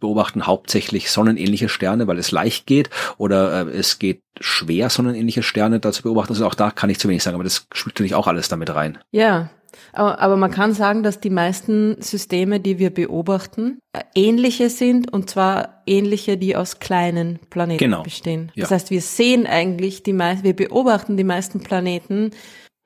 beobachten 0.00 0.46
hauptsächlich 0.46 1.10
sonnenähnliche 1.10 1.68
Sterne, 1.68 2.06
weil 2.06 2.18
es 2.18 2.30
leicht 2.30 2.66
geht, 2.66 2.90
oder 3.16 3.66
äh, 3.66 3.70
es 3.70 3.98
geht 3.98 4.22
schwer, 4.40 4.90
sonnenähnliche 4.90 5.42
Sterne 5.42 5.80
da 5.80 5.92
zu 5.92 6.02
beobachten. 6.02 6.32
Also 6.32 6.46
auch 6.46 6.54
da 6.54 6.70
kann 6.70 6.90
ich 6.90 6.98
zu 6.98 7.08
wenig 7.08 7.22
sagen, 7.22 7.34
aber 7.34 7.44
das 7.44 7.66
spielt 7.72 7.96
natürlich 7.96 8.14
auch 8.14 8.26
alles 8.26 8.48
damit 8.48 8.74
rein. 8.74 8.98
Ja, 9.10 9.50
aber, 9.92 10.20
aber 10.20 10.36
man 10.36 10.50
kann 10.50 10.72
sagen, 10.72 11.02
dass 11.02 11.20
die 11.20 11.30
meisten 11.30 12.00
Systeme, 12.00 12.60
die 12.60 12.78
wir 12.78 12.90
beobachten, 12.90 13.78
äh, 13.92 14.02
ähnliche 14.14 14.70
sind 14.70 15.12
und 15.12 15.30
zwar 15.30 15.82
ähnliche, 15.86 16.36
die 16.36 16.56
aus 16.56 16.78
kleinen 16.78 17.38
Planeten 17.50 17.78
genau. 17.78 18.02
bestehen. 18.02 18.52
Das 18.56 18.70
ja. 18.70 18.76
heißt, 18.76 18.90
wir 18.90 19.00
sehen 19.00 19.46
eigentlich 19.46 20.02
die 20.02 20.12
meisten, 20.12 20.44
wir 20.44 20.56
beobachten 20.56 21.16
die 21.16 21.24
meisten 21.24 21.60
Planeten 21.60 22.30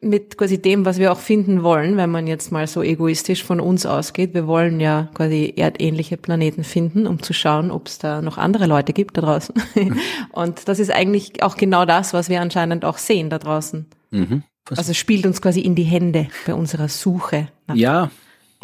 mit 0.01 0.39
quasi 0.39 0.63
dem, 0.63 0.85
was 0.85 0.99
wir 0.99 1.11
auch 1.11 1.19
finden 1.19 1.65
wollen, 1.65 1.97
wenn 1.97 2.11
man 2.11 2.29
jetzt 2.29 2.53
mal 2.53 2.67
so 2.69 2.83
egoistisch 2.83 3.43
von 3.43 3.59
uns 3.59 3.85
ausgeht. 3.85 4.33
Wir 4.33 4.47
wollen 4.47 4.79
ja 4.79 5.09
quasi 5.15 5.55
erdähnliche 5.57 6.17
Planeten 6.17 6.63
finden, 6.63 7.07
um 7.07 7.21
zu 7.23 7.33
schauen, 7.33 7.73
ob 7.73 7.89
es 7.89 7.99
da 7.99 8.23
noch 8.23 8.39
andere 8.39 8.67
Leute 8.67 8.93
gibt 8.93 9.17
da 9.17 9.23
draußen. 9.23 9.55
Und 10.33 10.69
das 10.69 10.79
ist 10.79 10.93
eigentlich 10.93 11.43
auch 11.43 11.57
genau 11.57 11.85
das, 11.85 12.13
was 12.15 12.29
wir 12.29 12.41
anscheinend 12.41 12.85
auch 12.85 12.99
sehen 12.99 13.29
da 13.29 13.39
draußen. 13.39 13.87
Mhm. 14.11 14.45
Also 14.71 14.95
spielt 14.95 15.27
uns 15.27 15.43
quasi 15.43 15.61
in 15.61 15.75
die 15.75 15.85
Hände 15.85 16.29
bei 16.47 16.55
unserer 16.55 16.89
Suche 16.89 17.49
nach 17.67 17.75
ja. 17.75 18.11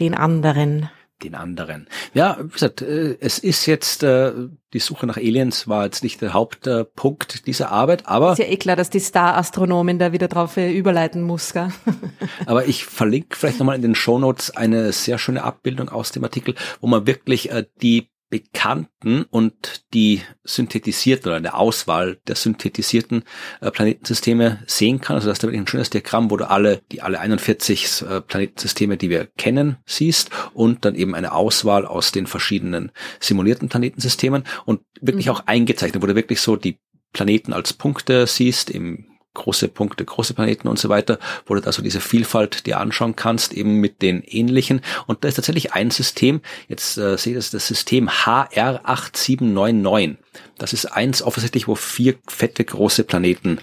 den 0.00 0.14
anderen 0.14 0.90
den 1.22 1.34
anderen. 1.34 1.88
Ja, 2.12 2.38
wie 2.40 2.48
gesagt, 2.48 2.82
äh, 2.82 3.16
es 3.20 3.38
ist 3.38 3.66
jetzt, 3.66 4.02
äh, 4.02 4.32
die 4.72 4.78
Suche 4.78 5.06
nach 5.06 5.16
Aliens 5.16 5.68
war 5.68 5.84
jetzt 5.84 6.02
nicht 6.02 6.20
der 6.20 6.32
Hauptpunkt 6.32 7.46
dieser 7.46 7.70
Arbeit, 7.70 8.06
aber... 8.06 8.32
Ist 8.32 8.38
ja 8.38 8.46
eh 8.46 8.56
klar, 8.56 8.76
dass 8.76 8.90
die 8.90 9.00
Star-Astronomin 9.00 9.98
da 9.98 10.12
wieder 10.12 10.28
drauf 10.28 10.56
äh, 10.56 10.72
überleiten 10.72 11.22
muss, 11.22 11.52
gell? 11.52 11.68
aber 12.46 12.66
ich 12.66 12.84
verlinke 12.84 13.36
vielleicht 13.36 13.58
nochmal 13.58 13.76
in 13.76 13.82
den 13.82 13.94
Show 13.94 14.18
Notes 14.18 14.56
eine 14.56 14.92
sehr 14.92 15.18
schöne 15.18 15.44
Abbildung 15.44 15.88
aus 15.88 16.10
dem 16.12 16.24
Artikel, 16.24 16.54
wo 16.80 16.86
man 16.88 17.06
wirklich 17.06 17.50
die 17.80 18.08
bekannten 18.34 19.26
und 19.30 19.84
die 19.94 20.20
synthetisierten 20.42 21.28
oder 21.28 21.36
eine 21.36 21.54
Auswahl 21.54 22.18
der 22.26 22.34
synthetisierten 22.34 23.22
äh, 23.60 23.70
Planetensysteme 23.70 24.60
sehen 24.66 25.00
kann. 25.00 25.14
Also 25.14 25.28
das 25.28 25.36
ist 25.36 25.44
da 25.44 25.46
wirklich 25.46 25.60
ein 25.60 25.68
schönes 25.68 25.90
Diagramm, 25.90 26.32
wo 26.32 26.36
du 26.36 26.50
alle, 26.50 26.82
die 26.90 27.00
alle 27.00 27.20
41 27.20 28.02
äh, 28.02 28.20
Planetensysteme, 28.22 28.96
die 28.96 29.08
wir 29.08 29.26
kennen, 29.36 29.76
siehst 29.86 30.30
und 30.52 30.84
dann 30.84 30.96
eben 30.96 31.14
eine 31.14 31.30
Auswahl 31.30 31.86
aus 31.86 32.10
den 32.10 32.26
verschiedenen 32.26 32.90
simulierten 33.20 33.68
Planetensystemen 33.68 34.42
und 34.64 34.80
wirklich 35.00 35.26
mhm. 35.26 35.32
auch 35.32 35.46
eingezeichnet, 35.46 36.02
wo 36.02 36.08
du 36.08 36.16
wirklich 36.16 36.40
so 36.40 36.56
die 36.56 36.80
Planeten 37.12 37.52
als 37.52 37.72
Punkte 37.72 38.26
siehst 38.26 38.68
im 38.68 39.13
große 39.34 39.68
Punkte, 39.68 40.04
große 40.04 40.34
Planeten 40.34 40.68
und 40.68 40.78
so 40.78 40.88
weiter, 40.88 41.18
wo 41.46 41.54
du 41.54 41.60
da 41.60 41.72
so 41.72 41.82
diese 41.82 42.00
Vielfalt 42.00 42.66
dir 42.66 42.80
anschauen 42.80 43.16
kannst, 43.16 43.52
eben 43.52 43.80
mit 43.80 44.02
den 44.02 44.22
ähnlichen. 44.22 44.80
Und 45.06 45.24
da 45.24 45.28
ist 45.28 45.34
tatsächlich 45.34 45.72
ein 45.72 45.90
System, 45.90 46.40
jetzt 46.68 46.96
äh, 46.96 47.18
seht 47.18 47.32
ihr 47.32 47.38
das, 47.38 47.50
das 47.50 47.66
System 47.66 48.08
HR8799. 48.08 50.16
Das 50.58 50.72
ist 50.72 50.86
eins 50.86 51.22
offensichtlich, 51.22 51.68
wo 51.68 51.74
vier 51.74 52.14
fette 52.26 52.64
große 52.64 53.04
Planeten 53.04 53.58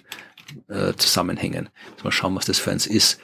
äh, 0.67 0.93
zusammenhängen. 0.93 1.69
Mal 2.03 2.11
schauen, 2.11 2.35
was 2.35 2.45
das 2.45 2.59
für 2.59 2.71
eins 2.71 2.87
ist. 2.87 3.19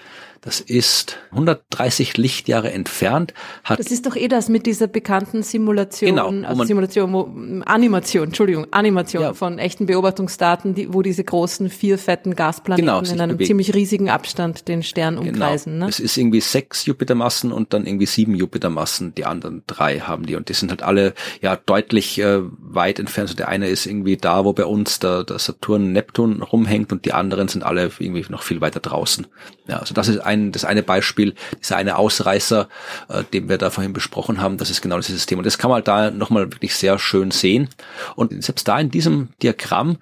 Das 0.48 0.62
ist 0.62 1.18
130 1.32 2.16
Lichtjahre 2.16 2.72
entfernt. 2.72 3.34
Hat 3.66 3.80
das 3.80 3.88
ist 3.88 4.06
doch 4.06 4.16
eh 4.16 4.30
das 4.30 4.48
mit 4.48 4.66
dieser 4.66 4.88
bekannten 4.88 5.44
Simulation, 5.44 6.12
genau, 6.12 6.48
also 6.48 6.64
Simulation, 6.64 7.12
wo, 7.12 7.30
Animation, 7.66 8.28
Entschuldigung, 8.28 8.66
Animation 8.72 9.24
ja. 9.24 9.34
von 9.34 9.60
echten 9.60 9.88
Beobachtungsdaten, 9.88 10.74
die, 10.74 10.94
wo 10.94 11.02
diese 11.02 11.26
großen 11.26 11.70
vier 11.70 11.98
fetten 11.98 12.34
Gasplaneten 12.34 12.86
genau, 12.86 13.02
in 13.02 13.20
einem 13.20 13.36
bewegen. 13.36 13.48
ziemlich 13.48 13.74
riesigen 13.74 14.10
Abstand 14.10 14.70
den 14.70 14.84
Stern 14.84 15.18
genau. 15.18 15.28
umkreisen. 15.28 15.74
Genau. 15.74 15.88
Ne? 15.88 15.90
Es 15.90 16.00
ist 16.00 16.16
irgendwie 16.16 16.40
sechs 16.40 16.86
Jupitermassen 16.86 17.52
und 17.52 17.74
dann 17.74 17.86
irgendwie 17.86 18.06
sieben 18.06 18.34
Jupitermassen. 18.34 19.14
Die 19.16 19.26
anderen 19.26 19.64
drei 19.68 20.00
haben 20.00 20.26
die 20.26 20.38
und 20.38 20.48
die 20.48 20.54
sind 20.54 20.70
halt 20.70 20.82
alle 20.82 21.14
ja 21.42 21.58
deutlich 21.58 22.20
äh, 22.20 22.40
weit 22.62 23.00
entfernt. 23.00 23.32
Also 23.32 23.36
der 23.36 23.50
eine 23.50 23.68
ist 23.68 23.86
irgendwie 23.86 24.16
da, 24.16 24.46
wo 24.46 24.54
bei 24.54 24.64
uns 24.64 25.00
der, 25.00 25.26
der 25.26 25.40
Saturn, 25.40 25.92
Neptun 25.92 26.42
rumhängt 26.42 26.94
und 26.94 27.04
die 27.04 27.12
anderen 27.12 27.50
sind 27.50 27.64
alle 27.64 27.92
irgendwie 28.00 28.24
noch 28.30 28.44
viel 28.44 28.62
weiter 28.62 28.80
draußen. 28.80 29.28
Ja, 29.68 29.80
also 29.80 29.94
das 29.94 30.08
ist 30.08 30.20
ein, 30.20 30.37
das 30.52 30.66
eine 30.66 30.84
Beispiel, 30.84 31.34
dieser 31.60 31.78
eine 31.78 31.98
Ausreißer, 31.98 32.68
äh, 33.10 33.24
den 33.34 33.50
wir 33.50 33.58
da 33.58 33.70
vorhin 33.70 33.94
besprochen 33.94 34.42
haben, 34.42 34.58
das 34.58 34.70
ist 34.70 34.82
genau 34.82 34.98
dieses 34.98 35.16
System. 35.16 35.38
Und 35.40 35.46
das 35.46 35.58
kann 35.58 35.70
man 35.72 35.84
da 35.84 36.12
nochmal 36.12 36.52
wirklich 36.52 36.76
sehr 36.76 36.98
schön 37.00 37.32
sehen. 37.32 37.70
Und 38.16 38.44
selbst 38.44 38.68
da 38.68 38.80
in 38.80 38.90
diesem 38.92 39.30
Diagramm 39.42 39.98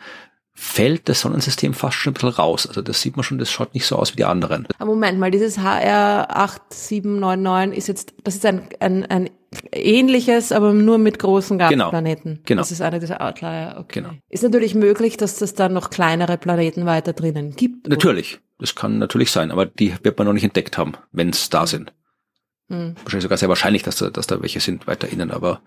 fällt 0.57 1.09
das 1.09 1.19
Sonnensystem 1.19 1.73
fast 1.73 1.97
schon 1.97 2.11
ein 2.11 2.13
bisschen 2.13 2.29
raus. 2.29 2.65
Also 2.65 2.81
das 2.81 3.01
sieht 3.01 3.17
man 3.17 3.23
schon, 3.23 3.37
das 3.39 3.51
schaut 3.51 3.73
nicht 3.73 3.85
so 3.85 3.97
aus 3.97 4.13
wie 4.13 4.17
die 4.17 4.23
anderen. 4.23 4.65
Moment 4.79 5.19
mal, 5.19 5.29
dieses 5.29 5.57
HR 5.59 6.27
8799 6.33 7.77
ist 7.77 7.87
jetzt, 7.87 8.13
das 8.23 8.35
ist 8.35 8.45
ein, 8.45 8.61
ein, 8.79 9.05
ein 9.05 9.29
ähnliches, 9.73 10.51
aber 10.53 10.73
nur 10.73 10.97
mit 10.97 11.19
großen 11.19 11.57
Genau, 11.57 11.85
Gasplaneten. 11.85 12.39
genau. 12.45 12.61
Das 12.61 12.71
ist 12.71 12.81
einer 12.81 12.99
dieser 12.99 13.21
Outlier, 13.21 13.75
okay. 13.79 14.01
Genau. 14.01 14.11
Ist 14.29 14.43
natürlich 14.43 14.75
möglich, 14.75 15.17
dass 15.17 15.37
das 15.37 15.55
dann 15.55 15.73
noch 15.73 15.89
kleinere 15.89 16.37
Planeten 16.37 16.85
weiter 16.85 17.11
drinnen 17.13 17.55
gibt. 17.55 17.87
Natürlich, 17.89 18.39
das 18.60 18.76
kann 18.76 18.98
natürlich 18.99 19.32
sein, 19.32 19.52
aber 19.52 19.65
die 19.65 19.94
wird 20.03 20.18
man 20.18 20.27
noch 20.27 20.34
nicht 20.34 20.44
entdeckt 20.44 20.77
haben, 20.77 20.94
wenn 21.11 21.30
es 21.30 21.49
da 21.49 21.68
sind. 21.68 21.94
Hm. 22.69 22.95
Wahrscheinlich 23.03 23.23
sogar 23.23 23.38
sehr 23.38 23.49
wahrscheinlich, 23.49 23.84
dass 23.84 23.98
da, 23.98 24.10
dass 24.10 24.27
da 24.27 24.41
welche 24.41 24.60
sind 24.60 24.88
weiter 24.88 25.07
innen, 25.07 25.30
aber 25.32 25.61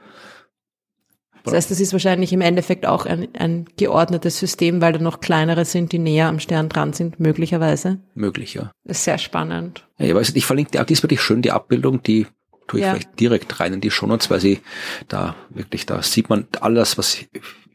Das 1.44 1.55
heißt, 1.55 1.70
das 1.70 1.81
ist 1.81 1.93
wahrscheinlich 1.93 2.32
im 2.32 2.40
Endeffekt 2.40 2.86
auch 2.86 3.06
ein, 3.06 3.28
ein 3.35 3.66
geordnetes 3.77 4.39
System, 4.39 4.81
weil 4.81 4.93
da 4.93 4.98
noch 4.98 5.20
kleinere 5.20 5.65
sind, 5.65 5.93
die 5.93 5.98
näher 5.98 6.27
am 6.28 6.40
Stern 6.40 6.69
dran 6.69 6.93
sind, 6.93 7.20
möglicherweise. 7.20 8.01
möglich, 8.15 8.55
ja. 8.55 8.73
Das 8.85 8.98
ist 8.98 9.05
sehr 9.05 9.19
spannend. 9.19 9.86
Ja, 9.98 10.06
ich 10.06 10.15
weiß 10.15 10.28
nicht, 10.28 10.36
ich 10.39 10.47
verlinke 10.47 10.73
dir, 10.73 10.85
die 10.85 10.93
ist 10.94 11.02
wirklich 11.02 11.23
schön, 11.23 11.40
die 11.43 11.52
Abbildung, 11.52 12.02
die 12.02 12.27
tue 12.66 12.81
ich 12.81 12.86
Ja. 12.86 12.93
vielleicht 12.93 13.19
direkt 13.20 13.60
rein 13.60 13.74
in 13.74 13.81
die 13.81 13.90
Shownotes, 13.90 14.28
weil 14.31 14.40
sie 14.40 14.60
da 15.09 15.36
wirklich, 15.51 15.86
da 15.86 16.02
sieht 16.02 16.28
man 16.28 16.48
alles, 16.60 16.98
was 16.98 17.19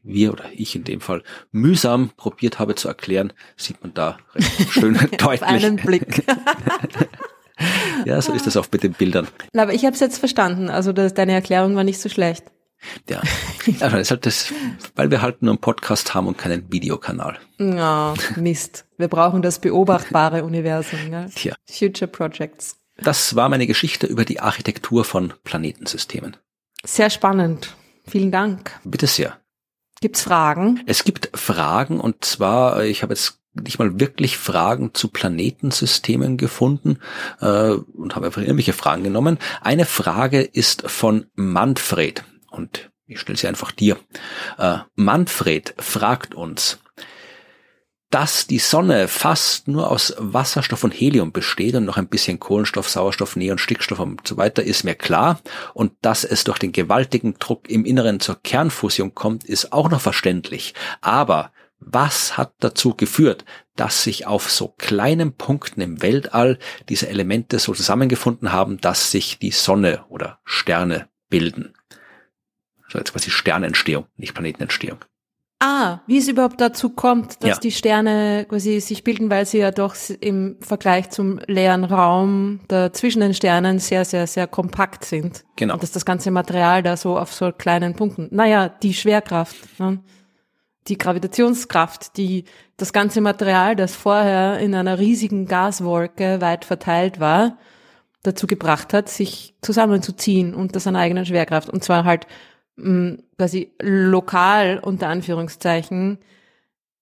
wir 0.03 0.33
oder 0.33 0.45
ich 0.53 0.75
in 0.75 0.83
dem 0.83 1.01
Fall 1.01 1.23
mühsam 1.51 2.11
probiert 2.17 2.59
habe 2.59 2.75
zu 2.75 2.87
erklären, 2.87 3.33
sieht 3.57 3.81
man 3.81 3.93
da 3.93 4.17
recht 4.35 4.71
schön 4.71 4.95
Auf 4.99 5.09
deutlich. 5.11 5.41
einen 5.43 5.77
Blick. 5.77 6.23
Ja, 8.05 8.21
so 8.21 8.33
ist 8.33 8.47
das 8.47 8.57
auch 8.57 8.65
mit 8.71 8.83
den 8.83 8.93
Bildern. 8.93 9.27
Na, 9.53 9.61
Aber 9.63 9.73
ich 9.73 9.85
habe 9.85 9.93
es 9.93 9.99
jetzt 9.99 10.17
verstanden. 10.17 10.69
Also 10.69 10.91
das, 10.91 11.13
deine 11.13 11.33
Erklärung 11.33 11.75
war 11.75 11.83
nicht 11.83 11.99
so 12.01 12.09
schlecht. 12.09 12.45
Ja, 13.07 13.21
also 13.79 13.95
das 13.95 14.01
ist 14.01 14.11
halt 14.11 14.25
das, 14.25 14.53
weil 14.95 15.09
wir 15.11 15.21
halt 15.21 15.41
nur 15.41 15.51
einen 15.53 15.61
Podcast 15.61 16.13
haben 16.13 16.27
und 16.27 16.37
keinen 16.37 16.69
Videokanal. 16.71 17.37
Ja, 17.59 18.13
Mist. 18.35 18.85
Wir 18.97 19.07
brauchen 19.07 19.41
das 19.41 19.59
beobachtbare 19.59 20.43
Universum. 20.43 20.99
Ja? 21.11 21.27
Tja. 21.27 21.55
Future 21.69 22.09
Projects. 22.09 22.75
Das 22.97 23.35
war 23.35 23.47
meine 23.47 23.67
Geschichte 23.67 24.07
über 24.07 24.25
die 24.25 24.41
Architektur 24.41 25.05
von 25.05 25.33
Planetensystemen. 25.43 26.35
Sehr 26.83 27.09
spannend. 27.09 27.73
Vielen 28.05 28.31
Dank. 28.31 28.71
Bitte 28.83 29.07
sehr. 29.07 29.37
Gibt's 30.03 30.23
Fragen? 30.23 30.81
Es 30.85 31.05
gibt 31.05 31.29
Fragen 31.33 32.01
und 32.01 32.25
zwar, 32.25 32.81
äh, 32.81 32.89
ich 32.89 33.03
habe 33.03 33.13
jetzt 33.13 33.39
nicht 33.53 33.79
mal 33.79 34.01
wirklich 34.01 34.37
Fragen 34.37 34.93
zu 34.93 35.07
Planetensystemen 35.07 36.35
gefunden 36.35 36.99
äh, 37.39 37.69
und 37.69 38.13
habe 38.13 38.25
einfach 38.25 38.41
irgendwelche 38.41 38.73
Fragen 38.73 39.05
genommen. 39.05 39.39
Eine 39.61 39.85
Frage 39.85 40.41
ist 40.41 40.81
von 40.91 41.27
Manfred 41.35 42.25
und 42.51 42.91
ich 43.07 43.17
stelle 43.21 43.37
sie 43.37 43.47
einfach 43.47 43.71
dir. 43.71 43.97
Äh, 44.57 44.79
Manfred 44.95 45.73
fragt 45.77 46.35
uns, 46.35 46.79
dass 48.13 48.45
die 48.45 48.59
Sonne 48.59 49.07
fast 49.07 49.67
nur 49.67 49.89
aus 49.89 50.13
Wasserstoff 50.19 50.83
und 50.83 50.91
Helium 50.91 51.31
besteht 51.31 51.73
und 51.73 51.85
noch 51.85 51.97
ein 51.97 52.07
bisschen 52.07 52.39
Kohlenstoff, 52.39 52.87
Sauerstoff, 52.87 53.35
Neon, 53.35 53.57
Stickstoff 53.57 53.99
und 53.99 54.27
so 54.27 54.37
weiter, 54.37 54.61
ist 54.61 54.83
mir 54.83 54.93
klar. 54.93 55.41
Und 55.73 55.93
dass 56.03 56.23
es 56.23 56.43
durch 56.43 56.59
den 56.59 56.73
gewaltigen 56.73 57.33
Druck 57.39 57.67
im 57.71 57.85
Inneren 57.85 58.19
zur 58.19 58.39
Kernfusion 58.39 59.15
kommt, 59.15 59.45
ist 59.45 59.73
auch 59.73 59.89
noch 59.89 59.99
verständlich. 59.99 60.75
Aber 61.01 61.51
was 61.79 62.37
hat 62.37 62.53
dazu 62.59 62.93
geführt, 62.93 63.45
dass 63.75 64.03
sich 64.03 64.27
auf 64.27 64.51
so 64.51 64.67
kleinen 64.67 65.33
Punkten 65.33 65.81
im 65.81 66.03
Weltall 66.03 66.59
diese 66.89 67.09
Elemente 67.09 67.57
so 67.57 67.73
zusammengefunden 67.73 68.51
haben, 68.51 68.79
dass 68.79 69.09
sich 69.09 69.39
die 69.39 69.49
Sonne 69.49 70.05
oder 70.09 70.39
Sterne 70.45 71.09
bilden? 71.29 71.73
Also 72.85 72.99
jetzt 72.99 73.13
quasi 73.13 73.31
Sternentstehung, 73.31 74.05
nicht 74.17 74.35
Planetenentstehung. 74.35 74.99
Ah, 75.65 76.01
wie 76.07 76.17
es 76.17 76.27
überhaupt 76.27 76.59
dazu 76.59 76.89
kommt, 76.89 77.41
dass 77.41 77.49
Ja. 77.51 77.57
die 77.57 77.71
Sterne 77.71 78.45
quasi 78.49 78.81
sich 78.81 79.05
bilden, 79.05 79.29
weil 79.29 79.45
sie 79.45 79.59
ja 79.59 79.71
doch 79.71 79.95
im 80.19 80.57
Vergleich 80.59 81.09
zum 81.09 81.39
leeren 81.47 81.85
Raum 81.85 82.59
da 82.67 82.91
zwischen 82.91 83.21
den 83.21 83.33
Sternen 83.33 83.79
sehr, 83.79 84.03
sehr, 84.03 84.27
sehr 84.27 84.45
kompakt 84.45 85.05
sind. 85.05 85.45
Genau. 85.55 85.75
Und 85.75 85.83
dass 85.83 85.93
das 85.93 86.03
ganze 86.05 86.31
Material 86.31 86.83
da 86.83 86.97
so 86.97 87.17
auf 87.17 87.33
so 87.33 87.51
kleinen 87.53 87.95
Punkten, 87.95 88.27
naja, 88.31 88.67
die 88.67 88.93
Schwerkraft, 88.93 89.79
ne? 89.79 89.99
die 90.89 90.97
Gravitationskraft, 90.97 92.17
die 92.17 92.43
das 92.75 92.91
ganze 92.91 93.21
Material, 93.21 93.77
das 93.77 93.95
vorher 93.95 94.59
in 94.59 94.75
einer 94.75 94.99
riesigen 94.99 95.45
Gaswolke 95.45 96.41
weit 96.41 96.65
verteilt 96.65 97.21
war, 97.21 97.57
dazu 98.21 98.47
gebracht 98.47 98.91
hat, 98.93 99.07
sich 99.07 99.55
zusammenzuziehen 99.61 100.53
unter 100.53 100.81
seiner 100.81 100.99
eigenen 100.99 101.25
Schwerkraft. 101.25 101.69
Und 101.69 101.85
zwar 101.85 102.03
halt 102.03 102.27
mh, 102.75 103.17
quasi 103.37 103.73
lokal 103.81 104.79
unter 104.79 105.07
Anführungszeichen 105.07 106.19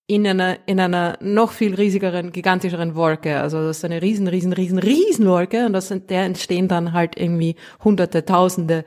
in 0.08 0.28
einer, 0.28 0.58
in 0.66 0.80
einer 0.80 1.18
noch 1.22 1.52
viel 1.52 1.74
riesigeren, 1.74 2.34
gigantischeren 2.34 2.96
Wolke. 2.96 3.40
Also 3.40 3.66
das 3.66 3.78
ist 3.78 3.86
eine 3.86 4.02
riesen, 4.02 4.28
riesen, 4.28 4.52
riesen, 4.52 4.78
riesen 4.78 5.26
Wolke 5.26 5.66
und 5.66 5.76
aus 5.76 5.88
der 5.88 6.24
entstehen 6.24 6.68
dann 6.68 6.92
halt 6.92 7.18
irgendwie 7.18 7.56
hunderte, 7.82 8.26
tausende, 8.26 8.84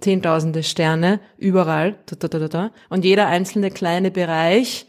zehntausende 0.00 0.62
Sterne 0.62 1.18
überall. 1.36 1.98
Und 2.90 3.04
jeder 3.04 3.26
einzelne 3.26 3.70
kleine 3.70 4.12
Bereich 4.12 4.86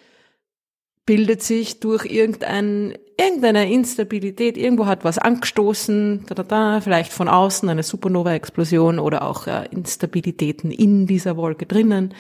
bildet 1.07 1.41
sich 1.41 1.80
durch 1.80 2.05
irgendein, 2.05 2.95
irgendeine 3.19 3.71
Instabilität, 3.71 4.57
irgendwo 4.57 4.85
hat 4.85 5.03
was 5.03 5.17
angestoßen, 5.17 6.25
da, 6.27 6.35
da, 6.35 6.43
da, 6.43 6.81
vielleicht 6.81 7.11
von 7.11 7.27
außen 7.27 7.67
eine 7.67 7.83
Supernova-Explosion 7.83 8.97
oder 8.97 9.23
auch 9.23 9.45
äh, 9.47 9.67
Instabilitäten 9.71 10.71
in 10.71 11.05
dieser 11.05 11.35
Wolke 11.35 11.65
drinnen, 11.65 12.13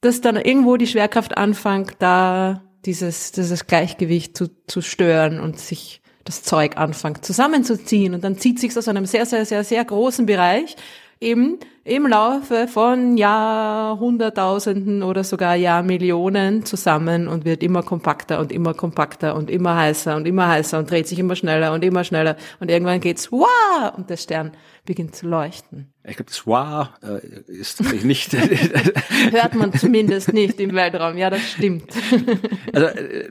dass 0.00 0.20
dann 0.20 0.36
irgendwo 0.36 0.76
die 0.76 0.86
Schwerkraft 0.86 1.36
anfängt, 1.36 1.96
da 1.98 2.62
dieses, 2.84 3.32
dieses 3.32 3.66
Gleichgewicht 3.66 4.36
zu, 4.36 4.48
zu 4.66 4.80
stören 4.80 5.40
und 5.40 5.58
sich 5.58 6.02
das 6.24 6.42
Zeug 6.42 6.76
anfängt 6.76 7.24
zusammenzuziehen. 7.24 8.14
Und 8.14 8.24
dann 8.24 8.38
zieht 8.38 8.58
sich 8.58 8.76
aus 8.76 8.88
einem 8.88 9.06
sehr, 9.06 9.26
sehr, 9.26 9.44
sehr, 9.44 9.62
sehr 9.62 9.84
großen 9.84 10.26
Bereich 10.26 10.76
eben 11.20 11.58
im 11.84 12.06
Laufe 12.06 12.66
von 12.66 13.16
Jahrhunderttausenden 13.16 15.02
oder 15.02 15.22
sogar 15.22 15.54
Jahrmillionen 15.54 16.64
zusammen 16.64 17.28
und 17.28 17.44
wird 17.44 17.62
immer 17.62 17.82
kompakter 17.82 18.40
und 18.40 18.52
immer 18.52 18.74
kompakter 18.74 19.34
und 19.34 19.50
immer 19.50 19.76
heißer 19.76 20.16
und 20.16 20.26
immer 20.26 20.48
heißer 20.48 20.78
und 20.78 20.90
dreht 20.90 21.06
sich 21.06 21.18
immer 21.18 21.36
schneller 21.36 21.72
und 21.72 21.84
immer 21.84 22.04
schneller 22.04 22.36
und 22.60 22.70
irgendwann 22.70 23.00
geht's 23.00 23.30
wow 23.30 23.92
und 23.96 24.08
der 24.08 24.16
Stern 24.16 24.52
beginnt 24.84 25.16
zu 25.16 25.26
leuchten. 25.26 25.92
Ich 26.06 26.16
glaube, 26.16 26.30
das 26.30 26.46
Wow 26.46 26.88
äh, 27.02 27.50
ist 27.50 27.80
nicht. 28.04 28.32
Hört 29.30 29.54
man 29.54 29.72
zumindest 29.72 30.34
nicht 30.34 30.60
im 30.60 30.74
Weltraum. 30.74 31.16
Ja, 31.16 31.30
das 31.30 31.40
stimmt. 31.40 31.90
also, 32.74 32.86
äh, 32.88 33.30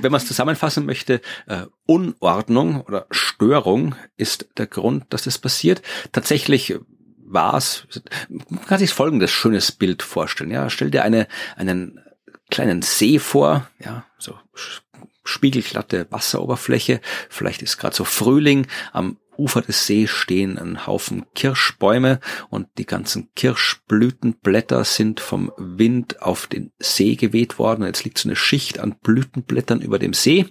wenn 0.00 0.10
man 0.10 0.20
es 0.20 0.26
zusammenfassen 0.26 0.86
möchte, 0.86 1.20
äh, 1.46 1.66
Unordnung 1.84 2.80
oder 2.80 3.06
Störung 3.10 3.94
ist 4.16 4.48
der 4.56 4.66
Grund, 4.66 5.04
dass 5.10 5.24
das 5.24 5.38
passiert. 5.38 5.82
Tatsächlich 6.12 6.78
war 7.34 7.54
es, 7.54 7.86
man 8.28 8.64
kann 8.64 8.78
sich 8.78 8.92
folgendes 8.92 9.30
schönes 9.30 9.72
Bild 9.72 10.02
vorstellen. 10.02 10.50
Ja, 10.50 10.70
stell 10.70 10.90
dir 10.90 11.04
eine, 11.04 11.28
einen 11.56 12.00
kleinen 12.50 12.82
See 12.82 13.18
vor, 13.18 13.68
ja, 13.78 14.06
so 14.18 14.38
spiegelglatte 15.24 16.06
Wasseroberfläche. 16.10 17.00
Vielleicht 17.28 17.62
ist 17.62 17.78
gerade 17.78 17.96
so 17.96 18.04
Frühling. 18.04 18.66
Am 18.92 19.18
Ufer 19.36 19.62
des 19.62 19.86
Sees 19.86 20.10
stehen 20.10 20.58
ein 20.58 20.86
Haufen 20.86 21.24
Kirschbäume 21.34 22.20
und 22.50 22.68
die 22.78 22.86
ganzen 22.86 23.30
Kirschblütenblätter 23.34 24.84
sind 24.84 25.20
vom 25.20 25.50
Wind 25.56 26.22
auf 26.22 26.46
den 26.46 26.72
See 26.78 27.16
geweht 27.16 27.58
worden. 27.58 27.84
Jetzt 27.84 28.04
liegt 28.04 28.18
so 28.18 28.28
eine 28.28 28.36
Schicht 28.36 28.78
an 28.78 28.94
Blütenblättern 29.02 29.80
über 29.80 29.98
dem 29.98 30.12
See 30.12 30.46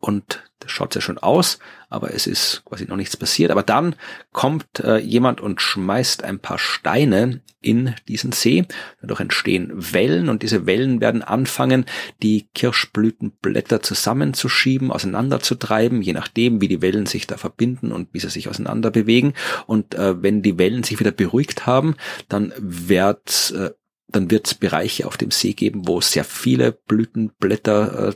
und 0.00 0.44
das 0.60 0.72
schaut 0.72 0.92
sehr 0.92 1.02
schön 1.02 1.18
aus, 1.18 1.58
aber 1.88 2.14
es 2.14 2.26
ist 2.26 2.62
quasi 2.64 2.84
noch 2.84 2.96
nichts 2.96 3.16
passiert. 3.16 3.50
Aber 3.50 3.62
dann 3.62 3.94
kommt 4.32 4.80
äh, 4.80 4.98
jemand 4.98 5.40
und 5.40 5.60
schmeißt 5.60 6.24
ein 6.24 6.40
paar 6.40 6.58
Steine 6.58 7.42
in 7.60 7.94
diesen 8.08 8.32
See. 8.32 8.64
Dadurch 9.00 9.20
entstehen 9.20 9.72
Wellen 9.74 10.28
und 10.28 10.42
diese 10.42 10.66
Wellen 10.66 11.00
werden 11.00 11.22
anfangen, 11.22 11.84
die 12.22 12.48
Kirschblütenblätter 12.54 13.82
zusammenzuschieben, 13.82 14.90
auseinanderzutreiben, 14.90 16.02
je 16.02 16.12
nachdem, 16.12 16.60
wie 16.60 16.68
die 16.68 16.82
Wellen 16.82 17.06
sich 17.06 17.26
da 17.26 17.36
verbinden 17.36 17.92
und 17.92 18.12
wie 18.12 18.20
sie 18.20 18.30
sich 18.30 18.48
auseinander 18.48 18.90
bewegen. 18.90 19.34
Und 19.66 19.94
äh, 19.94 20.22
wenn 20.22 20.42
die 20.42 20.58
Wellen 20.58 20.82
sich 20.82 20.98
wieder 20.98 21.12
beruhigt 21.12 21.66
haben, 21.66 21.94
dann 22.28 22.52
wird 22.58 23.52
äh, 23.56 23.70
dann 24.10 24.30
wird 24.30 24.46
es 24.46 24.54
Bereiche 24.54 25.06
auf 25.06 25.18
dem 25.18 25.30
See 25.30 25.52
geben, 25.52 25.86
wo 25.86 26.00
sehr 26.00 26.24
viele 26.24 26.72
Blütenblätter 26.72 28.08
äh, 28.08 28.14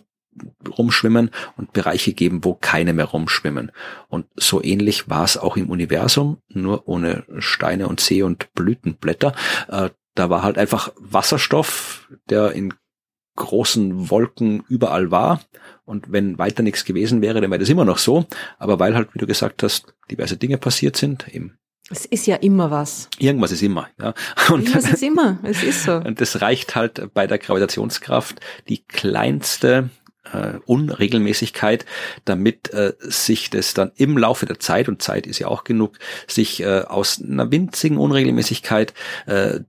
rumschwimmen 0.78 1.30
und 1.56 1.72
Bereiche 1.72 2.12
geben, 2.12 2.44
wo 2.44 2.54
keine 2.54 2.92
mehr 2.92 3.06
rumschwimmen. 3.06 3.72
Und 4.08 4.26
so 4.36 4.62
ähnlich 4.62 5.08
war 5.08 5.24
es 5.24 5.36
auch 5.36 5.56
im 5.56 5.70
Universum, 5.70 6.38
nur 6.48 6.88
ohne 6.88 7.24
Steine 7.38 7.88
und 7.88 8.00
See 8.00 8.22
und 8.22 8.52
Blütenblätter. 8.54 9.34
Äh, 9.68 9.90
da 10.14 10.30
war 10.30 10.42
halt 10.42 10.58
einfach 10.58 10.92
Wasserstoff, 10.98 12.08
der 12.28 12.52
in 12.52 12.74
großen 13.36 14.10
Wolken 14.10 14.64
überall 14.68 15.10
war. 15.10 15.40
Und 15.84 16.12
wenn 16.12 16.38
weiter 16.38 16.62
nichts 16.62 16.84
gewesen 16.84 17.22
wäre, 17.22 17.40
dann 17.40 17.50
wäre 17.50 17.60
das 17.60 17.68
immer 17.68 17.84
noch 17.84 17.98
so. 17.98 18.26
Aber 18.58 18.78
weil 18.78 18.94
halt, 18.94 19.14
wie 19.14 19.18
du 19.18 19.26
gesagt 19.26 19.62
hast, 19.62 19.94
diverse 20.10 20.36
Dinge 20.36 20.58
passiert 20.58 20.96
sind, 20.96 21.28
eben 21.34 21.58
es 21.90 22.06
ist 22.06 22.26
ja 22.26 22.36
immer 22.36 22.70
was. 22.70 23.08
Irgendwas 23.18 23.52
ist 23.52 23.62
immer, 23.62 23.88
ja. 24.00 24.14
Und, 24.48 24.62
Irgendwas 24.62 24.90
ist 24.90 25.02
immer, 25.02 25.38
es 25.42 25.62
ist 25.62 25.82
so. 25.82 25.92
Und 26.06 26.20
das 26.20 26.40
reicht 26.40 26.74
halt 26.74 27.12
bei 27.12 27.26
der 27.26 27.38
Gravitationskraft 27.38 28.40
die 28.68 28.84
kleinste 28.84 29.90
äh, 30.32 30.58
Unregelmäßigkeit, 30.66 31.84
damit 32.24 32.72
äh, 32.72 32.94
sich 33.00 33.50
das 33.50 33.74
dann 33.74 33.92
im 33.96 34.18
Laufe 34.18 34.46
der 34.46 34.58
Zeit, 34.58 34.88
und 34.88 35.02
Zeit 35.02 35.26
ist 35.26 35.38
ja 35.38 35.48
auch 35.48 35.64
genug, 35.64 35.98
sich 36.26 36.62
äh, 36.62 36.82
aus 36.82 37.22
einer 37.22 37.50
winzigen 37.50 37.98
Unregelmäßigkeit, 37.98 38.94
äh, 39.26 39.60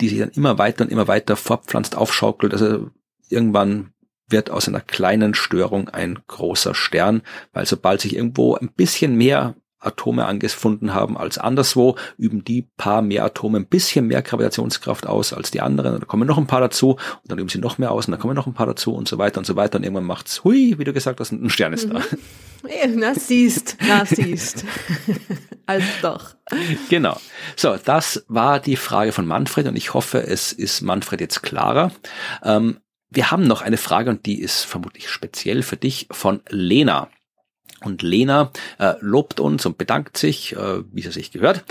die 0.00 0.08
sich 0.08 0.18
dann 0.18 0.30
immer 0.30 0.58
weiter 0.58 0.84
und 0.84 0.90
immer 0.90 1.08
weiter 1.08 1.36
fortpflanzt, 1.36 1.96
aufschaukelt, 1.96 2.52
also 2.52 2.90
irgendwann 3.28 3.92
wird 4.28 4.50
aus 4.50 4.68
einer 4.68 4.80
kleinen 4.80 5.34
Störung 5.34 5.88
ein 5.88 6.18
großer 6.26 6.74
Stern, 6.74 7.22
weil 7.52 7.66
sobald 7.66 8.00
sich 8.00 8.14
irgendwo 8.14 8.56
ein 8.56 8.70
bisschen 8.72 9.16
mehr 9.16 9.56
Atome 9.80 10.26
angefunden 10.26 10.94
haben 10.94 11.16
als 11.16 11.38
anderswo, 11.38 11.96
üben 12.16 12.44
die 12.44 12.62
paar 12.76 13.02
mehr 13.02 13.24
Atome 13.24 13.58
ein 13.58 13.66
bisschen 13.66 14.06
mehr 14.06 14.22
Gravitationskraft 14.22 15.06
aus 15.06 15.32
als 15.32 15.50
die 15.50 15.60
anderen. 15.60 15.94
Und 15.94 16.00
dann 16.00 16.08
kommen 16.08 16.26
noch 16.26 16.38
ein 16.38 16.46
paar 16.46 16.60
dazu 16.60 16.92
und 16.92 17.30
dann 17.30 17.38
üben 17.38 17.48
sie 17.48 17.58
noch 17.58 17.78
mehr 17.78 17.92
aus 17.92 18.06
und 18.06 18.12
dann 18.12 18.20
kommen 18.20 18.34
noch 18.34 18.46
ein 18.46 18.54
paar 18.54 18.66
dazu 18.66 18.94
und 18.94 19.08
so 19.08 19.18
weiter 19.18 19.38
und 19.38 19.44
so 19.44 19.56
weiter. 19.56 19.78
Und 19.78 19.84
irgendwann 19.84 20.04
macht's 20.04 20.44
hui, 20.44 20.74
wie 20.78 20.84
du 20.84 20.92
gesagt 20.92 21.20
hast, 21.20 21.32
ein 21.32 21.50
Stern 21.50 21.72
ist 21.72 21.90
da. 21.90 21.98
Mhm. 21.98 22.04
Na 22.96 23.14
siehst, 23.14 23.76
na 23.86 24.04
siehst. 24.04 24.64
also 25.66 25.86
doch. 26.02 26.34
Genau. 26.88 27.20
So, 27.56 27.76
das 27.76 28.24
war 28.28 28.58
die 28.58 28.76
Frage 28.76 29.12
von 29.12 29.26
Manfred 29.26 29.68
und 29.68 29.76
ich 29.76 29.94
hoffe, 29.94 30.26
es 30.26 30.52
ist 30.52 30.82
Manfred 30.82 31.20
jetzt 31.20 31.42
klarer. 31.42 31.92
Ähm, 32.42 32.80
wir 33.10 33.30
haben 33.30 33.46
noch 33.46 33.62
eine 33.62 33.76
Frage 33.76 34.10
und 34.10 34.26
die 34.26 34.40
ist 34.40 34.64
vermutlich 34.64 35.08
speziell 35.08 35.62
für 35.62 35.76
dich 35.76 36.08
von 36.10 36.40
Lena. 36.48 37.08
Und 37.84 38.02
Lena 38.02 38.50
äh, 38.78 38.94
lobt 39.00 39.40
uns 39.40 39.64
und 39.64 39.78
bedankt 39.78 40.16
sich, 40.18 40.56
äh, 40.56 40.82
wie 40.92 41.02
sie 41.02 41.12
sich 41.12 41.30
gehört. 41.30 41.64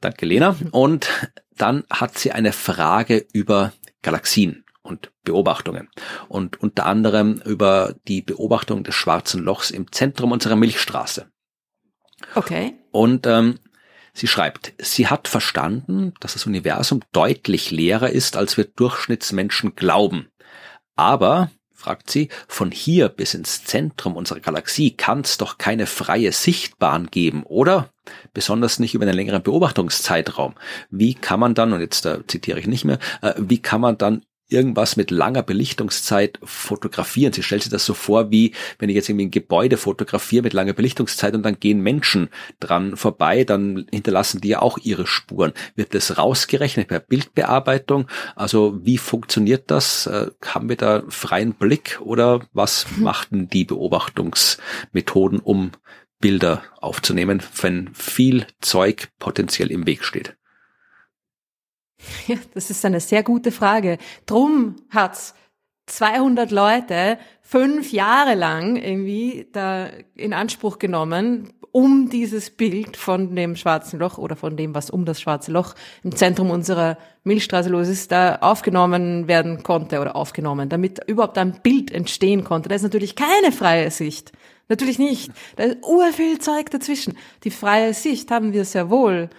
Danke, 0.00 0.26
Lena. 0.26 0.56
Und 0.72 1.08
dann 1.56 1.84
hat 1.90 2.18
sie 2.18 2.32
eine 2.32 2.52
Frage 2.52 3.26
über 3.32 3.72
Galaxien 4.02 4.64
und 4.82 5.12
Beobachtungen. 5.22 5.88
Und 6.28 6.60
unter 6.60 6.86
anderem 6.86 7.40
über 7.44 7.94
die 8.08 8.22
Beobachtung 8.22 8.82
des 8.82 8.94
schwarzen 8.94 9.42
Lochs 9.42 9.70
im 9.70 9.90
Zentrum 9.92 10.32
unserer 10.32 10.56
Milchstraße. 10.56 11.30
Okay. 12.34 12.74
Und 12.90 13.26
ähm, 13.26 13.58
sie 14.12 14.26
schreibt, 14.26 14.74
sie 14.78 15.06
hat 15.06 15.28
verstanden, 15.28 16.14
dass 16.20 16.32
das 16.34 16.46
Universum 16.46 17.02
deutlich 17.12 17.70
leerer 17.70 18.10
ist, 18.10 18.36
als 18.36 18.56
wir 18.56 18.64
Durchschnittsmenschen 18.64 19.76
glauben. 19.76 20.28
Aber 20.96 21.50
fragt 21.82 22.10
sie, 22.10 22.28
von 22.46 22.70
hier 22.70 23.08
bis 23.08 23.34
ins 23.34 23.64
Zentrum 23.64 24.16
unserer 24.16 24.40
Galaxie 24.40 24.92
kann 24.92 25.20
es 25.22 25.36
doch 25.36 25.58
keine 25.58 25.86
freie 25.86 26.32
Sichtbahn 26.32 27.08
geben, 27.10 27.42
oder? 27.42 27.90
Besonders 28.32 28.78
nicht 28.78 28.94
über 28.94 29.04
einen 29.04 29.16
längeren 29.16 29.42
Beobachtungszeitraum. 29.42 30.54
Wie 30.90 31.14
kann 31.14 31.40
man 31.40 31.54
dann, 31.54 31.72
und 31.72 31.80
jetzt 31.80 32.06
äh, 32.06 32.24
zitiere 32.26 32.60
ich 32.60 32.66
nicht 32.66 32.84
mehr, 32.84 32.98
äh, 33.20 33.34
wie 33.36 33.60
kann 33.60 33.80
man 33.80 33.98
dann 33.98 34.22
irgendwas 34.48 34.96
mit 34.96 35.10
langer 35.10 35.42
Belichtungszeit 35.42 36.38
fotografieren. 36.42 37.32
Sie 37.32 37.42
stellt 37.42 37.62
sich 37.62 37.72
das 37.72 37.86
so 37.86 37.94
vor, 37.94 38.30
wie 38.30 38.52
wenn 38.78 38.88
ich 38.88 38.94
jetzt 38.94 39.08
irgendwie 39.08 39.26
ein 39.26 39.30
Gebäude 39.30 39.76
fotografiere 39.76 40.42
mit 40.42 40.52
langer 40.52 40.74
Belichtungszeit 40.74 41.34
und 41.34 41.42
dann 41.42 41.58
gehen 41.58 41.80
Menschen 41.80 42.28
dran 42.60 42.96
vorbei, 42.96 43.44
dann 43.44 43.86
hinterlassen 43.90 44.40
die 44.40 44.48
ja 44.48 44.62
auch 44.62 44.78
ihre 44.78 45.06
Spuren. 45.06 45.52
Wird 45.74 45.94
das 45.94 46.18
rausgerechnet 46.18 46.88
per 46.88 47.00
Bildbearbeitung? 47.00 48.08
Also 48.36 48.78
wie 48.82 48.98
funktioniert 48.98 49.70
das? 49.70 50.06
Äh, 50.06 50.30
haben 50.44 50.68
wir 50.68 50.76
da 50.76 51.02
freien 51.08 51.54
Blick 51.54 52.00
oder 52.02 52.40
was 52.52 52.86
machten 52.96 53.48
die 53.48 53.64
Beobachtungsmethoden, 53.64 55.38
um 55.40 55.72
Bilder 56.20 56.62
aufzunehmen, 56.80 57.42
wenn 57.60 57.92
viel 57.94 58.46
Zeug 58.60 59.08
potenziell 59.18 59.70
im 59.70 59.86
Weg 59.86 60.04
steht? 60.04 60.36
Ja, 62.26 62.36
das 62.54 62.70
ist 62.70 62.84
eine 62.84 63.00
sehr 63.00 63.22
gute 63.22 63.52
Frage. 63.52 63.98
Drum 64.26 64.76
hat's 64.90 65.34
200 65.86 66.50
Leute 66.50 67.18
fünf 67.40 67.92
Jahre 67.92 68.34
lang 68.34 68.76
irgendwie 68.76 69.48
da 69.52 69.88
in 70.14 70.32
Anspruch 70.32 70.78
genommen, 70.78 71.52
um 71.72 72.10
dieses 72.10 72.50
Bild 72.50 72.96
von 72.96 73.34
dem 73.34 73.56
schwarzen 73.56 73.98
Loch 73.98 74.18
oder 74.18 74.36
von 74.36 74.56
dem, 74.56 74.74
was 74.74 74.90
um 74.90 75.04
das 75.04 75.20
schwarze 75.20 75.50
Loch 75.50 75.74
im 76.04 76.14
Zentrum 76.14 76.50
unserer 76.50 76.98
Milchstraße 77.24 77.70
los 77.70 77.88
ist, 77.88 78.12
da 78.12 78.36
aufgenommen 78.36 79.26
werden 79.26 79.62
konnte 79.62 80.00
oder 80.00 80.14
aufgenommen, 80.14 80.68
damit 80.68 81.00
überhaupt 81.08 81.38
ein 81.38 81.60
Bild 81.62 81.90
entstehen 81.90 82.44
konnte. 82.44 82.68
Da 82.68 82.74
ist 82.74 82.82
natürlich 82.82 83.16
keine 83.16 83.52
freie 83.52 83.90
Sicht. 83.90 84.32
Natürlich 84.68 84.98
nicht. 84.98 85.32
Da 85.56 85.64
ist 85.64 85.78
urviel 85.82 86.38
Zeug 86.38 86.70
dazwischen. 86.70 87.16
Die 87.44 87.50
freie 87.50 87.94
Sicht 87.94 88.30
haben 88.30 88.52
wir 88.52 88.64
sehr 88.64 88.90
wohl 88.90 89.30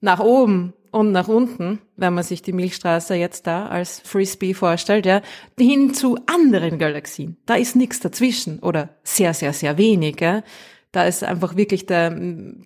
nach 0.00 0.20
oben 0.20 0.74
und 0.90 1.12
nach 1.12 1.28
unten, 1.28 1.80
wenn 1.96 2.14
man 2.14 2.24
sich 2.24 2.42
die 2.42 2.52
Milchstraße 2.52 3.14
jetzt 3.14 3.46
da 3.46 3.66
als 3.66 4.00
Frisbee 4.00 4.54
vorstellt, 4.54 5.06
ja, 5.06 5.22
hin 5.58 5.94
zu 5.94 6.18
anderen 6.26 6.78
Galaxien. 6.78 7.36
Da 7.46 7.54
ist 7.54 7.76
nichts 7.76 8.00
dazwischen 8.00 8.58
oder 8.60 8.90
sehr, 9.02 9.34
sehr, 9.34 9.52
sehr 9.52 9.78
wenig. 9.78 10.20
Ja. 10.20 10.42
Da 10.92 11.04
ist 11.04 11.22
einfach 11.22 11.56
wirklich 11.56 11.86
der 11.86 12.18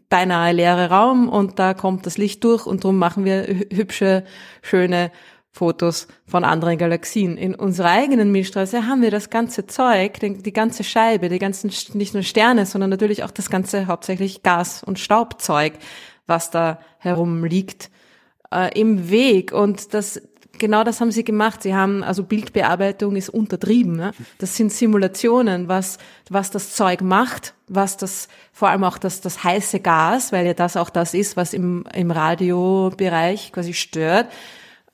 beinahe 0.09 0.53
leere 0.53 0.91
Raum 0.91 1.29
und 1.29 1.59
da 1.59 1.75
kommt 1.75 2.07
das 2.07 2.19
Licht 2.19 2.45
durch 2.45 2.67
und 2.67 2.85
darum 2.85 2.99
machen 2.99 3.25
wir 3.25 3.45
hübsche, 3.45 4.25
schöne 4.63 5.11
Fotos 5.51 6.09
von 6.25 6.45
anderen 6.45 6.79
Galaxien. 6.79 7.37
In 7.37 7.55
unserer 7.55 7.91
eigenen 7.91 8.33
Milchstraße 8.33 8.87
haben 8.87 9.03
wir 9.03 9.11
das 9.11 9.29
ganze 9.29 9.67
Zeug, 9.67 10.19
die 10.21 10.53
ganze 10.53 10.83
Scheibe, 10.83 11.29
die 11.29 11.39
ganzen, 11.39 11.71
nicht 11.93 12.15
nur 12.15 12.23
Sterne, 12.23 12.65
sondern 12.65 12.89
natürlich 12.89 13.23
auch 13.23 13.31
das 13.31 13.51
ganze 13.51 13.87
hauptsächlich 13.87 14.43
Gas- 14.43 14.83
und 14.83 14.99
Staubzeug, 14.99 15.75
was 16.27 16.51
da 16.51 16.79
herumliegt 16.99 17.91
äh, 18.53 18.79
im 18.79 19.11
Weg 19.11 19.53
und 19.53 19.95
das 19.95 20.21
genau 20.59 20.85
das 20.85 21.01
haben 21.01 21.11
sie 21.11 21.25
gemacht. 21.25 21.63
Sie 21.63 21.75
haben, 21.75 22.03
also 22.03 22.23
Bildbearbeitung 22.23 23.17
ist 23.17 23.29
untertrieben. 23.29 23.97
Ne? 23.97 24.13
Das 24.39 24.57
sind 24.57 24.73
Simulationen, 24.73 25.69
was, 25.69 25.99
was 26.31 26.51
das 26.51 26.75
Zeug 26.75 27.03
macht, 27.03 27.55
was 27.69 27.97
das, 27.97 28.29
vor 28.53 28.69
allem 28.69 28.85
auch 28.85 28.99
das, 28.99 29.21
das 29.21 29.43
heiße 29.45 29.81
Gas, 29.81 30.33
weil 30.33 30.47
ja 30.47 30.55
das 30.55 30.77
auch 30.77 30.91
das 30.91 31.15
ist, 31.15 31.37
was 31.37 31.53
im, 31.53 31.85
im 31.95 32.11
Radiobereich 32.11 33.53
quasi 33.53 33.75
stört. 33.75 34.29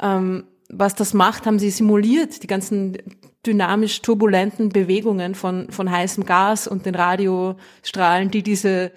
Ähm, 0.01 0.45
was 0.71 0.95
das 0.95 1.15
macht, 1.15 1.47
haben 1.47 1.59
sie 1.59 1.71
simuliert, 1.71 2.43
die 2.43 2.47
ganzen 2.47 2.99
dynamisch 3.47 4.03
turbulenten 4.03 4.69
Bewegungen 4.69 5.35
von, 5.35 5.71
von 5.71 5.91
heißem 5.91 6.27
Gas 6.27 6.67
und 6.67 6.85
den 6.87 6.95
Radiostrahlen, 6.95 8.31
die 8.31 8.43
diese 8.43 8.93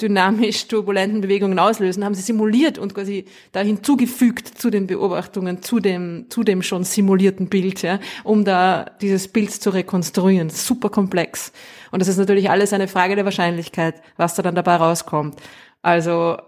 dynamisch 0.00 0.66
turbulenten 0.66 1.20
Bewegungen 1.20 1.58
auslösen, 1.58 2.04
haben 2.04 2.14
sie 2.14 2.22
simuliert 2.22 2.78
und 2.78 2.94
quasi 2.94 3.26
da 3.52 3.60
hinzugefügt 3.60 4.48
zu 4.48 4.70
den 4.70 4.88
Beobachtungen, 4.88 5.62
zu 5.62 5.78
dem, 5.78 6.26
zu 6.30 6.42
dem 6.42 6.62
schon 6.62 6.82
simulierten 6.82 7.48
Bild, 7.48 7.82
ja, 7.82 8.00
um 8.24 8.44
da 8.44 8.86
dieses 9.00 9.28
Bild 9.28 9.52
zu 9.52 9.70
rekonstruieren. 9.70 10.50
Super 10.50 10.90
komplex. 10.90 11.52
Und 11.92 12.00
das 12.00 12.08
ist 12.08 12.16
natürlich 12.16 12.50
alles 12.50 12.72
eine 12.72 12.88
Frage 12.88 13.14
der 13.14 13.24
Wahrscheinlichkeit, 13.24 14.02
was 14.16 14.34
da 14.34 14.42
dann 14.42 14.56
dabei 14.56 14.76
rauskommt. 14.76 15.36
Also, 15.80 16.38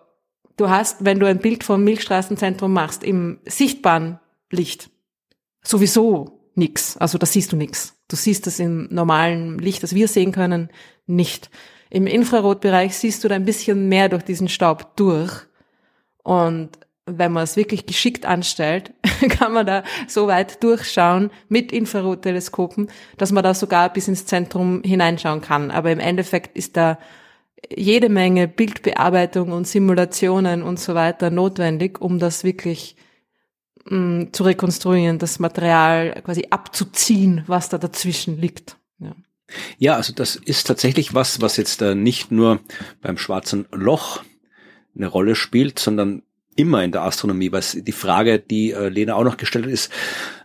du 0.57 0.69
hast, 0.69 1.05
wenn 1.05 1.21
du 1.21 1.27
ein 1.27 1.39
Bild 1.39 1.63
vom 1.63 1.85
Milchstraßenzentrum 1.85 2.73
machst, 2.73 3.05
im 3.05 3.39
sichtbaren 3.45 4.19
Licht, 4.51 4.91
sowieso 5.63 6.41
nix. 6.57 6.97
Also, 6.97 7.17
da 7.17 7.27
siehst 7.27 7.53
du 7.53 7.57
nix. 7.57 7.95
Du 8.09 8.17
siehst 8.17 8.49
das 8.49 8.59
im 8.59 8.89
normalen 8.91 9.59
Licht, 9.59 9.85
das 9.85 9.95
wir 9.95 10.09
sehen 10.09 10.33
können, 10.33 10.69
nicht. 11.07 11.49
Im 11.97 12.07
Infrarotbereich 12.07 12.95
siehst 12.95 13.25
du 13.25 13.29
da 13.29 13.37
ein 13.37 13.47
bisschen 13.47 13.89
mehr 13.89 14.11
durch 14.11 14.23
diesen 14.23 14.51
Staub 14.51 14.95
durch. 14.97 15.33
Und 16.23 16.69
wenn 17.07 17.33
man 17.33 17.45
es 17.45 17.57
wirklich 17.57 17.87
geschickt 17.87 18.27
anstellt, 18.27 18.93
kann 19.31 19.55
man 19.55 19.65
da 19.65 19.83
so 20.07 20.27
weit 20.27 20.63
durchschauen 20.63 21.31
mit 21.49 21.73
Infrarotteleskopen, 21.73 22.91
dass 23.17 23.33
man 23.33 23.43
da 23.43 23.55
sogar 23.55 23.91
bis 23.91 24.09
ins 24.09 24.27
Zentrum 24.27 24.83
hineinschauen 24.85 25.41
kann. 25.41 25.71
Aber 25.71 25.91
im 25.91 25.99
Endeffekt 25.99 26.55
ist 26.55 26.77
da 26.77 26.99
jede 27.75 28.11
Menge 28.11 28.47
Bildbearbeitung 28.47 29.53
und 29.53 29.67
Simulationen 29.67 30.63
und 30.63 30.79
so 30.79 30.95
weiter 30.95 31.31
notwendig, 31.31 31.99
um 31.99 32.19
das 32.19 32.45
wirklich 32.45 32.97
mh, 33.87 33.97
mm, 33.97 34.33
zu 34.35 34.45
rekonstruieren, 34.45 35.19
das 35.19 35.39
Material 35.39 36.21
quasi 36.23 36.49
abzuziehen, 36.51 37.43
was 37.47 37.71
da 37.71 37.79
dazwischen 37.79 38.39
liegt. 38.39 38.77
Ja. 38.99 39.13
Ja, 39.79 39.97
also 39.97 40.13
das 40.13 40.37
ist 40.37 40.67
tatsächlich 40.67 41.15
was, 41.15 41.41
was 41.41 41.57
jetzt 41.57 41.83
äh, 41.83 41.95
nicht 41.95 42.31
nur 42.31 42.61
beim 43.01 43.19
schwarzen 43.19 43.67
Loch 43.73 44.23
eine 44.95 45.07
Rolle 45.07 45.35
spielt, 45.35 45.79
sondern 45.79 46.23
immer 46.57 46.83
in 46.83 46.93
der 46.93 47.03
Astronomie. 47.03 47.53
Was 47.53 47.73
die 47.73 47.93
Frage, 47.93 48.39
die 48.39 48.73
äh, 48.73 48.89
Lena 48.89 49.15
auch 49.15 49.25
noch 49.25 49.37
gestellt 49.37 49.67
hat, 49.67 49.73
ist, 49.73 49.93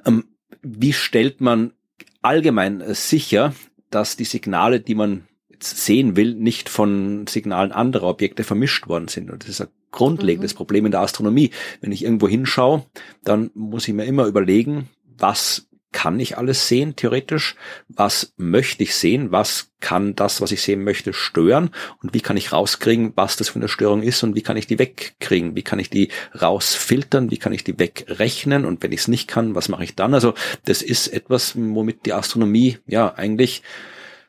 ähm, 0.05 0.25
wie 0.61 0.93
stellt 0.93 1.41
man 1.41 1.73
allgemein 2.21 2.81
äh, 2.81 2.93
sicher, 2.93 3.53
dass 3.89 4.17
die 4.17 4.25
Signale, 4.25 4.79
die 4.79 4.95
man 4.95 5.27
sehen 5.59 6.15
will, 6.15 6.33
nicht 6.33 6.69
von 6.69 7.27
Signalen 7.27 7.71
anderer 7.71 8.07
Objekte 8.07 8.43
vermischt 8.43 8.87
worden 8.87 9.07
sind. 9.07 9.31
Und 9.31 9.43
das 9.43 9.49
ist 9.49 9.61
ein 9.61 9.67
grundlegendes 9.91 10.53
mhm. 10.53 10.57
Problem 10.57 10.85
in 10.85 10.91
der 10.91 11.01
Astronomie. 11.01 11.51
Wenn 11.81 11.91
ich 11.91 12.03
irgendwo 12.03 12.27
hinschaue, 12.27 12.85
dann 13.23 13.51
muss 13.53 13.87
ich 13.87 13.93
mir 13.93 14.05
immer 14.05 14.25
überlegen, 14.25 14.89
was 15.17 15.67
kann 15.91 16.19
ich 16.19 16.37
alles 16.37 16.67
sehen, 16.67 16.95
theoretisch? 16.95 17.55
Was 17.87 18.33
möchte 18.37 18.83
ich 18.83 18.95
sehen? 18.95 19.31
Was 19.31 19.71
kann 19.79 20.15
das, 20.15 20.41
was 20.41 20.51
ich 20.51 20.61
sehen 20.61 20.83
möchte, 20.83 21.13
stören? 21.13 21.71
Und 22.01 22.13
wie 22.13 22.21
kann 22.21 22.37
ich 22.37 22.51
rauskriegen, 22.51 23.13
was 23.15 23.35
das 23.35 23.49
für 23.49 23.59
eine 23.59 23.67
Störung 23.67 24.01
ist 24.01 24.23
und 24.23 24.35
wie 24.35 24.41
kann 24.41 24.57
ich 24.57 24.67
die 24.67 24.79
wegkriegen? 24.79 25.55
Wie 25.55 25.63
kann 25.63 25.79
ich 25.79 25.89
die 25.89 26.09
rausfiltern? 26.39 27.29
Wie 27.31 27.37
kann 27.37 27.53
ich 27.53 27.63
die 27.63 27.77
wegrechnen? 27.77 28.65
Und 28.65 28.83
wenn 28.83 28.91
ich 28.91 29.01
es 29.01 29.07
nicht 29.07 29.27
kann, 29.27 29.55
was 29.55 29.69
mache 29.69 29.83
ich 29.83 29.95
dann? 29.95 30.13
Also 30.13 30.33
das 30.65 30.81
ist 30.81 31.07
etwas, 31.07 31.53
womit 31.55 32.05
die 32.05 32.13
Astronomie 32.13 32.77
ja 32.87 33.13
eigentlich 33.15 33.63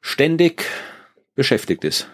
ständig 0.01 0.65
beschäftigt 1.35 1.85
ist. 1.85 2.09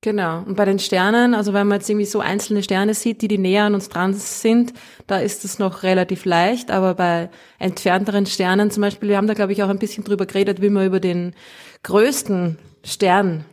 Genau. 0.00 0.42
Und 0.44 0.54
bei 0.54 0.64
den 0.64 0.78
Sternen, 0.78 1.34
also 1.34 1.52
wenn 1.52 1.66
man 1.66 1.78
jetzt 1.78 1.90
irgendwie 1.90 2.06
so 2.06 2.20
einzelne 2.20 2.62
Sterne 2.62 2.94
sieht, 2.94 3.20
die 3.20 3.26
die 3.26 3.38
näher 3.38 3.64
an 3.64 3.74
uns 3.74 3.88
dran 3.88 4.14
sind, 4.14 4.72
da 5.08 5.18
ist 5.18 5.44
es 5.44 5.58
noch 5.58 5.82
relativ 5.82 6.24
leicht. 6.24 6.70
Aber 6.70 6.94
bei 6.94 7.30
entfernteren 7.58 8.24
Sternen 8.26 8.70
zum 8.70 8.82
Beispiel, 8.82 9.08
wir 9.08 9.16
haben 9.16 9.26
da 9.26 9.34
glaube 9.34 9.52
ich 9.52 9.62
auch 9.64 9.68
ein 9.68 9.80
bisschen 9.80 10.04
drüber 10.04 10.26
geredet, 10.26 10.62
wie 10.62 10.70
man 10.70 10.86
über 10.86 11.00
den 11.00 11.34
größten 11.82 12.58
Stern 12.84 13.44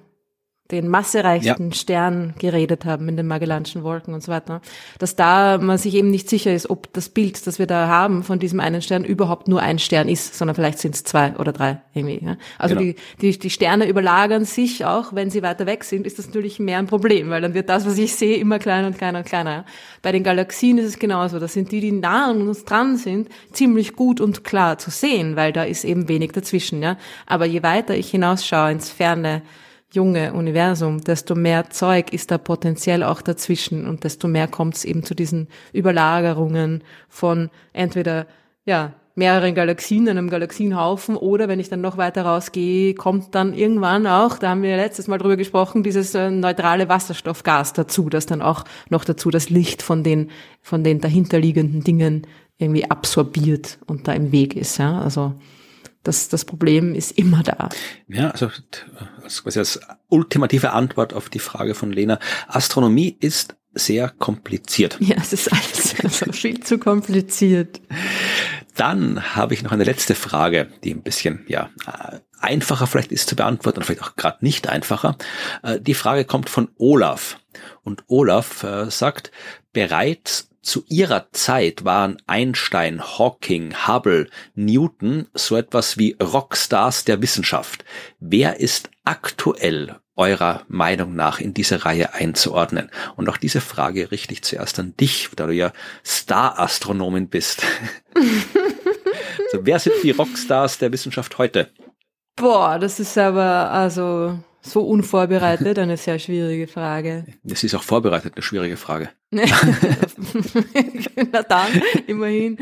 den 0.72 0.88
massereichsten 0.88 1.70
ja. 1.70 1.76
Stern 1.76 2.34
geredet 2.40 2.86
haben 2.86 3.08
in 3.08 3.18
den 3.18 3.28
Magellanischen 3.28 3.84
Wolken 3.84 4.16
und 4.16 4.24
so 4.24 4.32
weiter, 4.32 4.62
dass 4.98 5.16
da 5.16 5.60
man 5.60 5.78
sich 5.78 5.94
eben 5.94 6.10
nicht 6.10 6.28
sicher 6.28 6.54
ist, 6.54 6.72
ob 6.72 6.92
das 6.94 7.10
Bild, 7.10 7.46
das 7.46 7.60
wir 7.60 7.68
da 7.68 7.88
haben 7.88 8.24
von 8.24 8.40
diesem 8.40 8.60
einen 8.60 8.82
Stern 8.82 9.04
überhaupt 9.04 9.48
nur 9.48 9.62
ein 9.62 9.78
Stern 9.78 10.10
ist, 10.10 10.36
sondern 10.36 10.56
vielleicht 10.56 10.80
sind 10.80 10.96
es 10.96 11.04
zwei 11.04 11.36
oder 11.38 11.54
drei 11.54 11.82
irgendwie. 11.94 12.20
Ja? 12.26 12.38
Also 12.58 12.76
genau. 12.76 12.94
die, 12.94 12.96
die, 13.22 13.38
die 13.38 13.50
Sterne 13.52 13.88
überlagern 13.88 14.44
sich 14.46 14.86
auch, 14.86 15.14
wenn 15.14 15.30
sie 15.30 15.44
weiter 15.44 15.68
weg 15.68 15.84
sind, 15.84 16.08
ist 16.08 16.18
das 16.18 16.28
natürlich 16.28 16.58
mehr 16.58 16.80
ein 16.80 16.88
Problem, 16.88 17.30
weil 17.30 17.42
dann 17.42 17.54
wird 17.54 17.70
das, 17.70 17.86
was 17.86 18.00
ich 18.00 18.16
sehe, 18.16 18.38
immer 18.38 18.58
kleiner 18.58 18.88
und 18.88 18.98
kleiner 18.98 19.20
und 19.20 19.26
kleiner. 19.26 19.52
Ja? 19.52 19.66
Bei 20.02 20.12
den 20.12 20.24
Galaxien 20.24 20.80
ist 20.80 20.86
es 20.86 20.98
genauso. 20.98 21.38
Das 21.38 21.54
sind 21.54 21.72
die, 21.72 21.80
die 21.80 21.92
nah 21.92 22.32
an 22.32 22.48
uns 22.48 22.66
dran 22.66 22.98
sind, 22.98 23.30
ziemlich 23.52 23.96
gut 23.96 24.20
und 24.20 24.44
klar 24.44 24.80
zu 24.80 24.90
sehen, 24.90 25.36
weil 25.36 25.54
da 25.54 25.64
ist 25.64 25.86
eben 25.86 26.08
wenig 26.08 26.32
dazwischen. 26.32 26.82
Ja? 26.82 26.98
Aber 27.28 27.46
je 27.46 27.62
weiter 27.62 27.96
ich 27.96 28.10
hinausschaue 28.10 28.72
ins 28.72 28.90
Ferne, 28.90 29.44
junge 29.96 30.34
Universum, 30.34 31.02
desto 31.02 31.34
mehr 31.34 31.70
Zeug 31.70 32.14
ist 32.14 32.30
da 32.30 32.38
potenziell 32.38 33.04
auch 33.04 33.22
dazwischen 33.22 33.88
und 33.88 34.04
desto 34.04 34.28
mehr 34.28 34.48
kommt 34.48 34.76
es 34.76 34.86
eben 34.86 35.04
zu 35.04 35.16
diesen 35.16 35.48
Überlagerungen 35.74 36.84
von 37.10 37.50
entweder 37.74 38.28
ja 38.66 38.94
mehreren 39.16 39.56
Galaxien, 39.56 40.10
einem 40.10 40.30
Galaxienhaufen 40.30 41.16
oder 41.16 41.48
wenn 41.48 41.60
ich 41.60 41.70
dann 41.70 41.80
noch 41.80 41.98
weiter 41.98 42.24
rausgehe, 42.24 42.94
kommt 42.96 43.34
dann 43.34 43.54
irgendwann 43.54 44.08
auch, 44.08 44.38
da 44.38 44.50
haben 44.50 44.62
wir 44.62 44.76
letztes 44.76 45.08
Mal 45.08 45.18
drüber 45.18 45.38
gesprochen, 45.38 45.84
dieses 45.84 46.14
äh, 46.14 46.30
neutrale 46.30 46.90
Wasserstoffgas 46.90 47.72
dazu, 47.74 48.10
das 48.10 48.26
dann 48.26 48.42
auch 48.42 48.66
noch 48.90 49.06
dazu 49.06 49.32
das 49.32 49.50
Licht 49.50 49.82
von 49.82 50.04
den 50.04 50.32
von 50.62 50.84
den 50.84 51.00
dahinterliegenden 51.00 51.82
Dingen 51.82 52.28
irgendwie 52.58 52.90
absorbiert 52.90 53.80
und 53.88 54.08
da 54.08 54.14
im 54.14 54.32
Weg 54.32 54.56
ist, 54.56 54.78
ja, 54.78 55.00
also 55.00 55.34
das, 56.06 56.30
das 56.30 56.46
Problem 56.46 56.96
ist 56.96 57.12
immer 57.12 57.44
da. 57.44 57.70
Ja, 58.08 58.32
also 58.32 58.50
als 59.24 59.44
quasi 59.44 59.60
als 59.60 59.80
ultimative 60.08 60.72
Antwort 60.72 61.14
auf 61.14 61.30
die 61.30 61.40
Frage 61.40 61.76
von 61.76 61.92
Lena. 61.92 62.20
Astronomie 62.48 63.16
ist 63.20 63.56
sehr 63.74 64.10
kompliziert. 64.10 64.98
Ja, 65.02 65.18
es 65.18 65.34
ist 65.34 65.52
alles 65.52 65.96
also 66.02 66.32
viel 66.32 66.62
zu 66.62 66.78
kompliziert. 66.78 67.82
Dann 68.76 69.36
habe 69.36 69.54
ich 69.54 69.64
noch 69.64 69.72
eine 69.72 69.84
letzte 69.84 70.16
Frage, 70.16 70.70
die 70.84 70.94
ein 70.94 71.04
bisschen 71.04 71.46
ja 71.48 71.70
einfacher 72.40 72.88
vielleicht 72.88 73.12
ist 73.12 73.28
zu 73.28 73.36
beantworten 73.36 73.80
und 73.80 73.86
vielleicht 73.86 74.04
auch 74.04 74.16
gerade 74.16 74.38
nicht 74.42 74.68
einfacher. 74.68 75.18
Äh, 75.64 75.80
die 75.80 75.94
Frage 75.94 76.26
kommt 76.26 76.50
von 76.50 76.70
Olaf 76.78 77.38
und 77.84 78.04
Olaf 78.08 78.64
äh, 78.64 78.90
sagt 78.92 79.32
bereits 79.74 80.50
zu 80.66 80.84
ihrer 80.90 81.32
Zeit 81.32 81.86
waren 81.86 82.18
Einstein, 82.26 83.02
Hawking, 83.02 83.88
Hubble, 83.88 84.28
Newton 84.56 85.28
so 85.34 85.56
etwas 85.56 85.98
wie 85.98 86.18
Rockstars 86.22 87.06
der 87.06 87.22
Wissenschaft. 87.22 87.86
Wer 88.20 88.60
ist 88.60 88.90
aktuell 89.04 90.00
eurer 90.16 90.64
Meinung 90.68 91.16
nach 91.16 91.40
in 91.40 91.54
diese 91.54 91.86
Reihe 91.86 92.14
einzuordnen? 92.14 92.90
Und 93.16 93.30
auch 93.30 93.38
diese 93.38 93.62
Frage 93.62 94.12
richte 94.12 94.34
ich 94.34 94.42
zuerst 94.42 94.80
an 94.80 94.96
dich, 94.98 95.30
da 95.36 95.46
du 95.46 95.54
ja 95.54 95.72
Star-Astronomin 96.04 97.30
bist. 97.30 97.62
also, 98.16 99.66
wer 99.66 99.80
sind 99.80 99.96
die 100.04 100.12
Rockstars 100.12 100.80
der 100.80 100.92
Wissenschaft 100.92 101.38
heute? 101.38 101.70
Boah, 102.36 102.80
das 102.80 103.00
ist 103.00 103.18
aber 103.18 103.72
also 103.72 104.40
so 104.66 104.82
unvorbereitet 104.82 105.80
eine 105.80 105.98
sehr 105.98 106.20
schwierige 106.20 106.68
Frage. 106.68 107.26
Das 107.44 107.64
ist 107.64 107.76
auch 107.76 107.84
vorbereitet 107.84 108.34
eine 108.36 108.42
schwierige 108.42 108.78
Frage. 108.78 109.10
Na 109.32 109.44
dann, 111.44 111.68
immerhin. 112.08 112.58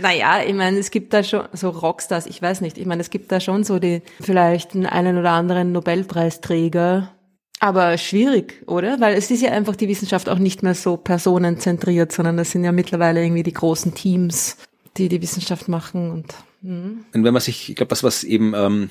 Naja, 0.00 0.42
ich 0.46 0.54
meine, 0.54 0.78
es 0.78 0.90
gibt 0.90 1.14
da 1.14 1.22
schon 1.22 1.44
so 1.52 1.70
Rockstars, 1.70 2.26
ich 2.26 2.42
weiß 2.42 2.60
nicht, 2.60 2.76
ich 2.76 2.86
meine, 2.86 3.00
es 3.00 3.10
gibt 3.10 3.32
da 3.32 3.40
schon 3.40 3.64
so 3.64 3.78
die, 3.78 4.02
vielleicht 4.20 4.74
einen 4.74 5.18
oder 5.18 5.30
anderen 5.30 5.72
Nobelpreisträger, 5.72 7.12
aber 7.60 7.98
schwierig, 7.98 8.62
oder? 8.66 9.00
Weil 9.00 9.16
es 9.16 9.30
ist 9.30 9.42
ja 9.42 9.50
einfach 9.50 9.74
die 9.74 9.88
Wissenschaft 9.88 10.28
auch 10.28 10.38
nicht 10.38 10.62
mehr 10.62 10.74
so 10.74 10.96
personenzentriert, 10.96 12.12
sondern 12.12 12.36
das 12.36 12.50
sind 12.50 12.64
ja 12.64 12.72
mittlerweile 12.72 13.22
irgendwie 13.22 13.42
die 13.42 13.52
großen 13.52 13.94
Teams, 13.94 14.58
die 14.96 15.08
die 15.08 15.22
Wissenschaft 15.22 15.68
machen 15.68 16.10
und. 16.10 16.34
Hm. 16.62 17.04
Und 17.14 17.24
wenn 17.24 17.32
man 17.32 17.40
sich, 17.40 17.70
ich 17.70 17.76
glaube, 17.76 17.92
was 17.92 18.02
was 18.02 18.24
eben 18.24 18.52
ähm, 18.54 18.90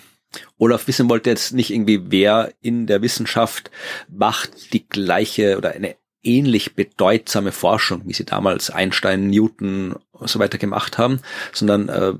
Olaf 0.58 0.88
wissen 0.88 1.10
wollte 1.10 1.30
jetzt 1.30 1.54
nicht 1.54 1.72
irgendwie, 1.72 2.12
wer 2.12 2.54
in 2.62 2.88
der 2.88 3.02
Wissenschaft 3.02 3.72
macht 4.10 4.74
die 4.74 4.88
gleiche 4.88 5.58
oder 5.58 5.72
eine 5.72 5.96
ähnlich 6.24 6.76
bedeutsame 6.76 7.52
Forschung, 7.52 8.04
wie 8.06 8.14
sie 8.14 8.26
damals 8.26 8.70
Einstein, 8.70 9.30
Newton 9.30 9.96
und 10.12 10.30
so 10.30 10.40
weiter 10.40 10.58
gemacht 10.58 10.98
haben, 10.98 11.22
sondern 11.54 11.90
äh, 11.90 12.14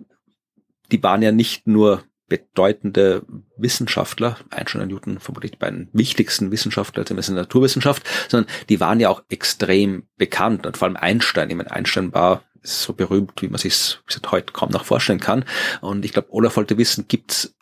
die 0.92 1.04
waren 1.04 1.22
ja 1.22 1.32
nicht 1.32 1.68
nur 1.68 2.04
bedeutende 2.30 3.24
Wissenschaftler, 3.56 4.38
Einstein 4.50 4.82
und 4.82 4.90
Newton 4.90 5.20
vermutlich 5.20 5.52
die 5.52 5.58
beiden 5.58 5.90
wichtigsten 5.94 6.52
Wissenschaftler 6.52 7.10
in 7.10 7.16
der 7.16 7.30
Naturwissenschaft, 7.30 8.04
sondern 8.28 8.52
die 8.70 8.80
waren 8.80 9.00
ja 9.00 9.10
auch 9.10 9.24
extrem 9.30 10.08
bekannt 10.18 10.66
und 10.66 10.78
vor 10.78 10.88
allem 10.88 10.98
Einstein. 10.98 11.50
Ich 11.50 11.56
meine, 11.56 11.72
Einstein 11.72 12.14
war 12.14 12.44
so 12.62 12.94
berühmt, 12.94 13.42
wie 13.42 13.48
man 13.48 13.60
sich 13.60 14.00
heute 14.30 14.52
kaum 14.52 14.72
noch 14.72 14.84
vorstellen 14.84 15.22
kann. 15.22 15.46
Und 15.80 16.04
ich 16.04 16.12
glaube, 16.12 16.34
Olaf 16.34 16.58
wollte 16.58 16.78
wissen, 16.78 17.06
gibt's 17.08 17.56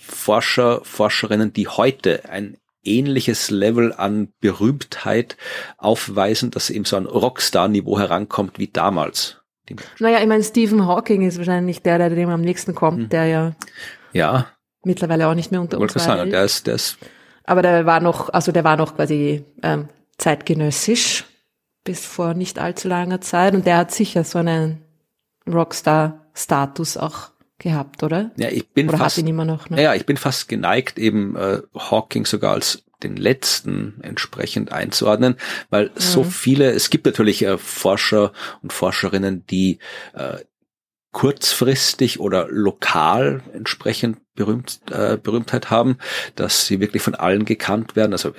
Forscher, 0.00 0.80
Forscherinnen, 0.84 1.52
die 1.52 1.68
heute 1.68 2.28
ein 2.28 2.56
ähnliches 2.82 3.50
Level 3.50 3.92
an 3.92 4.32
Berühmtheit 4.40 5.36
aufweisen, 5.76 6.50
dass 6.50 6.70
eben 6.70 6.84
so 6.84 6.96
ein 6.96 7.06
Rockstar-Niveau 7.06 7.98
herankommt 7.98 8.58
wie 8.58 8.68
damals. 8.68 9.36
Naja, 9.98 10.20
ich 10.20 10.26
meine, 10.26 10.42
Stephen 10.42 10.86
Hawking 10.86 11.22
ist 11.22 11.38
wahrscheinlich 11.38 11.82
der, 11.82 11.98
der 11.98 12.10
dem 12.10 12.30
am 12.30 12.40
nächsten 12.40 12.74
kommt, 12.74 13.02
hm. 13.02 13.08
der 13.10 13.26
ja, 13.26 13.52
ja 14.12 14.46
mittlerweile 14.82 15.28
auch 15.28 15.34
nicht 15.34 15.52
mehr 15.52 15.60
unter 15.60 15.78
uns 15.78 15.92
sagen, 15.92 16.30
der 16.30 16.44
ist, 16.44 16.66
der 16.66 16.74
ist 16.74 16.98
aber 17.44 17.62
der 17.62 17.86
war 17.86 18.00
noch, 18.00 18.28
also 18.28 18.52
der 18.52 18.64
war 18.64 18.76
noch 18.76 18.96
quasi 18.96 19.44
ähm, 19.62 19.88
zeitgenössisch 20.18 21.24
bis 21.84 22.06
vor 22.06 22.34
nicht 22.34 22.58
allzu 22.58 22.88
langer 22.88 23.20
Zeit 23.20 23.54
und 23.54 23.66
der 23.66 23.78
hat 23.78 23.90
sicher 23.90 24.24
so 24.24 24.38
einen 24.38 24.82
Rockstar-Status 25.48 26.96
auch 26.96 27.30
gehabt, 27.60 28.02
oder? 28.02 28.32
Ja, 28.36 28.48
ich 28.48 28.68
bin 28.70 28.88
oder 28.88 28.98
fast, 28.98 29.16
hat 29.16 29.22
ihn 29.22 29.28
immer 29.28 29.44
noch. 29.44 29.70
Ne? 29.70 29.82
Ja, 29.82 29.94
ich 29.94 30.06
bin 30.06 30.16
fast 30.16 30.48
geneigt, 30.48 30.98
eben 30.98 31.36
äh, 31.36 31.60
Hawking 31.74 32.26
sogar 32.26 32.52
als 32.52 32.84
den 33.02 33.16
letzten 33.16 34.00
entsprechend 34.02 34.72
einzuordnen, 34.72 35.36
weil 35.70 35.86
mhm. 35.86 35.92
so 35.96 36.24
viele, 36.24 36.70
es 36.72 36.90
gibt 36.90 37.06
natürlich 37.06 37.42
äh, 37.42 37.56
Forscher 37.56 38.32
und 38.62 38.72
Forscherinnen, 38.72 39.46
die 39.46 39.78
äh, 40.14 40.38
kurzfristig 41.12 42.20
oder 42.20 42.46
lokal 42.48 43.42
entsprechend 43.52 44.18
berühmt, 44.34 44.80
äh, 44.90 45.16
Berühmtheit 45.16 45.70
haben, 45.70 45.98
dass 46.36 46.66
sie 46.66 46.80
wirklich 46.80 47.02
von 47.02 47.14
allen 47.14 47.44
gekannt 47.44 47.96
werden. 47.96 48.12
Also 48.12 48.32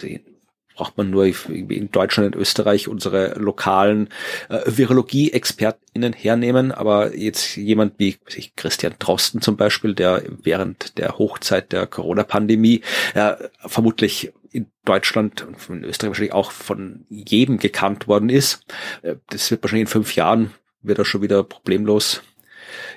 braucht 0.81 0.97
man 0.97 1.11
nur 1.11 1.25
in 1.27 1.91
Deutschland, 1.91 2.33
in 2.33 2.41
Österreich 2.41 2.87
unsere 2.87 3.35
lokalen 3.37 4.09
äh, 4.49 4.61
Virologie-ExpertInnen 4.65 6.11
hernehmen, 6.11 6.71
aber 6.71 7.15
jetzt 7.15 7.55
jemand 7.55 7.99
wie 7.99 8.17
Christian 8.55 8.95
Drosten 8.97 9.41
zum 9.41 9.57
Beispiel, 9.57 9.93
der 9.93 10.23
während 10.41 10.97
der 10.97 11.19
Hochzeit 11.19 11.71
der 11.71 11.85
Corona-Pandemie 11.85 12.81
äh, 13.13 13.35
vermutlich 13.63 14.33
in 14.51 14.71
Deutschland 14.83 15.45
und 15.45 15.69
in 15.69 15.83
Österreich 15.83 16.09
wahrscheinlich 16.09 16.33
auch 16.33 16.51
von 16.51 17.05
jedem 17.09 17.59
gekannt 17.59 18.07
worden 18.07 18.29
ist. 18.29 18.65
Äh, 19.03 19.17
das 19.29 19.51
wird 19.51 19.61
wahrscheinlich 19.61 19.83
in 19.83 19.93
fünf 19.93 20.15
Jahren 20.15 20.49
wird 20.81 20.97
er 20.97 21.05
schon 21.05 21.21
wieder 21.21 21.43
problemlos 21.43 22.23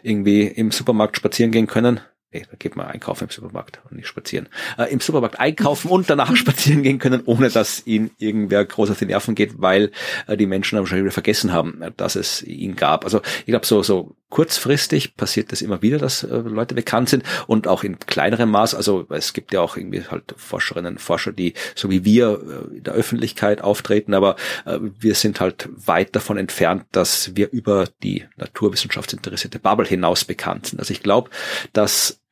irgendwie 0.02 0.44
im 0.44 0.70
Supermarkt 0.70 1.19
spazieren 1.19 1.52
gehen 1.52 1.66
können 1.66 2.01
Nee, 2.35 2.44
da 2.51 2.56
geht 2.59 2.74
man 2.74 2.86
einkaufen 2.86 3.24
im 3.24 3.31
Supermarkt 3.31 3.81
und 3.85 3.97
nicht 3.97 4.09
spazieren. 4.09 4.48
Äh, 4.77 4.93
Im 4.93 4.98
Supermarkt 4.98 5.39
einkaufen 5.39 5.89
und 5.89 6.11
danach 6.11 6.35
spazieren 6.36 6.82
gehen 6.82 6.98
können, 6.98 7.23
ohne 7.27 7.48
dass 7.48 7.86
ihnen 7.86 8.11
irgendwer 8.19 8.65
groß 8.65 8.90
auf 8.90 8.98
die 8.98 9.06
Nerven 9.06 9.36
geht, 9.36 9.62
weil 9.62 9.93
äh, 10.27 10.36
die 10.36 10.47
Menschen 10.47 10.77
wahrscheinlich 10.77 11.05
wieder 11.05 11.12
vergessen 11.12 11.52
haben, 11.52 11.81
äh, 11.81 11.93
dass 11.97 12.16
es 12.16 12.43
ihn 12.43 12.74
gab. 12.74 13.05
Also 13.05 13.20
ich 13.39 13.47
glaube, 13.47 13.66
so, 13.66 13.85
so 13.85 14.16
kurzfristig 14.35 15.15
passiert 15.15 15.52
das 15.52 15.62
immer 15.62 15.81
wieder, 15.81 15.98
dass 15.98 16.24
äh, 16.24 16.35
Leute 16.35 16.74
bekannt 16.74 17.09
sind 17.09 17.23
und 17.47 17.69
auch 17.69 17.85
in 17.85 18.01
kleinerem 18.01 18.51
Maß. 18.51 18.74
Also 18.74 19.06
es 19.11 19.32
gibt 19.32 19.52
ja 19.52 19.61
auch 19.61 19.77
irgendwie 19.77 20.02
halt 20.11 20.35
Forscherinnen 20.36 20.94
und 20.94 20.98
Forscher, 20.98 21.31
die 21.31 21.55
so 21.77 21.89
wie 21.89 22.05
wir 22.05 22.40
äh, 22.73 22.78
in 22.78 22.82
der 22.82 22.94
Öffentlichkeit 22.94 23.62
auftreten, 23.62 24.12
aber 24.12 24.35
äh, 24.65 24.81
wir 24.81 25.15
sind 25.15 25.39
halt 25.39 25.69
weit 25.77 26.16
davon 26.16 26.36
entfernt, 26.36 26.85
dass 26.90 27.36
wir 27.36 27.52
über 27.52 27.86
die 28.02 28.24
naturwissenschaftsinteressierte 28.36 29.61
Bubble 29.61 29.86
hinaus 29.86 30.24
bekannt 30.24 30.66
sind. 30.66 30.81
Also 30.81 30.90
ich 30.90 31.05
glaube, 31.05 31.31
dass 31.73 32.23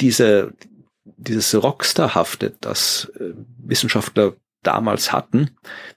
diese, 0.00 0.52
dieses 1.04 1.54
Rockstarhafte, 1.54 2.54
das 2.60 3.10
äh, 3.18 3.32
Wissenschaftler 3.58 4.34
damals 4.62 5.12
hatten, 5.12 5.50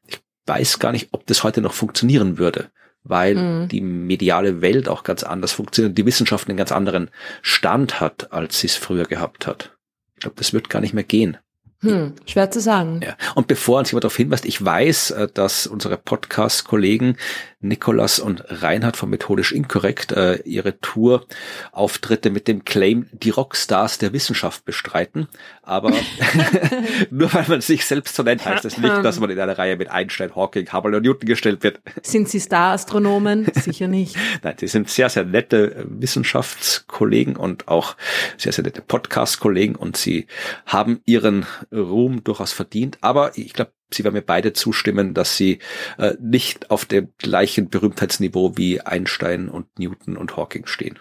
ich 0.07 0.19
weiß 0.45 0.80
gar 0.80 0.91
nicht, 0.91 1.09
ob 1.11 1.26
das 1.27 1.43
heute 1.43 1.61
noch 1.61 1.73
funktionieren 1.73 2.38
würde, 2.38 2.71
weil 3.03 3.35
mhm. 3.35 3.67
die 3.67 3.81
mediale 3.81 4.61
Welt 4.61 4.89
auch 4.89 5.03
ganz 5.03 5.23
anders 5.23 5.51
funktioniert, 5.51 5.97
die 5.97 6.05
Wissenschaft 6.05 6.47
einen 6.47 6.57
ganz 6.57 6.71
anderen 6.71 7.09
Stand 7.41 7.99
hat, 7.99 8.31
als 8.34 8.59
sie 8.59 8.67
es 8.67 8.76
früher 8.76 9.05
gehabt 9.05 9.47
hat. 9.47 9.77
Ich 10.15 10.21
glaube, 10.21 10.35
das 10.38 10.53
wird 10.53 10.69
gar 10.69 10.81
nicht 10.81 10.93
mehr 10.93 11.03
gehen. 11.03 11.38
Hm, 11.81 12.15
schwer 12.26 12.51
zu 12.51 12.59
sagen. 12.59 12.99
Ja. 13.01 13.15
Und 13.35 13.47
bevor 13.47 13.80
uns 13.80 13.91
jemand 13.91 14.03
darauf 14.03 14.17
hinweist, 14.17 14.45
ich 14.45 14.63
weiß, 14.63 15.11
äh, 15.11 15.27
dass 15.34 15.65
unsere 15.65 15.95
Podcast-Kollegen 15.95 17.15
Nikolas 17.61 18.19
und 18.19 18.44
Reinhard 18.48 18.95
von 18.95 19.10
Methodisch 19.10 19.52
Inkorrekt 19.52 20.14
äh, 20.14 20.36
ihre 20.44 20.80
Tour-Auftritte 20.80 22.30
mit 22.30 22.48
dem 22.48 22.64
Claim 22.64 23.07
die 23.11 23.31
Rockstars 23.31 23.98
der 23.98 24.14
Wissenschaft 24.14 24.64
bestreiten. 24.64 25.27
Aber 25.61 25.91
nur 27.10 27.34
weil 27.34 27.45
man 27.49 27.60
sich 27.60 27.86
selbst 27.86 28.15
so 28.15 28.23
nennt, 28.23 28.45
heißt 28.45 28.64
das 28.64 28.77
nicht, 28.77 29.03
dass 29.03 29.19
man 29.19 29.30
in 29.30 29.40
eine 29.40 29.57
Reihe 29.57 29.76
mit 29.76 29.90
Einstein, 29.90 30.36
Hawking, 30.36 30.72
Hubble 30.72 30.95
und 30.95 31.03
Newton 31.03 31.27
gestellt 31.27 31.61
wird. 31.64 31.81
Sind 32.02 32.30
Sie 32.30 32.40
Star-Astronomen? 32.40 33.48
Sicher 33.53 33.88
nicht. 33.88 34.15
Nein, 34.44 34.56
die 34.61 34.68
sind 34.68 34.90
sehr, 34.90 35.10
sehr 35.10 35.26
nette 35.26 35.76
äh, 35.76 35.84
Wissenschaftskollegen 35.86 37.36
und 37.36 37.68
auch 37.68 37.98
sehr, 38.38 38.53
sehr 38.53 38.64
nette 38.64 38.81
Podcast-Kollegen 38.81 39.76
und 39.76 39.98
sie 39.98 40.27
haben 40.65 41.02
ihren 41.06 41.45
Ruhm 41.73 42.23
durchaus 42.23 42.53
verdient. 42.53 42.98
Aber 43.02 43.38
ich 43.38 43.53
glaube, 43.53 43.72
Sie 43.91 44.03
werden 44.03 44.16
mir 44.16 44.22
beide 44.22 44.53
zustimmen, 44.53 45.14
dass 45.14 45.36
sie 45.36 45.60
äh, 45.98 46.16
nicht 46.20 46.72
auf 46.72 46.86
dem 46.86 47.10
gleichen 47.18 47.70
Berühmtheitsniveau 47.70 48.57
wie 48.57 48.82
Einstein 48.82 49.49
und 49.49 49.80
Newton 49.80 50.18
und 50.18 50.38
Hawking 50.38 50.66
stehen. 50.66 50.99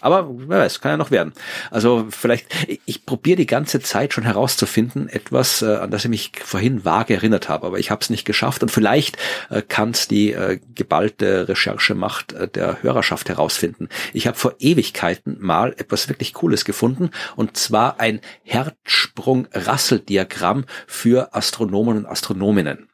Aber 0.00 0.26
wer 0.48 0.60
weiß, 0.60 0.80
kann 0.80 0.92
ja 0.92 0.96
noch 0.96 1.10
werden. 1.10 1.34
Also 1.70 2.06
vielleicht, 2.08 2.46
ich 2.86 3.04
probiere 3.04 3.36
die 3.36 3.46
ganze 3.46 3.80
Zeit 3.80 4.14
schon 4.14 4.24
herauszufinden, 4.24 5.10
etwas, 5.10 5.60
äh, 5.60 5.76
an 5.76 5.90
das 5.90 6.04
ich 6.04 6.10
mich 6.10 6.32
vorhin 6.42 6.86
vage 6.86 7.12
erinnert 7.12 7.50
habe, 7.50 7.66
aber 7.66 7.78
ich 7.78 7.90
habe 7.90 8.00
es 8.00 8.08
nicht 8.08 8.24
geschafft 8.24 8.62
und 8.62 8.70
vielleicht 8.70 9.18
äh, 9.50 9.60
kann 9.60 9.90
es 9.90 10.08
die 10.08 10.32
äh, 10.32 10.58
geballte 10.74 11.48
Recherchemacht 11.48 12.32
äh, 12.32 12.48
der 12.48 12.82
Hörerschaft 12.82 13.28
herausfinden. 13.28 13.90
Ich 14.14 14.26
habe 14.26 14.38
vor 14.38 14.54
Ewigkeiten 14.58 15.36
mal 15.40 15.74
etwas 15.76 16.08
wirklich 16.08 16.32
Cooles 16.32 16.64
gefunden 16.64 17.10
und 17.36 17.58
zwar 17.58 18.00
ein 18.00 18.22
Herzsprung-Rasseldiagramm 18.44 20.64
für 20.86 21.34
Astronomen 21.34 21.98
und 21.98 22.06
Astronominnen. 22.06 22.88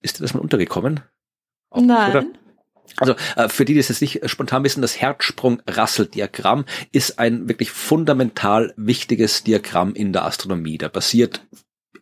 Ist 0.00 0.18
dir 0.18 0.22
das 0.22 0.32
mal 0.32 0.40
untergekommen? 0.40 1.00
Nein. 1.74 2.10
Oder? 2.10 2.24
Also 2.96 3.14
äh, 3.36 3.48
für 3.48 3.64
die, 3.64 3.74
die 3.74 3.80
es 3.80 3.88
jetzt 3.88 4.00
nicht 4.00 4.20
spontan 4.28 4.64
wissen, 4.64 4.82
das 4.82 5.00
Herzsprung-Rassel-Diagramm 5.00 6.64
ist 6.92 7.18
ein 7.18 7.48
wirklich 7.48 7.70
fundamental 7.70 8.72
wichtiges 8.76 9.42
Diagramm 9.44 9.94
in 9.94 10.12
der 10.12 10.24
Astronomie. 10.24 10.78
Da 10.78 10.88
basiert 10.88 11.42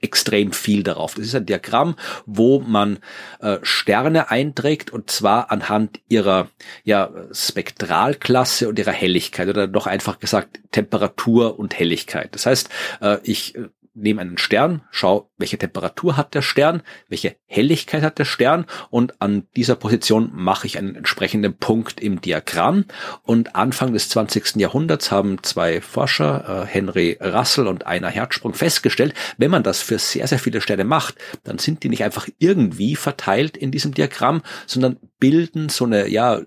extrem 0.02 0.52
viel 0.52 0.82
darauf. 0.82 1.14
Das 1.14 1.26
ist 1.26 1.34
ein 1.34 1.46
Diagramm, 1.46 1.96
wo 2.26 2.60
man 2.60 2.98
äh, 3.40 3.58
Sterne 3.62 4.30
einträgt 4.30 4.90
und 4.90 5.10
zwar 5.10 5.50
anhand 5.50 6.00
ihrer 6.08 6.48
ja, 6.84 7.10
Spektralklasse 7.30 8.68
und 8.68 8.78
ihrer 8.78 8.92
Helligkeit 8.92 9.48
oder 9.48 9.68
noch 9.68 9.86
einfach 9.86 10.18
gesagt 10.18 10.60
Temperatur 10.72 11.58
und 11.58 11.78
Helligkeit. 11.78 12.34
Das 12.34 12.46
heißt, 12.46 12.68
äh, 13.00 13.18
ich 13.22 13.54
äh, 13.54 13.68
nehme 13.94 14.22
einen 14.22 14.38
Stern, 14.38 14.82
schau, 14.90 15.30
welche 15.36 15.58
Temperatur 15.58 16.16
hat 16.16 16.34
der 16.34 16.42
Stern, 16.42 16.82
welche 17.08 17.36
Helligkeit 17.46 18.02
hat 18.02 18.18
der 18.18 18.24
Stern 18.24 18.66
und 18.90 19.20
an 19.20 19.46
dieser 19.56 19.76
Position 19.76 20.30
mache 20.32 20.66
ich 20.66 20.78
einen 20.78 20.94
entsprechenden 20.94 21.56
Punkt 21.56 22.00
im 22.00 22.20
Diagramm. 22.20 22.86
Und 23.22 23.54
Anfang 23.54 23.92
des 23.92 24.08
20. 24.08 24.56
Jahrhunderts 24.56 25.10
haben 25.10 25.42
zwei 25.42 25.80
Forscher, 25.80 26.64
äh, 26.64 26.66
Henry 26.66 27.18
Russell 27.20 27.66
und 27.66 27.86
Einer 27.86 28.08
Herzsprung, 28.08 28.54
festgestellt, 28.54 29.14
wenn 29.36 29.50
man 29.50 29.62
das 29.62 29.82
für 29.82 29.98
sehr, 29.98 30.26
sehr 30.26 30.38
viele 30.38 30.60
Sterne 30.60 30.84
macht, 30.84 31.16
dann 31.44 31.58
sind 31.58 31.82
die 31.82 31.88
nicht 31.88 32.04
einfach 32.04 32.28
irgendwie 32.38 32.96
verteilt 32.96 33.56
in 33.56 33.70
diesem 33.70 33.92
Diagramm, 33.92 34.42
sondern 34.66 34.98
bilden 35.18 35.68
so 35.68 35.84
eine, 35.84 36.08
ja, 36.08 36.40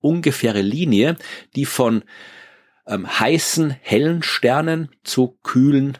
ungefähre 0.00 0.62
Linie, 0.62 1.16
die 1.56 1.64
von 1.64 2.04
ähm, 2.86 3.06
heißen, 3.18 3.70
hellen 3.70 4.22
Sternen 4.22 4.90
zu 5.02 5.38
kühlen, 5.42 5.98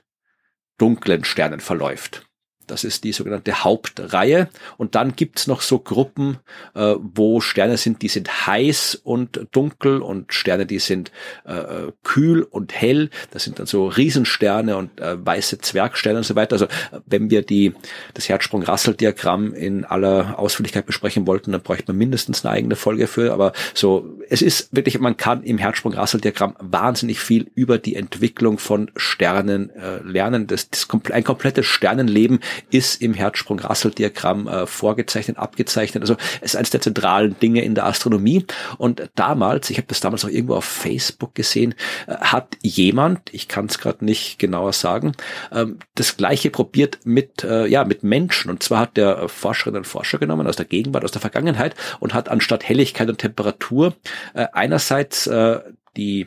dunklen 0.79 1.25
Sternen 1.25 1.61
verläuft. 1.61 2.28
Das 2.69 2.85
ist 2.85 3.05
die 3.05 3.13
sogenannte 3.13 3.65
Hauptreihe. 3.65 4.49
Und 4.77 4.95
dann 4.95 5.17
gibt's 5.17 5.47
noch 5.47 5.61
so 5.61 5.79
Gruppen, 5.79 6.39
äh, 6.75 6.95
wo 6.99 7.41
Sterne 7.41 7.77
sind, 7.77 8.03
die 8.03 8.09
sind 8.09 8.47
heiß 8.47 9.01
und 9.03 9.47
dunkel 9.53 10.01
und 10.01 10.33
Sterne, 10.33 10.67
die 10.67 10.79
sind 10.79 11.11
äh, 11.47 11.53
äh 11.53 11.93
kühl 12.05 12.43
und 12.43 12.73
hell. 12.73 13.11
Das 13.31 13.45
sind 13.45 13.59
dann 13.59 13.67
so 13.67 13.87
Riesensterne 13.87 14.77
und 14.77 15.01
äh, 15.01 15.25
weiße 15.25 15.59
Zwergsterne 15.59 16.19
und 16.19 16.25
so 16.25 16.37
weiter. 16.37 16.53
Also 16.55 16.69
wenn 17.07 17.31
wir 17.31 17.43
die, 17.43 17.75
das 18.15 18.29
Herzsprung-Rassel-Diagramm 18.29 19.55
in 19.55 19.85
aller 19.85 20.39
Ausführlichkeit 20.39 20.87
besprechen 20.87 21.27
wollten, 21.27 21.53
dann 21.53 21.63
bräuchte 21.63 21.85
man 21.89 21.99
mindestens 21.99 22.45
eine 22.45 22.55
eigene 22.55 22.77
Folge 22.77 23.07
für. 23.07 23.33
Aber 23.33 23.53
so, 23.75 24.19
es 24.29 24.43
ist 24.43 24.75
wirklich, 24.75 24.99
man 24.99 25.17
kann 25.17 25.43
im 25.43 25.59
Herzsprung-Rassel-Diagramm 25.59 26.57
wahnsinnig 26.61 27.21
viel 27.21 27.51
über 27.55 27.79
die 27.79 27.97
Entwicklung 27.97 28.59
von 28.59 28.91
Sternen 28.97 29.71
äh, 29.71 29.99
lernen. 30.03 30.47
Das, 30.47 30.71
das 30.71 30.87
ein 31.11 31.25
komplettes 31.25 31.67
Sternenleben 31.67 32.41
ist 32.71 33.01
im 33.03 33.15
Herzsprung-Rassel-Diagramm 33.15 34.49
äh, 34.49 34.67
vorgezeichnet, 34.67 35.39
abgezeichnet. 35.39 36.03
Also 36.03 36.17
es 36.41 36.53
ist 36.53 36.57
eines 36.57 36.71
der 36.71 36.81
zentralen 36.81 37.39
Dinge 37.39 37.63
in 37.63 37.75
der 37.75 37.87
Astronomie. 37.87 38.45
Und 38.79 39.09
damals, 39.15 39.71
ich 39.71 39.79
habe 39.79 39.89
das 39.89 40.01
damals 40.01 40.25
auch 40.25 40.29
irgendwo 40.29 40.55
auf 40.55 40.65
Facebook 40.65 41.35
gesehen, 41.35 41.75
äh, 42.07 42.17
hat 42.17 42.57
jemand, 42.63 43.33
ich 43.33 43.49
kann 43.49 43.67
es 43.67 43.79
gerade 43.79 44.05
nicht 44.05 44.39
genauer 44.39 44.73
sagen, 44.73 45.13
ähm, 45.53 45.79
das 45.95 46.17
gleiche 46.17 46.51
probiert 46.51 47.01
mit, 47.05 47.45
äh, 47.45 47.67
ja, 47.67 47.85
mit 47.85 48.03
Menschen. 48.03 48.51
Und 48.51 48.63
zwar 48.63 48.81
hat 48.81 48.97
der 48.97 49.29
Forscherinnen 49.29 49.79
und 49.79 49.87
Forscher 49.87 50.19
genommen 50.19 50.47
aus 50.47 50.57
der 50.57 50.67
Gegenwart, 50.67 51.05
aus 51.05 51.13
der 51.13 51.21
Vergangenheit 51.21 51.75
und 52.01 52.15
hat 52.15 52.29
anstatt 52.29 52.69
Helligkeit 52.69 53.09
und 53.09 53.19
Temperatur 53.19 53.95
äh, 54.35 54.47
einerseits 54.53 55.27
äh, 55.27 55.61
die 55.97 56.27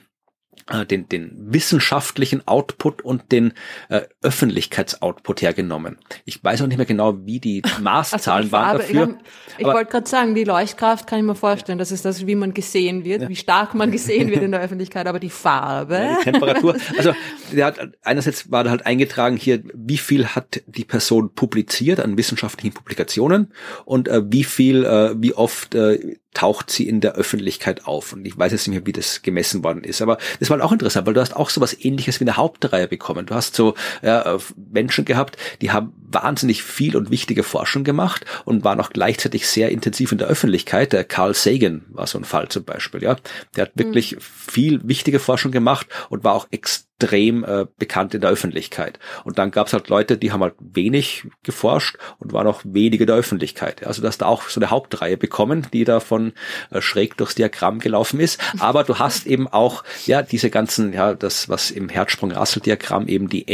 den, 0.85 1.07
den 1.09 1.31
wissenschaftlichen 1.35 2.47
Output 2.47 3.01
und 3.01 3.31
den 3.31 3.53
äh, 3.89 4.01
Öffentlichkeitsoutput 4.21 5.41
hergenommen. 5.41 5.97
Ich 6.25 6.43
weiß 6.43 6.61
auch 6.61 6.67
nicht 6.67 6.77
mehr 6.77 6.85
genau, 6.85 7.25
wie 7.25 7.39
die 7.39 7.61
Maßzahlen 7.81 8.43
also 8.43 8.51
waren 8.51 8.77
dafür. 8.77 9.17
Ich, 9.57 9.59
ich 9.59 9.65
wollte 9.65 9.91
gerade 9.91 10.09
sagen, 10.09 10.35
die 10.35 10.43
Leuchtkraft 10.43 11.07
kann 11.07 11.19
ich 11.19 11.25
mir 11.25 11.35
vorstellen, 11.35 11.77
das 11.77 11.91
ist 11.91 12.05
das, 12.05 12.25
wie 12.25 12.35
man 12.35 12.53
gesehen 12.53 13.03
wird, 13.03 13.23
ja. 13.23 13.29
wie 13.29 13.35
stark 13.35 13.73
man 13.73 13.91
gesehen 13.91 14.29
wird 14.29 14.43
in 14.43 14.51
der 14.51 14.61
Öffentlichkeit, 14.61 15.07
aber 15.07 15.19
die 15.19 15.29
Farbe. 15.29 15.95
Ja, 15.95 16.17
die 16.17 16.31
Temperatur. 16.31 16.75
Also 16.97 17.13
der 17.51 17.65
hat 17.65 17.79
einerseits 18.01 18.51
war 18.51 18.63
da 18.63 18.69
halt 18.69 18.85
eingetragen 18.85 19.37
hier, 19.37 19.61
wie 19.73 19.97
viel 19.97 20.27
hat 20.27 20.61
die 20.67 20.85
Person 20.85 21.33
publiziert 21.33 21.99
an 21.99 22.17
wissenschaftlichen 22.17 22.73
Publikationen 22.73 23.53
und 23.85 24.07
äh, 24.07 24.21
wie 24.31 24.43
viel, 24.43 24.83
äh, 24.85 25.13
wie 25.17 25.33
oft 25.33 25.75
äh, 25.75 26.17
taucht 26.33 26.69
sie 26.71 26.87
in 26.87 27.01
der 27.01 27.13
Öffentlichkeit 27.13 27.85
auf. 27.85 28.13
Und 28.13 28.25
ich 28.25 28.37
weiß 28.37 28.51
jetzt 28.51 28.67
nicht 28.67 28.77
mehr, 28.77 28.85
wie 28.85 28.93
das 28.93 29.21
gemessen 29.21 29.63
worden 29.63 29.83
ist. 29.83 30.01
Aber 30.01 30.17
das 30.39 30.49
war 30.49 30.63
auch 30.63 30.71
interessant, 30.71 31.05
weil 31.07 31.13
du 31.13 31.21
hast 31.21 31.35
auch 31.35 31.49
so 31.49 31.61
was 31.61 31.79
ähnliches 31.83 32.19
wie 32.19 32.25
eine 32.25 32.37
Hauptreihe 32.37 32.87
bekommen. 32.87 33.25
Du 33.25 33.35
hast 33.35 33.55
so 33.55 33.75
ja, 34.01 34.37
Menschen 34.71 35.05
gehabt, 35.05 35.37
die 35.61 35.71
haben 35.71 35.93
wahnsinnig 36.13 36.63
viel 36.63 36.95
und 36.95 37.11
wichtige 37.11 37.43
Forschung 37.43 37.83
gemacht 37.83 38.25
und 38.45 38.63
waren 38.63 38.79
auch 38.79 38.89
gleichzeitig 38.89 39.47
sehr 39.47 39.69
intensiv 39.69 40.11
in 40.11 40.17
der 40.17 40.27
Öffentlichkeit. 40.27 40.93
Der 40.93 41.03
Carl 41.03 41.33
Sagan 41.33 41.85
war 41.89 42.07
so 42.07 42.17
ein 42.17 42.23
Fall 42.23 42.49
zum 42.49 42.63
Beispiel, 42.63 43.03
ja. 43.03 43.15
Der 43.55 43.65
hat 43.65 43.71
wirklich 43.75 44.15
mhm. 44.15 44.19
viel 44.21 44.87
wichtige 44.87 45.19
Forschung 45.19 45.51
gemacht 45.51 45.87
und 46.09 46.23
war 46.23 46.33
auch 46.33 46.47
extrem 46.51 47.43
äh, 47.43 47.65
bekannt 47.77 48.13
in 48.13 48.21
der 48.21 48.29
Öffentlichkeit. 48.29 48.99
Und 49.23 49.39
dann 49.39 49.51
gab 49.51 49.67
es 49.67 49.73
halt 49.73 49.89
Leute, 49.89 50.17
die 50.17 50.31
haben 50.31 50.41
halt 50.41 50.55
wenig 50.59 51.27
geforscht 51.43 51.97
und 52.19 52.33
waren 52.33 52.47
auch 52.47 52.61
weniger 52.63 53.01
in 53.01 53.07
der 53.07 53.15
Öffentlichkeit. 53.15 53.85
Also 53.85 54.01
dass 54.01 54.17
da 54.17 54.27
auch 54.27 54.49
so 54.49 54.59
eine 54.59 54.69
Hauptreihe 54.69 55.17
bekommen, 55.17 55.67
die 55.73 55.83
da 55.83 55.99
von 55.99 56.33
äh, 56.69 56.81
schräg 56.81 57.17
durchs 57.17 57.35
Diagramm 57.35 57.79
gelaufen 57.79 58.19
ist. 58.19 58.39
Aber 58.59 58.83
du 58.83 58.99
hast 58.99 59.25
eben 59.25 59.47
auch 59.47 59.83
ja 60.05 60.21
diese 60.21 60.49
ganzen, 60.49 60.93
ja, 60.93 61.13
das, 61.13 61.49
was 61.49 61.71
im 61.71 61.89
Herzsprung-Rassel-Diagramm 61.89 63.07
eben 63.07 63.29
die 63.29 63.47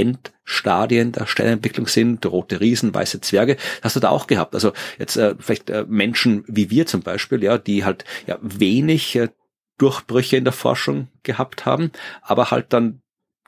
Endstadien 0.48 1.12
der 1.12 1.28
Sternentwicklung 1.28 1.88
sind, 1.88 2.26
rote 2.26 2.62
Riesen, 2.62 2.94
weiße 2.94 3.22
Zwerge, 3.22 3.58
hast 3.82 3.96
du 3.96 4.00
da 4.00 4.10
auch 4.10 4.28
gehabt. 4.28 4.56
Also 4.56 4.72
jetzt 4.98 5.18
äh, 5.18 5.36
vielleicht 5.38 5.70
äh, 5.70 5.86
Menschen 5.88 6.44
wie 6.48 6.70
wir 6.70 6.86
zum 6.86 7.02
Beispiel, 7.02 7.44
ja, 7.44 7.58
die 7.58 7.84
halt 7.84 8.06
ja 8.26 8.38
wenig 8.42 9.16
äh, 9.16 9.30
Durchbrüche 9.78 10.38
in 10.38 10.46
der 10.46 10.54
Forschung 10.54 11.10
gehabt 11.24 11.66
haben, 11.66 11.92
aber 12.22 12.50
halt 12.50 12.74
dann 12.74 13.02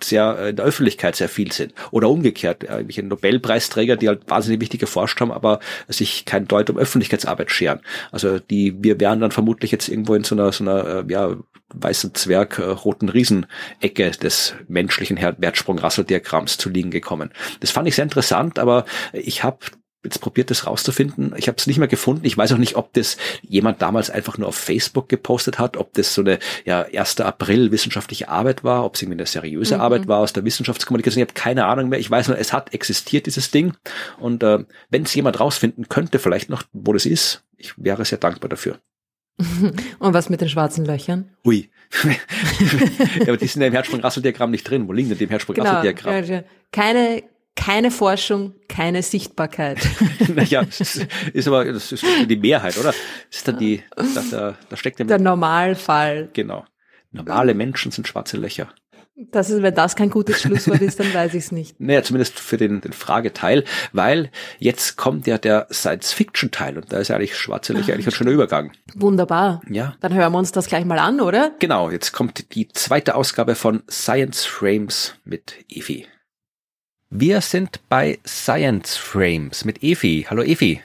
sehr 0.03 0.38
äh, 0.39 0.49
in 0.49 0.55
der 0.55 0.65
Öffentlichkeit 0.65 1.15
sehr 1.15 1.30
viel 1.30 1.51
sind. 1.51 1.73
Oder 1.91 2.09
umgekehrt, 2.09 2.63
irgendwelche 2.63 3.03
Nobelpreisträger, 3.03 3.95
die 3.95 4.07
halt 4.07 4.30
wahnsinnig 4.30 4.61
wichtig 4.61 4.80
geforscht 4.80 5.19
haben, 5.21 5.31
aber 5.31 5.59
sich 5.88 6.26
kein 6.26 6.47
Deut 6.47 6.69
um 6.69 6.77
Öffentlichkeitsarbeit 6.77 7.51
scheren. 7.51 7.81
Also 8.11 8.39
die, 8.39 8.76
wir 8.84 8.99
wären 8.99 9.19
dann 9.19 9.31
vermutlich 9.31 9.71
jetzt 9.71 9.89
irgendwo 9.89 10.15
in 10.15 10.23
so 10.23 10.35
einer, 10.35 10.51
so 10.51 10.63
einer, 10.63 10.85
äh, 10.85 11.11
ja, 11.11 11.35
weißen 11.73 12.15
Zwerg, 12.15 12.59
äh, 12.59 12.63
roten 12.63 13.09
Riesenecke 13.09 14.11
des 14.11 14.55
menschlichen 14.67 15.17
Wertsprung-Rassel-Diagramms 15.17 16.57
zu 16.57 16.69
liegen 16.69 16.91
gekommen. 16.91 17.31
Das 17.59 17.71
fand 17.71 17.88
ich 17.88 17.95
sehr 17.95 18.03
interessant, 18.03 18.59
aber 18.59 18.85
ich 19.13 19.43
habe 19.43 19.59
jetzt 20.03 20.19
probiert, 20.19 20.49
das 20.49 20.65
rauszufinden. 20.65 21.34
Ich 21.38 21.47
habe 21.47 21.57
es 21.57 21.67
nicht 21.67 21.77
mehr 21.77 21.88
gefunden. 21.88 22.26
Ich 22.26 22.38
weiß 22.38 22.53
auch 22.53 22.57
nicht, 22.57 22.76
ob 22.76 22.93
das 22.93 23.17
jemand 23.41 23.81
damals 23.81 24.09
einfach 24.09 24.38
nur 24.38 24.47
auf 24.47 24.55
Facebook 24.55 25.09
gepostet 25.09 25.59
hat, 25.59 25.76
ob 25.76 25.93
das 25.93 26.13
so 26.13 26.21
eine 26.21 26.39
ja 26.65 26.85
1. 26.93 27.19
April 27.19 27.71
wissenschaftliche 27.71 28.30
Arbeit 28.30 28.63
war, 28.63 28.85
ob 28.85 28.95
es 28.95 29.01
irgendwie 29.01 29.19
eine 29.19 29.26
seriöse 29.26 29.76
mhm. 29.76 29.81
Arbeit 29.81 30.07
war 30.07 30.19
aus 30.19 30.31
der 30.31 30.45
Wissenschaftskommunikation. 30.45 31.21
Ich 31.23 31.30
habe 31.30 31.39
keine 31.39 31.65
Ahnung 31.65 31.89
mehr. 31.89 31.99
Ich 31.99 32.09
weiß 32.09 32.30
nur, 32.30 32.38
es 32.38 32.53
hat 32.53 32.73
existiert, 32.73 33.26
dieses 33.26 33.51
Ding. 33.51 33.73
Und 34.19 34.41
äh, 34.43 34.59
wenn 34.89 35.03
es 35.03 35.13
jemand 35.13 35.39
rausfinden 35.39 35.89
könnte, 35.89 36.19
vielleicht 36.19 36.49
noch, 36.49 36.63
wo 36.71 36.93
das 36.93 37.05
ist, 37.05 37.43
ich 37.57 37.73
wäre 37.77 38.05
sehr 38.05 38.19
dankbar 38.19 38.49
dafür. 38.49 38.80
Und 39.99 40.13
was 40.13 40.30
mit 40.30 40.41
den 40.41 40.49
schwarzen 40.49 40.85
Löchern? 40.85 41.30
Ui. 41.45 41.69
ja, 42.03 43.27
aber 43.27 43.38
die 43.38 43.47
sind 43.47 43.61
ja 43.61 43.67
im 43.67 43.73
Herzsprung-Rassel-Diagramm 43.73 44.51
nicht 44.51 44.69
drin. 44.69 44.88
Wo 44.88 44.93
liegen 44.93 45.09
denn 45.09 45.17
die 45.17 45.23
im 45.26 45.30
Herzsprung-Rassel-Diagramm? 45.30 46.26
Genau, 46.26 46.43
keine 46.71 47.23
keine 47.60 47.91
Forschung, 47.91 48.53
keine 48.69 49.03
Sichtbarkeit. 49.03 49.80
naja, 50.34 50.64
das 50.64 51.06
ist, 51.34 51.48
aber 51.48 51.65
das 51.65 51.91
ist 51.91 52.06
die 52.27 52.38
Mehrheit, 52.38 52.77
oder? 52.77 52.94
Das 52.94 53.38
ist 53.38 53.48
dann 53.48 53.57
die, 53.57 53.84
da, 53.95 54.23
da, 54.31 54.56
da 54.69 54.77
steckt 54.77 54.99
der 54.99 55.19
Normalfall. 55.19 56.30
Genau. 56.31 56.65
Normale 57.11 57.53
Menschen 57.53 57.91
sind 57.91 58.07
schwarze 58.07 58.38
Löcher. 58.38 58.69
Das 59.31 59.49
ist, 59.49 59.61
wenn 59.61 59.76
das 59.76 59.98
kein 59.98 60.10
gutes 60.10 60.40
Schlusswort 60.40 60.81
ist, 60.81 61.02
dann 61.02 61.14
weiß 61.14 61.34
ich 61.34 61.44
es 61.44 61.52
nicht. 61.52 61.76
Naja, 61.80 62.02
zumindest 62.02 62.40
für 62.40 62.56
den, 62.56 62.80
den 62.80 62.94
Frageteil, 62.94 63.65
weil 63.91 64.31
jetzt 64.60 64.95
kommt 64.95 65.27
ja 65.27 65.38
der 65.38 65.68
Science-Fiction-Teil 65.69 66.77
und 66.77 66.94
da 66.94 66.99
ist 66.99 67.10
ja 67.10 67.18
eigentlich 67.18 67.36
schwarze 67.36 67.73
Löcher 67.73 67.94
eigentlich 67.94 68.07
ein 68.07 68.14
schöner 68.14 68.31
Übergang. 68.31 68.72
Wunderbar. 68.95 69.61
Ja. 69.69 69.95
Dann 69.99 70.14
hören 70.14 70.31
wir 70.31 70.40
uns 70.40 70.53
das 70.53 70.68
gleich 70.68 70.86
mal 70.86 70.99
an, 70.99 71.19
oder? 71.19 71.52
Genau, 71.60 71.90
jetzt 71.91 72.14
kommt 72.14 72.56
die 72.56 72.69
zweite 72.69 73.15
Ausgabe 73.15 73.56
von 73.56 73.84
Science 73.90 74.45
Frames 74.45 75.15
mit 75.26 75.56
Evi. 75.68 76.07
Wir 77.11 77.41
sind 77.41 77.80
bei 77.90 78.19
Science 78.23 78.95
Frames 78.95 79.65
mit 79.65 79.81
Evi. 79.81 80.27
Hallo 80.30 80.44
Evi. 80.44 80.80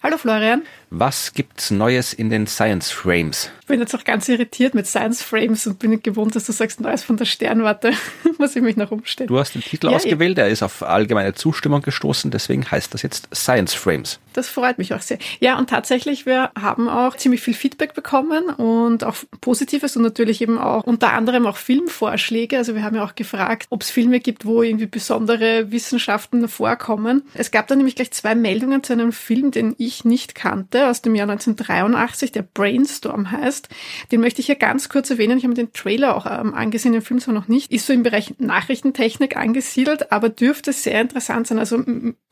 Hallo 0.00 0.16
Florian. 0.16 0.62
Was 0.98 1.34
gibt's 1.34 1.70
Neues 1.70 2.14
in 2.14 2.30
den 2.30 2.46
Science 2.46 2.90
Frames? 2.90 3.50
Ich 3.60 3.66
bin 3.66 3.80
jetzt 3.80 3.94
auch 3.94 4.04
ganz 4.04 4.28
irritiert 4.30 4.74
mit 4.74 4.86
Science 4.86 5.22
Frames 5.22 5.66
und 5.66 5.78
bin 5.78 5.90
nicht 5.90 6.04
gewohnt, 6.04 6.34
dass 6.34 6.46
du 6.46 6.52
sagst 6.52 6.80
Neues 6.80 7.02
von 7.02 7.18
der 7.18 7.26
Sternwarte. 7.26 7.92
Muss 8.38 8.56
ich 8.56 8.62
mich 8.62 8.76
noch 8.76 8.92
umstellen. 8.92 9.28
Du 9.28 9.38
hast 9.38 9.54
den 9.54 9.60
Titel 9.60 9.90
ja, 9.90 9.96
ausgewählt, 9.96 10.38
er 10.38 10.48
ist 10.48 10.62
auf 10.62 10.82
allgemeine 10.82 11.34
Zustimmung 11.34 11.82
gestoßen, 11.82 12.30
deswegen 12.30 12.70
heißt 12.70 12.94
das 12.94 13.02
jetzt 13.02 13.28
Science 13.34 13.74
Frames. 13.74 14.20
Das 14.32 14.48
freut 14.48 14.78
mich 14.78 14.94
auch 14.94 15.00
sehr. 15.00 15.18
Ja, 15.40 15.58
und 15.58 15.70
tatsächlich, 15.70 16.26
wir 16.26 16.50
haben 16.60 16.88
auch 16.88 17.16
ziemlich 17.16 17.40
viel 17.40 17.54
Feedback 17.54 17.94
bekommen 17.94 18.50
und 18.50 19.02
auch 19.02 19.16
Positives 19.40 19.96
und 19.96 20.02
natürlich 20.02 20.42
eben 20.42 20.58
auch 20.58 20.84
unter 20.84 21.14
anderem 21.14 21.46
auch 21.46 21.56
Filmvorschläge. 21.56 22.58
Also 22.58 22.74
wir 22.74 22.84
haben 22.84 22.94
ja 22.94 23.04
auch 23.04 23.14
gefragt, 23.14 23.66
ob 23.70 23.82
es 23.82 23.90
Filme 23.90 24.20
gibt, 24.20 24.44
wo 24.44 24.62
irgendwie 24.62 24.86
besondere 24.86 25.72
Wissenschaften 25.72 26.46
vorkommen. 26.48 27.22
Es 27.34 27.50
gab 27.50 27.66
da 27.66 27.74
nämlich 27.74 27.96
gleich 27.96 28.12
zwei 28.12 28.34
Meldungen 28.34 28.84
zu 28.84 28.92
einem 28.92 29.10
Film, 29.10 29.50
den 29.50 29.74
ich 29.78 30.04
nicht 30.04 30.34
kannte, 30.34 30.85
aus 30.90 31.02
dem 31.02 31.14
Jahr 31.14 31.28
1983, 31.28 32.32
der 32.32 32.42
Brainstorm 32.42 33.30
heißt. 33.30 33.68
Den 34.12 34.20
möchte 34.20 34.40
ich 34.40 34.46
hier 34.46 34.56
ganz 34.56 34.88
kurz 34.88 35.10
erwähnen. 35.10 35.38
Ich 35.38 35.44
habe 35.44 35.50
mir 35.50 35.54
den 35.54 35.72
Trailer 35.72 36.16
auch 36.16 36.26
ähm, 36.26 36.54
angesehen, 36.54 36.92
den 36.92 37.02
Film 37.02 37.20
zwar 37.20 37.34
noch 37.34 37.48
nicht. 37.48 37.72
Ist 37.72 37.86
so 37.86 37.92
im 37.92 38.02
Bereich 38.02 38.34
Nachrichtentechnik 38.38 39.36
angesiedelt, 39.36 40.12
aber 40.12 40.28
dürfte 40.28 40.72
sehr 40.72 41.00
interessant 41.00 41.46
sein. 41.46 41.58
Also 41.58 41.82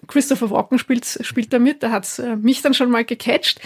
Christopher 0.07 0.51
Walken 0.51 0.79
spielt, 0.79 1.05
spielt 1.23 1.53
da 1.53 1.59
mit. 1.59 1.83
Da 1.83 1.91
hat's 1.91 2.19
äh, 2.19 2.37
mich 2.37 2.63
dann 2.63 2.75
schon 2.75 2.91
mal 2.91 3.05
gecatcht. 3.05 3.61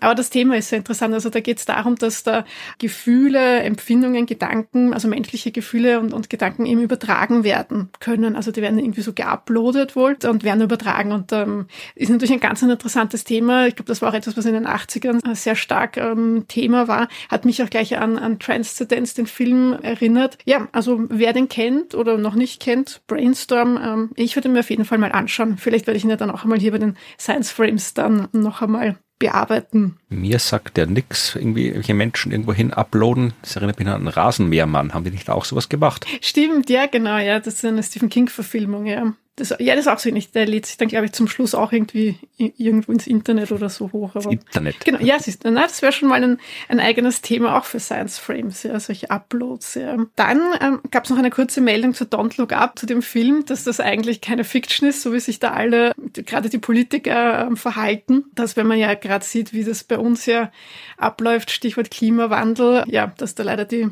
Aber 0.00 0.14
das 0.14 0.30
Thema 0.30 0.56
ist 0.56 0.68
sehr 0.68 0.78
interessant. 0.78 1.14
Also 1.14 1.30
da 1.30 1.40
geht 1.40 1.58
es 1.58 1.64
darum, 1.64 1.96
dass 1.96 2.22
da 2.22 2.44
Gefühle, 2.78 3.60
Empfindungen, 3.60 4.26
Gedanken, 4.26 4.92
also 4.92 5.08
menschliche 5.08 5.52
Gefühle 5.52 6.00
und, 6.00 6.12
und 6.12 6.30
Gedanken 6.30 6.66
eben 6.66 6.82
übertragen 6.82 7.44
werden 7.44 7.90
können. 8.00 8.36
Also 8.36 8.50
die 8.50 8.62
werden 8.62 8.78
irgendwie 8.78 9.02
so 9.02 9.12
geuploadet 9.12 9.96
wohl 9.96 10.16
und 10.28 10.44
werden 10.44 10.62
übertragen. 10.62 11.12
Und 11.12 11.32
ähm, 11.32 11.66
ist 11.94 12.10
natürlich 12.10 12.32
ein 12.32 12.40
ganz 12.40 12.62
interessantes 12.62 13.24
Thema. 13.24 13.66
Ich 13.66 13.76
glaube, 13.76 13.88
das 13.88 14.02
war 14.02 14.10
auch 14.10 14.14
etwas, 14.24 14.36
was 14.36 14.46
in 14.46 14.54
den 14.54 14.66
80ern 14.66 15.34
sehr 15.34 15.56
stark 15.56 15.96
ähm, 15.96 16.44
Thema 16.48 16.88
war 16.88 17.08
hat 17.28 17.44
mich 17.44 17.62
auch 17.62 17.70
gleich 17.70 17.98
an, 17.98 18.18
an 18.18 18.38
Transcendence, 18.38 19.14
den 19.14 19.26
Film, 19.26 19.76
erinnert. 19.82 20.38
Ja, 20.44 20.68
also 20.72 21.04
wer 21.08 21.32
den 21.32 21.48
kennt 21.48 21.94
oder 21.94 22.18
noch 22.18 22.34
nicht 22.34 22.60
kennt, 22.60 23.02
Brainstorm, 23.06 23.78
ähm, 23.82 24.10
ich 24.16 24.36
würde 24.36 24.48
mir 24.48 24.60
auf 24.60 24.70
jeden 24.70 24.84
Fall 24.84 24.98
mal 24.98 25.12
anschauen. 25.12 25.58
Vielleicht 25.58 25.86
werde 25.86 25.98
ich 25.98 26.04
ihn 26.04 26.10
ja 26.10 26.16
dann 26.16 26.30
auch 26.30 26.44
einmal 26.44 26.58
hier 26.58 26.72
bei 26.72 26.78
den 26.78 26.96
Science 27.18 27.50
Frames 27.50 27.94
dann 27.94 28.28
noch 28.32 28.62
einmal 28.62 28.96
bearbeiten. 29.18 29.96
Mir 30.08 30.38
sagt 30.38 30.76
der 30.76 30.86
nix, 30.86 31.36
irgendwie 31.36 31.74
welche 31.74 31.94
Menschen 31.94 32.32
irgendwo 32.32 32.52
hin 32.52 32.72
uploaden. 32.72 33.32
Das 33.42 33.56
erinnert 33.56 33.78
mich 33.78 33.88
an 33.88 33.94
einen 33.94 34.08
Rasenmähermann. 34.08 34.92
Haben 34.92 35.04
die 35.04 35.10
nicht 35.10 35.30
auch 35.30 35.44
sowas 35.44 35.68
gemacht? 35.68 36.06
Stimmt, 36.20 36.68
ja, 36.68 36.86
genau, 36.86 37.18
ja. 37.18 37.38
Das 37.38 37.54
ist 37.54 37.64
eine 37.64 37.82
Stephen 37.82 38.08
King-Verfilmung, 38.08 38.86
ja. 38.86 39.14
Das, 39.36 39.52
ja, 39.58 39.74
das 39.74 39.86
ist 39.86 39.92
auch 39.92 39.98
so 39.98 40.10
nicht. 40.10 40.34
Der 40.34 40.46
lädt 40.46 40.66
sich 40.66 40.76
dann, 40.76 40.86
glaube 40.86 41.06
ich, 41.06 41.12
zum 41.12 41.26
Schluss 41.26 41.54
auch 41.54 41.72
irgendwie 41.72 42.16
irgendwo 42.36 42.92
ins 42.92 43.08
Internet 43.08 43.50
oder 43.50 43.68
so 43.68 43.90
hoch. 43.92 44.14
Aber, 44.14 44.30
Internet. 44.30 44.84
Genau, 44.84 45.00
ja, 45.00 45.18
siehst, 45.18 45.42
na, 45.44 45.62
das 45.62 45.82
wäre 45.82 45.92
schon 45.92 46.08
mal 46.08 46.22
ein, 46.22 46.38
ein 46.68 46.78
eigenes 46.78 47.20
Thema 47.20 47.58
auch 47.58 47.64
für 47.64 47.80
Science 47.80 48.18
Frames, 48.18 48.62
ja, 48.62 48.78
solche 48.78 49.10
Uploads. 49.10 49.74
Ja. 49.74 49.96
Dann 50.14 50.40
ähm, 50.60 50.80
gab 50.92 51.04
es 51.04 51.10
noch 51.10 51.18
eine 51.18 51.30
kurze 51.30 51.60
Meldung 51.60 51.94
zu 51.94 52.04
Don't 52.04 52.38
Look 52.38 52.52
Up, 52.52 52.78
zu 52.78 52.86
dem 52.86 53.02
Film, 53.02 53.44
dass 53.44 53.64
das 53.64 53.80
eigentlich 53.80 54.20
keine 54.20 54.44
Fiction 54.44 54.88
ist, 54.88 55.02
so 55.02 55.12
wie 55.12 55.20
sich 55.20 55.40
da 55.40 55.50
alle, 55.52 55.92
gerade 56.12 56.48
die 56.48 56.58
Politiker 56.58 57.46
ähm, 57.48 57.56
verhalten. 57.56 58.26
Dass, 58.34 58.56
wenn 58.56 58.68
man 58.68 58.78
ja 58.78 58.94
gerade 58.94 59.24
sieht, 59.24 59.52
wie 59.52 59.64
das 59.64 59.82
bei 59.82 59.98
uns 59.98 60.26
ja 60.26 60.52
abläuft, 60.96 61.50
Stichwort 61.50 61.90
Klimawandel, 61.90 62.84
ja, 62.86 63.12
dass 63.18 63.34
da 63.34 63.42
leider 63.42 63.64
die, 63.64 63.88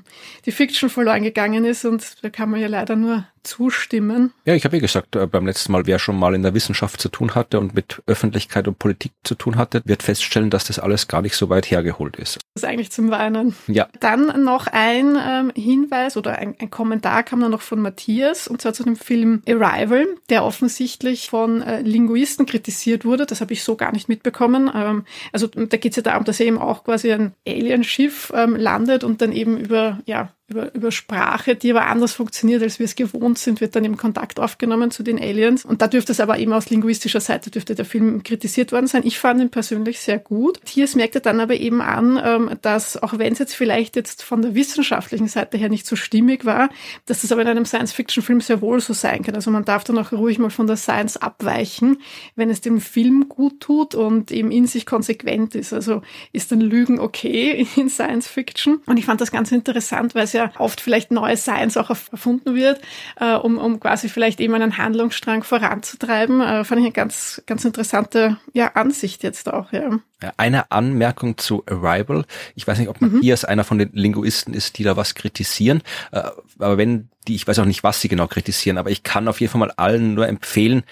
die 0.46 0.52
Fiction 0.52 0.88
verloren 0.88 1.24
gegangen 1.24 1.64
ist 1.64 1.84
und 1.84 2.22
da 2.22 2.30
kann 2.30 2.48
man 2.48 2.60
ja 2.60 2.68
leider 2.68 2.94
nur 2.94 3.26
zustimmen. 3.42 4.32
Ja, 4.44 4.54
ich 4.54 4.64
habe 4.64 4.76
ja 4.76 4.80
gesagt, 4.80 5.16
äh, 5.16 5.26
beim 5.26 5.46
letzten 5.46 5.72
Mal, 5.72 5.86
wer 5.86 5.98
schon 5.98 6.18
mal 6.18 6.34
in 6.34 6.42
der 6.42 6.54
Wissenschaft 6.54 7.00
zu 7.00 7.08
tun 7.08 7.34
hatte 7.34 7.58
und 7.58 7.74
mit 7.74 8.02
Öffentlichkeit 8.06 8.68
und 8.68 8.78
Politik 8.78 9.12
zu 9.24 9.34
tun 9.34 9.56
hatte, 9.56 9.82
wird 9.84 10.02
feststellen, 10.02 10.50
dass 10.50 10.64
das 10.64 10.78
alles 10.78 11.08
gar 11.08 11.22
nicht 11.22 11.36
so 11.36 11.48
weit 11.48 11.70
hergeholt 11.70 12.16
ist. 12.16 12.38
Das 12.54 12.62
ist 12.62 12.68
eigentlich 12.68 12.92
zum 12.92 13.10
Weinen. 13.10 13.54
Ja. 13.66 13.88
Dann 14.00 14.44
noch 14.44 14.66
ein 14.66 15.16
ähm, 15.20 15.52
Hinweis 15.54 16.16
oder 16.16 16.38
ein, 16.38 16.54
ein, 16.58 16.70
Kommentar 16.70 17.22
kam 17.22 17.40
dann 17.40 17.50
noch 17.50 17.62
von 17.62 17.80
Matthias 17.80 18.48
und 18.48 18.62
zwar 18.62 18.72
zu 18.72 18.84
dem 18.84 18.96
Film 18.96 19.42
Arrival, 19.48 20.06
der 20.30 20.44
offensichtlich 20.44 21.28
von 21.30 21.62
äh, 21.62 21.80
Linguisten 21.82 22.46
kritisiert 22.46 23.04
wurde. 23.04 23.26
Das 23.26 23.40
habe 23.40 23.52
ich 23.52 23.62
so 23.62 23.76
gar 23.76 23.92
nicht 23.92 24.08
mitbekommen. 24.08 24.70
Ähm, 24.74 25.04
also 25.32 25.46
da 25.46 25.76
geht 25.76 25.92
es 25.92 25.96
ja 25.96 26.02
darum, 26.02 26.24
dass 26.24 26.40
er 26.40 26.46
eben 26.46 26.58
auch 26.58 26.84
quasi 26.84 27.12
ein 27.12 27.34
Alienschiff 27.46 28.32
ähm, 28.34 28.56
landet 28.56 29.04
und 29.04 29.20
dann 29.20 29.32
eben 29.32 29.58
über 29.58 30.00
ja 30.06 30.30
über, 30.52 30.74
über 30.74 30.92
Sprache, 30.92 31.56
die 31.56 31.70
aber 31.70 31.86
anders 31.86 32.12
funktioniert, 32.12 32.62
als 32.62 32.78
wir 32.78 32.84
es 32.84 32.94
gewohnt 32.94 33.38
sind, 33.38 33.60
wird 33.60 33.74
dann 33.74 33.84
eben 33.84 33.96
Kontakt 33.96 34.38
aufgenommen 34.38 34.90
zu 34.90 35.02
den 35.02 35.18
Aliens. 35.18 35.64
Und 35.64 35.82
da 35.82 35.88
dürfte 35.88 36.12
es 36.12 36.20
aber 36.20 36.38
eben 36.38 36.52
aus 36.52 36.70
linguistischer 36.70 37.20
Seite 37.20 37.50
dürfte 37.50 37.74
der 37.74 37.84
Film 37.84 38.22
kritisiert 38.22 38.72
worden 38.72 38.86
sein. 38.86 39.02
Ich 39.04 39.18
fand 39.18 39.40
ihn 39.40 39.50
persönlich 39.50 40.00
sehr 40.00 40.18
gut. 40.18 40.60
Thiers 40.64 40.94
merkte 40.94 41.20
dann 41.20 41.40
aber 41.40 41.54
eben 41.54 41.80
an, 41.80 42.20
ähm, 42.22 42.50
dass 42.62 43.02
auch 43.02 43.18
wenn 43.18 43.32
es 43.32 43.38
jetzt 43.38 43.54
vielleicht 43.54 43.96
jetzt 43.96 44.22
von 44.22 44.42
der 44.42 44.54
wissenschaftlichen 44.54 45.28
Seite 45.28 45.56
her 45.56 45.68
nicht 45.68 45.86
so 45.86 45.96
stimmig 45.96 46.44
war, 46.44 46.68
dass 47.06 47.22
das 47.22 47.32
aber 47.32 47.42
in 47.42 47.48
einem 47.48 47.64
Science-Fiction-Film 47.64 48.40
sehr 48.40 48.60
wohl 48.60 48.80
so 48.80 48.92
sein 48.92 49.22
kann. 49.22 49.34
Also 49.34 49.50
man 49.50 49.64
darf 49.64 49.84
dann 49.84 49.98
auch 49.98 50.12
ruhig 50.12 50.38
mal 50.38 50.50
von 50.50 50.66
der 50.66 50.76
Science 50.76 51.16
abweichen, 51.16 51.98
wenn 52.36 52.50
es 52.50 52.60
dem 52.60 52.80
Film 52.80 53.28
gut 53.28 53.60
tut 53.60 53.94
und 53.94 54.30
eben 54.30 54.50
in 54.50 54.66
sich 54.66 54.86
konsequent 54.86 55.54
ist. 55.54 55.72
Also 55.72 56.02
ist 56.32 56.52
dann 56.52 56.60
Lügen 56.60 56.98
okay 56.98 57.66
in 57.76 57.88
Science-Fiction. 57.88 58.80
Und 58.86 58.98
ich 58.98 59.04
fand 59.04 59.20
das 59.20 59.30
ganz 59.30 59.52
interessant, 59.52 60.14
weil 60.14 60.24
es 60.24 60.32
ja 60.32 60.41
ja 60.42 60.60
oft 60.60 60.80
vielleicht 60.80 61.10
neues 61.10 61.42
Science 61.42 61.76
auch 61.76 61.90
erfunden 61.90 62.54
wird, 62.54 62.80
äh, 63.20 63.34
um, 63.34 63.58
um 63.58 63.80
quasi 63.80 64.08
vielleicht 64.08 64.40
eben 64.40 64.54
einen 64.54 64.78
Handlungsstrang 64.78 65.42
voranzutreiben. 65.42 66.40
Äh, 66.40 66.64
fand 66.64 66.80
ich 66.80 66.86
eine 66.86 66.92
ganz, 66.92 67.42
ganz 67.46 67.64
interessante 67.64 68.38
ja, 68.52 68.68
Ansicht 68.74 69.22
jetzt 69.22 69.52
auch, 69.52 69.72
ja. 69.72 69.98
Eine 70.36 70.70
Anmerkung 70.70 71.36
zu 71.36 71.64
Arrival. 71.66 72.24
Ich 72.54 72.66
weiß 72.66 72.78
nicht, 72.78 72.88
ob 72.88 73.00
Matthias 73.00 73.42
mhm. 73.42 73.48
einer 73.48 73.64
von 73.64 73.78
den 73.78 73.90
Linguisten 73.92 74.54
ist, 74.54 74.78
die 74.78 74.84
da 74.84 74.96
was 74.96 75.14
kritisieren. 75.14 75.82
Äh, 76.12 76.22
aber 76.58 76.78
wenn 76.78 77.08
die, 77.28 77.34
ich 77.34 77.46
weiß 77.46 77.58
auch 77.60 77.64
nicht, 77.64 77.84
was 77.84 78.00
sie 78.00 78.08
genau 78.08 78.26
kritisieren, 78.26 78.78
aber 78.78 78.90
ich 78.90 79.02
kann 79.02 79.28
auf 79.28 79.40
jeden 79.40 79.50
Fall 79.50 79.60
mal 79.60 79.72
allen 79.76 80.14
nur 80.14 80.28
empfehlen, 80.28 80.82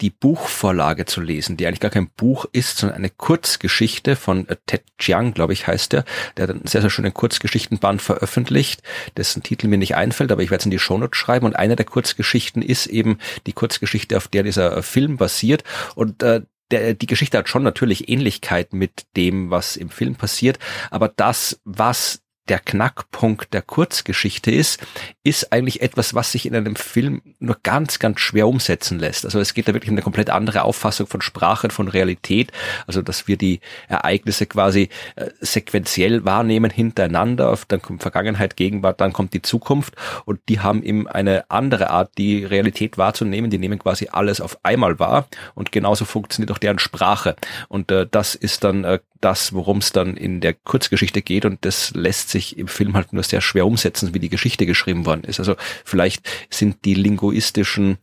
die 0.00 0.10
Buchvorlage 0.10 1.04
zu 1.04 1.20
lesen, 1.20 1.56
die 1.56 1.66
eigentlich 1.66 1.80
gar 1.80 1.90
kein 1.90 2.08
Buch 2.10 2.46
ist, 2.52 2.78
sondern 2.78 2.98
eine 2.98 3.10
Kurzgeschichte 3.10 4.16
von 4.16 4.48
äh, 4.48 4.56
Ted 4.66 4.82
Chiang, 4.98 5.34
glaube 5.34 5.52
ich, 5.52 5.66
heißt 5.66 5.92
der. 5.92 6.04
Der 6.36 6.44
hat 6.44 6.50
einen 6.50 6.66
sehr, 6.66 6.80
sehr 6.80 6.90
schönen 6.90 7.14
Kurzgeschichtenband 7.14 8.00
veröffentlicht, 8.00 8.82
dessen 9.16 9.42
Titel 9.42 9.68
mir 9.68 9.78
nicht 9.78 9.96
einfällt, 9.96 10.32
aber 10.32 10.42
ich 10.42 10.50
werde 10.50 10.62
es 10.62 10.66
in 10.66 10.70
die 10.70 10.78
Shownotes 10.78 11.18
schreiben. 11.18 11.46
Und 11.46 11.56
eine 11.56 11.76
der 11.76 11.86
Kurzgeschichten 11.86 12.62
ist 12.62 12.86
eben 12.86 13.18
die 13.46 13.52
Kurzgeschichte, 13.52 14.16
auf 14.16 14.28
der 14.28 14.42
dieser 14.42 14.76
äh, 14.76 14.82
Film 14.82 15.16
basiert. 15.16 15.64
Und 15.94 16.22
äh, 16.22 16.42
der, 16.70 16.94
die 16.94 17.06
Geschichte 17.06 17.36
hat 17.38 17.48
schon 17.48 17.62
natürlich 17.62 18.08
Ähnlichkeit 18.08 18.72
mit 18.72 19.06
dem, 19.16 19.50
was 19.50 19.76
im 19.76 19.90
Film 19.90 20.14
passiert, 20.14 20.58
aber 20.90 21.08
das, 21.08 21.60
was 21.64 22.22
der 22.48 22.58
Knackpunkt 22.58 23.54
der 23.54 23.62
Kurzgeschichte 23.62 24.50
ist, 24.50 24.80
ist 25.30 25.52
eigentlich 25.52 25.80
etwas, 25.80 26.12
was 26.12 26.32
sich 26.32 26.44
in 26.44 26.56
einem 26.56 26.74
Film 26.74 27.22
nur 27.38 27.56
ganz, 27.62 28.00
ganz 28.00 28.18
schwer 28.18 28.48
umsetzen 28.48 28.98
lässt. 28.98 29.24
Also 29.24 29.38
es 29.38 29.54
geht 29.54 29.68
da 29.68 29.72
wirklich 29.72 29.88
um 29.88 29.94
eine 29.94 30.02
komplett 30.02 30.28
andere 30.28 30.64
Auffassung 30.64 31.06
von 31.06 31.22
Sprache 31.22 31.68
und 31.68 31.70
von 31.70 31.86
Realität. 31.86 32.50
Also 32.88 33.00
dass 33.00 33.28
wir 33.28 33.36
die 33.36 33.60
Ereignisse 33.86 34.46
quasi 34.46 34.88
äh, 35.14 35.30
sequenziell 35.40 36.24
wahrnehmen 36.24 36.68
hintereinander. 36.68 37.56
Dann 37.68 37.80
kommt 37.80 38.02
Vergangenheit, 38.02 38.56
Gegenwart, 38.56 39.00
dann 39.00 39.12
kommt 39.12 39.32
die 39.32 39.40
Zukunft. 39.40 39.94
Und 40.24 40.40
die 40.48 40.58
haben 40.58 40.82
eben 40.82 41.06
eine 41.06 41.48
andere 41.48 41.90
Art, 41.90 42.10
die 42.18 42.44
Realität 42.44 42.98
wahrzunehmen. 42.98 43.52
Die 43.52 43.58
nehmen 43.58 43.78
quasi 43.78 44.08
alles 44.10 44.40
auf 44.40 44.58
einmal 44.64 44.98
wahr. 44.98 45.28
Und 45.54 45.70
genauso 45.70 46.06
funktioniert 46.06 46.50
auch 46.50 46.58
deren 46.58 46.80
Sprache. 46.80 47.36
Und 47.68 47.92
äh, 47.92 48.04
das 48.10 48.34
ist 48.34 48.64
dann 48.64 48.82
äh, 48.82 48.98
das, 49.20 49.52
worum 49.52 49.78
es 49.78 49.92
dann 49.92 50.16
in 50.16 50.40
der 50.40 50.54
Kurzgeschichte 50.54 51.22
geht. 51.22 51.44
Und 51.44 51.64
das 51.64 51.92
lässt 51.94 52.30
sich 52.30 52.58
im 52.58 52.68
Film 52.68 52.94
halt 52.94 53.12
nur 53.12 53.22
sehr 53.22 53.40
schwer 53.40 53.66
umsetzen, 53.66 54.14
wie 54.14 54.18
die 54.18 54.28
Geschichte 54.28 54.66
geschrieben 54.66 55.06
worden 55.06 55.19
ist. 55.24 55.38
Also 55.38 55.56
vielleicht 55.84 56.28
sind 56.50 56.84
die 56.84 56.94
linguistischen 56.94 57.98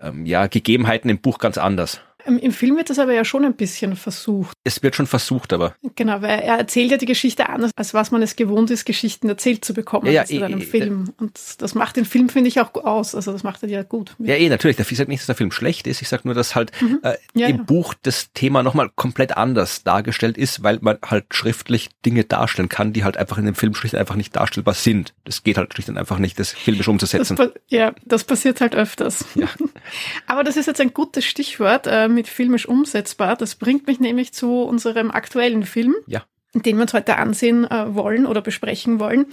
ähm, 0.00 0.26
ja, 0.26 0.46
Gegebenheiten 0.46 1.10
im 1.10 1.20
Buch 1.20 1.38
ganz 1.38 1.58
anders. 1.58 2.00
Ähm, 2.26 2.38
Im 2.38 2.52
Film 2.52 2.76
wird 2.76 2.90
das 2.90 2.98
aber 2.98 3.12
ja 3.12 3.24
schon 3.24 3.44
ein 3.44 3.54
bisschen 3.54 3.96
versucht. 3.96 4.56
Es 4.64 4.82
wird 4.82 4.94
schon 4.96 5.06
versucht, 5.06 5.52
aber. 5.52 5.74
Genau, 5.96 6.22
weil 6.22 6.40
er 6.40 6.58
erzählt 6.58 6.90
ja 6.90 6.96
die 6.96 7.06
Geschichte 7.06 7.48
anders, 7.48 7.70
als 7.76 7.94
was 7.94 8.10
man 8.10 8.22
es 8.22 8.36
gewohnt 8.36 8.70
ist, 8.70 8.84
Geschichten 8.84 9.28
erzählt 9.28 9.64
zu 9.64 9.74
bekommen 9.74 10.06
ja, 10.06 10.12
ja, 10.12 10.22
in 10.22 10.42
einem 10.42 10.60
eh, 10.60 10.64
Film. 10.64 11.12
Und 11.18 11.38
das 11.58 11.74
macht 11.74 11.96
den 11.96 12.04
Film, 12.04 12.28
finde 12.28 12.48
ich, 12.48 12.60
auch 12.60 12.74
aus. 12.74 13.14
Also 13.14 13.32
das 13.32 13.42
macht 13.42 13.62
er 13.62 13.68
ja 13.68 13.82
gut. 13.82 14.16
Ja, 14.18 14.34
eh, 14.34 14.48
natürlich. 14.48 14.78
Ich 14.78 14.98
sage 14.98 15.10
nicht, 15.10 15.20
dass 15.20 15.26
der 15.26 15.34
Film 15.34 15.50
schlecht 15.50 15.86
ist. 15.86 16.02
Ich 16.02 16.08
sage 16.08 16.22
nur, 16.24 16.34
dass 16.34 16.54
halt 16.54 16.72
mhm. 16.80 17.00
äh, 17.02 17.14
ja, 17.34 17.48
im 17.48 17.56
ja. 17.58 17.62
Buch 17.62 17.94
das 18.02 18.32
Thema 18.32 18.62
nochmal 18.62 18.90
komplett 18.94 19.36
anders 19.36 19.82
dargestellt 19.82 20.38
ist, 20.38 20.62
weil 20.62 20.78
man 20.80 20.98
halt 21.04 21.26
schriftlich 21.30 21.90
Dinge 22.04 22.24
darstellen 22.24 22.68
kann, 22.68 22.92
die 22.92 23.04
halt 23.04 23.16
einfach 23.16 23.38
in 23.38 23.44
dem 23.44 23.54
Film 23.54 23.74
schlicht 23.74 23.94
einfach 23.94 24.16
nicht 24.16 24.34
darstellbar 24.36 24.74
sind. 24.74 25.14
Das 25.24 25.42
geht 25.42 25.58
halt 25.58 25.74
schlicht 25.74 25.88
und 25.88 25.98
einfach 25.98 26.18
nicht, 26.18 26.38
das 26.38 26.52
filmisch 26.52 26.88
umzusetzen. 26.88 27.36
Das 27.36 27.50
ja, 27.68 27.94
das 28.04 28.24
passiert 28.24 28.60
halt 28.60 28.74
öfters. 28.74 29.24
Ja. 29.34 29.48
aber 30.26 30.44
das 30.44 30.56
ist 30.56 30.66
jetzt 30.66 30.80
ein 30.80 30.94
gutes 30.94 31.24
Stichwort 31.24 31.86
äh, 31.86 32.08
mit 32.14 32.28
filmisch 32.28 32.66
umsetzbar. 32.66 33.36
Das 33.36 33.56
bringt 33.56 33.86
mich 33.86 34.00
nämlich 34.00 34.32
zu 34.32 34.62
unserem 34.62 35.10
aktuellen 35.10 35.64
Film. 35.64 35.94
Ja 36.06 36.24
den 36.62 36.76
wir 36.76 36.82
uns 36.82 36.94
heute 36.94 37.16
ansehen 37.16 37.64
äh, 37.70 37.94
wollen 37.94 38.26
oder 38.26 38.40
besprechen 38.40 39.00
wollen. 39.00 39.26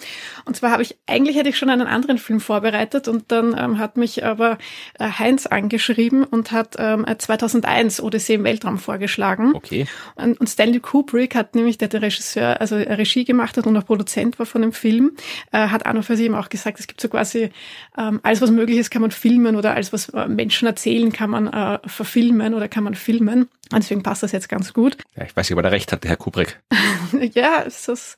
Und 0.46 0.56
zwar 0.56 0.72
habe 0.72 0.82
ich, 0.82 0.98
eigentlich 1.08 1.38
hätte 1.38 1.50
ich 1.50 1.58
schon 1.58 1.70
einen 1.70 1.88
anderen 1.88 2.18
Film 2.18 2.40
vorbereitet 2.40 3.08
und 3.08 3.32
dann 3.32 3.56
ähm, 3.58 3.78
hat 3.78 3.98
mich 3.98 4.26
aber 4.26 4.58
äh, 5.00 5.08
Heinz 5.08 5.46
angeschrieben 5.46 6.24
und 6.24 6.52
hat 6.52 6.76
ähm, 6.80 7.06
2001 7.18 8.02
Odyssee 8.02 8.36
im 8.36 8.44
Weltraum 8.44 8.78
vorgeschlagen. 8.78 9.54
Okay. 9.54 9.86
Und, 10.16 10.40
und 10.40 10.48
Stanley 10.48 10.80
Kubrick 10.80 11.36
hat 11.36 11.56
nämlich, 11.56 11.78
der 11.78 11.88
der 11.88 12.02
Regisseur, 12.02 12.60
also 12.60 12.76
Regie 12.76 13.26
gemacht 13.26 13.58
hat 13.58 13.68
und 13.68 13.78
auch 13.78 13.86
Produzent 13.86 14.40
war 14.40 14.46
von 14.46 14.62
dem 14.62 14.74
Film, 14.74 15.12
äh, 15.52 15.68
hat 15.68 15.86
an 15.86 15.98
und 15.98 16.04
für 16.04 16.16
sich 16.16 16.26
eben 16.26 16.36
auch 16.36 16.50
gesagt, 16.50 16.80
es 16.80 16.88
gibt 16.88 17.02
so 17.02 17.10
quasi 17.10 17.52
ähm, 17.98 18.20
alles, 18.24 18.42
was 18.42 18.52
möglich 18.52 18.78
ist, 18.78 18.90
kann 18.90 19.02
man 19.02 19.12
filmen 19.12 19.56
oder 19.56 19.76
alles, 19.76 19.94
was 19.94 20.10
äh, 20.10 20.28
Menschen 20.28 20.68
erzählen, 20.68 21.12
kann 21.12 21.30
man 21.30 21.48
äh, 21.48 21.80
verfilmen 21.86 22.54
oder 22.54 22.68
kann 22.68 22.84
man 22.84 22.96
filmen. 22.96 23.50
Und 23.72 23.84
deswegen 23.84 24.04
passt 24.04 24.22
das 24.24 24.34
jetzt 24.34 24.50
ganz 24.50 24.74
gut. 24.74 24.98
Ja, 25.16 25.24
ich 25.24 25.36
weiß 25.36 25.50
nicht, 25.50 25.54
ob 25.54 25.60
er 25.60 25.64
da 25.64 25.70
recht 25.70 25.92
hat, 25.92 26.04
der 26.04 26.10
Herr 26.10 26.18
Kubrick. 26.18 26.60
ja, 27.34 27.60
ist 27.62 27.88
das 27.88 28.16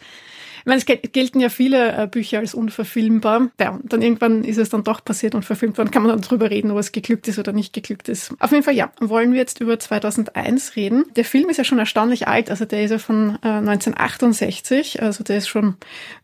ich 0.64 0.68
meine, 0.68 0.80
es 0.80 0.86
gelten 0.86 1.42
ja 1.42 1.50
viele 1.50 1.92
äh, 1.92 2.08
Bücher 2.08 2.40
als 2.40 2.54
unverfilmbar. 2.54 3.50
Ja, 3.60 3.72
und 3.72 3.92
dann 3.92 4.02
irgendwann 4.02 4.46
ist 4.46 4.58
es 4.58 4.70
dann 4.70 4.86
doch 4.86 5.04
passiert 5.04 5.36
und 5.36 5.44
verfilmt 5.44 5.78
worden. 5.78 5.92
Kann 5.92 6.04
man 6.04 6.12
dann 6.12 6.22
drüber 6.22 6.50
reden, 6.50 6.72
ob 6.72 6.78
es 6.78 6.94
geglückt 6.94 7.28
ist 7.28 7.38
oder 7.38 7.52
nicht 7.52 7.74
geglückt 7.74 8.08
ist. 8.08 8.34
Auf 8.40 8.52
jeden 8.52 8.64
Fall, 8.64 8.74
ja, 8.74 8.90
wollen 9.02 9.34
wir 9.34 9.40
jetzt 9.40 9.60
über 9.60 9.78
2001 9.78 10.78
reden. 10.78 11.04
Der 11.18 11.26
Film 11.26 11.50
ist 11.50 11.58
ja 11.58 11.66
schon 11.66 11.80
erstaunlich 11.80 12.30
alt. 12.30 12.50
Also 12.50 12.64
der 12.64 12.86
ist 12.86 12.92
ja 12.92 12.98
von 12.98 13.38
äh, 13.44 13.48
1968. 13.48 15.02
Also 15.02 15.26
der 15.26 15.40
ist 15.40 15.50
schon 15.50 15.76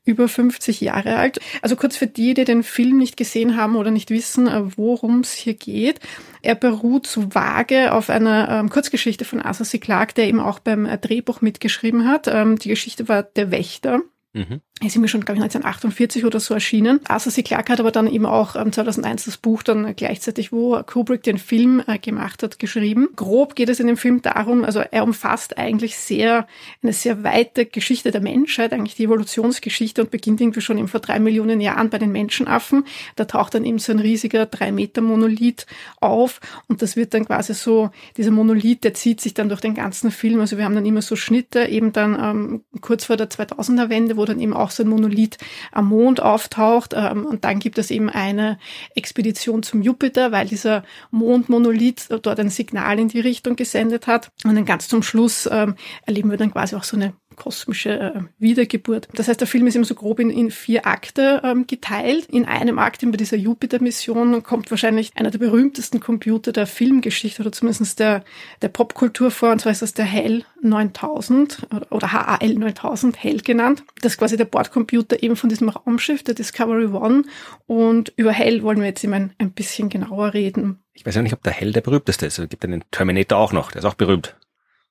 über 0.06 0.30
50 0.30 0.80
Jahre 0.80 1.18
alt. 1.18 1.42
Also 1.62 1.76
kurz 1.76 1.98
für 1.98 2.08
die, 2.08 2.34
die 2.34 2.46
den 2.46 2.64
Film 2.64 2.98
nicht 2.98 3.18
gesehen 3.18 3.58
haben 3.58 3.76
oder 3.76 3.92
nicht 3.92 4.10
wissen, 4.10 4.48
äh, 4.48 4.78
worum 4.78 5.20
es 5.20 5.34
hier 5.34 5.54
geht. 5.54 6.00
Er 6.42 6.56
beruht 6.56 7.08
so 7.08 7.36
vage 7.36 7.92
auf 7.92 8.10
einer 8.10 8.48
ähm, 8.50 8.70
Kurzgeschichte 8.70 9.26
von 9.26 9.42
Arthur 9.42 9.66
C. 9.66 9.80
Clarke, 9.80 10.14
der 10.14 10.28
eben 10.28 10.40
auch 10.40 10.60
beim 10.60 10.86
äh, 10.86 10.98
Drehbuch 10.98 11.42
mitgeschrieben 11.42 12.08
hat. 12.08 12.28
Ähm, 12.28 12.58
die 12.58 12.70
Geschichte 12.70 13.10
war 13.10 13.24
Der 13.24 13.52
Wächter. 13.52 14.00
Mhm. 14.34 14.62
Ist 14.82 14.96
mir 14.96 15.10
schon, 15.10 15.26
glaube 15.26 15.40
ich, 15.40 15.44
1948 15.44 16.24
oder 16.24 16.40
so 16.40 16.54
erschienen. 16.54 17.02
Arthur 17.10 17.34
C. 17.34 17.44
Clarke 17.44 17.74
hat 17.74 17.82
aber 17.82 17.92
dann 17.92 18.08
eben 18.08 18.26
auch 18.26 18.56
ähm, 18.56 18.72
2001 18.72 19.26
das 19.26 19.36
Buch 19.36 19.62
dann 19.62 19.94
gleichzeitig, 19.94 20.54
wo 20.54 20.82
Kubrick 20.84 21.22
den 21.24 21.38
Film 21.38 21.84
äh, 21.86 22.00
gemacht 22.00 22.44
hat, 22.44 22.60
geschrieben. 22.60 23.10
Grob 23.18 23.56
geht 23.56 23.68
es 23.68 23.82
in 23.82 23.88
dem 23.88 23.98
Film 23.98 24.22
darum, 24.22 24.64
also 24.64 24.80
er 24.80 25.04
umfasst 25.04 25.58
eigentlich 25.58 25.98
sehr, 25.98 26.48
eine 26.82 26.94
sehr 26.94 27.26
weite 27.26 27.66
Geschichte 27.66 28.12
der 28.12 28.22
Menschheit, 28.22 28.72
eigentlich 28.72 28.96
die 28.96 29.04
Evolutionsgeschichte 29.04 30.02
und 30.02 30.12
beginnt 30.12 30.40
irgendwie 30.40 30.62
schon 30.62 30.78
eben 30.78 30.88
vor 30.88 31.02
drei 31.02 31.20
Millionen 31.20 31.60
Jahren 31.60 31.90
bei 31.90 31.98
den 31.98 32.14
Menschenaffen. 32.14 32.86
Da 33.18 33.26
taucht 33.26 33.56
dann 33.56 33.66
eben 33.66 33.80
so 33.80 33.92
ein 33.92 34.00
riesiger 34.00 34.46
drei 34.46 34.72
Meter 34.72 35.02
Monolith 35.02 35.66
auf 36.00 36.40
und 36.70 36.82
das 36.82 36.96
wird 36.96 37.14
dann 37.14 37.26
quasi 37.26 37.54
so, 37.54 37.90
dieser 38.16 38.32
Monolith, 38.32 38.86
der 38.86 38.94
zieht 38.94 39.20
sich 39.20 39.34
dann 39.34 39.50
durch 39.50 39.60
den 39.60 39.74
ganzen 39.74 40.10
Film. 40.10 40.40
Also 40.40 40.58
wir 40.58 40.64
haben 40.64 40.76
dann 40.76 40.86
immer 40.86 41.02
so 41.02 41.18
Schnitte, 41.18 41.66
eben 41.66 41.92
dann 41.92 42.18
ähm, 42.18 42.64
kurz 42.80 43.04
vor 43.04 43.18
der 43.18 43.30
2000er 43.30 43.90
Wende, 43.90 44.16
wo 44.16 44.24
dann 44.24 44.40
eben 44.40 44.54
auch 44.54 44.69
so 44.72 44.84
ein 44.84 44.90
Monolith 44.90 45.38
am 45.72 45.90
Mond 45.90 46.22
auftaucht. 46.22 46.94
Ähm, 46.96 47.26
und 47.26 47.44
dann 47.44 47.60
gibt 47.60 47.78
es 47.78 47.92
eben 47.92 48.10
eine 48.10 48.58
Expedition 48.96 49.64
zum 49.64 49.82
Jupiter, 49.82 50.32
weil 50.32 50.48
dieser 50.48 50.84
Mondmonolith 51.12 52.10
dort 52.22 52.40
ein 52.40 52.50
Signal 52.50 53.00
in 53.00 53.08
die 53.08 53.20
Richtung 53.20 53.56
gesendet 53.56 54.08
hat. 54.08 54.32
Und 54.44 54.56
dann 54.56 54.66
ganz 54.66 54.88
zum 54.88 55.04
Schluss 55.04 55.48
ähm, 55.52 55.76
erleben 56.06 56.30
wir 56.30 56.38
dann 56.38 56.52
quasi 56.52 56.76
auch 56.76 56.84
so 56.84 56.98
eine 56.98 57.14
kosmische 57.40 58.00
äh, 58.00 58.22
Wiedergeburt. 58.38 59.08
Das 59.16 59.28
heißt, 59.28 59.40
der 59.40 59.48
Film 59.48 59.66
ist 59.66 59.76
eben 59.76 59.86
so 59.86 59.96
grob 59.96 60.20
in, 60.20 60.30
in 60.30 60.52
vier 60.52 60.86
Akte 60.86 61.42
ähm, 61.44 61.66
geteilt. 61.66 62.26
In 62.26 62.46
einem 62.46 62.78
Akt, 62.78 63.02
bei 63.02 63.18
dieser 63.18 63.38
Jupiter-Mission, 63.38 64.44
kommt 64.44 64.70
wahrscheinlich 64.70 65.14
einer 65.16 65.32
der 65.32 65.40
berühmtesten 65.40 66.00
Computer 66.00 66.52
der 66.52 66.68
Filmgeschichte 66.68 67.42
oder 67.42 67.52
zumindest 67.52 68.00
der, 68.00 68.24
der 68.62 68.68
Popkultur 68.68 69.32
vor, 69.32 69.52
und 69.52 69.62
zwar 69.62 69.72
ist 69.72 69.82
das 69.82 69.94
der 69.94 70.12
HAL 70.12 70.44
9000 70.62 71.68
oder 71.90 72.12
HAL 72.12 72.54
9000, 72.54 73.24
HAL 73.24 73.38
genannt. 73.38 73.84
Das 74.02 74.14
ist 74.14 74.18
quasi 74.18 74.36
der 74.36 74.46
Bordcomputer 74.46 75.24
eben 75.24 75.36
von 75.36 75.50
diesem 75.50 75.70
Raumschiff, 75.70 76.24
der 76.24 76.36
Discovery 76.36 76.88
One. 76.88 77.24
Und 77.66 78.14
über 78.18 78.38
HAL 78.38 78.62
wollen 78.62 78.80
wir 78.80 78.88
jetzt 78.88 79.04
eben 79.04 79.14
ein, 79.14 79.34
ein 79.38 79.52
bisschen 79.52 79.90
genauer 79.90 80.34
reden. 80.34 80.84
Ich 80.94 81.06
weiß 81.06 81.16
ja 81.16 81.22
nicht, 81.22 81.34
ob 81.34 81.44
der 81.44 81.60
HAL 81.60 81.72
der 81.72 81.82
berühmteste 81.82 82.26
ist. 82.26 82.38
Es 82.38 82.50
gibt 82.50 82.66
einen 82.66 82.84
Terminator 82.92 83.38
auch 83.38 83.54
noch, 83.54 83.72
der 83.72 83.80
ist 83.80 83.86
auch 83.86 83.94
berühmt. 83.94 84.36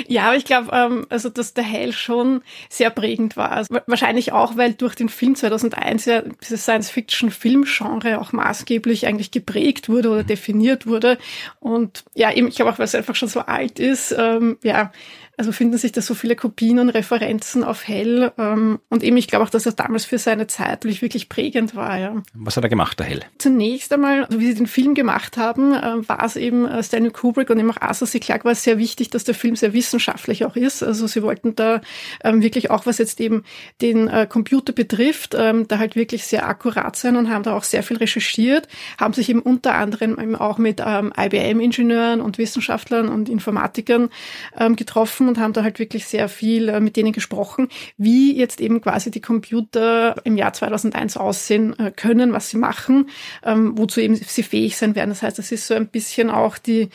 ja, 0.07 0.27
aber 0.27 0.36
ich 0.36 0.45
glaube, 0.45 0.69
ähm, 0.73 1.06
also 1.10 1.30
dass 1.30 1.53
der 1.53 1.64
Hell 1.64 1.94
schon 1.94 2.41
sehr 2.69 2.90
prägend 2.90 3.38
war. 3.38 3.52
Also, 3.52 3.76
wahrscheinlich 3.88 4.32
auch, 4.32 4.57
weil 4.57 4.73
durch 4.73 4.95
den 4.95 5.10
Film 5.10 5.36
2001 5.36 6.06
ja 6.06 6.22
dieses 6.22 6.64
Science-Fiction-Film-Genre 6.64 8.19
auch 8.19 8.32
maßgeblich 8.32 9.07
eigentlich 9.07 9.32
geprägt 9.32 9.90
wurde 9.90 10.10
oder 10.10 10.23
definiert 10.23 10.88
wurde. 10.88 11.18
Und 11.60 12.03
ja, 12.14 12.32
eben, 12.32 12.48
ich 12.48 12.56
glaube 12.56 12.72
auch, 12.72 12.80
weil 12.80 12.86
es 12.86 12.95
einfach 12.95 13.15
schon 13.15 13.30
so 13.30 13.41
alt 13.41 13.80
ist, 13.80 14.15
ähm, 14.18 14.57
ja, 14.64 14.91
also 15.38 15.52
finden 15.52 15.78
sich 15.78 15.91
da 15.91 16.02
so 16.02 16.14
viele 16.14 16.36
Kopien 16.36 16.80
und 16.80 16.90
Referenzen 16.90 17.64
auf 17.64 17.88
Hell. 17.88 18.32
Ähm, 18.38 18.80
und 18.90 19.03
eben, 19.03 19.18
ich 19.18 19.28
glaube 19.28 19.45
auch, 19.45 19.49
dass 19.49 19.66
er 19.66 19.74
damals 19.74 20.06
für 20.06 20.18
seine 20.18 20.48
Zeit 20.48 20.86
wirklich 20.86 21.30
prägend 21.30 21.76
war. 21.76 21.98
Ja. 21.98 22.24
Was 22.34 22.57
hat 22.57 22.64
er 22.64 22.70
gemacht, 22.70 22.99
der 22.99 23.06
Hell? 23.06 23.22
Zunächst 23.38 23.91
einmal, 23.94 24.26
also 24.26 24.40
wie 24.40 24.48
sie 24.48 24.56
den 24.56 24.68
Film 24.68 24.95
gemacht 24.95 25.38
haben, 25.38 25.74
äh, 25.74 26.07
war 26.07 26.24
es 26.24 26.36
eben 26.36 26.66
äh, 26.66 26.82
Stanley 26.84 27.12
Kubrick 27.12 27.49
und 27.49 27.60
eben 27.60 27.72
auch 27.72 27.82
Arthur 27.82 28.07
C. 28.07 28.20
Clarke 28.20 28.45
war 28.45 28.53
es 28.53 28.64
sehr 28.64 28.78
wichtig, 28.78 29.10
dass 29.10 29.24
der 29.24 29.36
Film 29.36 29.56
sehr 29.56 29.74
wissenschaftlich 29.74 30.45
auch 30.45 30.56
ist. 30.56 30.84
Also 30.84 31.07
sie 31.07 31.22
wollten 31.22 31.56
da 31.56 31.82
ähm, 32.24 32.41
wirklich 32.41 32.70
auch, 32.72 32.86
was 32.86 32.98
jetzt 32.98 33.20
eben 33.20 33.44
den 33.82 34.07
äh, 34.07 34.28
Computer 34.28 34.74
betrifft, 34.74 35.36
ähm, 35.38 35.68
da 35.68 35.80
halt 35.80 35.95
wirklich 35.95 36.26
sehr 36.26 36.48
akkurat 36.48 36.95
sein 36.95 37.16
und 37.16 37.30
haben 37.30 37.44
da 37.44 37.56
auch 37.56 37.64
sehr 37.64 37.84
viel 37.84 37.98
recherchiert, 37.98 38.68
haben 38.99 39.14
sich 39.14 39.30
eben 39.30 39.41
unter 39.41 39.76
anderem 39.76 40.20
eben 40.20 40.36
auch 40.36 40.57
mit 40.57 40.82
ähm, 40.86 41.14
IBM-Ingenieuren 41.18 42.22
und 42.22 42.38
Wissenschaftlern 42.38 43.10
und 43.10 43.30
Informatikern 43.30 44.10
ähm, 44.57 44.76
getroffen 44.76 45.24
getroffen 45.26 45.30
und 45.30 45.39
haben 45.39 45.53
da 45.53 45.64
halt 45.64 45.80
wirklich 45.80 46.06
sehr 46.06 46.30
viel 46.30 46.69
äh, 46.69 46.80
mit 46.80 46.95
denen 46.95 47.11
gesprochen, 47.11 47.68
wie 47.97 48.35
jetzt 48.35 48.61
eben 48.61 48.81
quasi 48.81 49.11
die 49.11 49.22
Computer 49.22 50.15
im 50.23 50.38
Jahr 50.38 50.53
2001 50.53 51.18
aussehen 51.18 51.77
äh, 51.80 51.91
können, 51.91 52.34
was 52.34 52.49
sie 52.49 52.57
machen, 52.57 53.10
ähm, 53.43 53.77
wozu 53.77 53.99
eben 54.02 54.15
sie 54.15 54.43
fähig 54.43 54.77
sein 54.77 54.95
werden. 54.95 55.10
Das 55.10 55.22
heißt, 55.22 55.38
das 55.38 55.52
ist 55.52 55.68
so 55.68 55.73
ein 55.73 55.88
bisschen 55.88 56.30
auch 56.30 56.57
die 56.57 56.89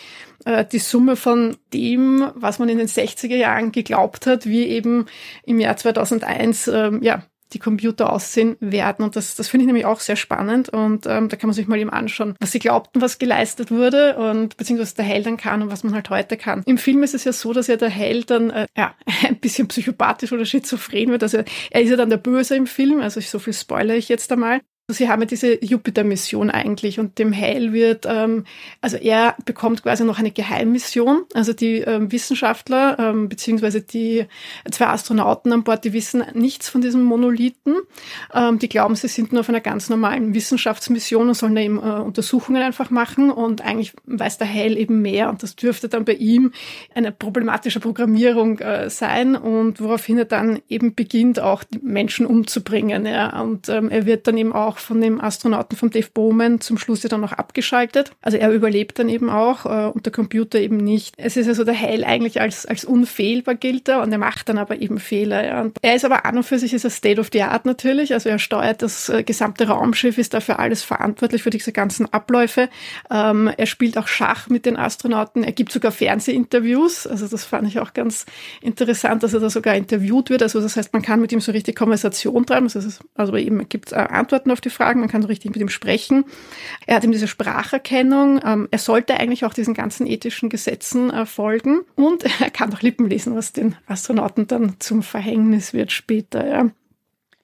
äh, 0.45 0.65
die 0.65 0.79
Summe 0.79 1.17
von 1.17 1.57
dem, 1.73 2.31
was 2.35 2.59
man 2.59 2.69
in 2.69 2.79
den 2.79 2.89
60er 2.89 3.37
Jahren 3.37 3.73
geglaubt 3.73 4.27
hat, 4.27 4.47
wie 4.47 4.65
eben 4.67 5.07
im 5.45 5.61
Jahr 5.61 5.77
2001 5.77 6.69
ähm, 6.69 7.03
ja 7.03 7.25
die 7.53 7.59
Computer 7.59 8.13
aussehen 8.13 8.57
werden. 8.61 9.05
Und 9.05 9.17
das, 9.17 9.37
das 9.37 9.49
finde 9.49 9.65
ich 9.65 9.67
nämlich 9.67 9.87
auch 9.87 10.01
sehr 10.01 10.17
spannend. 10.17 10.69
Und 10.69 11.07
ähm, 11.07 11.29
da 11.29 11.37
kann 11.37 11.49
man 11.49 11.55
sich 11.55 11.69
mal 11.69 11.79
eben 11.79 11.91
anschauen, 11.91 12.35
was 12.41 12.53
sie 12.53 12.59
glaubten, 12.59 13.01
was 13.01 13.19
geleistet 13.19 13.71
wurde 13.71 14.17
und 14.17 14.57
beziehungsweise 14.57 14.97
der 14.97 15.05
Held 15.05 15.27
dann 15.27 15.37
kann 15.37 15.63
und 15.63 15.71
was 15.71 15.85
man 15.85 15.95
halt 15.95 16.11
heute 16.11 16.37
kann. 16.37 16.63
Im 16.67 16.79
Film 16.79 17.03
ist 17.03 17.15
es 17.15 17.25
ja 17.25 17.33
so, 17.33 17.53
dass 17.53 17.67
ja 17.67 17.77
der 17.77 17.91
Held 17.91 18.31
dann 18.31 18.51
äh, 18.51 18.67
ja, 18.77 18.95
ein 19.27 19.37
bisschen 19.37 19.69
psychopathisch 19.69 20.33
oder 20.33 20.45
schizophren 20.45 21.11
wird. 21.11 21.23
Also 21.23 21.43
er 21.71 21.81
ist 21.81 21.91
ja 21.91 21.97
dann 21.97 22.11
der 22.11 22.17
Böse 22.17 22.57
im 22.57 22.67
Film, 22.67 23.01
also 23.01 23.21
so 23.21 23.39
viel 23.39 23.53
spoilere 23.53 23.97
ich 23.97 24.09
jetzt 24.09 24.31
einmal. 24.33 24.61
Sie 24.93 25.09
haben 25.09 25.21
ja 25.21 25.27
diese 25.27 25.65
Jupiter-Mission 25.65 26.51
eigentlich 26.51 26.99
und 26.99 27.19
dem 27.19 27.37
Hale 27.37 27.73
wird, 27.73 28.07
ähm, 28.09 28.45
also 28.81 28.97
er 28.97 29.37
bekommt 29.45 29.83
quasi 29.83 30.05
noch 30.05 30.19
eine 30.19 30.31
Geheimmission. 30.31 31.23
Also 31.35 31.53
die 31.53 31.79
ähm, 31.79 32.11
Wissenschaftler 32.13 32.99
ähm, 32.99 33.29
beziehungsweise 33.29 33.81
die 33.81 34.27
zwei 34.71 34.87
Astronauten 34.87 35.53
an 35.53 35.65
Bord, 35.65 35.85
die 35.85 35.93
wissen 35.93 36.25
nichts 36.35 36.69
von 36.69 36.81
diesem 36.81 37.03
Monolithen. 37.03 37.77
Ähm, 38.35 38.59
die 38.59 38.69
glauben, 38.69 38.95
sie 38.95 39.09
sind 39.09 39.33
nur 39.33 39.41
auf 39.41 39.49
einer 39.49 39.61
ganz 39.61 39.89
normalen 39.89 40.35
Wissenschaftsmission 40.35 41.29
und 41.29 41.35
sollen 41.35 41.55
da 41.55 41.61
eben 41.61 41.79
äh, 41.79 42.01
Untersuchungen 42.01 42.63
einfach 42.63 42.91
machen. 42.91 43.31
Und 43.31 43.61
eigentlich 43.63 43.93
weiß 44.07 44.39
der 44.39 44.53
Hale 44.53 44.77
eben 44.77 45.03
mehr 45.03 45.31
und 45.31 45.43
das 45.43 45.57
dürfte 45.57 45.89
dann 45.89 46.05
bei 46.05 46.15
ihm 46.15 46.53
eine 46.95 47.13
problematische 47.13 47.81
Programmierung 47.81 48.59
äh, 48.59 48.91
sein 48.91 49.37
und 49.37 49.81
woraufhin 49.81 50.19
er 50.19 50.25
dann 50.25 50.61
eben 50.69 50.95
beginnt, 50.95 51.41
auch 51.41 51.65
Menschen 51.83 52.27
umzubringen. 52.27 53.07
Ja. 53.07 53.41
Und 53.41 53.69
ähm, 53.69 53.91
er 53.91 54.07
wird 54.07 54.27
dann 54.27 54.37
eben 54.37 54.53
auch 54.53 54.79
von 54.81 55.01
dem 55.01 55.21
Astronauten 55.21 55.77
von 55.77 55.91
Dave 55.91 56.09
Bowman 56.13 56.61
zum 56.61 56.79
Schluss 56.79 57.03
ja 57.03 57.09
dann 57.09 57.21
noch 57.21 57.33
abgeschaltet. 57.33 58.13
Also 58.23 58.39
er 58.39 58.51
überlebt 58.51 58.99
dann 58.99 59.09
eben 59.09 59.31
auch 59.31 59.67
äh, 59.67 59.91
und 59.91 60.07
der 60.07 60.13
Computer 60.13 60.59
eben 60.59 60.77
nicht. 60.77 61.15
Es 61.17 61.37
ist 61.37 61.49
also 61.49 61.65
der 61.65 61.79
Heil 61.79 62.05
eigentlich 62.05 62.41
als, 62.41 62.67
als 62.67 62.85
unfehlbar 62.85 63.55
gilt 63.55 63.89
er 63.89 64.03
und 64.03 64.13
er 64.13 64.19
macht 64.19 64.49
dann 64.49 64.59
aber 64.59 64.81
eben 64.81 64.99
Fehler. 64.99 65.45
Ja. 65.45 65.61
Und 65.63 65.79
er 65.83 65.95
ist 65.95 66.05
aber 66.05 66.25
an 66.25 66.37
und 66.37 66.45
für 66.45 66.59
sich 66.59 66.73
ist 66.73 66.85
er 66.85 66.91
State 66.91 67.21
of 67.21 67.29
the 67.33 67.43
Art 67.43 67.67
natürlich. 67.67 68.13
Also 68.13 68.29
er 68.29 68.39
steuert 68.39 68.83
das 68.83 69.09
äh, 69.09 69.23
gesamte 69.23 69.69
Raumschiff, 69.69 70.19
ist 70.19 70.35
dafür 70.35 70.59
alles 70.59 70.83
verantwortlich 70.83 71.43
für 71.43 71.51
diese 71.51 71.73
ganzen 71.73 72.13
Abläufe. 72.13 72.69
Ähm, 73.11 73.51
er 73.57 73.67
spielt 73.67 73.99
auch 73.99 74.09
Schach 74.09 74.49
mit 74.49 74.67
den 74.67 74.77
Astronauten. 74.77 75.45
Er 75.45 75.53
gibt 75.53 75.73
sogar 75.73 75.93
Fernsehinterviews. 75.93 77.07
Also 77.07 77.27
das 77.27 77.45
fand 77.45 77.69
ich 77.69 77.79
auch 77.81 77.93
ganz 77.93 78.27
interessant, 78.61 79.23
dass 79.23 79.35
er 79.35 79.41
da 79.41 79.51
sogar 79.51 79.75
interviewt 79.75 80.31
wird. 80.31 80.43
Also 80.43 80.61
das 80.61 80.77
heißt, 80.77 80.93
man 80.93 81.03
kann 81.03 81.21
mit 81.21 81.33
ihm 81.33 81.41
so 81.41 81.53
richtig 81.53 81.77
Konversation 81.77 82.47
treiben. 82.47 82.69
Also, 82.73 82.81
also 83.15 83.37
eben 83.37 83.69
gibt 83.69 83.93
äh, 83.93 83.97
Antworten 83.97 84.51
auf 84.51 84.61
die 84.61 84.70
Fragen, 84.71 85.01
man 85.01 85.09
kann 85.09 85.23
so 85.23 85.29
richtig 85.29 85.51
mit 85.51 85.61
ihm 85.61 85.69
sprechen. 85.69 86.25
Er 86.87 86.97
hat 86.97 87.05
eben 87.05 87.13
diese 87.13 87.29
Spracherkennung. 87.29 88.41
Ähm, 88.45 88.69
er 88.71 88.79
sollte 88.79 89.19
eigentlich 89.19 89.45
auch 89.45 89.55
diesen 89.55 89.75
ganzen 89.75 90.07
ethischen 90.07 90.49
Gesetzen 90.49 91.11
äh, 91.11 91.27
folgen 91.27 91.81
und 91.95 92.25
er 92.41 92.51
kann 92.51 92.73
auch 92.73 92.83
Lippen 92.83 93.09
lesen, 93.09 93.37
was 93.37 93.53
den 93.53 93.77
Astronauten 93.87 94.47
dann 94.47 94.77
zum 94.79 95.03
Verhängnis 95.03 95.73
wird 95.73 95.93
später. 95.93 96.47
Ja. 96.47 96.71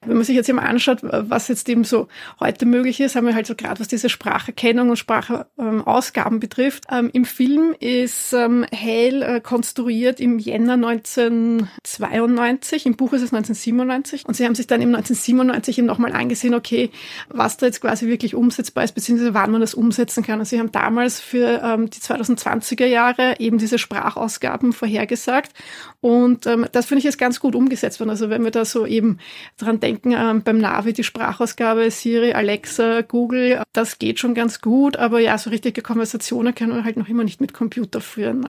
Wenn 0.05 0.17
man 0.17 0.23
sich 0.23 0.35
jetzt 0.35 0.47
eben 0.47 0.59
anschaut, 0.59 0.99
was 1.01 1.47
jetzt 1.47 1.67
eben 1.69 1.83
so 1.83 2.07
heute 2.39 2.67
möglich 2.67 2.99
ist, 2.99 3.15
haben 3.15 3.25
wir 3.25 3.33
halt 3.33 3.47
so 3.47 3.55
gerade, 3.55 3.79
was 3.79 3.87
diese 3.87 4.09
Spracherkennung 4.09 4.91
und 4.91 4.97
Sprachausgaben 4.97 6.39
betrifft. 6.39 6.83
Ähm, 6.91 7.09
Im 7.13 7.25
Film 7.25 7.73
ist 7.79 8.31
ähm, 8.31 8.63
Hale 8.71 9.25
äh, 9.25 9.41
konstruiert 9.41 10.19
im 10.19 10.37
Jänner 10.37 10.73
1992, 10.73 12.85
im 12.85 12.95
Buch 12.95 13.13
ist 13.13 13.23
es 13.23 13.33
1997 13.33 14.27
und 14.27 14.35
sie 14.35 14.45
haben 14.45 14.53
sich 14.53 14.67
dann 14.67 14.81
im 14.81 14.93
1997 14.93 15.79
eben 15.79 15.87
nochmal 15.87 16.13
angesehen, 16.13 16.53
okay, 16.53 16.91
was 17.29 17.57
da 17.57 17.65
jetzt 17.65 17.81
quasi 17.81 18.05
wirklich 18.05 18.35
umsetzbar 18.35 18.83
ist, 18.83 18.93
beziehungsweise 18.93 19.33
wann 19.33 19.49
man 19.49 19.61
das 19.61 19.73
umsetzen 19.73 20.23
kann. 20.23 20.37
Und 20.39 20.45
sie 20.45 20.59
haben 20.59 20.71
damals 20.71 21.19
für 21.19 21.59
ähm, 21.63 21.89
die 21.89 21.99
2020er 21.99 22.85
Jahre 22.85 23.39
eben 23.39 23.57
diese 23.57 23.79
Sprachausgaben 23.79 24.73
vorhergesagt 24.73 25.53
und 26.01 26.45
ähm, 26.45 26.67
das 26.71 26.85
finde 26.85 26.99
ich 26.99 27.05
jetzt 27.05 27.17
ganz 27.17 27.39
gut 27.39 27.55
umgesetzt 27.55 27.99
worden. 27.99 28.11
Also 28.11 28.29
wenn 28.29 28.43
wir 28.43 28.51
da 28.51 28.63
so 28.63 28.85
eben 28.85 29.17
dran 29.57 29.79
denken, 29.79 29.86
denken 29.87 30.11
ähm, 30.11 30.41
beim 30.43 30.57
Navi 30.57 30.91
die 30.93 31.03
Sprachausgabe, 31.03 31.89
Siri, 31.91 32.33
Alexa, 32.33 33.01
Google, 33.01 33.63
das 33.73 33.99
geht 33.99 34.19
schon 34.19 34.33
ganz 34.33 34.59
gut, 34.61 34.97
aber 34.97 35.19
ja, 35.19 35.37
so 35.37 35.49
richtige 35.49 35.81
Konversationen 35.81 36.53
können 36.53 36.73
wir 36.73 36.83
halt 36.83 36.97
noch 36.97 37.07
immer 37.07 37.23
nicht 37.23 37.39
mit 37.39 37.53
Computer 37.53 38.01
führen. 38.01 38.45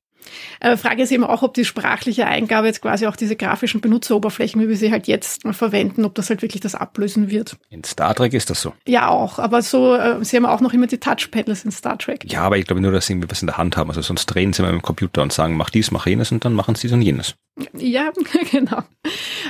Äh, 0.61 0.77
Frage 0.77 1.03
ist 1.03 1.12
eben 1.12 1.24
auch, 1.24 1.43
ob 1.43 1.55
die 1.55 1.65
sprachliche 1.65 2.27
Eingabe 2.27 2.66
jetzt 2.66 2.82
quasi 2.82 3.07
auch 3.07 3.16
diese 3.16 3.36
grafischen 3.36 3.81
Benutzeroberflächen, 3.81 4.61
wie 4.61 4.69
wir 4.69 4.77
sie 4.77 4.90
halt 4.90 5.07
jetzt 5.07 5.43
verwenden, 5.53 6.05
ob 6.05 6.15
das 6.15 6.31
halt 6.31 6.43
wirklich 6.43 6.61
das 6.61 6.74
ablösen 6.74 7.31
wird. 7.31 7.57
In 7.70 7.85
Star 7.85 8.15
Trek 8.15 8.35
ist 8.35 8.51
das 8.51 8.61
so. 8.61 8.73
Ja, 8.86 9.09
auch. 9.09 9.39
Aber 9.39 9.62
so, 9.62 9.95
äh, 9.95 10.24
sie 10.24 10.36
haben 10.36 10.47
auch 10.47 10.61
noch 10.61 10.73
immer 10.73 10.86
die 10.86 10.99
Touchpaddles 10.99 11.65
in 11.65 11.70
Star 11.70 11.99
Trek. 11.99 12.31
Ja, 12.31 12.43
aber 12.43 12.59
ich 12.59 12.66
glaube 12.66 12.81
nur, 12.81 12.93
dass 12.93 13.07
sie 13.07 13.15
irgendwie 13.15 13.31
was 13.31 13.43
in 13.43 13.47
der 13.47 13.59
Hand 13.59 13.77
haben. 13.77 13.90
Also 13.90 14.03
sonst 14.03 14.27
drehen 14.27 14.53
sie 14.53 14.62
mal 14.62 14.73
mit 14.73 14.82
dem 14.82 14.85
Computer 14.85 15.23
und 15.23 15.32
sagen, 15.32 15.57
mach 15.57 15.70
dies, 15.70 15.90
mach 15.90 16.07
jenes 16.07 16.32
und 16.32 16.45
dann 16.45 16.55
machen 16.55 16.74
sie 16.74 16.89
dann 16.89 17.03
jenes. 17.03 17.35
Ja, 17.77 18.12
genau. 18.51 18.82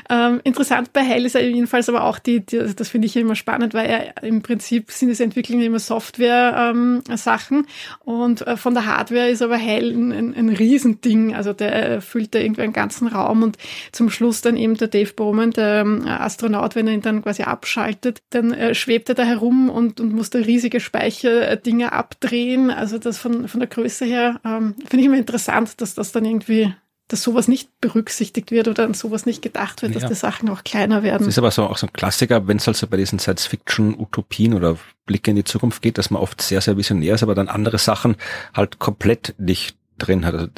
Ähm, 0.09 0.41
interessant 0.45 0.93
bei 0.93 1.03
Hell 1.03 1.27
ist 1.27 1.35
er 1.35 1.47
jedenfalls 1.47 1.89
aber 1.89 2.05
auch 2.05 2.19
die, 2.19 2.45
die 2.45 2.59
das 2.75 2.89
finde 2.89 3.07
ich 3.07 3.17
immer 3.17 3.35
spannend, 3.35 3.75
weil 3.75 3.87
er 3.87 4.23
im 4.23 4.43
Prinzip 4.43 4.91
sind 4.91 5.11
es 5.11 5.21
Entwicklungen 5.21 5.65
immer 5.65 5.79
Software-Sachen 5.79 7.59
ähm, 7.59 7.67
und 8.05 8.47
äh, 8.47 8.57
von 8.57 8.75
der 8.75 8.87
Hardware 8.87 9.29
ist 9.29 9.43
aber 9.43 9.57
Hell 9.57 9.93
ein, 9.93 10.13
ein, 10.13 10.35
ein 10.35 10.49
Riesending. 10.59 11.35
Also 11.35 11.53
der 11.53 12.01
füllt 12.01 12.35
da 12.35 12.39
irgendwie 12.39 12.63
einen 12.63 12.73
ganzen 12.73 13.09
Raum 13.09 13.43
und 13.43 13.57
zum 13.93 14.11
Schluss 14.11 14.41
dann 14.41 14.57
eben 14.57 14.77
der 14.77 14.89
Dave 14.89 15.13
Bowman, 15.13 15.51
der 15.51 15.81
ähm, 15.81 16.07
Astronaut, 16.07 16.75
wenn 16.75 16.87
er 16.87 16.95
ihn 16.95 17.03
dann 17.03 17.23
quasi 17.23 17.43
abschaltet, 17.43 18.23
dann 18.31 18.53
äh, 18.53 18.75
schwebt 18.75 19.09
er 19.09 19.15
da 19.15 19.25
herum 19.25 19.71
und, 19.71 20.01
und 20.01 20.13
muss 20.13 20.31
da 20.31 20.39
riesige 20.39 20.81
Speicherdinger 20.81 21.93
abdrehen. 21.93 22.71
Also 22.71 22.99
das 22.99 23.19
von, 23.19 23.49
von 23.49 23.61
der 23.61 23.69
Größe 23.69 24.05
her 24.05 24.41
ähm, 24.45 24.75
finde 24.79 24.99
ich 24.99 25.07
immer 25.07 25.19
interessant, 25.19 25.81
dass 25.81 25.95
das 25.95 26.13
dann 26.13 26.25
irgendwie 26.25 26.73
dass 27.09 27.23
sowas 27.23 27.49
nicht 27.49 27.71
berücksichtigt 27.81 28.51
wird 28.51 28.69
oder 28.69 28.85
an 28.85 28.93
sowas 28.93 29.25
nicht 29.25 29.41
gedacht 29.41 29.81
wird, 29.81 29.95
ja. 29.95 30.01
dass 30.01 30.11
die 30.11 30.15
Sachen 30.15 30.49
auch 30.51 30.63
kleiner 30.63 31.03
werden. 31.03 31.25
Das 31.25 31.29
ist 31.29 31.39
aber 31.39 31.51
so 31.51 31.65
auch 31.65 31.79
so 31.79 31.87
ein 31.87 31.93
Klassiker, 31.95 32.47
wenn 32.47 32.59
es 32.59 32.69
also 32.69 32.87
bei 32.87 32.99
diesen 32.99 33.19
Science-Fiction-Utopien 33.19 34.53
oder 34.53 34.77
Blicke 35.07 35.31
in 35.31 35.37
die 35.37 35.45
Zukunft 35.45 35.81
geht, 35.81 35.97
dass 35.97 36.11
man 36.11 36.21
oft 36.21 36.43
sehr, 36.43 36.61
sehr 36.61 36.77
visionär 36.77 37.15
ist, 37.15 37.23
aber 37.23 37.35
dann 37.35 37.49
andere 37.49 37.79
Sachen 37.79 38.17
halt 38.55 38.79
komplett 38.79 39.35
nicht 39.39 39.77
drin 39.99 40.25
hat. 40.25 40.35
Also 40.35 40.49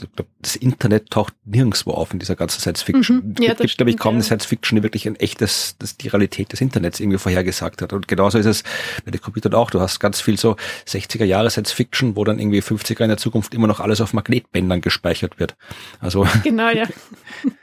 das 0.40 0.56
Internet 0.56 1.10
taucht 1.10 1.34
nirgendwo 1.44 1.92
auf 1.92 2.12
in 2.12 2.18
dieser 2.18 2.36
ganzen 2.36 2.60
Science 2.60 2.82
Fiction. 2.82 3.34
Mhm. 3.36 3.42
Ja, 3.42 3.52
es 3.52 3.58
gibt, 3.58 3.76
glaube 3.76 3.90
ich, 3.90 3.98
kaum 3.98 4.14
eine 4.14 4.22
Science 4.22 4.46
Fiction, 4.46 4.76
die 4.76 4.82
wirklich 4.82 5.06
ein 5.06 5.16
echtes, 5.16 5.76
das 5.78 5.96
die 5.96 6.08
Realität 6.08 6.52
des 6.52 6.60
Internets 6.60 7.00
irgendwie 7.00 7.18
vorhergesagt 7.18 7.82
hat. 7.82 7.92
Und 7.92 8.08
genauso 8.08 8.38
ist 8.38 8.46
es 8.46 8.62
bei 9.04 9.10
den 9.10 9.20
Computern 9.20 9.54
auch. 9.54 9.70
Du 9.70 9.80
hast 9.80 10.00
ganz 10.00 10.20
viel 10.20 10.38
so 10.38 10.56
60er 10.86 11.24
Jahre 11.24 11.50
Science 11.50 11.72
Fiction, 11.72 12.16
wo 12.16 12.24
dann 12.24 12.38
irgendwie 12.38 12.60
50er 12.60 13.02
in 13.02 13.08
der 13.08 13.18
Zukunft 13.18 13.54
immer 13.54 13.66
noch 13.66 13.80
alles 13.80 14.00
auf 14.00 14.12
Magnetbändern 14.12 14.80
gespeichert 14.80 15.38
wird. 15.38 15.56
Also. 16.00 16.26
Genau, 16.44 16.70
ja. 16.70 16.86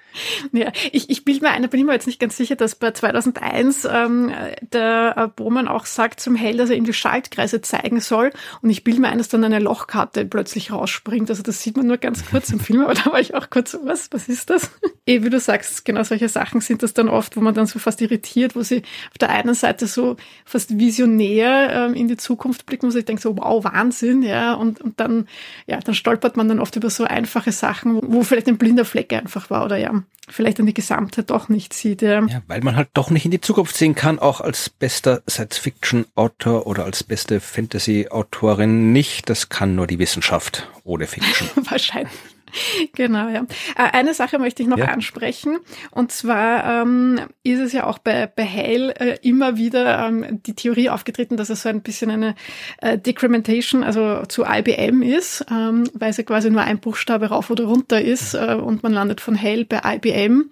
Ja, 0.51 0.71
ich, 0.91 1.09
ich 1.09 1.25
bilde 1.25 1.45
mir 1.45 1.51
ein, 1.51 1.61
da 1.61 1.67
bin 1.67 1.79
ich 1.79 1.85
mir 1.85 1.93
jetzt 1.93 2.07
nicht 2.07 2.19
ganz 2.19 2.37
sicher, 2.37 2.55
dass 2.55 2.75
bei 2.75 2.91
2001 2.91 3.87
ähm, 3.91 4.31
der 4.73 5.13
äh, 5.17 5.27
Bohmann 5.27 5.67
auch 5.67 5.85
sagt 5.85 6.19
zum 6.19 6.35
Hell, 6.35 6.57
dass 6.57 6.69
er 6.69 6.75
ihm 6.75 6.85
die 6.85 6.93
Schaltkreise 6.93 7.61
zeigen 7.61 7.99
soll. 7.99 8.31
Und 8.61 8.69
ich 8.69 8.83
bilde 8.83 9.01
mir 9.01 9.09
ein, 9.09 9.17
dass 9.17 9.29
dann 9.29 9.43
eine 9.43 9.59
Lochkarte 9.59 10.25
plötzlich 10.25 10.71
rausspringt. 10.71 11.29
Also 11.29 11.43
das 11.43 11.61
sieht 11.61 11.77
man 11.77 11.87
nur 11.87 11.97
ganz 11.97 12.25
kurz 12.25 12.49
im 12.49 12.59
Film, 12.59 12.81
aber 12.83 12.93
da 12.93 13.11
war 13.11 13.19
ich 13.19 13.35
auch 13.35 13.49
kurz, 13.49 13.77
was, 13.83 14.09
was 14.11 14.27
ist 14.27 14.49
das? 14.49 14.71
eh, 15.05 15.23
wie 15.23 15.29
du 15.29 15.39
sagst, 15.39 15.85
genau 15.85 16.03
solche 16.03 16.29
Sachen 16.29 16.61
sind 16.61 16.83
das 16.83 16.93
dann 16.93 17.09
oft, 17.09 17.37
wo 17.37 17.41
man 17.41 17.53
dann 17.53 17.65
so 17.65 17.79
fast 17.79 18.01
irritiert, 18.01 18.55
wo 18.55 18.61
sie 18.61 18.83
auf 19.11 19.17
der 19.19 19.29
einen 19.29 19.53
Seite 19.53 19.87
so 19.87 20.17
fast 20.45 20.77
visionär 20.77 21.71
ähm, 21.71 21.93
in 21.93 22.07
die 22.07 22.17
Zukunft 22.17 22.65
blicken, 22.65 22.87
wo 22.87 22.91
sie 22.91 23.03
denkt 23.03 23.21
so, 23.21 23.37
wow, 23.37 23.63
Wahnsinn, 23.63 24.23
ja. 24.23 24.53
Und, 24.53 24.81
und 24.81 24.99
dann, 24.99 25.27
ja, 25.65 25.79
dann 25.79 25.95
stolpert 25.95 26.37
man 26.37 26.47
dann 26.47 26.59
oft 26.59 26.75
über 26.75 26.89
so 26.89 27.03
einfache 27.05 27.51
Sachen, 27.51 27.95
wo, 27.95 28.01
wo 28.03 28.23
vielleicht 28.23 28.47
ein 28.47 28.57
blinder 28.57 28.85
Fleck 28.85 29.13
einfach 29.13 29.49
war 29.49 29.65
oder 29.65 29.77
ja 29.77 30.03
vielleicht 30.29 30.57
die 30.57 30.73
Gesamtheit 30.73 31.29
doch 31.29 31.49
nicht 31.49 31.73
sieht. 31.73 32.01
Ja. 32.01 32.25
ja, 32.25 32.41
weil 32.47 32.61
man 32.61 32.75
halt 32.75 32.89
doch 32.93 33.09
nicht 33.09 33.25
in 33.25 33.31
die 33.31 33.41
Zukunft 33.41 33.75
sehen 33.75 33.95
kann, 33.95 34.19
auch 34.19 34.41
als 34.41 34.69
bester 34.69 35.21
Science-Fiction-Autor 35.29 36.67
oder 36.67 36.85
als 36.85 37.03
beste 37.03 37.39
Fantasy-Autorin 37.39 38.91
nicht. 38.91 39.29
Das 39.29 39.49
kann 39.49 39.75
nur 39.75 39.87
die 39.87 39.99
Wissenschaft 39.99 40.69
ohne 40.83 41.07
Fiction. 41.07 41.49
Wahrscheinlich. 41.69 42.11
Genau, 42.95 43.27
ja. 43.29 43.45
Äh, 43.75 43.91
eine 43.93 44.13
Sache 44.13 44.39
möchte 44.39 44.63
ich 44.63 44.69
noch 44.69 44.77
ja. 44.77 44.85
ansprechen. 44.85 45.57
Und 45.91 46.11
zwar 46.11 46.81
ähm, 46.81 47.19
ist 47.43 47.59
es 47.59 47.73
ja 47.73 47.85
auch 47.85 47.99
bei, 47.99 48.27
bei 48.27 48.45
Hale 48.45 48.95
äh, 48.95 49.17
immer 49.21 49.57
wieder 49.57 50.07
ähm, 50.07 50.41
die 50.43 50.53
Theorie 50.53 50.89
aufgetreten, 50.89 51.37
dass 51.37 51.49
es 51.49 51.63
so 51.63 51.69
ein 51.69 51.81
bisschen 51.81 52.09
eine 52.09 52.35
äh, 52.81 52.97
Decrementation, 52.97 53.83
also 53.83 54.23
zu 54.27 54.45
IBM 54.45 55.01
ist, 55.01 55.45
ähm, 55.51 55.89
weil 55.93 56.11
es 56.11 56.17
ja 56.17 56.23
quasi 56.23 56.49
nur 56.49 56.61
ein 56.61 56.79
Buchstabe 56.79 57.27
rauf 57.27 57.49
oder 57.49 57.65
runter 57.65 58.01
ist 58.01 58.33
äh, 58.33 58.55
und 58.55 58.83
man 58.83 58.93
landet 58.93 59.21
von 59.21 59.41
Hale 59.41 59.65
bei 59.65 59.81
IBM. 59.83 60.49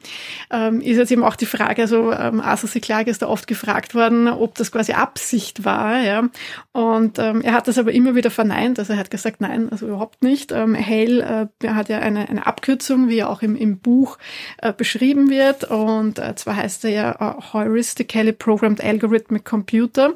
Ähm, 0.52 0.82
ist 0.82 0.98
jetzt 0.98 1.12
eben 1.12 1.24
auch 1.24 1.36
die 1.36 1.46
Frage, 1.46 1.82
also 1.82 2.12
ähm, 2.12 2.42
Arthur 2.42 2.70
C. 2.70 2.80
Clarke 2.80 3.10
ist 3.10 3.22
da 3.22 3.28
oft 3.28 3.48
gefragt 3.48 3.96
worden, 3.96 4.28
ob 4.28 4.56
das 4.56 4.72
quasi 4.72 4.94
Absicht 4.94 5.66
war. 5.66 6.00
Ja. 6.02 6.30
Und 6.72 7.20
ähm, 7.20 7.42
er 7.42 7.54
hat 7.54 7.68
das 7.68 7.78
aber 7.78 7.92
immer 7.92 8.16
wieder 8.16 8.32
verneint. 8.32 8.80
Also 8.80 8.94
er 8.94 9.00
hat 9.00 9.12
gesagt, 9.12 9.42
nein, 9.42 9.70
also 9.72 9.88
überhaupt 9.88 10.24
nicht. 10.24 10.52
Ähm, 10.52 10.76
Hale 10.76 11.50
äh, 11.62 11.68
hat 11.70 11.85
ja 11.90 12.00
eine, 12.00 12.30
eine 12.30 12.46
Abkürzung, 12.46 13.10
wie 13.10 13.24
auch 13.24 13.42
im, 13.42 13.56
im 13.56 13.80
Buch 13.80 14.18
äh, 14.58 14.74
beschrieben 14.74 15.30
wird. 15.30 15.66
Und 15.66 16.20
äh, 16.20 16.36
zwar 16.36 16.56
heißt 16.56 16.86
er 16.86 16.92
ja 16.92 17.38
uh, 17.38 17.54
Heuristically 17.54 18.32
Programmed 18.32 18.84
Algorithmic 18.84 19.46
Computer. 19.46 20.14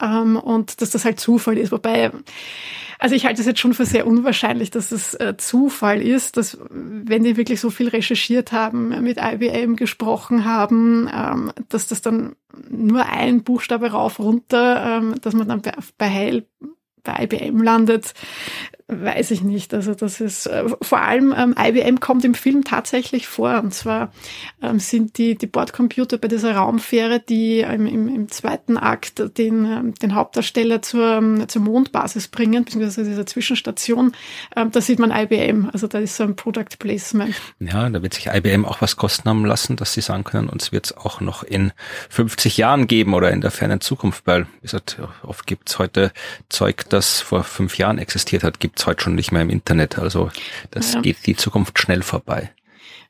Ähm, 0.00 0.36
und 0.36 0.80
dass 0.80 0.90
das 0.90 1.04
halt 1.04 1.20
Zufall 1.20 1.58
ist. 1.58 1.72
Wobei, 1.72 2.10
also 2.98 3.14
ich 3.14 3.26
halte 3.26 3.40
es 3.40 3.46
jetzt 3.46 3.60
schon 3.60 3.74
für 3.74 3.86
sehr 3.86 4.06
unwahrscheinlich, 4.06 4.70
dass 4.70 4.92
es 4.92 5.14
äh, 5.14 5.34
Zufall 5.36 6.00
ist, 6.00 6.36
dass 6.36 6.58
wenn 6.70 7.24
die 7.24 7.36
wirklich 7.36 7.60
so 7.60 7.70
viel 7.70 7.88
recherchiert 7.88 8.52
haben, 8.52 8.88
mit 9.02 9.18
IBM 9.18 9.76
gesprochen 9.76 10.44
haben, 10.44 11.10
ähm, 11.12 11.52
dass 11.68 11.88
das 11.88 12.02
dann 12.02 12.36
nur 12.70 13.06
ein 13.06 13.42
Buchstabe 13.42 13.90
rauf 13.90 14.18
runter, 14.18 14.98
ähm, 14.98 15.14
dass 15.20 15.34
man 15.34 15.48
dann 15.48 15.62
bei, 15.62 15.72
bei 15.98 16.10
Heil 16.10 16.46
bei 17.06 17.22
IBM 17.24 17.62
landet 17.62 18.14
weiß 18.88 19.32
ich 19.32 19.42
nicht. 19.42 19.74
Also 19.74 19.94
das 19.94 20.20
ist 20.20 20.46
äh, 20.46 20.64
vor 20.80 21.00
allem 21.00 21.34
ähm, 21.36 21.56
IBM 21.58 21.98
kommt 21.98 22.24
im 22.24 22.34
Film 22.34 22.62
tatsächlich 22.62 23.26
vor. 23.26 23.60
Und 23.60 23.74
zwar 23.74 24.12
ähm, 24.62 24.78
sind 24.78 25.18
die, 25.18 25.34
die 25.36 25.48
Bordcomputer 25.48 26.18
bei 26.18 26.28
dieser 26.28 26.54
Raumfähre, 26.54 27.18
die 27.18 27.60
im, 27.60 27.86
im, 27.86 28.08
im 28.08 28.28
zweiten 28.30 28.76
Akt 28.76 29.38
den, 29.38 29.64
ähm, 29.64 29.94
den 29.94 30.14
Hauptdarsteller 30.14 30.82
zur, 30.82 31.16
ähm, 31.16 31.48
zur 31.48 31.62
Mondbasis 31.62 32.28
bringen, 32.28 32.64
beziehungsweise 32.64 33.02
dieser 33.02 33.26
Zwischenstation, 33.26 34.12
ähm, 34.54 34.70
da 34.70 34.80
sieht 34.80 35.00
man 35.00 35.10
IBM. 35.10 35.68
Also 35.72 35.88
da 35.88 35.98
ist 35.98 36.16
so 36.16 36.22
ein 36.22 36.36
Product 36.36 36.78
Placement. 36.78 37.34
Ja, 37.58 37.88
da 37.88 38.02
wird 38.02 38.14
sich 38.14 38.28
IBM 38.28 38.64
auch 38.64 38.80
was 38.80 38.96
kosten 38.96 39.28
haben 39.28 39.44
lassen, 39.44 39.74
dass 39.74 39.94
sie 39.94 40.00
sagen 40.00 40.22
können, 40.22 40.48
uns 40.48 40.70
wird 40.70 40.86
es 40.86 40.96
auch 40.96 41.20
noch 41.20 41.42
in 41.42 41.72
50 42.10 42.56
Jahren 42.56 42.86
geben 42.86 43.14
oder 43.14 43.32
in 43.32 43.40
der 43.40 43.50
fernen 43.50 43.80
Zukunft, 43.80 44.28
weil 44.28 44.46
wie 44.60 44.62
gesagt, 44.62 44.98
oft 45.22 45.44
gibt's 45.48 45.80
heute 45.80 46.12
Zeug, 46.48 46.84
das 46.88 47.20
vor 47.20 47.42
fünf 47.42 47.78
Jahren 47.78 47.98
existiert 47.98 48.44
hat, 48.44 48.60
gibt's 48.76 48.86
heute 48.86 49.04
schon 49.04 49.14
nicht 49.14 49.32
mehr 49.32 49.40
im 49.40 49.48
Internet. 49.48 49.98
Also 49.98 50.30
das 50.70 50.92
ja. 50.92 51.00
geht 51.00 51.26
die 51.26 51.34
Zukunft 51.34 51.78
schnell 51.78 52.02
vorbei. 52.02 52.52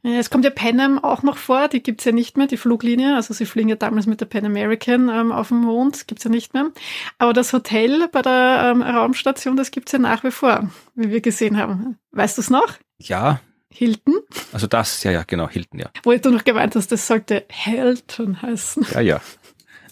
Es 0.04 0.30
kommt 0.30 0.44
ja 0.44 0.52
Pan 0.52 0.78
Am 0.78 1.02
auch 1.02 1.24
noch 1.24 1.36
vor, 1.36 1.66
die 1.66 1.82
gibt's 1.82 2.04
ja 2.04 2.12
nicht 2.12 2.36
mehr, 2.36 2.46
die 2.46 2.56
Fluglinie. 2.56 3.16
Also 3.16 3.34
sie 3.34 3.46
fliegen 3.46 3.68
ja 3.68 3.74
damals 3.74 4.06
mit 4.06 4.20
der 4.20 4.26
Pan 4.26 4.46
American 4.46 5.08
ähm, 5.08 5.32
auf 5.32 5.48
dem 5.48 5.62
Mond, 5.62 6.06
gibt's 6.06 6.22
ja 6.22 6.30
nicht 6.30 6.54
mehr. 6.54 6.70
Aber 7.18 7.32
das 7.32 7.52
Hotel 7.52 8.06
bei 8.12 8.22
der 8.22 8.72
ähm, 8.72 8.82
Raumstation, 8.82 9.56
das 9.56 9.72
gibt's 9.72 9.90
ja 9.90 9.98
nach 9.98 10.22
wie 10.22 10.30
vor, 10.30 10.70
wie 10.94 11.10
wir 11.10 11.20
gesehen 11.20 11.58
haben. 11.58 11.98
Weißt 12.12 12.38
du's 12.38 12.50
noch? 12.50 12.74
Ja. 12.98 13.40
Hilton? 13.68 14.20
Also 14.52 14.68
das, 14.68 15.02
ja, 15.02 15.10
ja, 15.10 15.24
genau, 15.26 15.48
Hilton, 15.48 15.80
ja. 15.80 15.90
Wo 16.04 16.14
du 16.14 16.30
noch 16.30 16.44
gemeint 16.44 16.76
hast, 16.76 16.92
das 16.92 17.08
sollte 17.08 17.44
Hilton 17.50 18.40
heißen. 18.40 18.86
Ja, 18.94 19.00
ja. 19.00 19.20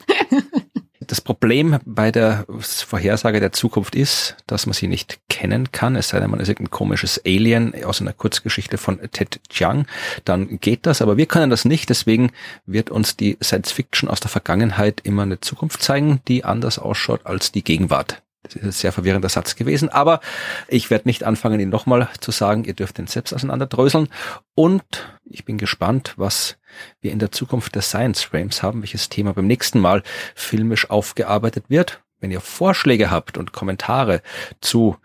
Das 1.06 1.20
Problem 1.20 1.78
bei 1.84 2.10
der 2.10 2.46
Vorhersage 2.58 3.40
der 3.40 3.52
Zukunft 3.52 3.94
ist, 3.94 4.36
dass 4.46 4.66
man 4.66 4.72
sie 4.72 4.88
nicht 4.88 5.18
kennen 5.28 5.72
kann, 5.72 5.96
es 5.96 6.08
sei 6.08 6.20
denn, 6.20 6.30
man 6.30 6.40
ist 6.40 6.48
irgendein 6.48 6.70
komisches 6.70 7.20
Alien 7.24 7.74
aus 7.84 8.00
einer 8.00 8.12
Kurzgeschichte 8.12 8.78
von 8.78 9.00
Ted 9.12 9.40
Chiang, 9.48 9.86
dann 10.24 10.60
geht 10.60 10.86
das, 10.86 11.02
aber 11.02 11.16
wir 11.16 11.26
können 11.26 11.50
das 11.50 11.64
nicht, 11.64 11.90
deswegen 11.90 12.30
wird 12.66 12.90
uns 12.90 13.16
die 13.16 13.36
Science 13.42 13.72
Fiction 13.72 14.08
aus 14.08 14.20
der 14.20 14.30
Vergangenheit 14.30 15.00
immer 15.04 15.22
eine 15.22 15.40
Zukunft 15.40 15.82
zeigen, 15.82 16.20
die 16.28 16.44
anders 16.44 16.78
ausschaut 16.78 17.20
als 17.24 17.52
die 17.52 17.64
Gegenwart. 17.64 18.23
Das 18.44 18.56
ist 18.56 18.62
ein 18.62 18.72
sehr 18.72 18.92
verwirrender 18.92 19.30
Satz 19.30 19.56
gewesen, 19.56 19.88
aber 19.88 20.20
ich 20.68 20.90
werde 20.90 21.08
nicht 21.08 21.24
anfangen, 21.24 21.60
ihn 21.60 21.70
nochmal 21.70 22.08
zu 22.20 22.30
sagen. 22.30 22.64
Ihr 22.64 22.74
dürft 22.74 22.98
ihn 22.98 23.06
selbst 23.06 23.32
auseinanderdröseln. 23.32 24.08
Und 24.54 24.84
ich 25.24 25.46
bin 25.46 25.56
gespannt, 25.56 26.12
was 26.16 26.58
wir 27.00 27.10
in 27.10 27.18
der 27.18 27.32
Zukunft 27.32 27.74
der 27.74 27.82
Science 27.82 28.22
Frames 28.22 28.62
haben, 28.62 28.82
welches 28.82 29.08
Thema 29.08 29.32
beim 29.32 29.46
nächsten 29.46 29.80
Mal 29.80 30.02
filmisch 30.34 30.90
aufgearbeitet 30.90 31.64
wird. 31.68 32.02
Wenn 32.20 32.30
ihr 32.30 32.42
Vorschläge 32.42 33.10
habt 33.10 33.38
und 33.38 33.52
Kommentare 33.52 34.20
zu 34.60 34.96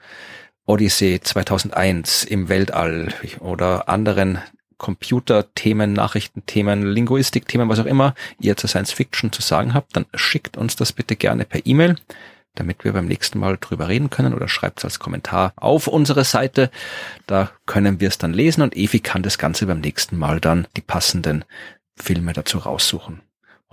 Odyssey 0.65 1.19
2001 1.21 2.25
im 2.25 2.49
Weltall 2.49 3.13
oder 3.39 3.87
anderen 3.87 4.39
Computerthemen, 4.77 5.93
Nachrichtenthemen, 5.93 6.83
Linguistikthemen, 6.83 7.69
was 7.69 7.79
auch 7.79 7.85
immer 7.85 8.15
ihr 8.39 8.57
zur 8.57 8.69
Science 8.69 8.91
Fiction 8.91 9.31
zu 9.31 9.41
sagen 9.41 9.73
habt, 9.73 9.95
dann 9.95 10.05
schickt 10.13 10.57
uns 10.57 10.75
das 10.75 10.93
bitte 10.93 11.15
gerne 11.15 11.45
per 11.45 11.65
E-Mail 11.65 11.95
damit 12.59 12.83
wir 12.83 12.93
beim 12.93 13.07
nächsten 13.07 13.39
Mal 13.39 13.57
drüber 13.59 13.87
reden 13.87 14.09
können 14.09 14.33
oder 14.33 14.47
schreibt 14.47 14.79
es 14.79 14.85
als 14.85 14.99
Kommentar 14.99 15.53
auf 15.55 15.87
unsere 15.87 16.23
Seite. 16.23 16.69
Da 17.25 17.51
können 17.65 17.99
wir 17.99 18.09
es 18.09 18.17
dann 18.17 18.33
lesen 18.33 18.61
und 18.61 18.75
Evi 18.75 18.99
kann 18.99 19.23
das 19.23 19.37
Ganze 19.37 19.65
beim 19.65 19.79
nächsten 19.79 20.17
Mal 20.17 20.39
dann 20.39 20.67
die 20.75 20.81
passenden 20.81 21.45
Filme 21.95 22.33
dazu 22.33 22.59
raussuchen. 22.59 23.21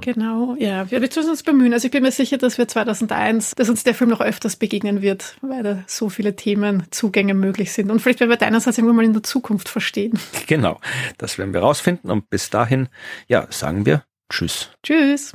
Genau, 0.03 0.55
ja, 0.59 0.91
wir 0.91 1.01
müssen 1.01 1.29
uns 1.29 1.43
bemühen. 1.43 1.73
Also 1.73 1.87
ich 1.87 1.91
bin 1.91 2.03
mir 2.03 2.13
sicher, 2.13 2.37
dass 2.37 2.59
wir 2.59 2.69
2001, 2.69 3.53
dass 3.57 3.71
uns 3.71 3.83
der 3.83 3.95
Film 3.95 4.11
noch 4.11 4.21
öfters 4.21 4.57
begegnen 4.57 5.01
wird, 5.01 5.37
weil 5.41 5.63
da 5.63 5.85
so 5.87 6.11
viele 6.11 6.37
Themen, 6.37 6.85
Zugänge 6.91 7.33
möglich 7.33 7.73
sind. 7.73 7.91
Und 7.91 8.01
vielleicht 8.01 8.21
werden 8.21 8.29
wir 8.29 8.37
deinerseits 8.37 8.77
irgendwann 8.77 8.97
mal 8.97 9.05
in 9.07 9.15
der 9.15 9.23
Zukunft 9.23 9.69
verstehen. 9.69 10.19
Genau, 10.47 10.81
das 11.19 11.39
werden 11.39 11.53
wir 11.55 11.61
rausfinden. 11.61 12.11
Und 12.11 12.31
bis 12.31 12.51
dahin, 12.51 12.89
ja, 13.27 13.47
sagen 13.51 13.85
wir 13.85 14.05
Tschüss. 14.29 14.71
Tschüss. 14.83 15.33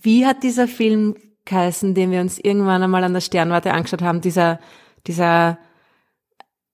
Wie 0.00 0.26
hat 0.26 0.42
dieser 0.42 0.66
Film 0.66 1.16
geheißen, 1.48 1.94
den 1.94 2.10
wir 2.10 2.20
uns 2.20 2.38
irgendwann 2.38 2.82
einmal 2.82 3.02
an 3.02 3.14
der 3.14 3.20
Sternwarte 3.20 3.72
angeschaut 3.72 4.02
haben, 4.02 4.20
dieser, 4.20 4.60
dieser, 5.06 5.58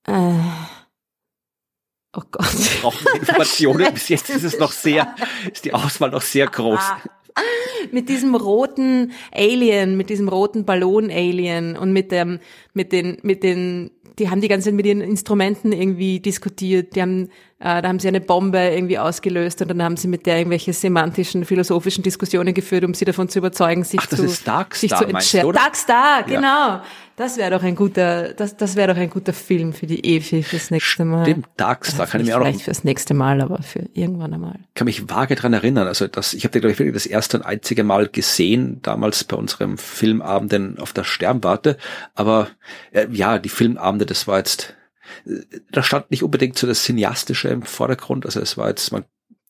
äh, 0.07 0.33
oh 2.15 2.23
Gott. 2.31 2.53
Wir 2.53 2.83
brauchen 2.83 3.07
Informationen. 3.19 3.87
Bis 3.95 4.09
jetzt 4.09 4.29
ist 4.31 4.45
es 4.45 4.59
noch 4.59 4.73
sehr, 4.73 5.15
ist 5.51 5.65
die 5.65 5.73
Auswahl 5.73 6.11
noch 6.11 6.23
sehr 6.23 6.47
groß. 6.47 6.81
Ah. 6.81 6.99
mit 7.91 8.09
diesem 8.09 8.35
roten 8.35 9.13
Alien, 9.33 9.97
mit 9.97 10.11
diesem 10.11 10.29
roten 10.29 10.65
Ballon-Alien 10.65 11.77
und 11.77 11.93
mit 11.93 12.13
dem, 12.13 12.41
mit 12.75 12.93
den, 12.93 13.19
mit 13.23 13.43
den, 13.43 13.91
die 14.19 14.31
haben 14.31 14.41
die 14.41 14.49
ganze 14.49 14.67
Zeit 14.67 14.75
mit 14.75 14.87
ihren 14.87 15.01
Instrumenten 15.01 15.73
irgendwie 15.73 16.21
diskutiert. 16.21 16.95
Die 16.95 17.03
haben 17.03 17.31
da 17.65 17.89
haben 17.89 17.99
sie 17.99 18.09
eine 18.09 18.21
Bombe 18.21 18.59
irgendwie 18.59 18.99
ausgelöst 18.99 19.63
und 19.63 19.69
dann 19.69 19.83
haben 19.83 19.97
sie 19.97 20.07
mit 20.07 20.27
der 20.27 20.37
irgendwelche 20.37 20.75
semantischen, 20.75 21.47
philosophischen 21.47 22.03
Diskussionen 22.05 22.53
geführt, 22.53 22.85
um 22.85 22.93
sie 22.93 23.07
davon 23.07 23.31
zu 23.31 23.39
überzeugen, 23.39 23.85
sich 23.85 24.01
Ach, 24.03 24.07
das 24.07 24.19
zu, 24.21 24.27
ist 24.27 24.47
Dark 24.47 24.75
sich 24.75 24.91
Star, 24.91 25.01
zu 25.01 25.09
entscheiden. 25.09 25.53
Darkstar, 25.53 26.23
genau. 26.25 26.43
Ja. 26.43 26.85
Das 27.17 27.39
wäre 27.39 27.53
doch 27.53 27.63
ein 27.63 27.75
guter, 27.75 28.35
das, 28.35 28.57
das 28.57 28.77
wäre 28.77 28.93
doch 28.93 29.01
ein 29.01 29.09
guter 29.09 29.33
Film 29.33 29.73
für 29.73 29.87
die 29.87 30.05
Evi 30.05 30.43
fürs 30.43 30.71
nächste 30.71 31.07
Mal. 31.07 31.25
Stimmt, 31.25 31.47
Darkstar 31.57 32.01
also 32.01 32.13
kann 32.13 32.21
ich 32.21 32.27
mir 32.27 32.35
auch 32.35 32.41
noch. 32.41 32.47
Vielleicht 32.49 32.65
fürs 32.65 32.85
nächste 32.85 33.15
Mal, 33.15 33.41
aber 33.41 33.63
für 33.63 33.89
irgendwann 33.95 34.35
einmal. 34.35 34.59
Kann 34.75 34.85
mich 34.85 35.09
vage 35.09 35.35
dran 35.35 35.55
erinnern. 35.55 35.87
Also 35.87 36.07
das, 36.07 36.35
ich 36.35 36.45
habe 36.45 36.53
den 36.53 36.61
glaube 36.61 36.73
ich 36.73 36.79
wirklich 36.79 36.95
das 36.95 37.07
erste 37.07 37.39
und 37.39 37.45
einzige 37.45 37.83
Mal 37.83 38.09
gesehen, 38.09 38.81
damals 38.83 39.25
bei 39.25 39.37
unserem 39.37 39.79
Filmabenden 39.79 40.79
auf 40.79 40.93
der 40.93 41.05
Sternwarte. 41.05 41.79
Aber 42.15 42.49
äh, 42.93 43.07
ja, 43.11 43.39
die 43.39 43.49
Filmabende, 43.49 44.05
das 44.05 44.27
war 44.27 44.39
jetzt 44.39 44.75
da 45.71 45.83
stand 45.83 46.11
nicht 46.11 46.23
unbedingt 46.23 46.59
so 46.59 46.67
das 46.67 46.85
Cineastische 46.85 47.49
im 47.49 47.63
Vordergrund. 47.63 48.27
Also 48.27 48.41
es 48.41 48.57
war 48.57 48.69
jetzt, 48.69 48.93
man 48.93 49.05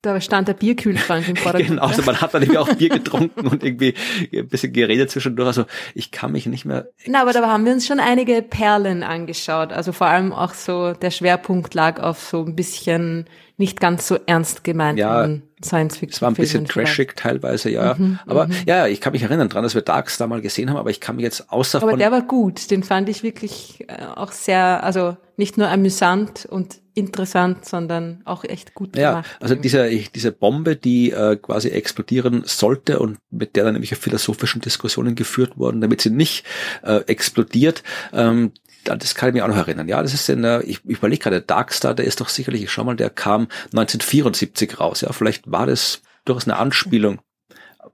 da 0.05 0.20
stand 0.20 0.49
der 0.49 0.55
Bierkühlschrank 0.55 1.28
im 1.28 1.36
Vordergrund. 1.36 1.81
genau, 1.81 1.86
also 1.86 2.03
man 2.03 2.20
hat 2.20 2.35
dann 2.35 2.43
irgendwie 2.43 2.59
auch 2.59 2.73
Bier 2.74 2.91
getrunken 2.91 3.47
und 3.47 3.65
irgendwie 3.65 3.95
ein 4.32 4.49
bisschen 4.49 4.73
geredet 4.73 5.11
zwischendurch. 5.11 5.47
Also 5.47 5.65
ich 5.95 6.11
kann 6.11 6.32
mich 6.32 6.47
nicht 6.47 6.65
mehr. 6.65 6.89
Na, 7.07 7.23
aber 7.23 7.32
da 7.32 7.47
haben 7.49 7.65
wir 7.65 7.73
uns 7.73 7.86
schon 7.86 8.01
einige 8.01 8.43
Perlen 8.43 9.03
angeschaut. 9.03 9.73
Also 9.73 9.93
vor 9.93 10.07
allem 10.09 10.32
auch 10.32 10.53
so 10.53 10.93
der 10.93 11.11
Schwerpunkt 11.11 11.74
lag 11.74 12.01
auf 12.01 12.20
so 12.20 12.45
ein 12.45 12.55
bisschen 12.55 13.27
nicht 13.57 13.81
ganz 13.81 14.07
so 14.07 14.19
ernst 14.27 14.65
gemeinten 14.65 14.99
ja, 14.99 15.28
Science 15.65 15.97
Fiction. 15.97 16.16
Es 16.16 16.23
war 16.23 16.31
ein 16.31 16.35
bisschen 16.35 16.66
trashig 16.66 17.16
teilweise, 17.16 17.70
ja. 17.70 17.95
Mhm, 17.97 18.19
aber 18.27 18.49
mhm. 18.49 18.55
ja, 18.66 18.86
ich 18.89 19.01
kann 19.01 19.12
mich 19.12 19.23
erinnern 19.23 19.49
dran, 19.49 19.62
dass 19.62 19.74
wir 19.74 19.82
Darks 19.82 20.19
da 20.19 20.27
mal 20.27 20.41
gesehen 20.41 20.69
haben, 20.70 20.77
aber 20.77 20.91
ich 20.91 21.01
kann 21.01 21.16
mich 21.16 21.23
jetzt 21.23 21.51
außer 21.51 21.81
Aber 21.81 21.97
der 21.97 22.11
war 22.11 22.23
gut, 22.23 22.70
den 22.70 22.82
fand 22.82 23.09
ich 23.09 23.23
wirklich 23.23 23.85
äh, 23.89 24.07
auch 24.16 24.32
sehr, 24.32 24.82
also 24.82 25.16
nicht 25.36 25.59
nur 25.59 25.69
amüsant 25.69 26.47
und 26.47 26.81
interessant, 26.94 27.65
sondern 27.65 28.23
auch 28.24 28.44
echt 28.44 28.74
gut 28.74 28.97
ja, 28.97 29.11
gemacht. 29.11 29.36
Also 29.40 29.55
diese, 29.56 29.89
diese 29.89 30.32
Bombe, 30.32 30.77
die 30.77 31.11
äh, 31.11 31.36
quasi 31.36 31.69
explodieren 31.70 32.43
sollte 32.44 33.01
und 33.01 33.19
mit 33.31 33.56
der 33.56 33.65
dann 33.65 33.73
nämlich 33.73 33.94
philosophischen 33.97 34.61
Diskussionen 34.61 35.15
geführt 35.15 35.59
wurden, 35.59 35.81
damit 35.81 36.01
sie 36.01 36.11
nicht 36.11 36.44
äh, 36.82 36.98
explodiert, 37.06 37.82
ähm, 38.12 38.52
das 38.85 39.15
kann 39.15 39.31
ich 39.31 39.35
mir 39.35 39.44
auch 39.44 39.48
noch 39.48 39.56
erinnern. 39.56 39.89
Ja, 39.89 40.02
das 40.02 40.12
ist 40.12 40.28
in 40.28 40.43
der, 40.43 40.62
ich, 40.62 40.81
ich 40.85 40.98
überlege 40.98 41.23
gerade, 41.23 41.40
Darkstar, 41.40 41.94
der 41.94 42.05
ist 42.05 42.20
doch 42.20 42.28
sicherlich, 42.28 42.62
ich 42.62 42.70
schau 42.70 42.85
mal, 42.85 42.97
der 42.97 43.11
kam 43.11 43.48
1974 43.73 44.78
raus. 44.78 45.01
Ja, 45.01 45.12
vielleicht 45.12 45.51
war 45.51 45.66
das 45.66 46.02
durchaus 46.24 46.47
eine 46.47 46.56
Anspielung 46.56 47.20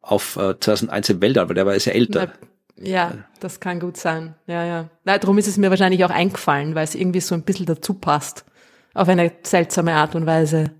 auf 0.03 0.37
äh, 0.37 0.59
2001 0.59 1.11
im 1.11 1.21
Weltall, 1.21 1.49
weil 1.49 1.55
der 1.55 1.67
war 1.67 1.77
ja 1.77 1.93
älter. 1.93 2.33
Ja, 2.81 3.25
das 3.41 3.61
kann 3.61 3.79
gut 3.79 3.97
sein. 3.97 4.35
Ja, 4.47 4.65
ja. 4.65 4.91
Na, 5.05 5.19
darum 5.19 5.39
ist 5.39 5.47
es 5.47 5.59
mir 5.59 5.71
wahrscheinlich 5.71 6.05
auch 6.05 6.11
eingefallen, 6.11 6.75
weil 6.75 6.85
es 6.85 6.95
irgendwie 6.95 7.21
so 7.21 7.35
ein 7.35 7.43
bisschen 7.43 7.67
dazu 7.67 7.95
passt. 7.95 8.45
Auf 8.95 9.09
eine 9.09 9.33
seltsame 9.43 9.93
Art 9.93 10.15
und 10.15 10.27
Weise. 10.27 10.73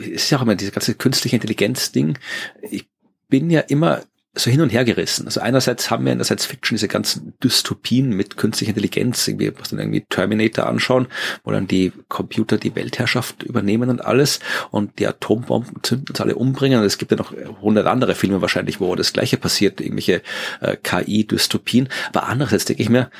Es 0.00 0.06
ist 0.06 0.30
ja 0.30 0.38
auch 0.38 0.42
immer 0.42 0.56
diese 0.56 0.72
ganze 0.72 0.94
künstliche 0.94 1.36
Intelligenz-Ding. 1.36 2.18
Ich 2.62 2.88
bin 3.28 3.50
ja 3.50 3.60
immer 3.60 4.02
so 4.38 4.50
hin 4.50 4.60
und 4.60 4.70
her 4.70 4.84
gerissen. 4.84 5.26
Also 5.26 5.40
einerseits 5.40 5.90
haben 5.90 6.04
wir 6.04 6.12
in 6.12 6.18
der 6.18 6.24
Science 6.24 6.44
Fiction 6.44 6.76
diese 6.76 6.88
ganzen 6.88 7.34
Dystopien 7.42 8.10
mit 8.10 8.36
künstlicher 8.36 8.70
Intelligenz, 8.70 9.26
irgendwie, 9.26 9.52
was 9.58 9.70
dann 9.70 9.78
irgendwie 9.78 10.04
Terminator 10.08 10.66
anschauen, 10.66 11.08
wo 11.42 11.52
dann 11.52 11.66
die 11.66 11.92
Computer 12.08 12.58
die 12.58 12.74
Weltherrschaft 12.74 13.42
übernehmen 13.42 13.88
und 13.88 14.04
alles 14.04 14.40
und 14.70 14.98
die 14.98 15.06
Atombomben 15.06 15.82
zünden 15.82 16.08
uns 16.10 16.20
alle 16.20 16.36
umbringen. 16.36 16.80
Und 16.80 16.84
es 16.84 16.98
gibt 16.98 17.12
ja 17.12 17.16
noch 17.16 17.32
hundert 17.62 17.86
andere 17.86 18.14
Filme 18.14 18.42
wahrscheinlich, 18.42 18.78
wo 18.78 18.94
das 18.94 19.12
Gleiche 19.12 19.38
passiert, 19.38 19.80
irgendwelche 19.80 20.22
äh, 20.60 20.76
KI-Dystopien. 20.76 21.88
Aber 22.10 22.24
andererseits 22.24 22.66
denke 22.66 22.82
ich 22.82 22.90
mir, 22.90 23.10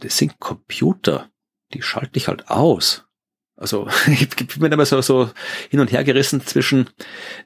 das 0.00 0.18
sind 0.18 0.38
Computer, 0.38 1.30
die 1.72 1.82
schalte 1.82 2.18
ich 2.18 2.28
halt 2.28 2.48
aus. 2.48 3.04
Also 3.56 3.88
ich 4.06 4.28
bin 4.58 4.70
immer 4.70 4.86
so, 4.86 5.00
so 5.00 5.30
hin 5.70 5.80
und 5.80 5.90
her 5.92 6.04
gerissen 6.04 6.44
zwischen, 6.46 6.90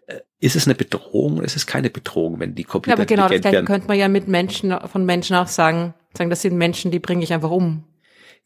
äh, 0.07 0.21
ist 0.41 0.57
es 0.57 0.67
eine 0.67 0.75
Bedrohung 0.75 1.37
oder 1.37 1.45
ist 1.45 1.57
es 1.57 1.67
keine 1.67 1.91
Bedrohung, 1.91 2.41
wenn 2.41 2.55
die 2.55 2.65
Computer 2.65 2.97
ja, 2.97 2.97
aber 2.97 3.07
genau, 3.07 3.29
das 3.29 3.41
gleiche 3.41 3.65
könnte 3.65 3.89
man 3.89 3.99
ja 3.99 4.09
mit 4.09 4.27
Menschen, 4.27 4.75
von 4.91 5.05
Menschen 5.05 5.37
auch 5.37 5.47
sagen, 5.47 5.95
sagen, 6.17 6.31
das 6.31 6.43
sind 6.43 6.57
Menschen, 6.57 6.91
die 6.91 6.99
bringe 6.99 7.23
ich 7.23 7.33
einfach 7.33 7.51
um. 7.51 7.85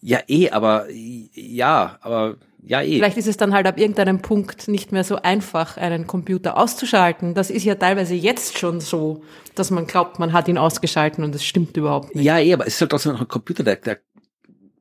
Ja, 0.00 0.18
eh, 0.26 0.50
aber 0.50 0.86
ja, 0.90 1.98
aber 2.02 2.36
ja, 2.66 2.82
eh. 2.82 2.96
Vielleicht 2.96 3.16
ist 3.16 3.28
es 3.28 3.36
dann 3.36 3.54
halt 3.54 3.66
ab 3.66 3.78
irgendeinem 3.78 4.20
Punkt 4.20 4.68
nicht 4.68 4.90
mehr 4.90 5.04
so 5.04 5.16
einfach, 5.16 5.76
einen 5.76 6.06
Computer 6.06 6.56
auszuschalten. 6.56 7.34
Das 7.34 7.50
ist 7.50 7.64
ja 7.64 7.74
teilweise 7.74 8.14
jetzt 8.14 8.58
schon 8.58 8.80
so, 8.80 9.22
dass 9.54 9.70
man 9.70 9.86
glaubt, 9.86 10.18
man 10.18 10.32
hat 10.32 10.48
ihn 10.48 10.58
ausgeschalten 10.58 11.24
und 11.24 11.34
das 11.34 11.44
stimmt 11.44 11.76
überhaupt 11.76 12.14
nicht. 12.14 12.24
Ja, 12.24 12.38
eh, 12.38 12.52
aber 12.54 12.66
es 12.66 12.74
ist 12.74 12.80
halt 12.80 12.90
trotzdem 12.90 13.12
noch 13.12 13.20
ein 13.20 13.28
Computer, 13.28 13.62
der, 13.62 13.76
der 13.76 13.98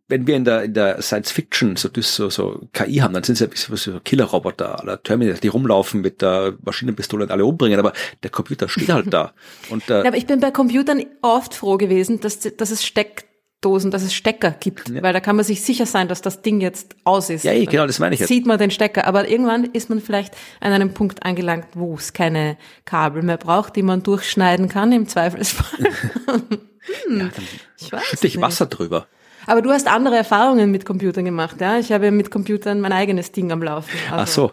wenn 0.08 0.28
wir 0.28 0.36
in 0.36 0.44
der, 0.44 0.64
in 0.64 0.74
der 0.74 1.02
Science 1.02 1.32
Fiction 1.32 1.76
so, 1.76 1.90
so, 1.96 2.30
so 2.30 2.68
KI 2.74 2.98
haben, 2.98 3.14
dann 3.14 3.24
sind 3.24 3.36
es 3.36 3.40
ja 3.40 3.48
bisschen 3.48 3.78
so 3.78 4.00
Killerroboter 4.00 4.80
aller 4.80 5.02
Terminator, 5.02 5.40
die 5.40 5.48
rumlaufen 5.48 6.02
mit 6.02 6.22
der 6.22 6.56
Maschinenpistole 6.64 7.24
und 7.24 7.32
alle 7.32 7.46
umbringen, 7.46 7.80
aber 7.80 7.94
der 8.22 8.30
Computer 8.30 8.68
steht 8.68 8.90
halt 8.90 9.14
da. 9.14 9.34
Und, 9.70 9.90
äh, 9.90 10.02
ja, 10.02 10.08
aber 10.08 10.18
ich 10.18 10.26
bin 10.26 10.40
bei 10.40 10.52
Computern 10.52 11.04
oft 11.22 11.54
froh 11.54 11.78
gewesen, 11.78 12.20
dass, 12.20 12.40
dass 12.40 12.70
es 12.70 12.86
steckt 12.86 13.26
Dosen, 13.64 13.92
dass 13.92 14.04
es 14.04 14.14
Stecker 14.14 14.52
gibt, 14.52 14.90
ja. 14.90 15.02
weil 15.02 15.14
da 15.14 15.20
kann 15.20 15.36
man 15.36 15.46
sich 15.46 15.62
sicher 15.62 15.86
sein, 15.86 16.08
dass 16.08 16.22
das 16.22 16.42
Ding 16.42 16.60
jetzt 16.60 16.96
aus 17.06 17.30
ist. 17.30 17.44
Ja, 17.44 17.54
genau, 17.54 17.88
das 17.88 18.00
meine 18.00 18.14
ich 18.14 18.20
jetzt. 18.20 18.28
Sieht 18.28 18.46
man 18.46 18.60
den 18.60 18.72
Stecker, 18.72 19.08
aber 19.08 19.30
irgendwann 19.30 19.64
ist 19.64 19.90
man 19.90 20.02
vielleicht 20.02 20.36
an 20.60 20.74
einem 20.74 20.94
Punkt 20.94 21.26
angelangt, 21.26 21.68
wo 21.74 21.96
es 21.96 22.14
keine 22.14 22.58
Kabel 22.86 23.24
mehr 23.24 23.38
braucht, 23.38 23.76
die 23.76 23.84
man 23.84 24.04
durchschneiden 24.04 24.68
kann 24.68 24.92
im 24.92 25.08
Zweifelsfall. 25.08 25.80
hm, 26.26 27.20
ja, 27.20 27.30
dann 27.34 27.48
ich 27.80 28.08
schütte 28.10 28.28
ich 28.28 28.42
Wasser 28.42 28.66
drüber. 28.66 29.08
Aber 29.46 29.62
du 29.62 29.72
hast 29.72 29.88
andere 29.88 30.16
Erfahrungen 30.16 30.72
mit 30.72 30.86
Computern 30.86 31.26
gemacht, 31.26 31.60
ja? 31.62 31.78
Ich 31.78 31.92
habe 31.92 32.12
mit 32.12 32.32
Computern 32.32 32.80
mein 32.80 32.94
eigenes 32.94 33.32
Ding 33.32 33.52
am 33.52 33.62
Laufen. 33.62 33.92
Also, 34.12 34.16
Ach 34.16 34.28
so. 34.28 34.52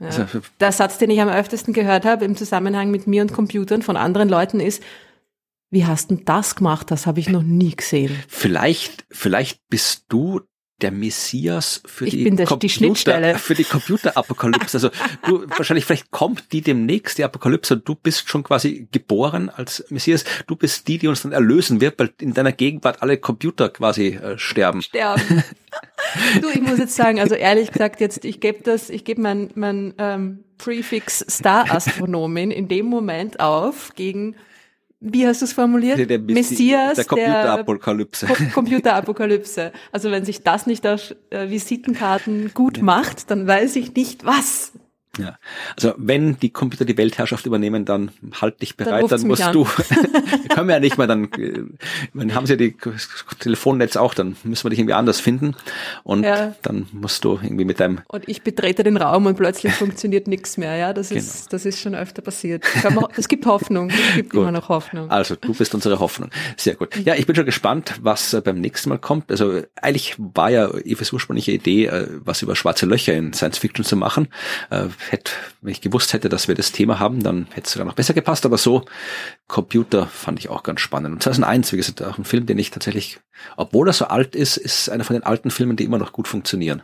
Ja. 0.00 0.06
Also, 0.06 0.40
der 0.60 0.72
Satz, 0.72 0.98
den 0.98 1.10
ich 1.10 1.20
am 1.20 1.28
öftesten 1.28 1.74
gehört 1.74 2.04
habe 2.04 2.24
im 2.24 2.36
Zusammenhang 2.36 2.90
mit 2.90 3.06
mir 3.06 3.22
und 3.22 3.32
Computern 3.32 3.82
von 3.82 3.96
anderen 3.96 4.28
Leuten 4.28 4.60
ist, 4.60 4.82
wie 5.70 5.84
hast 5.84 6.10
du 6.10 6.16
das 6.16 6.56
gemacht? 6.56 6.90
Das 6.90 7.06
habe 7.06 7.20
ich 7.20 7.28
noch 7.28 7.42
nie 7.42 7.76
gesehen. 7.76 8.16
Vielleicht, 8.28 9.04
vielleicht 9.10 9.60
bist 9.68 10.04
du 10.08 10.40
der 10.80 10.92
Messias 10.92 11.82
für 11.86 12.06
ich 12.06 12.12
die, 12.12 12.30
der, 12.30 12.46
Computer, 12.46 13.34
die 13.34 13.38
für 13.38 13.54
die 13.54 13.64
Computerapokalypse. 13.64 14.76
Also 14.76 14.90
du 15.26 15.44
wahrscheinlich 15.56 15.84
vielleicht 15.84 16.10
kommt 16.10 16.52
die 16.52 16.60
demnächst 16.60 17.18
die 17.18 17.24
Apokalypse 17.24 17.74
und 17.74 17.88
du 17.88 17.94
bist 17.94 18.28
schon 18.28 18.44
quasi 18.44 18.86
geboren 18.92 19.50
als 19.50 19.84
Messias. 19.90 20.24
Du 20.46 20.54
bist 20.54 20.86
die, 20.86 20.98
die 20.98 21.08
uns 21.08 21.22
dann 21.22 21.32
erlösen 21.32 21.80
wird, 21.80 21.98
weil 21.98 22.10
in 22.20 22.32
deiner 22.32 22.52
Gegenwart 22.52 23.02
alle 23.02 23.18
Computer 23.18 23.68
quasi 23.68 24.08
äh, 24.08 24.38
sterben. 24.38 24.82
Sterben. 24.82 25.42
du, 26.40 26.48
ich 26.48 26.60
muss 26.60 26.78
jetzt 26.78 26.94
sagen, 26.94 27.18
also 27.18 27.34
ehrlich 27.34 27.72
gesagt, 27.72 28.00
jetzt 28.00 28.24
ich 28.24 28.40
gebe 28.40 28.62
das, 28.62 28.88
ich 28.88 29.04
gebe 29.04 29.20
mein 29.20 29.50
mein 29.54 29.94
ähm, 29.98 30.44
Prefix 30.58 31.24
Star 31.28 31.70
Astronomin 31.70 32.50
in 32.50 32.68
dem 32.68 32.86
Moment 32.86 33.40
auf 33.40 33.92
gegen 33.96 34.36
wie 35.00 35.26
hast 35.26 35.42
du 35.42 35.44
es 35.44 35.52
formuliert? 35.52 35.98
Der, 35.98 36.06
der 36.06 36.18
Messias 36.18 36.96
der 36.96 37.04
Computerapokalypse. 37.04 38.26
Der 38.26 38.50
Computerapokalypse. 38.50 39.72
Also 39.92 40.10
wenn 40.10 40.24
sich 40.24 40.42
das 40.42 40.66
nicht 40.66 40.86
auf 40.86 41.14
äh, 41.30 41.48
Visitenkarten 41.50 42.52
gut 42.52 42.78
ja. 42.78 42.84
macht, 42.84 43.30
dann 43.30 43.46
weiß 43.46 43.76
ich 43.76 43.94
nicht 43.94 44.24
was. 44.24 44.72
Ja, 45.18 45.38
also 45.76 45.94
wenn 45.96 46.38
die 46.38 46.50
Computer 46.50 46.84
die 46.84 46.96
Weltherrschaft 46.96 47.44
übernehmen, 47.46 47.84
dann 47.84 48.10
halt 48.40 48.62
dich 48.62 48.76
bereit, 48.76 49.10
dann, 49.10 49.20
dann 49.20 49.28
musst 49.28 49.54
du, 49.54 49.64
können 50.54 50.68
wir 50.68 50.74
ja 50.74 50.80
nicht 50.80 50.96
mehr, 50.96 51.06
dann, 51.06 51.28
dann 52.14 52.34
haben 52.34 52.46
sie 52.46 52.56
die 52.56 52.76
Telefonnetz 53.40 53.96
auch, 53.96 54.14
dann 54.14 54.36
müssen 54.44 54.64
wir 54.64 54.70
dich 54.70 54.78
irgendwie 54.78 54.94
anders 54.94 55.20
finden 55.20 55.56
und 56.04 56.22
ja. 56.22 56.54
dann 56.62 56.86
musst 56.92 57.24
du 57.24 57.38
irgendwie 57.42 57.64
mit 57.64 57.80
deinem... 57.80 58.00
Und 58.06 58.28
ich 58.28 58.42
betrete 58.42 58.84
den 58.84 58.96
Raum 58.96 59.26
und 59.26 59.36
plötzlich 59.36 59.72
funktioniert 59.74 60.28
nichts 60.28 60.56
mehr, 60.56 60.76
ja, 60.76 60.92
das 60.92 61.10
ist, 61.10 61.34
genau. 61.34 61.48
das 61.50 61.66
ist 61.66 61.80
schon 61.80 61.94
öfter 61.94 62.22
passiert. 62.22 62.64
Es 63.16 63.28
gibt 63.28 63.46
Hoffnung, 63.46 63.90
es 63.90 64.14
gibt 64.14 64.34
immer 64.34 64.52
noch 64.52 64.68
Hoffnung. 64.68 65.10
Also 65.10 65.34
du 65.34 65.52
bist 65.52 65.74
unsere 65.74 65.98
Hoffnung, 65.98 66.30
sehr 66.56 66.76
gut. 66.76 66.96
Ja, 67.04 67.14
ich 67.14 67.26
bin 67.26 67.34
schon 67.34 67.46
gespannt, 67.46 67.94
was 68.02 68.32
äh, 68.34 68.40
beim 68.40 68.60
nächsten 68.60 68.88
Mal 68.88 68.98
kommt. 68.98 69.30
Also 69.30 69.62
eigentlich 69.76 70.14
war 70.18 70.50
ja 70.50 70.70
Eves 70.84 71.12
ursprüngliche 71.12 71.52
Idee, 71.52 71.86
äh, 71.86 72.06
was 72.24 72.42
über 72.42 72.54
schwarze 72.54 72.86
Löcher 72.86 73.14
in 73.14 73.32
Science 73.32 73.58
Fiction 73.58 73.84
zu 73.84 73.96
machen 73.96 74.28
äh, 74.70 74.86
hätte, 75.12 75.32
wenn 75.60 75.72
ich 75.72 75.80
gewusst 75.80 76.12
hätte, 76.12 76.28
dass 76.28 76.48
wir 76.48 76.54
das 76.54 76.72
Thema 76.72 76.98
haben, 76.98 77.22
dann 77.22 77.46
hätte 77.50 77.66
es 77.66 77.72
sogar 77.72 77.86
noch 77.86 77.94
besser 77.94 78.14
gepasst. 78.14 78.46
Aber 78.46 78.58
so, 78.58 78.84
Computer 79.46 80.06
fand 80.06 80.38
ich 80.38 80.48
auch 80.48 80.62
ganz 80.62 80.80
spannend. 80.80 81.14
Und 81.14 81.22
2001, 81.22 81.72
wie 81.72 81.76
gesagt, 81.76 82.02
auch 82.02 82.18
ein 82.18 82.24
Film, 82.24 82.46
den 82.46 82.58
ich 82.58 82.70
tatsächlich, 82.70 83.20
obwohl 83.56 83.88
er 83.88 83.92
so 83.92 84.06
alt 84.06 84.34
ist, 84.34 84.56
ist 84.56 84.88
einer 84.88 85.04
von 85.04 85.14
den 85.14 85.24
alten 85.24 85.50
Filmen, 85.50 85.76
die 85.76 85.84
immer 85.84 85.98
noch 85.98 86.12
gut 86.12 86.28
funktionieren. 86.28 86.82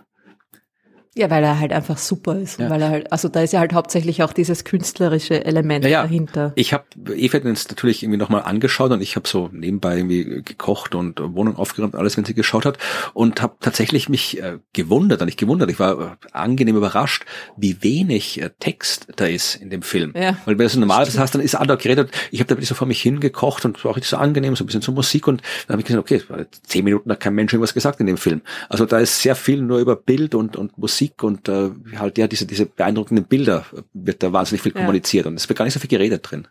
Ja, 1.16 1.30
weil 1.30 1.44
er 1.44 1.60
halt 1.60 1.72
einfach 1.72 1.96
super 1.96 2.36
ist. 2.36 2.58
Ja. 2.58 2.68
Weil 2.70 2.82
er 2.82 2.88
halt, 2.88 3.12
also 3.12 3.28
da 3.28 3.40
ist 3.42 3.52
ja 3.52 3.60
halt 3.60 3.72
hauptsächlich 3.72 4.22
auch 4.24 4.32
dieses 4.32 4.64
künstlerische 4.64 5.44
Element 5.44 5.84
ja, 5.84 5.90
ja. 5.90 6.02
dahinter. 6.02 6.52
Ich 6.56 6.72
habe 6.72 6.84
Eva 7.14 7.38
jetzt 7.38 7.70
natürlich 7.70 8.02
irgendwie 8.02 8.18
nochmal 8.18 8.42
angeschaut 8.42 8.90
und 8.90 9.00
ich 9.00 9.14
habe 9.14 9.28
so 9.28 9.48
nebenbei 9.52 9.96
irgendwie 9.96 10.42
gekocht 10.42 10.96
und 10.96 11.20
Wohnung 11.20 11.56
aufgeräumt, 11.56 11.94
alles, 11.94 12.16
wenn 12.16 12.24
sie 12.24 12.34
geschaut 12.34 12.66
hat 12.66 12.78
und 13.12 13.42
habe 13.42 13.54
tatsächlich 13.60 14.08
mich 14.08 14.42
äh, 14.42 14.58
gewundert, 14.72 15.20
und 15.20 15.26
nicht 15.26 15.38
gewundert, 15.38 15.70
ich 15.70 15.78
war 15.78 16.00
äh, 16.00 16.10
angenehm 16.32 16.76
überrascht, 16.76 17.24
wie 17.56 17.82
wenig 17.82 18.42
äh, 18.42 18.50
Text 18.58 19.06
da 19.14 19.26
ist 19.26 19.54
in 19.54 19.70
dem 19.70 19.82
Film. 19.82 20.14
Ja. 20.16 20.36
Weil 20.46 20.58
wenn 20.58 20.66
du 20.66 20.68
so 20.68 20.80
normal 20.80 21.04
das 21.04 21.18
hast, 21.18 21.34
dann 21.36 21.42
ist 21.42 21.54
andere 21.54 21.78
geredet. 21.78 22.10
Ich 22.32 22.40
habe 22.40 22.48
da 22.48 22.54
wirklich 22.54 22.68
so 22.68 22.74
vor 22.74 22.88
mich 22.88 23.00
hingekocht 23.00 23.64
und 23.64 23.84
war 23.84 23.92
auch 23.92 23.96
richtig 23.96 24.10
so 24.10 24.16
angenehm, 24.16 24.56
so 24.56 24.64
ein 24.64 24.66
bisschen 24.66 24.82
zur 24.82 24.94
Musik 24.94 25.28
und 25.28 25.42
dann 25.68 25.74
habe 25.74 25.82
ich 25.82 25.86
gesagt, 25.86 26.02
okay, 26.02 26.22
zehn 26.64 26.84
Minuten 26.84 27.10
hat 27.10 27.20
kein 27.20 27.34
Mensch 27.34 27.52
irgendwas 27.52 27.74
gesagt 27.74 28.00
in 28.00 28.06
dem 28.06 28.16
Film. 28.16 28.42
Also 28.68 28.84
da 28.84 28.98
ist 28.98 29.20
sehr 29.20 29.36
viel 29.36 29.62
nur 29.62 29.78
über 29.78 29.94
Bild 29.94 30.34
und, 30.34 30.56
und 30.56 30.76
Musik 30.76 31.03
Musik 31.04 31.22
und 31.22 31.48
äh, 31.48 31.70
halt 31.98 32.18
ja 32.18 32.26
diese 32.26 32.46
diese 32.46 32.66
beeindruckenden 32.66 33.26
Bilder 33.26 33.64
wird 33.92 34.22
da 34.22 34.32
wahnsinnig 34.32 34.62
viel 34.62 34.72
kommuniziert 34.72 35.26
ja. 35.26 35.30
und 35.30 35.36
es 35.36 35.48
wird 35.48 35.58
gar 35.58 35.64
nicht 35.64 35.74
so 35.74 35.80
viel 35.80 35.90
geredet 35.90 36.30
drin. 36.30 36.48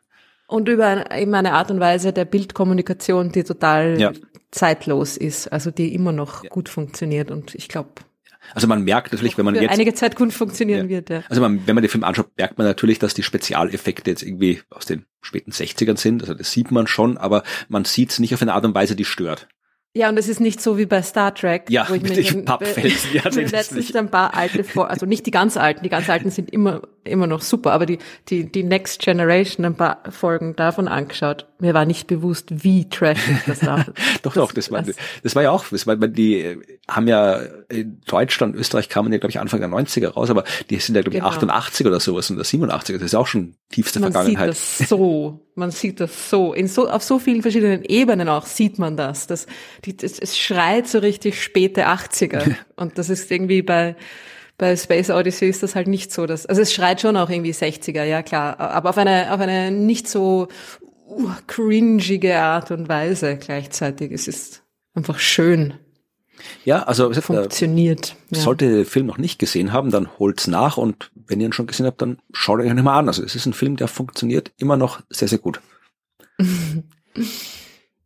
Und 0.47 0.69
über 0.69 1.11
eben 1.11 1.33
eine 1.33 1.53
Art 1.53 1.71
und 1.71 1.79
Weise 1.79 2.13
der 2.13 2.25
Bildkommunikation, 2.25 3.31
die 3.31 3.43
total 3.43 3.99
ja. 3.99 4.11
zeitlos 4.51 5.17
ist, 5.17 5.47
also 5.47 5.71
die 5.71 5.93
immer 5.95 6.11
noch 6.11 6.43
ja. 6.43 6.49
gut 6.49 6.69
funktioniert 6.69 7.31
und 7.31 7.55
ich 7.55 7.67
glaube 7.69 7.89
also 8.53 8.67
man 8.67 8.83
merkt 8.83 9.13
natürlich, 9.13 9.37
wenn 9.37 9.45
man 9.45 9.55
jetzt 9.55 9.71
einige 9.71 9.93
Zeit 9.93 10.17
gut 10.17 10.33
funktionieren 10.33 10.89
wird. 10.89 11.09
Ja. 11.09 11.23
Also 11.29 11.41
man, 11.41 11.65
wenn 11.65 11.75
man 11.75 11.81
den 11.81 11.89
Film 11.89 12.03
anschaut, 12.03 12.27
merkt 12.37 12.57
man 12.57 12.67
natürlich, 12.67 12.99
dass 12.99 13.13
die 13.13 13.23
Spezialeffekte 13.23 14.11
jetzt 14.11 14.21
irgendwie 14.21 14.61
aus 14.69 14.85
den 14.85 15.05
späten 15.21 15.51
60ern 15.51 15.97
sind. 15.97 16.23
Also 16.23 16.33
das 16.33 16.51
sieht 16.51 16.69
man 16.69 16.85
schon, 16.85 17.17
aber 17.17 17.43
man 17.69 17.85
sieht 17.85 18.11
es 18.11 18.19
nicht 18.19 18.33
auf 18.33 18.41
eine 18.41 18.53
Art 18.53 18.65
und 18.65 18.75
Weise, 18.75 18.97
die 18.97 19.05
stört. 19.05 19.47
Ja, 19.95 20.09
und 20.09 20.17
es 20.17 20.27
ist 20.27 20.39
nicht 20.39 20.59
so 20.59 20.79
wie 20.79 20.87
bei 20.87 21.03
Star 21.03 21.35
Trek, 21.35 21.69
ja, 21.69 21.85
wo 21.87 21.93
ich 21.93 22.01
mit 22.01 22.15
mir 22.15 22.45
Pappfelsen. 22.45 23.11
Ja, 23.13 23.29
letztens 23.29 23.95
ein 23.95 24.09
paar 24.09 24.33
alte, 24.33 24.65
also 24.75 25.05
nicht 25.05 25.25
die 25.27 25.31
ganz 25.31 25.55
alten, 25.55 25.83
die 25.83 25.89
ganz 25.89 26.09
alten 26.09 26.31
sind 26.31 26.51
immer 26.51 26.81
immer 27.03 27.27
noch 27.27 27.41
super, 27.41 27.71
aber 27.71 27.85
die 27.85 27.99
die 28.29 28.51
die 28.51 28.63
Next 28.63 29.01
Generation 29.01 29.65
ein 29.65 29.75
paar 29.75 30.03
Folgen 30.09 30.55
davon 30.55 30.87
angeschaut. 30.87 31.47
Mir 31.59 31.73
war 31.73 31.85
nicht 31.85 32.07
bewusst, 32.07 32.63
wie 32.63 32.89
trashig 32.89 33.37
das 33.45 33.59
da. 33.59 33.85
doch, 34.21 34.33
doch, 34.33 34.51
das 34.51 34.71
war 34.71 34.83
das 35.23 35.35
war 35.35 35.43
ja 35.43 35.51
auch, 35.51 35.65
das 35.69 35.87
war, 35.87 35.95
die 35.95 36.39
äh, 36.39 36.57
haben 36.87 37.07
ja 37.07 37.39
in 37.69 38.01
Deutschland, 38.05 38.55
Österreich 38.55 38.89
kamen 38.89 39.11
ja 39.11 39.19
glaube 39.19 39.31
ich 39.31 39.39
Anfang 39.39 39.59
der 39.59 39.69
90er 39.69 40.09
raus, 40.09 40.29
aber 40.29 40.43
die 40.69 40.77
sind 40.77 40.95
ja 40.95 41.01
glaube 41.01 41.17
ich 41.17 41.23
genau. 41.23 41.33
88 41.33 41.87
oder 41.87 41.99
sowas 41.99 42.29
und 42.29 42.43
87, 42.43 42.95
das 42.95 43.05
ist 43.05 43.15
auch 43.15 43.27
schon 43.27 43.55
tiefste 43.69 43.99
Man 43.99 44.11
Vergangenheit. 44.11 44.55
Sieht 44.55 44.81
das 44.81 44.89
so, 44.89 45.41
man 45.55 45.71
sieht 45.71 45.99
das 45.99 46.29
so 46.29 46.53
in 46.53 46.67
so 46.67 46.89
auf 46.89 47.03
so 47.03 47.19
vielen 47.19 47.41
verschiedenen 47.41 47.83
Ebenen 47.83 48.29
auch 48.29 48.45
sieht 48.45 48.79
man 48.79 48.97
das, 48.97 49.27
das 49.27 49.47
die, 49.85 49.95
das, 49.95 50.19
es 50.19 50.37
schreit 50.37 50.87
so 50.87 50.99
richtig 50.99 51.41
späte 51.41 51.87
80er 51.87 52.55
und 52.75 52.97
das 52.97 53.09
ist 53.09 53.31
irgendwie 53.31 53.61
bei 53.61 53.95
bei 54.57 54.75
Space 54.75 55.09
Odyssey 55.09 55.49
ist 55.49 55.63
das 55.63 55.75
halt 55.75 55.87
nicht 55.87 56.11
so. 56.11 56.25
Dass, 56.25 56.45
also 56.45 56.61
es 56.61 56.73
schreit 56.73 57.01
schon 57.01 57.17
auch 57.17 57.29
irgendwie 57.29 57.51
60er, 57.51 58.03
ja 58.03 58.21
klar, 58.21 58.59
aber 58.59 58.91
auf 58.91 58.97
eine, 58.97 59.33
auf 59.33 59.39
eine 59.39 59.71
nicht 59.71 60.07
so 60.07 60.47
uh, 61.07 61.29
cringige 61.47 62.37
Art 62.39 62.71
und 62.71 62.89
Weise 62.89 63.37
gleichzeitig. 63.37 64.11
Es 64.11 64.27
ist 64.27 64.63
einfach 64.93 65.19
schön. 65.19 65.73
Ja, 66.65 66.83
also 66.83 67.09
es 67.09 67.19
funktioniert. 67.19 68.15
Äh, 68.31 68.35
sollte 68.35 68.65
ja. 68.65 68.71
der 68.77 68.85
Film 68.85 69.05
noch 69.05 69.17
nicht 69.17 69.39
gesehen 69.39 69.71
haben, 69.71 69.91
dann 69.91 70.09
holt's 70.19 70.47
nach 70.47 70.77
und 70.77 71.11
wenn 71.15 71.39
ihr 71.39 71.47
ihn 71.47 71.53
schon 71.53 71.67
gesehen 71.67 71.85
habt, 71.85 72.01
dann 72.01 72.19
schaut 72.31 72.59
euch 72.59 72.67
ihn 72.67 72.83
mal 72.83 72.99
an. 72.99 73.07
Also 73.07 73.23
es 73.23 73.35
ist 73.35 73.45
ein 73.45 73.53
Film, 73.53 73.75
der 73.75 73.87
funktioniert 73.87 74.51
immer 74.57 74.77
noch 74.77 75.01
sehr, 75.09 75.27
sehr 75.27 75.37
gut. 75.37 75.61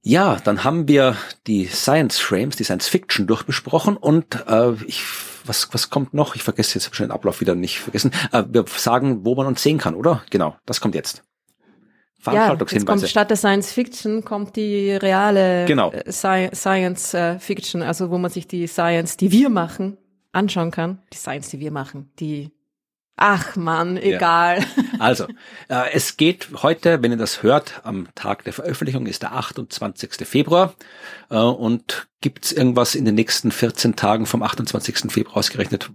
ja, 0.02 0.38
dann 0.44 0.64
haben 0.64 0.88
wir 0.88 1.16
die 1.48 1.66
Science 1.66 2.20
Frames, 2.20 2.58
die 2.58 2.64
Science 2.64 2.88
Fiction 2.88 3.28
durchbesprochen 3.28 3.98
und 3.98 4.46
äh, 4.48 4.74
ich 4.86 5.04
was, 5.48 5.74
was 5.74 5.90
kommt 5.90 6.14
noch? 6.14 6.36
Ich 6.36 6.44
vergesse 6.44 6.76
jetzt 6.76 6.96
schon 6.96 7.08
den 7.08 7.12
Ablauf 7.12 7.42
wieder 7.42 7.56
nicht 7.56 7.80
vergessen. 7.80 8.12
Äh, 8.32 8.44
wir 8.50 8.66
sagen, 8.68 9.26
wo 9.26 9.36
man 9.36 9.48
uns 9.48 9.64
sehen 9.64 9.78
kann, 9.78 9.96
oder? 9.96 10.24
Genau, 10.30 10.56
das 10.66 10.82
kommt 10.82 10.96
jetzt. 10.96 11.24
Ja, 12.26 12.54
jetzt 12.54 12.86
kommt 12.86 13.08
statt 13.08 13.30
der 13.30 13.38
Science 13.38 13.72
Fiction 13.72 14.26
kommt 14.26 14.56
die 14.56 14.92
reale 14.92 15.66
genau. 15.66 15.92
Äh, 15.92 16.12
Sci 16.12 16.50
Science 16.54 17.14
äh, 17.14 17.40
Fiction, 17.40 17.82
also 17.82 18.10
wo 18.10 18.18
man 18.18 18.32
sich 18.32 18.48
die 18.48 18.68
Science, 18.68 19.18
die 19.18 19.32
wir 19.32 19.50
machen, 19.50 19.98
anschauen 20.32 20.72
kann. 20.72 21.02
Die 21.14 21.18
Science, 21.18 21.50
die 21.50 21.60
wir 21.60 21.72
machen, 21.72 22.12
die 22.20 22.52
Ach 23.20 23.56
man, 23.56 23.98
egal. 23.98 24.60
Ja. 24.60 24.66
Also, 25.00 25.28
äh, 25.70 25.92
es 25.94 26.18
geht 26.18 26.50
heute, 26.62 27.04
wenn 27.04 27.12
ihr 27.12 27.18
das 27.18 27.44
hört, 27.44 27.82
am 27.84 28.08
Tag 28.16 28.44
der 28.46 28.54
Veröffentlichung 28.54 29.06
ist 29.06 29.22
der 29.24 29.34
28. 29.34 30.28
Februar. 30.28 30.76
Äh, 31.30 31.38
und 31.38 32.08
gibt's 32.22 32.52
irgendwas 32.52 32.96
in 32.96 33.06
den 33.06 33.16
nächsten 33.16 33.52
14 33.52 33.96
Tagen 33.96 34.26
vom 34.26 34.44
28. 34.44 35.12
Februar 35.12 35.38
ausgerechnet, 35.38 35.92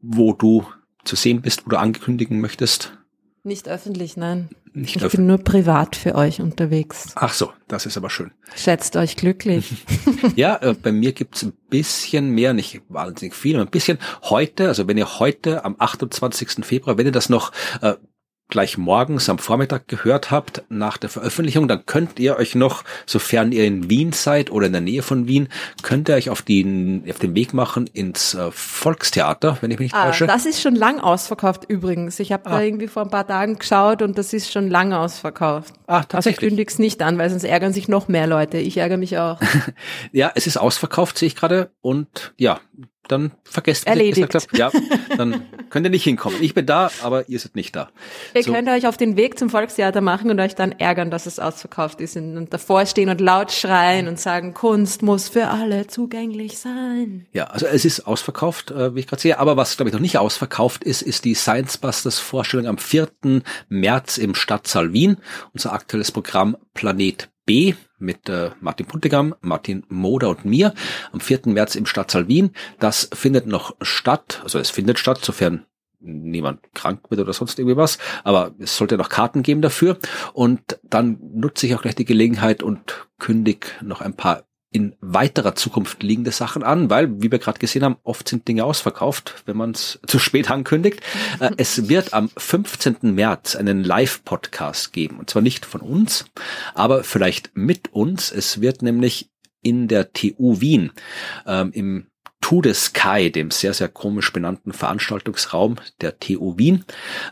wo 0.00 0.32
du 0.32 0.66
zu 1.04 1.16
sehen 1.16 1.40
bist, 1.40 1.66
wo 1.66 1.70
du 1.70 1.78
angekündigen 1.78 2.40
möchtest? 2.40 2.92
Nicht 3.42 3.68
öffentlich, 3.68 4.16
nein. 4.16 4.50
Nicht 4.72 4.96
ich 4.96 5.12
bin 5.12 5.26
nur 5.26 5.38
privat 5.38 5.96
für 5.96 6.14
euch 6.14 6.40
unterwegs. 6.40 7.12
Ach 7.16 7.32
so, 7.32 7.52
das 7.66 7.86
ist 7.86 7.96
aber 7.96 8.08
schön. 8.08 8.30
Schätzt 8.54 8.96
euch 8.96 9.16
glücklich. 9.16 9.84
ja, 10.36 10.56
äh, 10.62 10.74
bei 10.74 10.92
mir 10.92 11.12
gibt's 11.12 11.42
ein 11.42 11.52
bisschen 11.68 12.30
mehr, 12.30 12.52
nicht 12.52 12.80
wahnsinnig 12.88 13.34
viel, 13.34 13.56
aber 13.56 13.64
ein 13.64 13.70
bisschen 13.70 13.98
heute, 14.22 14.68
also 14.68 14.86
wenn 14.86 14.96
ihr 14.96 15.18
heute 15.18 15.64
am 15.64 15.74
28. 15.78 16.64
Februar, 16.64 16.98
wenn 16.98 17.06
ihr 17.06 17.12
das 17.12 17.28
noch 17.28 17.52
äh, 17.82 17.94
gleich 18.50 18.76
morgens 18.76 19.28
am 19.28 19.38
Vormittag 19.38 19.88
gehört 19.88 20.30
habt 20.30 20.62
nach 20.68 20.96
der 20.96 21.08
Veröffentlichung, 21.08 21.68
dann 21.68 21.86
könnt 21.86 22.18
ihr 22.18 22.36
euch 22.36 22.54
noch, 22.54 22.84
sofern 23.06 23.52
ihr 23.52 23.64
in 23.64 23.88
Wien 23.88 24.12
seid 24.12 24.50
oder 24.50 24.66
in 24.66 24.72
der 24.72 24.80
Nähe 24.80 25.02
von 25.02 25.26
Wien, 25.26 25.48
könnt 25.82 26.08
ihr 26.08 26.16
euch 26.16 26.30
auf, 26.30 26.42
die, 26.42 27.02
auf 27.08 27.18
den 27.18 27.34
Weg 27.34 27.54
machen 27.54 27.88
ins 27.92 28.34
äh, 28.34 28.50
Volkstheater, 28.50 29.58
wenn 29.60 29.70
ich 29.70 29.78
mich 29.78 29.92
nicht 29.92 29.94
ah, 29.94 30.06
täusche. 30.06 30.26
Das 30.26 30.46
ist 30.46 30.60
schon 30.60 30.74
lang 30.74 31.00
ausverkauft 31.00 31.64
übrigens. 31.68 32.18
Ich 32.20 32.32
habe 32.32 32.46
ah. 32.46 32.50
da 32.50 32.60
irgendwie 32.62 32.88
vor 32.88 33.02
ein 33.02 33.10
paar 33.10 33.26
Tagen 33.26 33.58
geschaut 33.58 34.02
und 34.02 34.18
das 34.18 34.32
ist 34.32 34.52
schon 34.52 34.68
lang 34.68 34.92
ausverkauft. 34.92 35.74
Ah, 35.86 36.02
tatsächlich. 36.02 36.42
Ich 36.42 36.48
kündige 36.48 36.70
es 36.70 36.78
nicht 36.78 37.02
an, 37.02 37.18
weil 37.18 37.30
sonst 37.30 37.44
ärgern 37.44 37.72
sich 37.72 37.88
noch 37.88 38.08
mehr 38.08 38.26
Leute. 38.26 38.58
Ich 38.58 38.76
ärgere 38.76 38.98
mich 38.98 39.18
auch. 39.18 39.40
ja, 40.12 40.32
es 40.34 40.46
ist 40.46 40.56
ausverkauft, 40.56 41.18
sehe 41.18 41.28
ich 41.28 41.36
gerade. 41.36 41.70
Und 41.80 42.34
ja, 42.36 42.60
dann 43.10 43.32
vergesst 43.44 43.86
Erledigt. 43.86 44.34
Es, 44.34 44.46
ja, 44.52 44.70
dann 45.16 45.46
könnt 45.70 45.86
ihr 45.86 45.90
nicht 45.90 46.04
hinkommen. 46.04 46.42
Ich 46.42 46.54
bin 46.54 46.66
da, 46.66 46.90
aber 47.02 47.28
ihr 47.28 47.38
seid 47.38 47.54
nicht 47.56 47.74
da. 47.76 47.90
Ihr 48.34 48.42
so. 48.42 48.52
könnt 48.52 48.68
euch 48.68 48.86
auf 48.86 48.96
den 48.96 49.16
Weg 49.16 49.38
zum 49.38 49.50
Volkstheater 49.50 50.00
machen 50.00 50.30
und 50.30 50.40
euch 50.40 50.54
dann 50.54 50.72
ärgern, 50.72 51.10
dass 51.10 51.26
es 51.26 51.38
ausverkauft 51.38 52.00
ist 52.00 52.16
und 52.16 52.52
davor 52.52 52.86
stehen 52.86 53.08
und 53.08 53.20
laut 53.20 53.52
schreien 53.52 54.08
und 54.08 54.18
sagen, 54.18 54.54
Kunst 54.54 55.02
muss 55.02 55.28
für 55.28 55.48
alle 55.48 55.86
zugänglich 55.86 56.58
sein. 56.58 57.26
Ja, 57.32 57.44
also 57.44 57.66
es 57.66 57.84
ist 57.84 58.06
ausverkauft, 58.06 58.70
äh, 58.70 58.94
wie 58.94 59.00
ich 59.00 59.06
gerade 59.06 59.22
sehe. 59.22 59.38
Aber 59.38 59.56
was, 59.56 59.76
glaube 59.76 59.88
ich, 59.88 59.92
noch 59.92 60.00
nicht 60.00 60.18
ausverkauft 60.18 60.84
ist, 60.84 61.02
ist 61.02 61.24
die 61.24 61.34
Science 61.34 61.78
Busters 61.78 62.18
Vorstellung 62.18 62.66
am 62.66 62.78
4. 62.78 63.08
März 63.68 64.18
im 64.18 64.34
Stadtsaal 64.34 64.92
Wien. 64.92 65.18
Unser 65.52 65.72
aktuelles 65.72 66.12
Programm 66.12 66.56
Planet 66.74 67.30
B 67.46 67.74
mit 68.00 68.28
äh, 68.28 68.50
Martin 68.60 68.86
Puntigam, 68.86 69.34
Martin 69.40 69.84
Moder 69.88 70.30
und 70.30 70.44
mir 70.44 70.74
am 71.12 71.20
4. 71.20 71.40
März 71.46 71.74
im 71.74 71.86
Stadtsaal 71.86 72.28
Wien. 72.28 72.50
Das 72.78 73.08
findet 73.12 73.46
noch 73.46 73.76
statt, 73.82 74.40
also 74.42 74.58
es 74.58 74.70
findet 74.70 74.98
statt, 74.98 75.24
sofern 75.24 75.66
niemand 76.00 76.60
krank 76.74 77.10
wird 77.10 77.20
oder 77.20 77.32
sonst 77.32 77.58
irgendwie 77.58 77.76
was, 77.76 77.98
aber 78.24 78.54
es 78.58 78.76
sollte 78.76 78.96
noch 78.96 79.10
Karten 79.10 79.42
geben 79.42 79.60
dafür 79.60 79.98
und 80.32 80.80
dann 80.82 81.18
nutze 81.34 81.66
ich 81.66 81.74
auch 81.74 81.82
gleich 81.82 81.94
die 81.94 82.06
Gelegenheit 82.06 82.62
und 82.62 83.08
kündige 83.18 83.66
noch 83.82 84.00
ein 84.00 84.14
paar 84.14 84.44
in 84.72 84.94
weiterer 85.00 85.56
Zukunft 85.56 86.02
liegende 86.02 86.30
Sachen 86.30 86.62
an, 86.62 86.90
weil, 86.90 87.20
wie 87.20 87.32
wir 87.32 87.40
gerade 87.40 87.58
gesehen 87.58 87.82
haben, 87.82 87.96
oft 88.04 88.28
sind 88.28 88.46
Dinge 88.46 88.64
ausverkauft, 88.64 89.42
wenn 89.46 89.56
man 89.56 89.72
es 89.72 89.98
zu 90.06 90.18
spät 90.18 90.50
ankündigt. 90.50 91.00
Äh, 91.40 91.50
es 91.56 91.88
wird 91.88 92.14
am 92.14 92.30
15. 92.36 92.98
März 93.02 93.56
einen 93.56 93.82
Live-Podcast 93.82 94.92
geben, 94.92 95.18
und 95.18 95.28
zwar 95.28 95.42
nicht 95.42 95.66
von 95.66 95.80
uns, 95.80 96.26
aber 96.74 97.02
vielleicht 97.02 97.50
mit 97.54 97.92
uns. 97.92 98.30
Es 98.30 98.60
wird 98.60 98.82
nämlich 98.82 99.30
in 99.62 99.88
der 99.88 100.12
TU 100.12 100.60
Wien 100.60 100.92
ähm, 101.46 101.72
im 101.72 102.06
To 102.40 102.62
the 102.62 102.72
Sky, 102.72 103.30
dem 103.30 103.50
sehr, 103.50 103.74
sehr 103.74 103.88
komisch 103.88 104.32
benannten 104.32 104.72
Veranstaltungsraum 104.72 105.76
der 106.00 106.18
TU 106.18 106.56
Wien. 106.56 106.84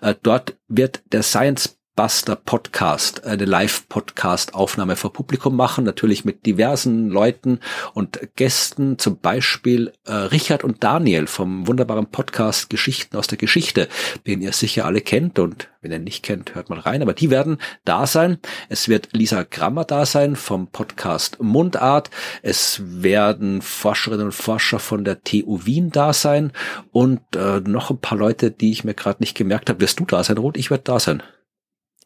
Äh, 0.02 0.14
dort 0.22 0.56
wird 0.68 1.02
der 1.12 1.22
Science 1.22 1.77
Buster 1.98 2.36
Podcast, 2.36 3.24
eine 3.24 3.44
Live-Podcast-Aufnahme 3.44 4.94
vor 4.94 5.12
Publikum 5.12 5.56
machen, 5.56 5.82
natürlich 5.82 6.24
mit 6.24 6.46
diversen 6.46 7.08
Leuten 7.08 7.58
und 7.92 8.20
Gästen, 8.36 9.00
zum 9.00 9.18
Beispiel 9.18 9.92
äh, 10.06 10.12
Richard 10.12 10.62
und 10.62 10.84
Daniel 10.84 11.26
vom 11.26 11.66
wunderbaren 11.66 12.06
Podcast 12.06 12.70
Geschichten 12.70 13.16
aus 13.16 13.26
der 13.26 13.36
Geschichte, 13.36 13.88
den 14.28 14.42
ihr 14.42 14.52
sicher 14.52 14.84
alle 14.84 15.00
kennt 15.00 15.40
und 15.40 15.70
wenn 15.80 15.90
ihr 15.90 15.98
nicht 15.98 16.22
kennt, 16.22 16.54
hört 16.54 16.70
mal 16.70 16.78
rein, 16.78 17.02
aber 17.02 17.14
die 17.14 17.30
werden 17.30 17.58
da 17.84 18.06
sein. 18.06 18.38
Es 18.68 18.88
wird 18.88 19.08
Lisa 19.10 19.42
Grammer 19.42 19.84
da 19.84 20.06
sein 20.06 20.36
vom 20.36 20.68
Podcast 20.68 21.42
Mundart. 21.42 22.10
Es 22.42 22.80
werden 22.80 23.60
Forscherinnen 23.60 24.26
und 24.26 24.34
Forscher 24.34 24.78
von 24.78 25.02
der 25.02 25.24
TU 25.24 25.66
Wien 25.66 25.90
da 25.90 26.12
sein 26.12 26.52
und 26.92 27.20
äh, 27.34 27.58
noch 27.58 27.90
ein 27.90 27.98
paar 27.98 28.18
Leute, 28.18 28.52
die 28.52 28.70
ich 28.70 28.84
mir 28.84 28.94
gerade 28.94 29.20
nicht 29.20 29.36
gemerkt 29.36 29.68
habe. 29.68 29.80
Wirst 29.80 29.98
du 29.98 30.04
da 30.04 30.22
sein, 30.22 30.38
Ruth? 30.38 30.56
Ich 30.56 30.70
werde 30.70 30.84
da 30.84 31.00
sein. 31.00 31.24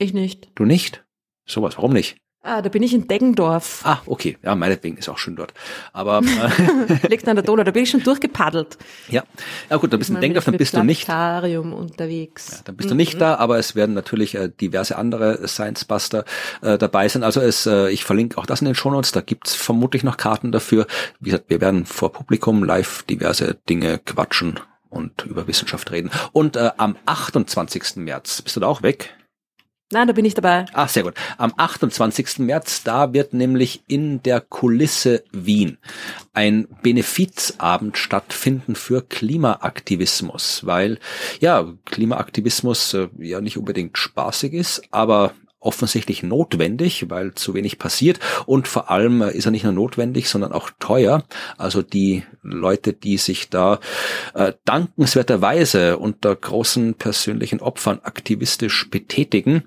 Ich 0.02 0.12
nicht. 0.12 0.50
Du 0.56 0.64
nicht? 0.64 1.04
Sowas, 1.46 1.76
warum 1.76 1.92
nicht? 1.92 2.16
Ah, 2.44 2.60
da 2.60 2.68
bin 2.70 2.82
ich 2.82 2.92
in 2.92 3.06
Deggendorf. 3.06 3.82
Ah, 3.84 4.00
okay. 4.06 4.36
Ja, 4.42 4.56
meinetwegen 4.56 4.96
ist 4.96 5.08
auch 5.08 5.18
schön 5.18 5.36
dort. 5.36 5.54
Aber 5.92 6.22
äh, 7.04 7.06
liegt 7.06 7.28
an 7.28 7.36
der 7.36 7.44
Donau, 7.44 7.62
da 7.62 7.70
bin 7.70 7.84
ich 7.84 7.90
schon 7.90 8.02
durchgepaddelt. 8.02 8.78
Ja, 9.08 9.22
ja 9.70 9.76
gut, 9.76 9.92
da 9.92 9.96
bist 9.96 10.10
du 10.10 10.14
in 10.14 10.20
Deggendorf, 10.20 10.46
dann 10.46 10.56
bist 10.56 10.74
du 10.74 10.82
nicht. 10.82 11.08
unterwegs. 11.08 12.48
Ja, 12.50 12.58
dann 12.64 12.74
bist 12.74 12.90
du 12.90 12.96
nicht 12.96 13.14
mhm. 13.14 13.18
da, 13.20 13.36
aber 13.36 13.58
es 13.58 13.76
werden 13.76 13.94
natürlich 13.94 14.34
äh, 14.34 14.48
diverse 14.48 14.98
andere 14.98 15.46
Science 15.46 15.84
Buster 15.84 16.24
äh, 16.62 16.78
dabei 16.78 17.06
sein. 17.06 17.22
Also 17.22 17.40
es, 17.40 17.64
äh, 17.66 17.90
ich 17.90 18.02
verlinke 18.02 18.36
auch 18.38 18.46
das 18.46 18.60
in 18.60 18.64
den 18.64 18.74
Shownotes. 18.74 19.12
Da 19.12 19.20
gibt's 19.20 19.54
vermutlich 19.54 20.02
noch 20.02 20.16
Karten 20.16 20.50
dafür. 20.50 20.88
Wie 21.20 21.30
gesagt, 21.30 21.44
wir 21.46 21.60
werden 21.60 21.86
vor 21.86 22.12
Publikum 22.12 22.64
live 22.64 23.04
diverse 23.04 23.56
Dinge 23.68 24.00
quatschen 24.04 24.58
und 24.90 25.24
über 25.26 25.46
Wissenschaft 25.46 25.92
reden. 25.92 26.10
Und 26.32 26.56
äh, 26.56 26.72
am 26.76 26.96
28. 27.06 27.96
März 27.96 28.42
bist 28.42 28.56
du 28.56 28.60
da 28.60 28.66
auch 28.66 28.82
weg? 28.82 29.14
Nein, 29.92 30.06
da 30.06 30.14
bin 30.14 30.24
ich 30.24 30.32
dabei. 30.32 30.64
Ach, 30.72 30.88
sehr 30.88 31.02
gut. 31.02 31.14
Am 31.36 31.52
28. 31.54 32.38
März, 32.38 32.82
da 32.82 33.12
wird 33.12 33.34
nämlich 33.34 33.82
in 33.88 34.22
der 34.22 34.40
Kulisse 34.40 35.22
Wien 35.32 35.76
ein 36.32 36.66
Benefizabend 36.82 37.98
stattfinden 37.98 38.74
für 38.74 39.02
Klimaaktivismus, 39.02 40.64
weil 40.64 40.98
ja, 41.40 41.70
Klimaaktivismus 41.84 42.94
äh, 42.94 43.08
ja 43.18 43.42
nicht 43.42 43.58
unbedingt 43.58 43.98
spaßig 43.98 44.54
ist, 44.54 44.82
aber 44.90 45.34
offensichtlich 45.62 46.22
notwendig, 46.22 47.08
weil 47.08 47.34
zu 47.34 47.54
wenig 47.54 47.78
passiert 47.78 48.18
und 48.46 48.68
vor 48.68 48.90
allem 48.90 49.22
ist 49.22 49.46
er 49.46 49.50
nicht 49.50 49.64
nur 49.64 49.72
notwendig, 49.72 50.28
sondern 50.28 50.52
auch 50.52 50.70
teuer. 50.78 51.24
Also 51.56 51.82
die 51.82 52.24
Leute, 52.42 52.92
die 52.92 53.18
sich 53.18 53.50
da 53.50 53.78
äh, 54.34 54.52
dankenswerterweise 54.64 55.98
unter 55.98 56.34
großen 56.34 56.94
persönlichen 56.94 57.60
Opfern 57.60 58.00
aktivistisch 58.02 58.90
betätigen, 58.90 59.64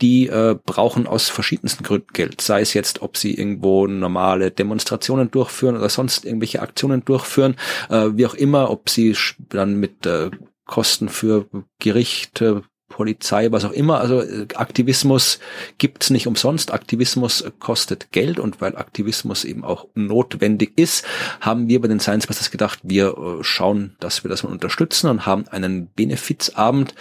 die 0.00 0.26
äh, 0.26 0.56
brauchen 0.64 1.06
aus 1.06 1.28
verschiedensten 1.28 1.84
Gründen 1.84 2.12
Geld. 2.12 2.40
Sei 2.40 2.60
es 2.60 2.74
jetzt, 2.74 3.02
ob 3.02 3.16
sie 3.16 3.34
irgendwo 3.34 3.86
normale 3.86 4.50
Demonstrationen 4.50 5.30
durchführen 5.30 5.76
oder 5.76 5.88
sonst 5.88 6.24
irgendwelche 6.24 6.60
Aktionen 6.62 7.04
durchführen, 7.04 7.56
äh, 7.88 8.08
wie 8.12 8.26
auch 8.26 8.34
immer, 8.34 8.70
ob 8.70 8.88
sie 8.88 9.16
dann 9.48 9.78
mit 9.78 10.04
äh, 10.06 10.30
Kosten 10.66 11.08
für 11.08 11.46
Gerichte, 11.78 12.64
Polizei, 12.88 13.50
was 13.50 13.64
auch 13.64 13.72
immer. 13.72 14.00
Also 14.00 14.22
äh, 14.22 14.46
Aktivismus 14.54 15.40
gibt's 15.78 16.10
nicht 16.10 16.26
umsonst. 16.26 16.72
Aktivismus 16.72 17.44
kostet 17.58 18.12
Geld 18.12 18.38
und 18.38 18.60
weil 18.60 18.76
Aktivismus 18.76 19.44
eben 19.44 19.64
auch 19.64 19.88
notwendig 19.94 20.72
ist, 20.76 21.04
haben 21.40 21.68
wir 21.68 21.80
bei 21.80 21.88
den 21.88 21.98
Science 21.98 22.28
Busters 22.28 22.50
gedacht, 22.50 22.78
wir 22.84 23.08
äh, 23.08 23.44
schauen, 23.44 23.96
dass 23.98 24.22
wir 24.22 24.28
das 24.28 24.44
mal 24.44 24.50
unterstützen 24.50 25.10
und 25.10 25.26
haben 25.26 25.48
einen 25.48 25.88
Benefizabend 25.96 26.94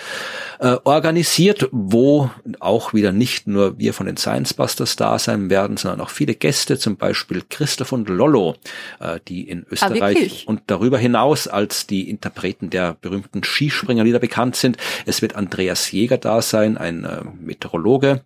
äh, 0.59 0.77
organisiert, 0.83 1.69
wo 1.71 2.31
auch 2.59 2.93
wieder 2.93 3.11
nicht 3.11 3.45
nur 3.45 3.77
wir 3.77 3.93
von 3.93 4.07
den 4.07 4.17
Science 4.17 4.55
Busters 4.55 4.95
da 4.95 5.19
sein 5.19 5.51
werden, 5.51 5.77
sondern 5.77 6.01
auch 6.01 6.09
viele 6.09 6.33
Gäste, 6.33 6.79
zum 6.79 6.97
Beispiel 6.97 7.43
Christoph 7.47 7.91
und 7.91 8.09
Lollo, 8.09 8.55
äh, 8.99 9.19
die 9.27 9.47
in 9.47 9.63
ah, 9.63 9.71
Österreich 9.71 10.45
ah, 10.45 10.49
und 10.49 10.63
darüber 10.65 10.97
hinaus 10.97 11.47
als 11.47 11.85
die 11.85 12.09
Interpreten 12.09 12.71
der 12.71 12.97
berühmten 12.99 13.43
Skispringerlieder 13.43 14.19
bekannt 14.19 14.55
sind. 14.55 14.77
Es 15.05 15.21
wird 15.21 15.35
Andreas 15.35 15.74
Jäger 15.91 16.17
da 16.17 16.41
sein, 16.41 16.77
ein 16.77 17.03
äh, 17.03 17.21
Meteorologe, 17.39 18.21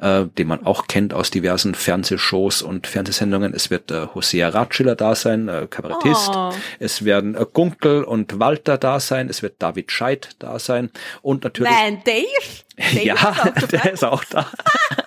äh, 0.00 0.24
den 0.24 0.48
man 0.48 0.64
auch 0.66 0.86
kennt 0.86 1.14
aus 1.14 1.30
diversen 1.30 1.74
Fernsehshows 1.74 2.62
und 2.62 2.86
Fernsehsendungen. 2.86 3.54
Es 3.54 3.70
wird 3.70 3.90
äh, 3.90 4.06
Hosea 4.14 4.48
Ratschiller 4.48 4.96
da 4.96 5.14
sein, 5.14 5.48
äh, 5.48 5.66
Kabarettist. 5.68 6.30
Oh. 6.34 6.52
Es 6.78 7.04
werden 7.04 7.34
äh, 7.34 7.44
Gunkel 7.52 8.04
und 8.04 8.38
Walter 8.38 8.78
da 8.78 9.00
sein. 9.00 9.28
Es 9.28 9.42
wird 9.42 9.56
David 9.58 9.92
Scheid 9.92 10.30
da 10.38 10.58
sein. 10.58 10.90
Und 11.22 11.44
natürlich. 11.44 11.72
Nein, 11.72 12.02
Dave? 12.04 12.24
Dave 12.76 13.04
ja, 13.04 13.52
ist 13.54 13.72
der 13.72 13.92
ist 13.92 14.04
auch 14.04 14.24
da. 14.24 14.50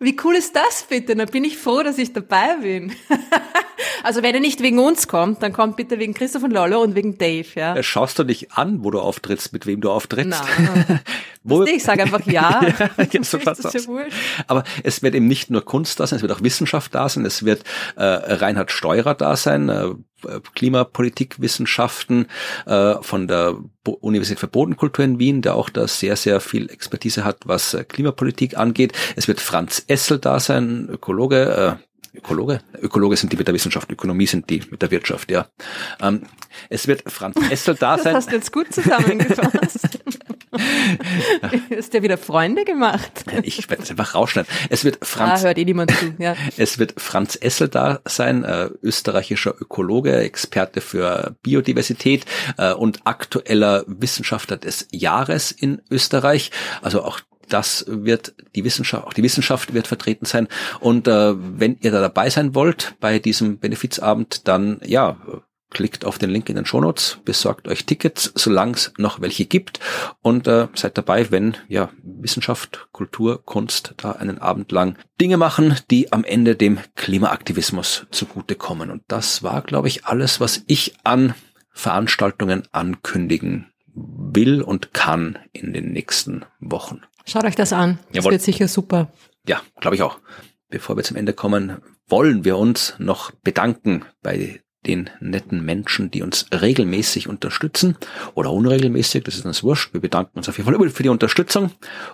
Wie 0.00 0.16
cool 0.24 0.34
ist 0.34 0.54
das 0.56 0.86
bitte? 0.88 1.14
Da 1.14 1.24
bin 1.24 1.44
ich 1.44 1.56
froh, 1.56 1.82
dass 1.82 1.98
ich 1.98 2.12
dabei 2.12 2.56
bin. 2.60 2.92
Also 4.02 4.22
wenn 4.22 4.34
er 4.34 4.40
nicht 4.40 4.60
wegen 4.60 4.78
uns 4.78 5.08
kommt, 5.08 5.42
dann 5.42 5.54
kommt 5.54 5.76
bitte 5.76 5.98
wegen 5.98 6.12
Christoph 6.12 6.42
und 6.42 6.50
Lollo 6.50 6.82
und 6.82 6.94
wegen 6.94 7.16
Dave, 7.16 7.46
ja. 7.54 7.82
Schaust 7.82 8.18
du 8.18 8.24
dich 8.24 8.52
an, 8.52 8.84
wo 8.84 8.90
du 8.90 9.00
auftrittst, 9.00 9.54
mit 9.54 9.64
wem 9.64 9.80
du 9.80 9.90
auftrittst? 9.90 10.42
Nein. 10.44 11.00
wo, 11.42 11.62
ich 11.62 11.82
sage 11.82 12.02
einfach 12.02 12.20
ja. 12.26 12.60
ja 13.12 13.24
so 13.24 13.38
das 13.38 13.62
ja 13.62 13.80
Aber 14.46 14.64
es 14.82 15.02
wird 15.02 15.14
eben 15.14 15.26
nicht 15.26 15.50
nur 15.50 15.64
Kunst 15.64 16.00
da 16.00 16.06
sein, 16.06 16.18
es 16.18 16.22
wird 16.22 16.32
auch 16.32 16.42
Wissenschaft 16.42 16.94
da 16.94 17.08
sein, 17.08 17.24
es 17.24 17.46
wird 17.46 17.64
äh, 17.96 18.04
Reinhard 18.04 18.70
Steurer 18.70 19.14
da 19.14 19.36
sein, 19.36 19.70
äh, 19.70 19.88
Klimapolitikwissenschaften 20.54 22.26
äh, 22.66 22.94
von 23.00 23.28
der 23.28 23.56
Universität 24.00 24.40
für 24.40 24.48
Bodenkultur 24.48 25.04
in 25.04 25.18
Wien, 25.18 25.42
der 25.42 25.54
auch 25.54 25.70
da 25.70 25.86
sehr, 25.86 26.16
sehr 26.16 26.40
viel 26.40 26.70
Expertise 26.70 27.24
hat, 27.24 27.38
was 27.44 27.74
äh, 27.74 27.84
Klimapolitik 27.84 28.56
angeht. 28.56 28.92
Es 29.16 29.28
wird 29.28 29.40
Franz 29.40 29.84
Essel 29.86 30.18
da 30.18 30.40
sein, 30.40 30.88
Ökologe, 30.90 31.78
äh, 31.78 31.93
Ökologe? 32.14 32.60
Ökologe 32.80 33.16
sind 33.16 33.32
die 33.32 33.36
mit 33.36 33.46
der 33.46 33.54
Wissenschaft, 33.54 33.90
Ökonomie 33.90 34.26
sind 34.26 34.48
die 34.50 34.62
mit 34.70 34.82
der 34.82 34.90
Wirtschaft, 34.90 35.30
ja. 35.30 35.46
Ähm, 36.00 36.22
es 36.68 36.86
wird 36.86 37.10
Franz 37.10 37.36
Essel 37.50 37.74
da 37.74 37.98
sein. 37.98 38.14
Das 38.14 38.24
hast 38.24 38.32
du 38.32 38.36
jetzt 38.36 38.52
gut 38.52 38.72
zusammengefasst. 38.72 39.98
Hast 41.76 41.94
ja 41.94 42.02
wieder 42.02 42.18
Freunde 42.18 42.64
gemacht? 42.64 43.24
Ich 43.42 43.68
werde 43.68 43.82
es 43.82 43.90
einfach 43.90 44.14
rausschneiden. 44.14 44.50
Es 44.70 44.84
wird 44.84 45.04
Franz. 45.04 45.40
Ah, 45.40 45.46
hört 45.46 45.58
eh 45.58 45.64
niemand 45.64 45.90
zu, 45.90 46.14
ja. 46.18 46.36
Es 46.56 46.78
wird 46.78 47.00
Franz 47.00 47.36
Essel 47.40 47.68
da 47.68 48.00
sein, 48.04 48.44
äh, 48.44 48.70
österreichischer 48.82 49.54
Ökologe, 49.60 50.16
Experte 50.18 50.80
für 50.80 51.36
Biodiversität 51.42 52.24
äh, 52.56 52.72
und 52.72 53.00
aktueller 53.04 53.84
Wissenschaftler 53.86 54.56
des 54.56 54.86
Jahres 54.90 55.50
in 55.50 55.82
Österreich. 55.90 56.50
Also 56.82 57.02
auch 57.02 57.20
das 57.54 57.84
wird 57.86 58.34
die 58.56 58.64
Wissenschaft, 58.64 59.06
auch 59.06 59.12
die 59.12 59.22
Wissenschaft 59.22 59.74
wird 59.74 59.86
vertreten 59.86 60.26
sein. 60.26 60.48
Und 60.80 61.06
äh, 61.06 61.34
wenn 61.36 61.78
ihr 61.80 61.92
da 61.92 62.00
dabei 62.00 62.28
sein 62.28 62.56
wollt 62.56 62.96
bei 62.98 63.20
diesem 63.20 63.58
Benefizabend, 63.58 64.48
dann 64.48 64.80
ja, 64.84 65.16
klickt 65.70 66.04
auf 66.04 66.18
den 66.18 66.30
Link 66.30 66.48
in 66.48 66.56
den 66.56 66.66
Shownotes, 66.66 67.18
besorgt 67.24 67.68
euch 67.68 67.86
Tickets, 67.86 68.32
solange 68.34 68.72
es 68.72 68.92
noch 68.98 69.20
welche 69.20 69.44
gibt 69.44 69.78
und 70.20 70.48
äh, 70.48 70.66
seid 70.74 70.98
dabei, 70.98 71.30
wenn 71.30 71.56
ja 71.68 71.90
Wissenschaft, 72.02 72.88
Kultur, 72.90 73.44
Kunst 73.44 73.94
da 73.98 74.12
einen 74.12 74.38
Abend 74.38 74.72
lang 74.72 74.98
Dinge 75.20 75.36
machen, 75.36 75.76
die 75.92 76.12
am 76.12 76.24
Ende 76.24 76.56
dem 76.56 76.80
Klimaaktivismus 76.96 78.06
zugutekommen. 78.10 78.90
Und 78.90 79.02
das 79.06 79.44
war, 79.44 79.62
glaube 79.62 79.86
ich, 79.86 80.06
alles, 80.06 80.40
was 80.40 80.64
ich 80.66 80.96
an 81.04 81.34
Veranstaltungen 81.70 82.64
ankündigen 82.72 83.70
will 83.94 84.60
und 84.60 84.92
kann 84.92 85.38
in 85.52 85.72
den 85.72 85.92
nächsten 85.92 86.44
Wochen. 86.58 87.02
Schaut 87.24 87.44
euch 87.44 87.56
das 87.56 87.72
an. 87.72 87.98
Das 88.08 88.16
Jawohl. 88.16 88.32
wird 88.32 88.42
sicher 88.42 88.68
super. 88.68 89.08
Ja, 89.46 89.62
glaube 89.80 89.96
ich 89.96 90.02
auch. 90.02 90.18
Bevor 90.68 90.96
wir 90.96 91.04
zum 91.04 91.16
Ende 91.16 91.32
kommen, 91.32 91.78
wollen 92.08 92.44
wir 92.44 92.58
uns 92.58 92.94
noch 92.98 93.30
bedanken 93.30 94.04
bei 94.22 94.60
den 94.86 95.10
netten 95.20 95.64
Menschen, 95.64 96.10
die 96.10 96.22
uns 96.22 96.46
regelmäßig 96.52 97.28
unterstützen 97.28 97.96
oder 98.34 98.52
unregelmäßig, 98.52 99.24
das 99.24 99.36
ist 99.36 99.46
uns 99.46 99.62
wurscht. 99.62 99.94
Wir 99.94 100.00
bedanken 100.00 100.38
uns 100.38 100.48
auf 100.48 100.58
jeden 100.58 100.70
Fall 100.70 100.90
für 100.90 101.02
die 101.02 101.08
Unterstützung 101.08 101.70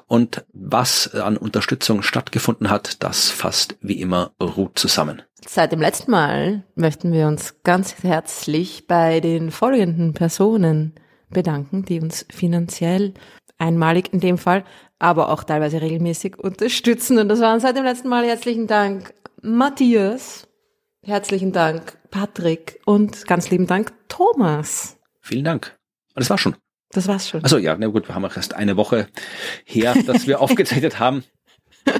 und 0.06 0.44
was 0.52 1.12
an 1.14 1.36
Unterstützung 1.36 2.02
stattgefunden 2.02 2.70
hat, 2.70 3.02
das 3.02 3.28
fasst 3.28 3.76
wie 3.80 4.00
immer 4.00 4.32
Ruth 4.40 4.78
zusammen. 4.78 5.22
Seit 5.46 5.72
dem 5.72 5.80
letzten 5.80 6.10
Mal 6.10 6.64
möchten 6.74 7.12
wir 7.12 7.26
uns 7.26 7.56
ganz 7.64 8.02
herzlich 8.02 8.86
bei 8.86 9.20
den 9.20 9.50
folgenden 9.50 10.12
Personen 10.12 10.94
bedanken, 11.30 11.84
die 11.84 12.00
uns 12.00 12.26
finanziell 12.30 13.14
einmalig 13.58 14.12
in 14.12 14.20
dem 14.20 14.38
Fall 14.38 14.64
aber 15.00 15.30
auch 15.30 15.42
teilweise 15.42 15.80
regelmäßig 15.80 16.38
unterstützen. 16.38 17.18
Und 17.18 17.28
das 17.28 17.40
waren 17.40 17.58
seit 17.58 17.76
dem 17.76 17.84
letzten 17.84 18.08
Mal 18.08 18.24
herzlichen 18.24 18.68
Dank 18.68 19.12
Matthias, 19.42 20.46
herzlichen 21.02 21.50
Dank 21.50 21.98
Patrick 22.10 22.80
und 22.84 23.26
ganz 23.26 23.50
lieben 23.50 23.66
Dank 23.66 23.92
Thomas. 24.08 24.98
Vielen 25.20 25.44
Dank. 25.44 25.76
Und 26.14 26.20
das 26.20 26.30
war 26.30 26.38
schon. 26.38 26.54
Das 26.92 27.08
war's 27.08 27.28
schon. 27.28 27.42
Also 27.42 27.58
ja, 27.58 27.76
na 27.78 27.86
gut, 27.86 28.08
wir 28.08 28.14
haben 28.14 28.24
auch 28.24 28.36
erst 28.36 28.54
eine 28.54 28.76
Woche 28.76 29.08
her, 29.64 29.94
dass 30.06 30.26
wir 30.26 30.40
aufgezeichnet 30.42 30.98
haben. 30.98 31.24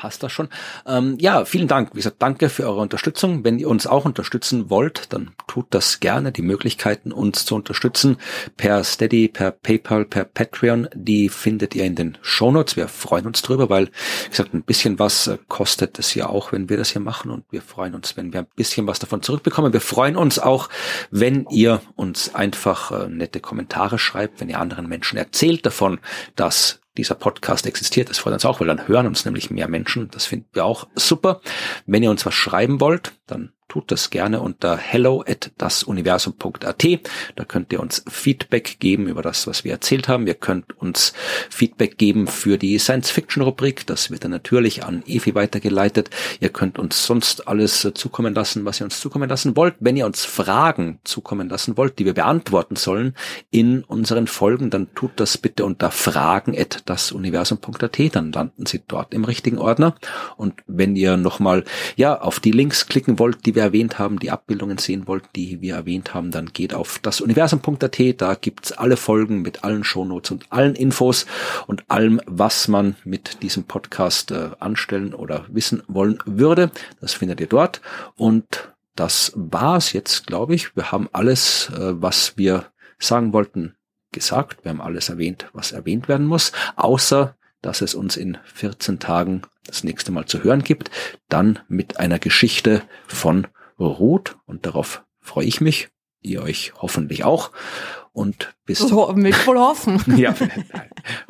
passt 0.00 0.22
das 0.22 0.32
schon. 0.32 0.48
Ähm, 0.86 1.18
ja, 1.20 1.44
vielen 1.44 1.68
Dank. 1.68 1.90
Wie 1.92 1.98
gesagt, 1.98 2.16
danke 2.20 2.48
für 2.48 2.64
eure 2.64 2.80
Unterstützung. 2.80 3.44
Wenn 3.44 3.58
ihr 3.58 3.68
uns 3.68 3.86
auch 3.86 4.06
unterstützen 4.06 4.70
wollt, 4.70 5.12
dann 5.12 5.32
tut 5.46 5.66
das 5.70 6.00
gerne. 6.00 6.32
Die 6.32 6.40
Möglichkeiten, 6.40 7.12
uns 7.12 7.44
zu 7.44 7.54
unterstützen 7.54 8.16
per 8.56 8.82
Steady, 8.82 9.28
per 9.28 9.50
PayPal, 9.50 10.06
per 10.06 10.24
Patreon, 10.24 10.88
die 10.94 11.28
findet 11.28 11.74
ihr 11.74 11.84
in 11.84 11.96
den 11.96 12.16
Shownotes. 12.22 12.76
Wir 12.76 12.88
freuen 12.88 13.26
uns 13.26 13.42
drüber, 13.42 13.68
weil, 13.68 13.88
wie 14.24 14.30
gesagt, 14.30 14.54
ein 14.54 14.62
bisschen 14.62 14.98
was 14.98 15.26
äh, 15.26 15.36
kostet 15.48 15.98
es 15.98 16.14
ja 16.14 16.30
auch, 16.30 16.50
wenn 16.52 16.70
wir 16.70 16.78
das 16.78 16.92
hier 16.92 17.02
machen. 17.02 17.30
Und 17.30 17.44
wir 17.50 17.60
freuen 17.60 17.94
uns, 17.94 18.16
wenn 18.16 18.32
wir 18.32 18.40
ein 18.40 18.46
bisschen 18.56 18.86
was 18.86 19.00
davon 19.00 19.20
zurückbekommen. 19.20 19.74
Wir 19.74 19.82
freuen 19.82 20.16
uns 20.16 20.38
auch, 20.38 20.70
wenn 21.10 21.46
ihr 21.50 21.82
uns 21.94 22.34
einfach 22.34 22.90
äh, 22.90 23.06
nette 23.06 23.40
Kommentare 23.40 23.98
schreibt, 23.98 24.40
wenn 24.40 24.48
ihr 24.48 24.60
anderen 24.60 24.88
Menschen 24.88 25.18
erzählt 25.18 25.66
davon, 25.66 26.00
dass 26.36 26.79
dieser 26.96 27.14
Podcast 27.14 27.66
existiert. 27.66 28.10
Das 28.10 28.18
freut 28.18 28.34
uns 28.34 28.44
auch, 28.44 28.60
weil 28.60 28.66
dann 28.66 28.88
hören 28.88 29.06
uns 29.06 29.24
nämlich 29.24 29.50
mehr 29.50 29.68
Menschen. 29.68 30.10
Das 30.10 30.26
finden 30.26 30.48
wir 30.52 30.64
auch 30.64 30.88
super. 30.94 31.40
Wenn 31.86 32.02
ihr 32.02 32.10
uns 32.10 32.26
was 32.26 32.34
schreiben 32.34 32.80
wollt, 32.80 33.12
dann 33.26 33.52
tut 33.70 33.90
das 33.92 34.10
gerne 34.10 34.40
unter 34.40 34.76
hello 34.76 35.24
at 35.26 35.52
dasuniversum.at. 35.56 36.84
Da 37.36 37.44
könnt 37.44 37.72
ihr 37.72 37.80
uns 37.80 38.04
Feedback 38.08 38.80
geben 38.80 39.06
über 39.06 39.22
das, 39.22 39.46
was 39.46 39.62
wir 39.62 39.70
erzählt 39.70 40.08
haben. 40.08 40.26
Ihr 40.26 40.34
könnt 40.34 40.76
uns 40.78 41.12
Feedback 41.48 41.96
geben 41.96 42.26
für 42.26 42.58
die 42.58 42.78
Science-Fiction-Rubrik. 42.78 43.86
Das 43.86 44.10
wird 44.10 44.24
dann 44.24 44.32
natürlich 44.32 44.84
an 44.84 45.04
Evi 45.06 45.36
weitergeleitet. 45.36 46.10
Ihr 46.40 46.48
könnt 46.48 46.80
uns 46.80 47.06
sonst 47.06 47.46
alles 47.46 47.88
zukommen 47.94 48.34
lassen, 48.34 48.64
was 48.64 48.80
ihr 48.80 48.84
uns 48.84 49.00
zukommen 49.00 49.28
lassen 49.28 49.56
wollt. 49.56 49.76
Wenn 49.78 49.96
ihr 49.96 50.04
uns 50.04 50.24
Fragen 50.24 50.98
zukommen 51.04 51.48
lassen 51.48 51.76
wollt, 51.76 52.00
die 52.00 52.04
wir 52.04 52.14
beantworten 52.14 52.74
sollen 52.74 53.14
in 53.52 53.84
unseren 53.84 54.26
Folgen, 54.26 54.70
dann 54.70 54.92
tut 54.96 55.12
das 55.14 55.38
bitte 55.38 55.64
unter 55.64 55.92
fragen 55.92 56.58
at 56.58 56.82
dasuniversum.at. 56.86 58.16
Dann 58.16 58.32
landen 58.32 58.66
sie 58.66 58.82
dort 58.88 59.14
im 59.14 59.22
richtigen 59.22 59.58
Ordner. 59.58 59.94
Und 60.36 60.54
wenn 60.66 60.96
ihr 60.96 61.16
nochmal, 61.16 61.62
ja, 61.94 62.20
auf 62.20 62.40
die 62.40 62.50
Links 62.50 62.88
klicken 62.88 63.20
wollt, 63.20 63.46
die 63.46 63.54
wir 63.54 63.59
wir 63.60 63.66
erwähnt 63.66 63.98
haben, 63.98 64.18
die 64.18 64.30
Abbildungen 64.30 64.78
sehen 64.78 65.06
wollt, 65.06 65.24
die 65.36 65.60
wir 65.60 65.74
erwähnt 65.74 66.14
haben, 66.14 66.30
dann 66.30 66.46
geht 66.46 66.72
auf 66.72 66.98
das 66.98 67.20
Universum.at, 67.20 68.00
da 68.16 68.34
gibt's 68.34 68.72
alle 68.72 68.96
Folgen 68.96 69.42
mit 69.42 69.64
allen 69.64 69.84
Shownotes 69.84 70.30
und 70.30 70.46
allen 70.50 70.74
Infos 70.74 71.26
und 71.66 71.84
allem, 71.88 72.22
was 72.24 72.68
man 72.68 72.96
mit 73.04 73.42
diesem 73.42 73.64
Podcast 73.64 74.30
äh, 74.30 74.50
anstellen 74.60 75.12
oder 75.12 75.44
wissen 75.48 75.82
wollen 75.88 76.18
würde. 76.24 76.70
Das 77.02 77.12
findet 77.12 77.38
ihr 77.40 77.48
dort. 77.48 77.82
Und 78.16 78.72
das 78.96 79.32
war's 79.36 79.92
jetzt, 79.92 80.26
glaube 80.26 80.54
ich. 80.54 80.74
Wir 80.74 80.90
haben 80.90 81.10
alles, 81.12 81.68
äh, 81.68 82.00
was 82.00 82.38
wir 82.38 82.66
sagen 82.98 83.34
wollten, 83.34 83.76
gesagt. 84.10 84.64
Wir 84.64 84.70
haben 84.70 84.80
alles 84.80 85.10
erwähnt, 85.10 85.50
was 85.52 85.72
erwähnt 85.72 86.08
werden 86.08 86.26
muss, 86.26 86.52
außer 86.76 87.36
dass 87.62 87.80
es 87.80 87.94
uns 87.94 88.16
in 88.16 88.38
14 88.54 88.98
Tagen 88.98 89.42
das 89.66 89.84
nächste 89.84 90.12
Mal 90.12 90.26
zu 90.26 90.42
hören 90.42 90.62
gibt, 90.62 90.90
dann 91.28 91.58
mit 91.68 91.98
einer 91.98 92.18
Geschichte 92.18 92.82
von 93.06 93.46
Ruth. 93.78 94.36
Und 94.46 94.66
darauf 94.66 95.04
freue 95.20 95.46
ich 95.46 95.60
mich, 95.60 95.88
ihr 96.22 96.42
euch 96.42 96.72
hoffentlich 96.76 97.24
auch. 97.24 97.52
Und 98.12 98.54
bis 98.64 98.78
so, 98.78 99.12
mich 99.12 99.36
voll 99.36 99.58
hoffen. 99.58 100.02
ja, 100.16 100.34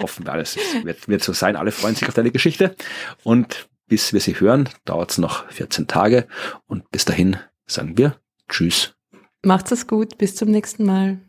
hoffen 0.01 0.25
wir 0.25 0.33
alles. 0.33 0.57
Wird, 0.83 1.09
wird 1.09 1.23
so 1.23 1.33
sein, 1.33 1.57
alle 1.57 1.73
freuen 1.73 1.95
sich 1.95 2.09
auf 2.09 2.15
deine 2.15 2.31
Geschichte. 2.31 2.75
Und 3.23 3.69
bis 3.87 4.13
wir 4.13 4.21
sie 4.21 4.39
hören, 4.39 4.69
dauert 4.85 5.11
es 5.11 5.19
noch 5.19 5.51
14 5.51 5.89
Tage. 5.89 6.27
Und 6.67 6.91
bis 6.91 7.05
dahin 7.05 7.37
sagen 7.67 7.99
wir 7.99 8.17
Tschüss. 8.49 8.95
Macht's 9.43 9.73
es 9.73 9.87
gut, 9.87 10.19
bis 10.19 10.37
zum 10.37 10.51
nächsten 10.51 10.85
Mal. 10.85 11.21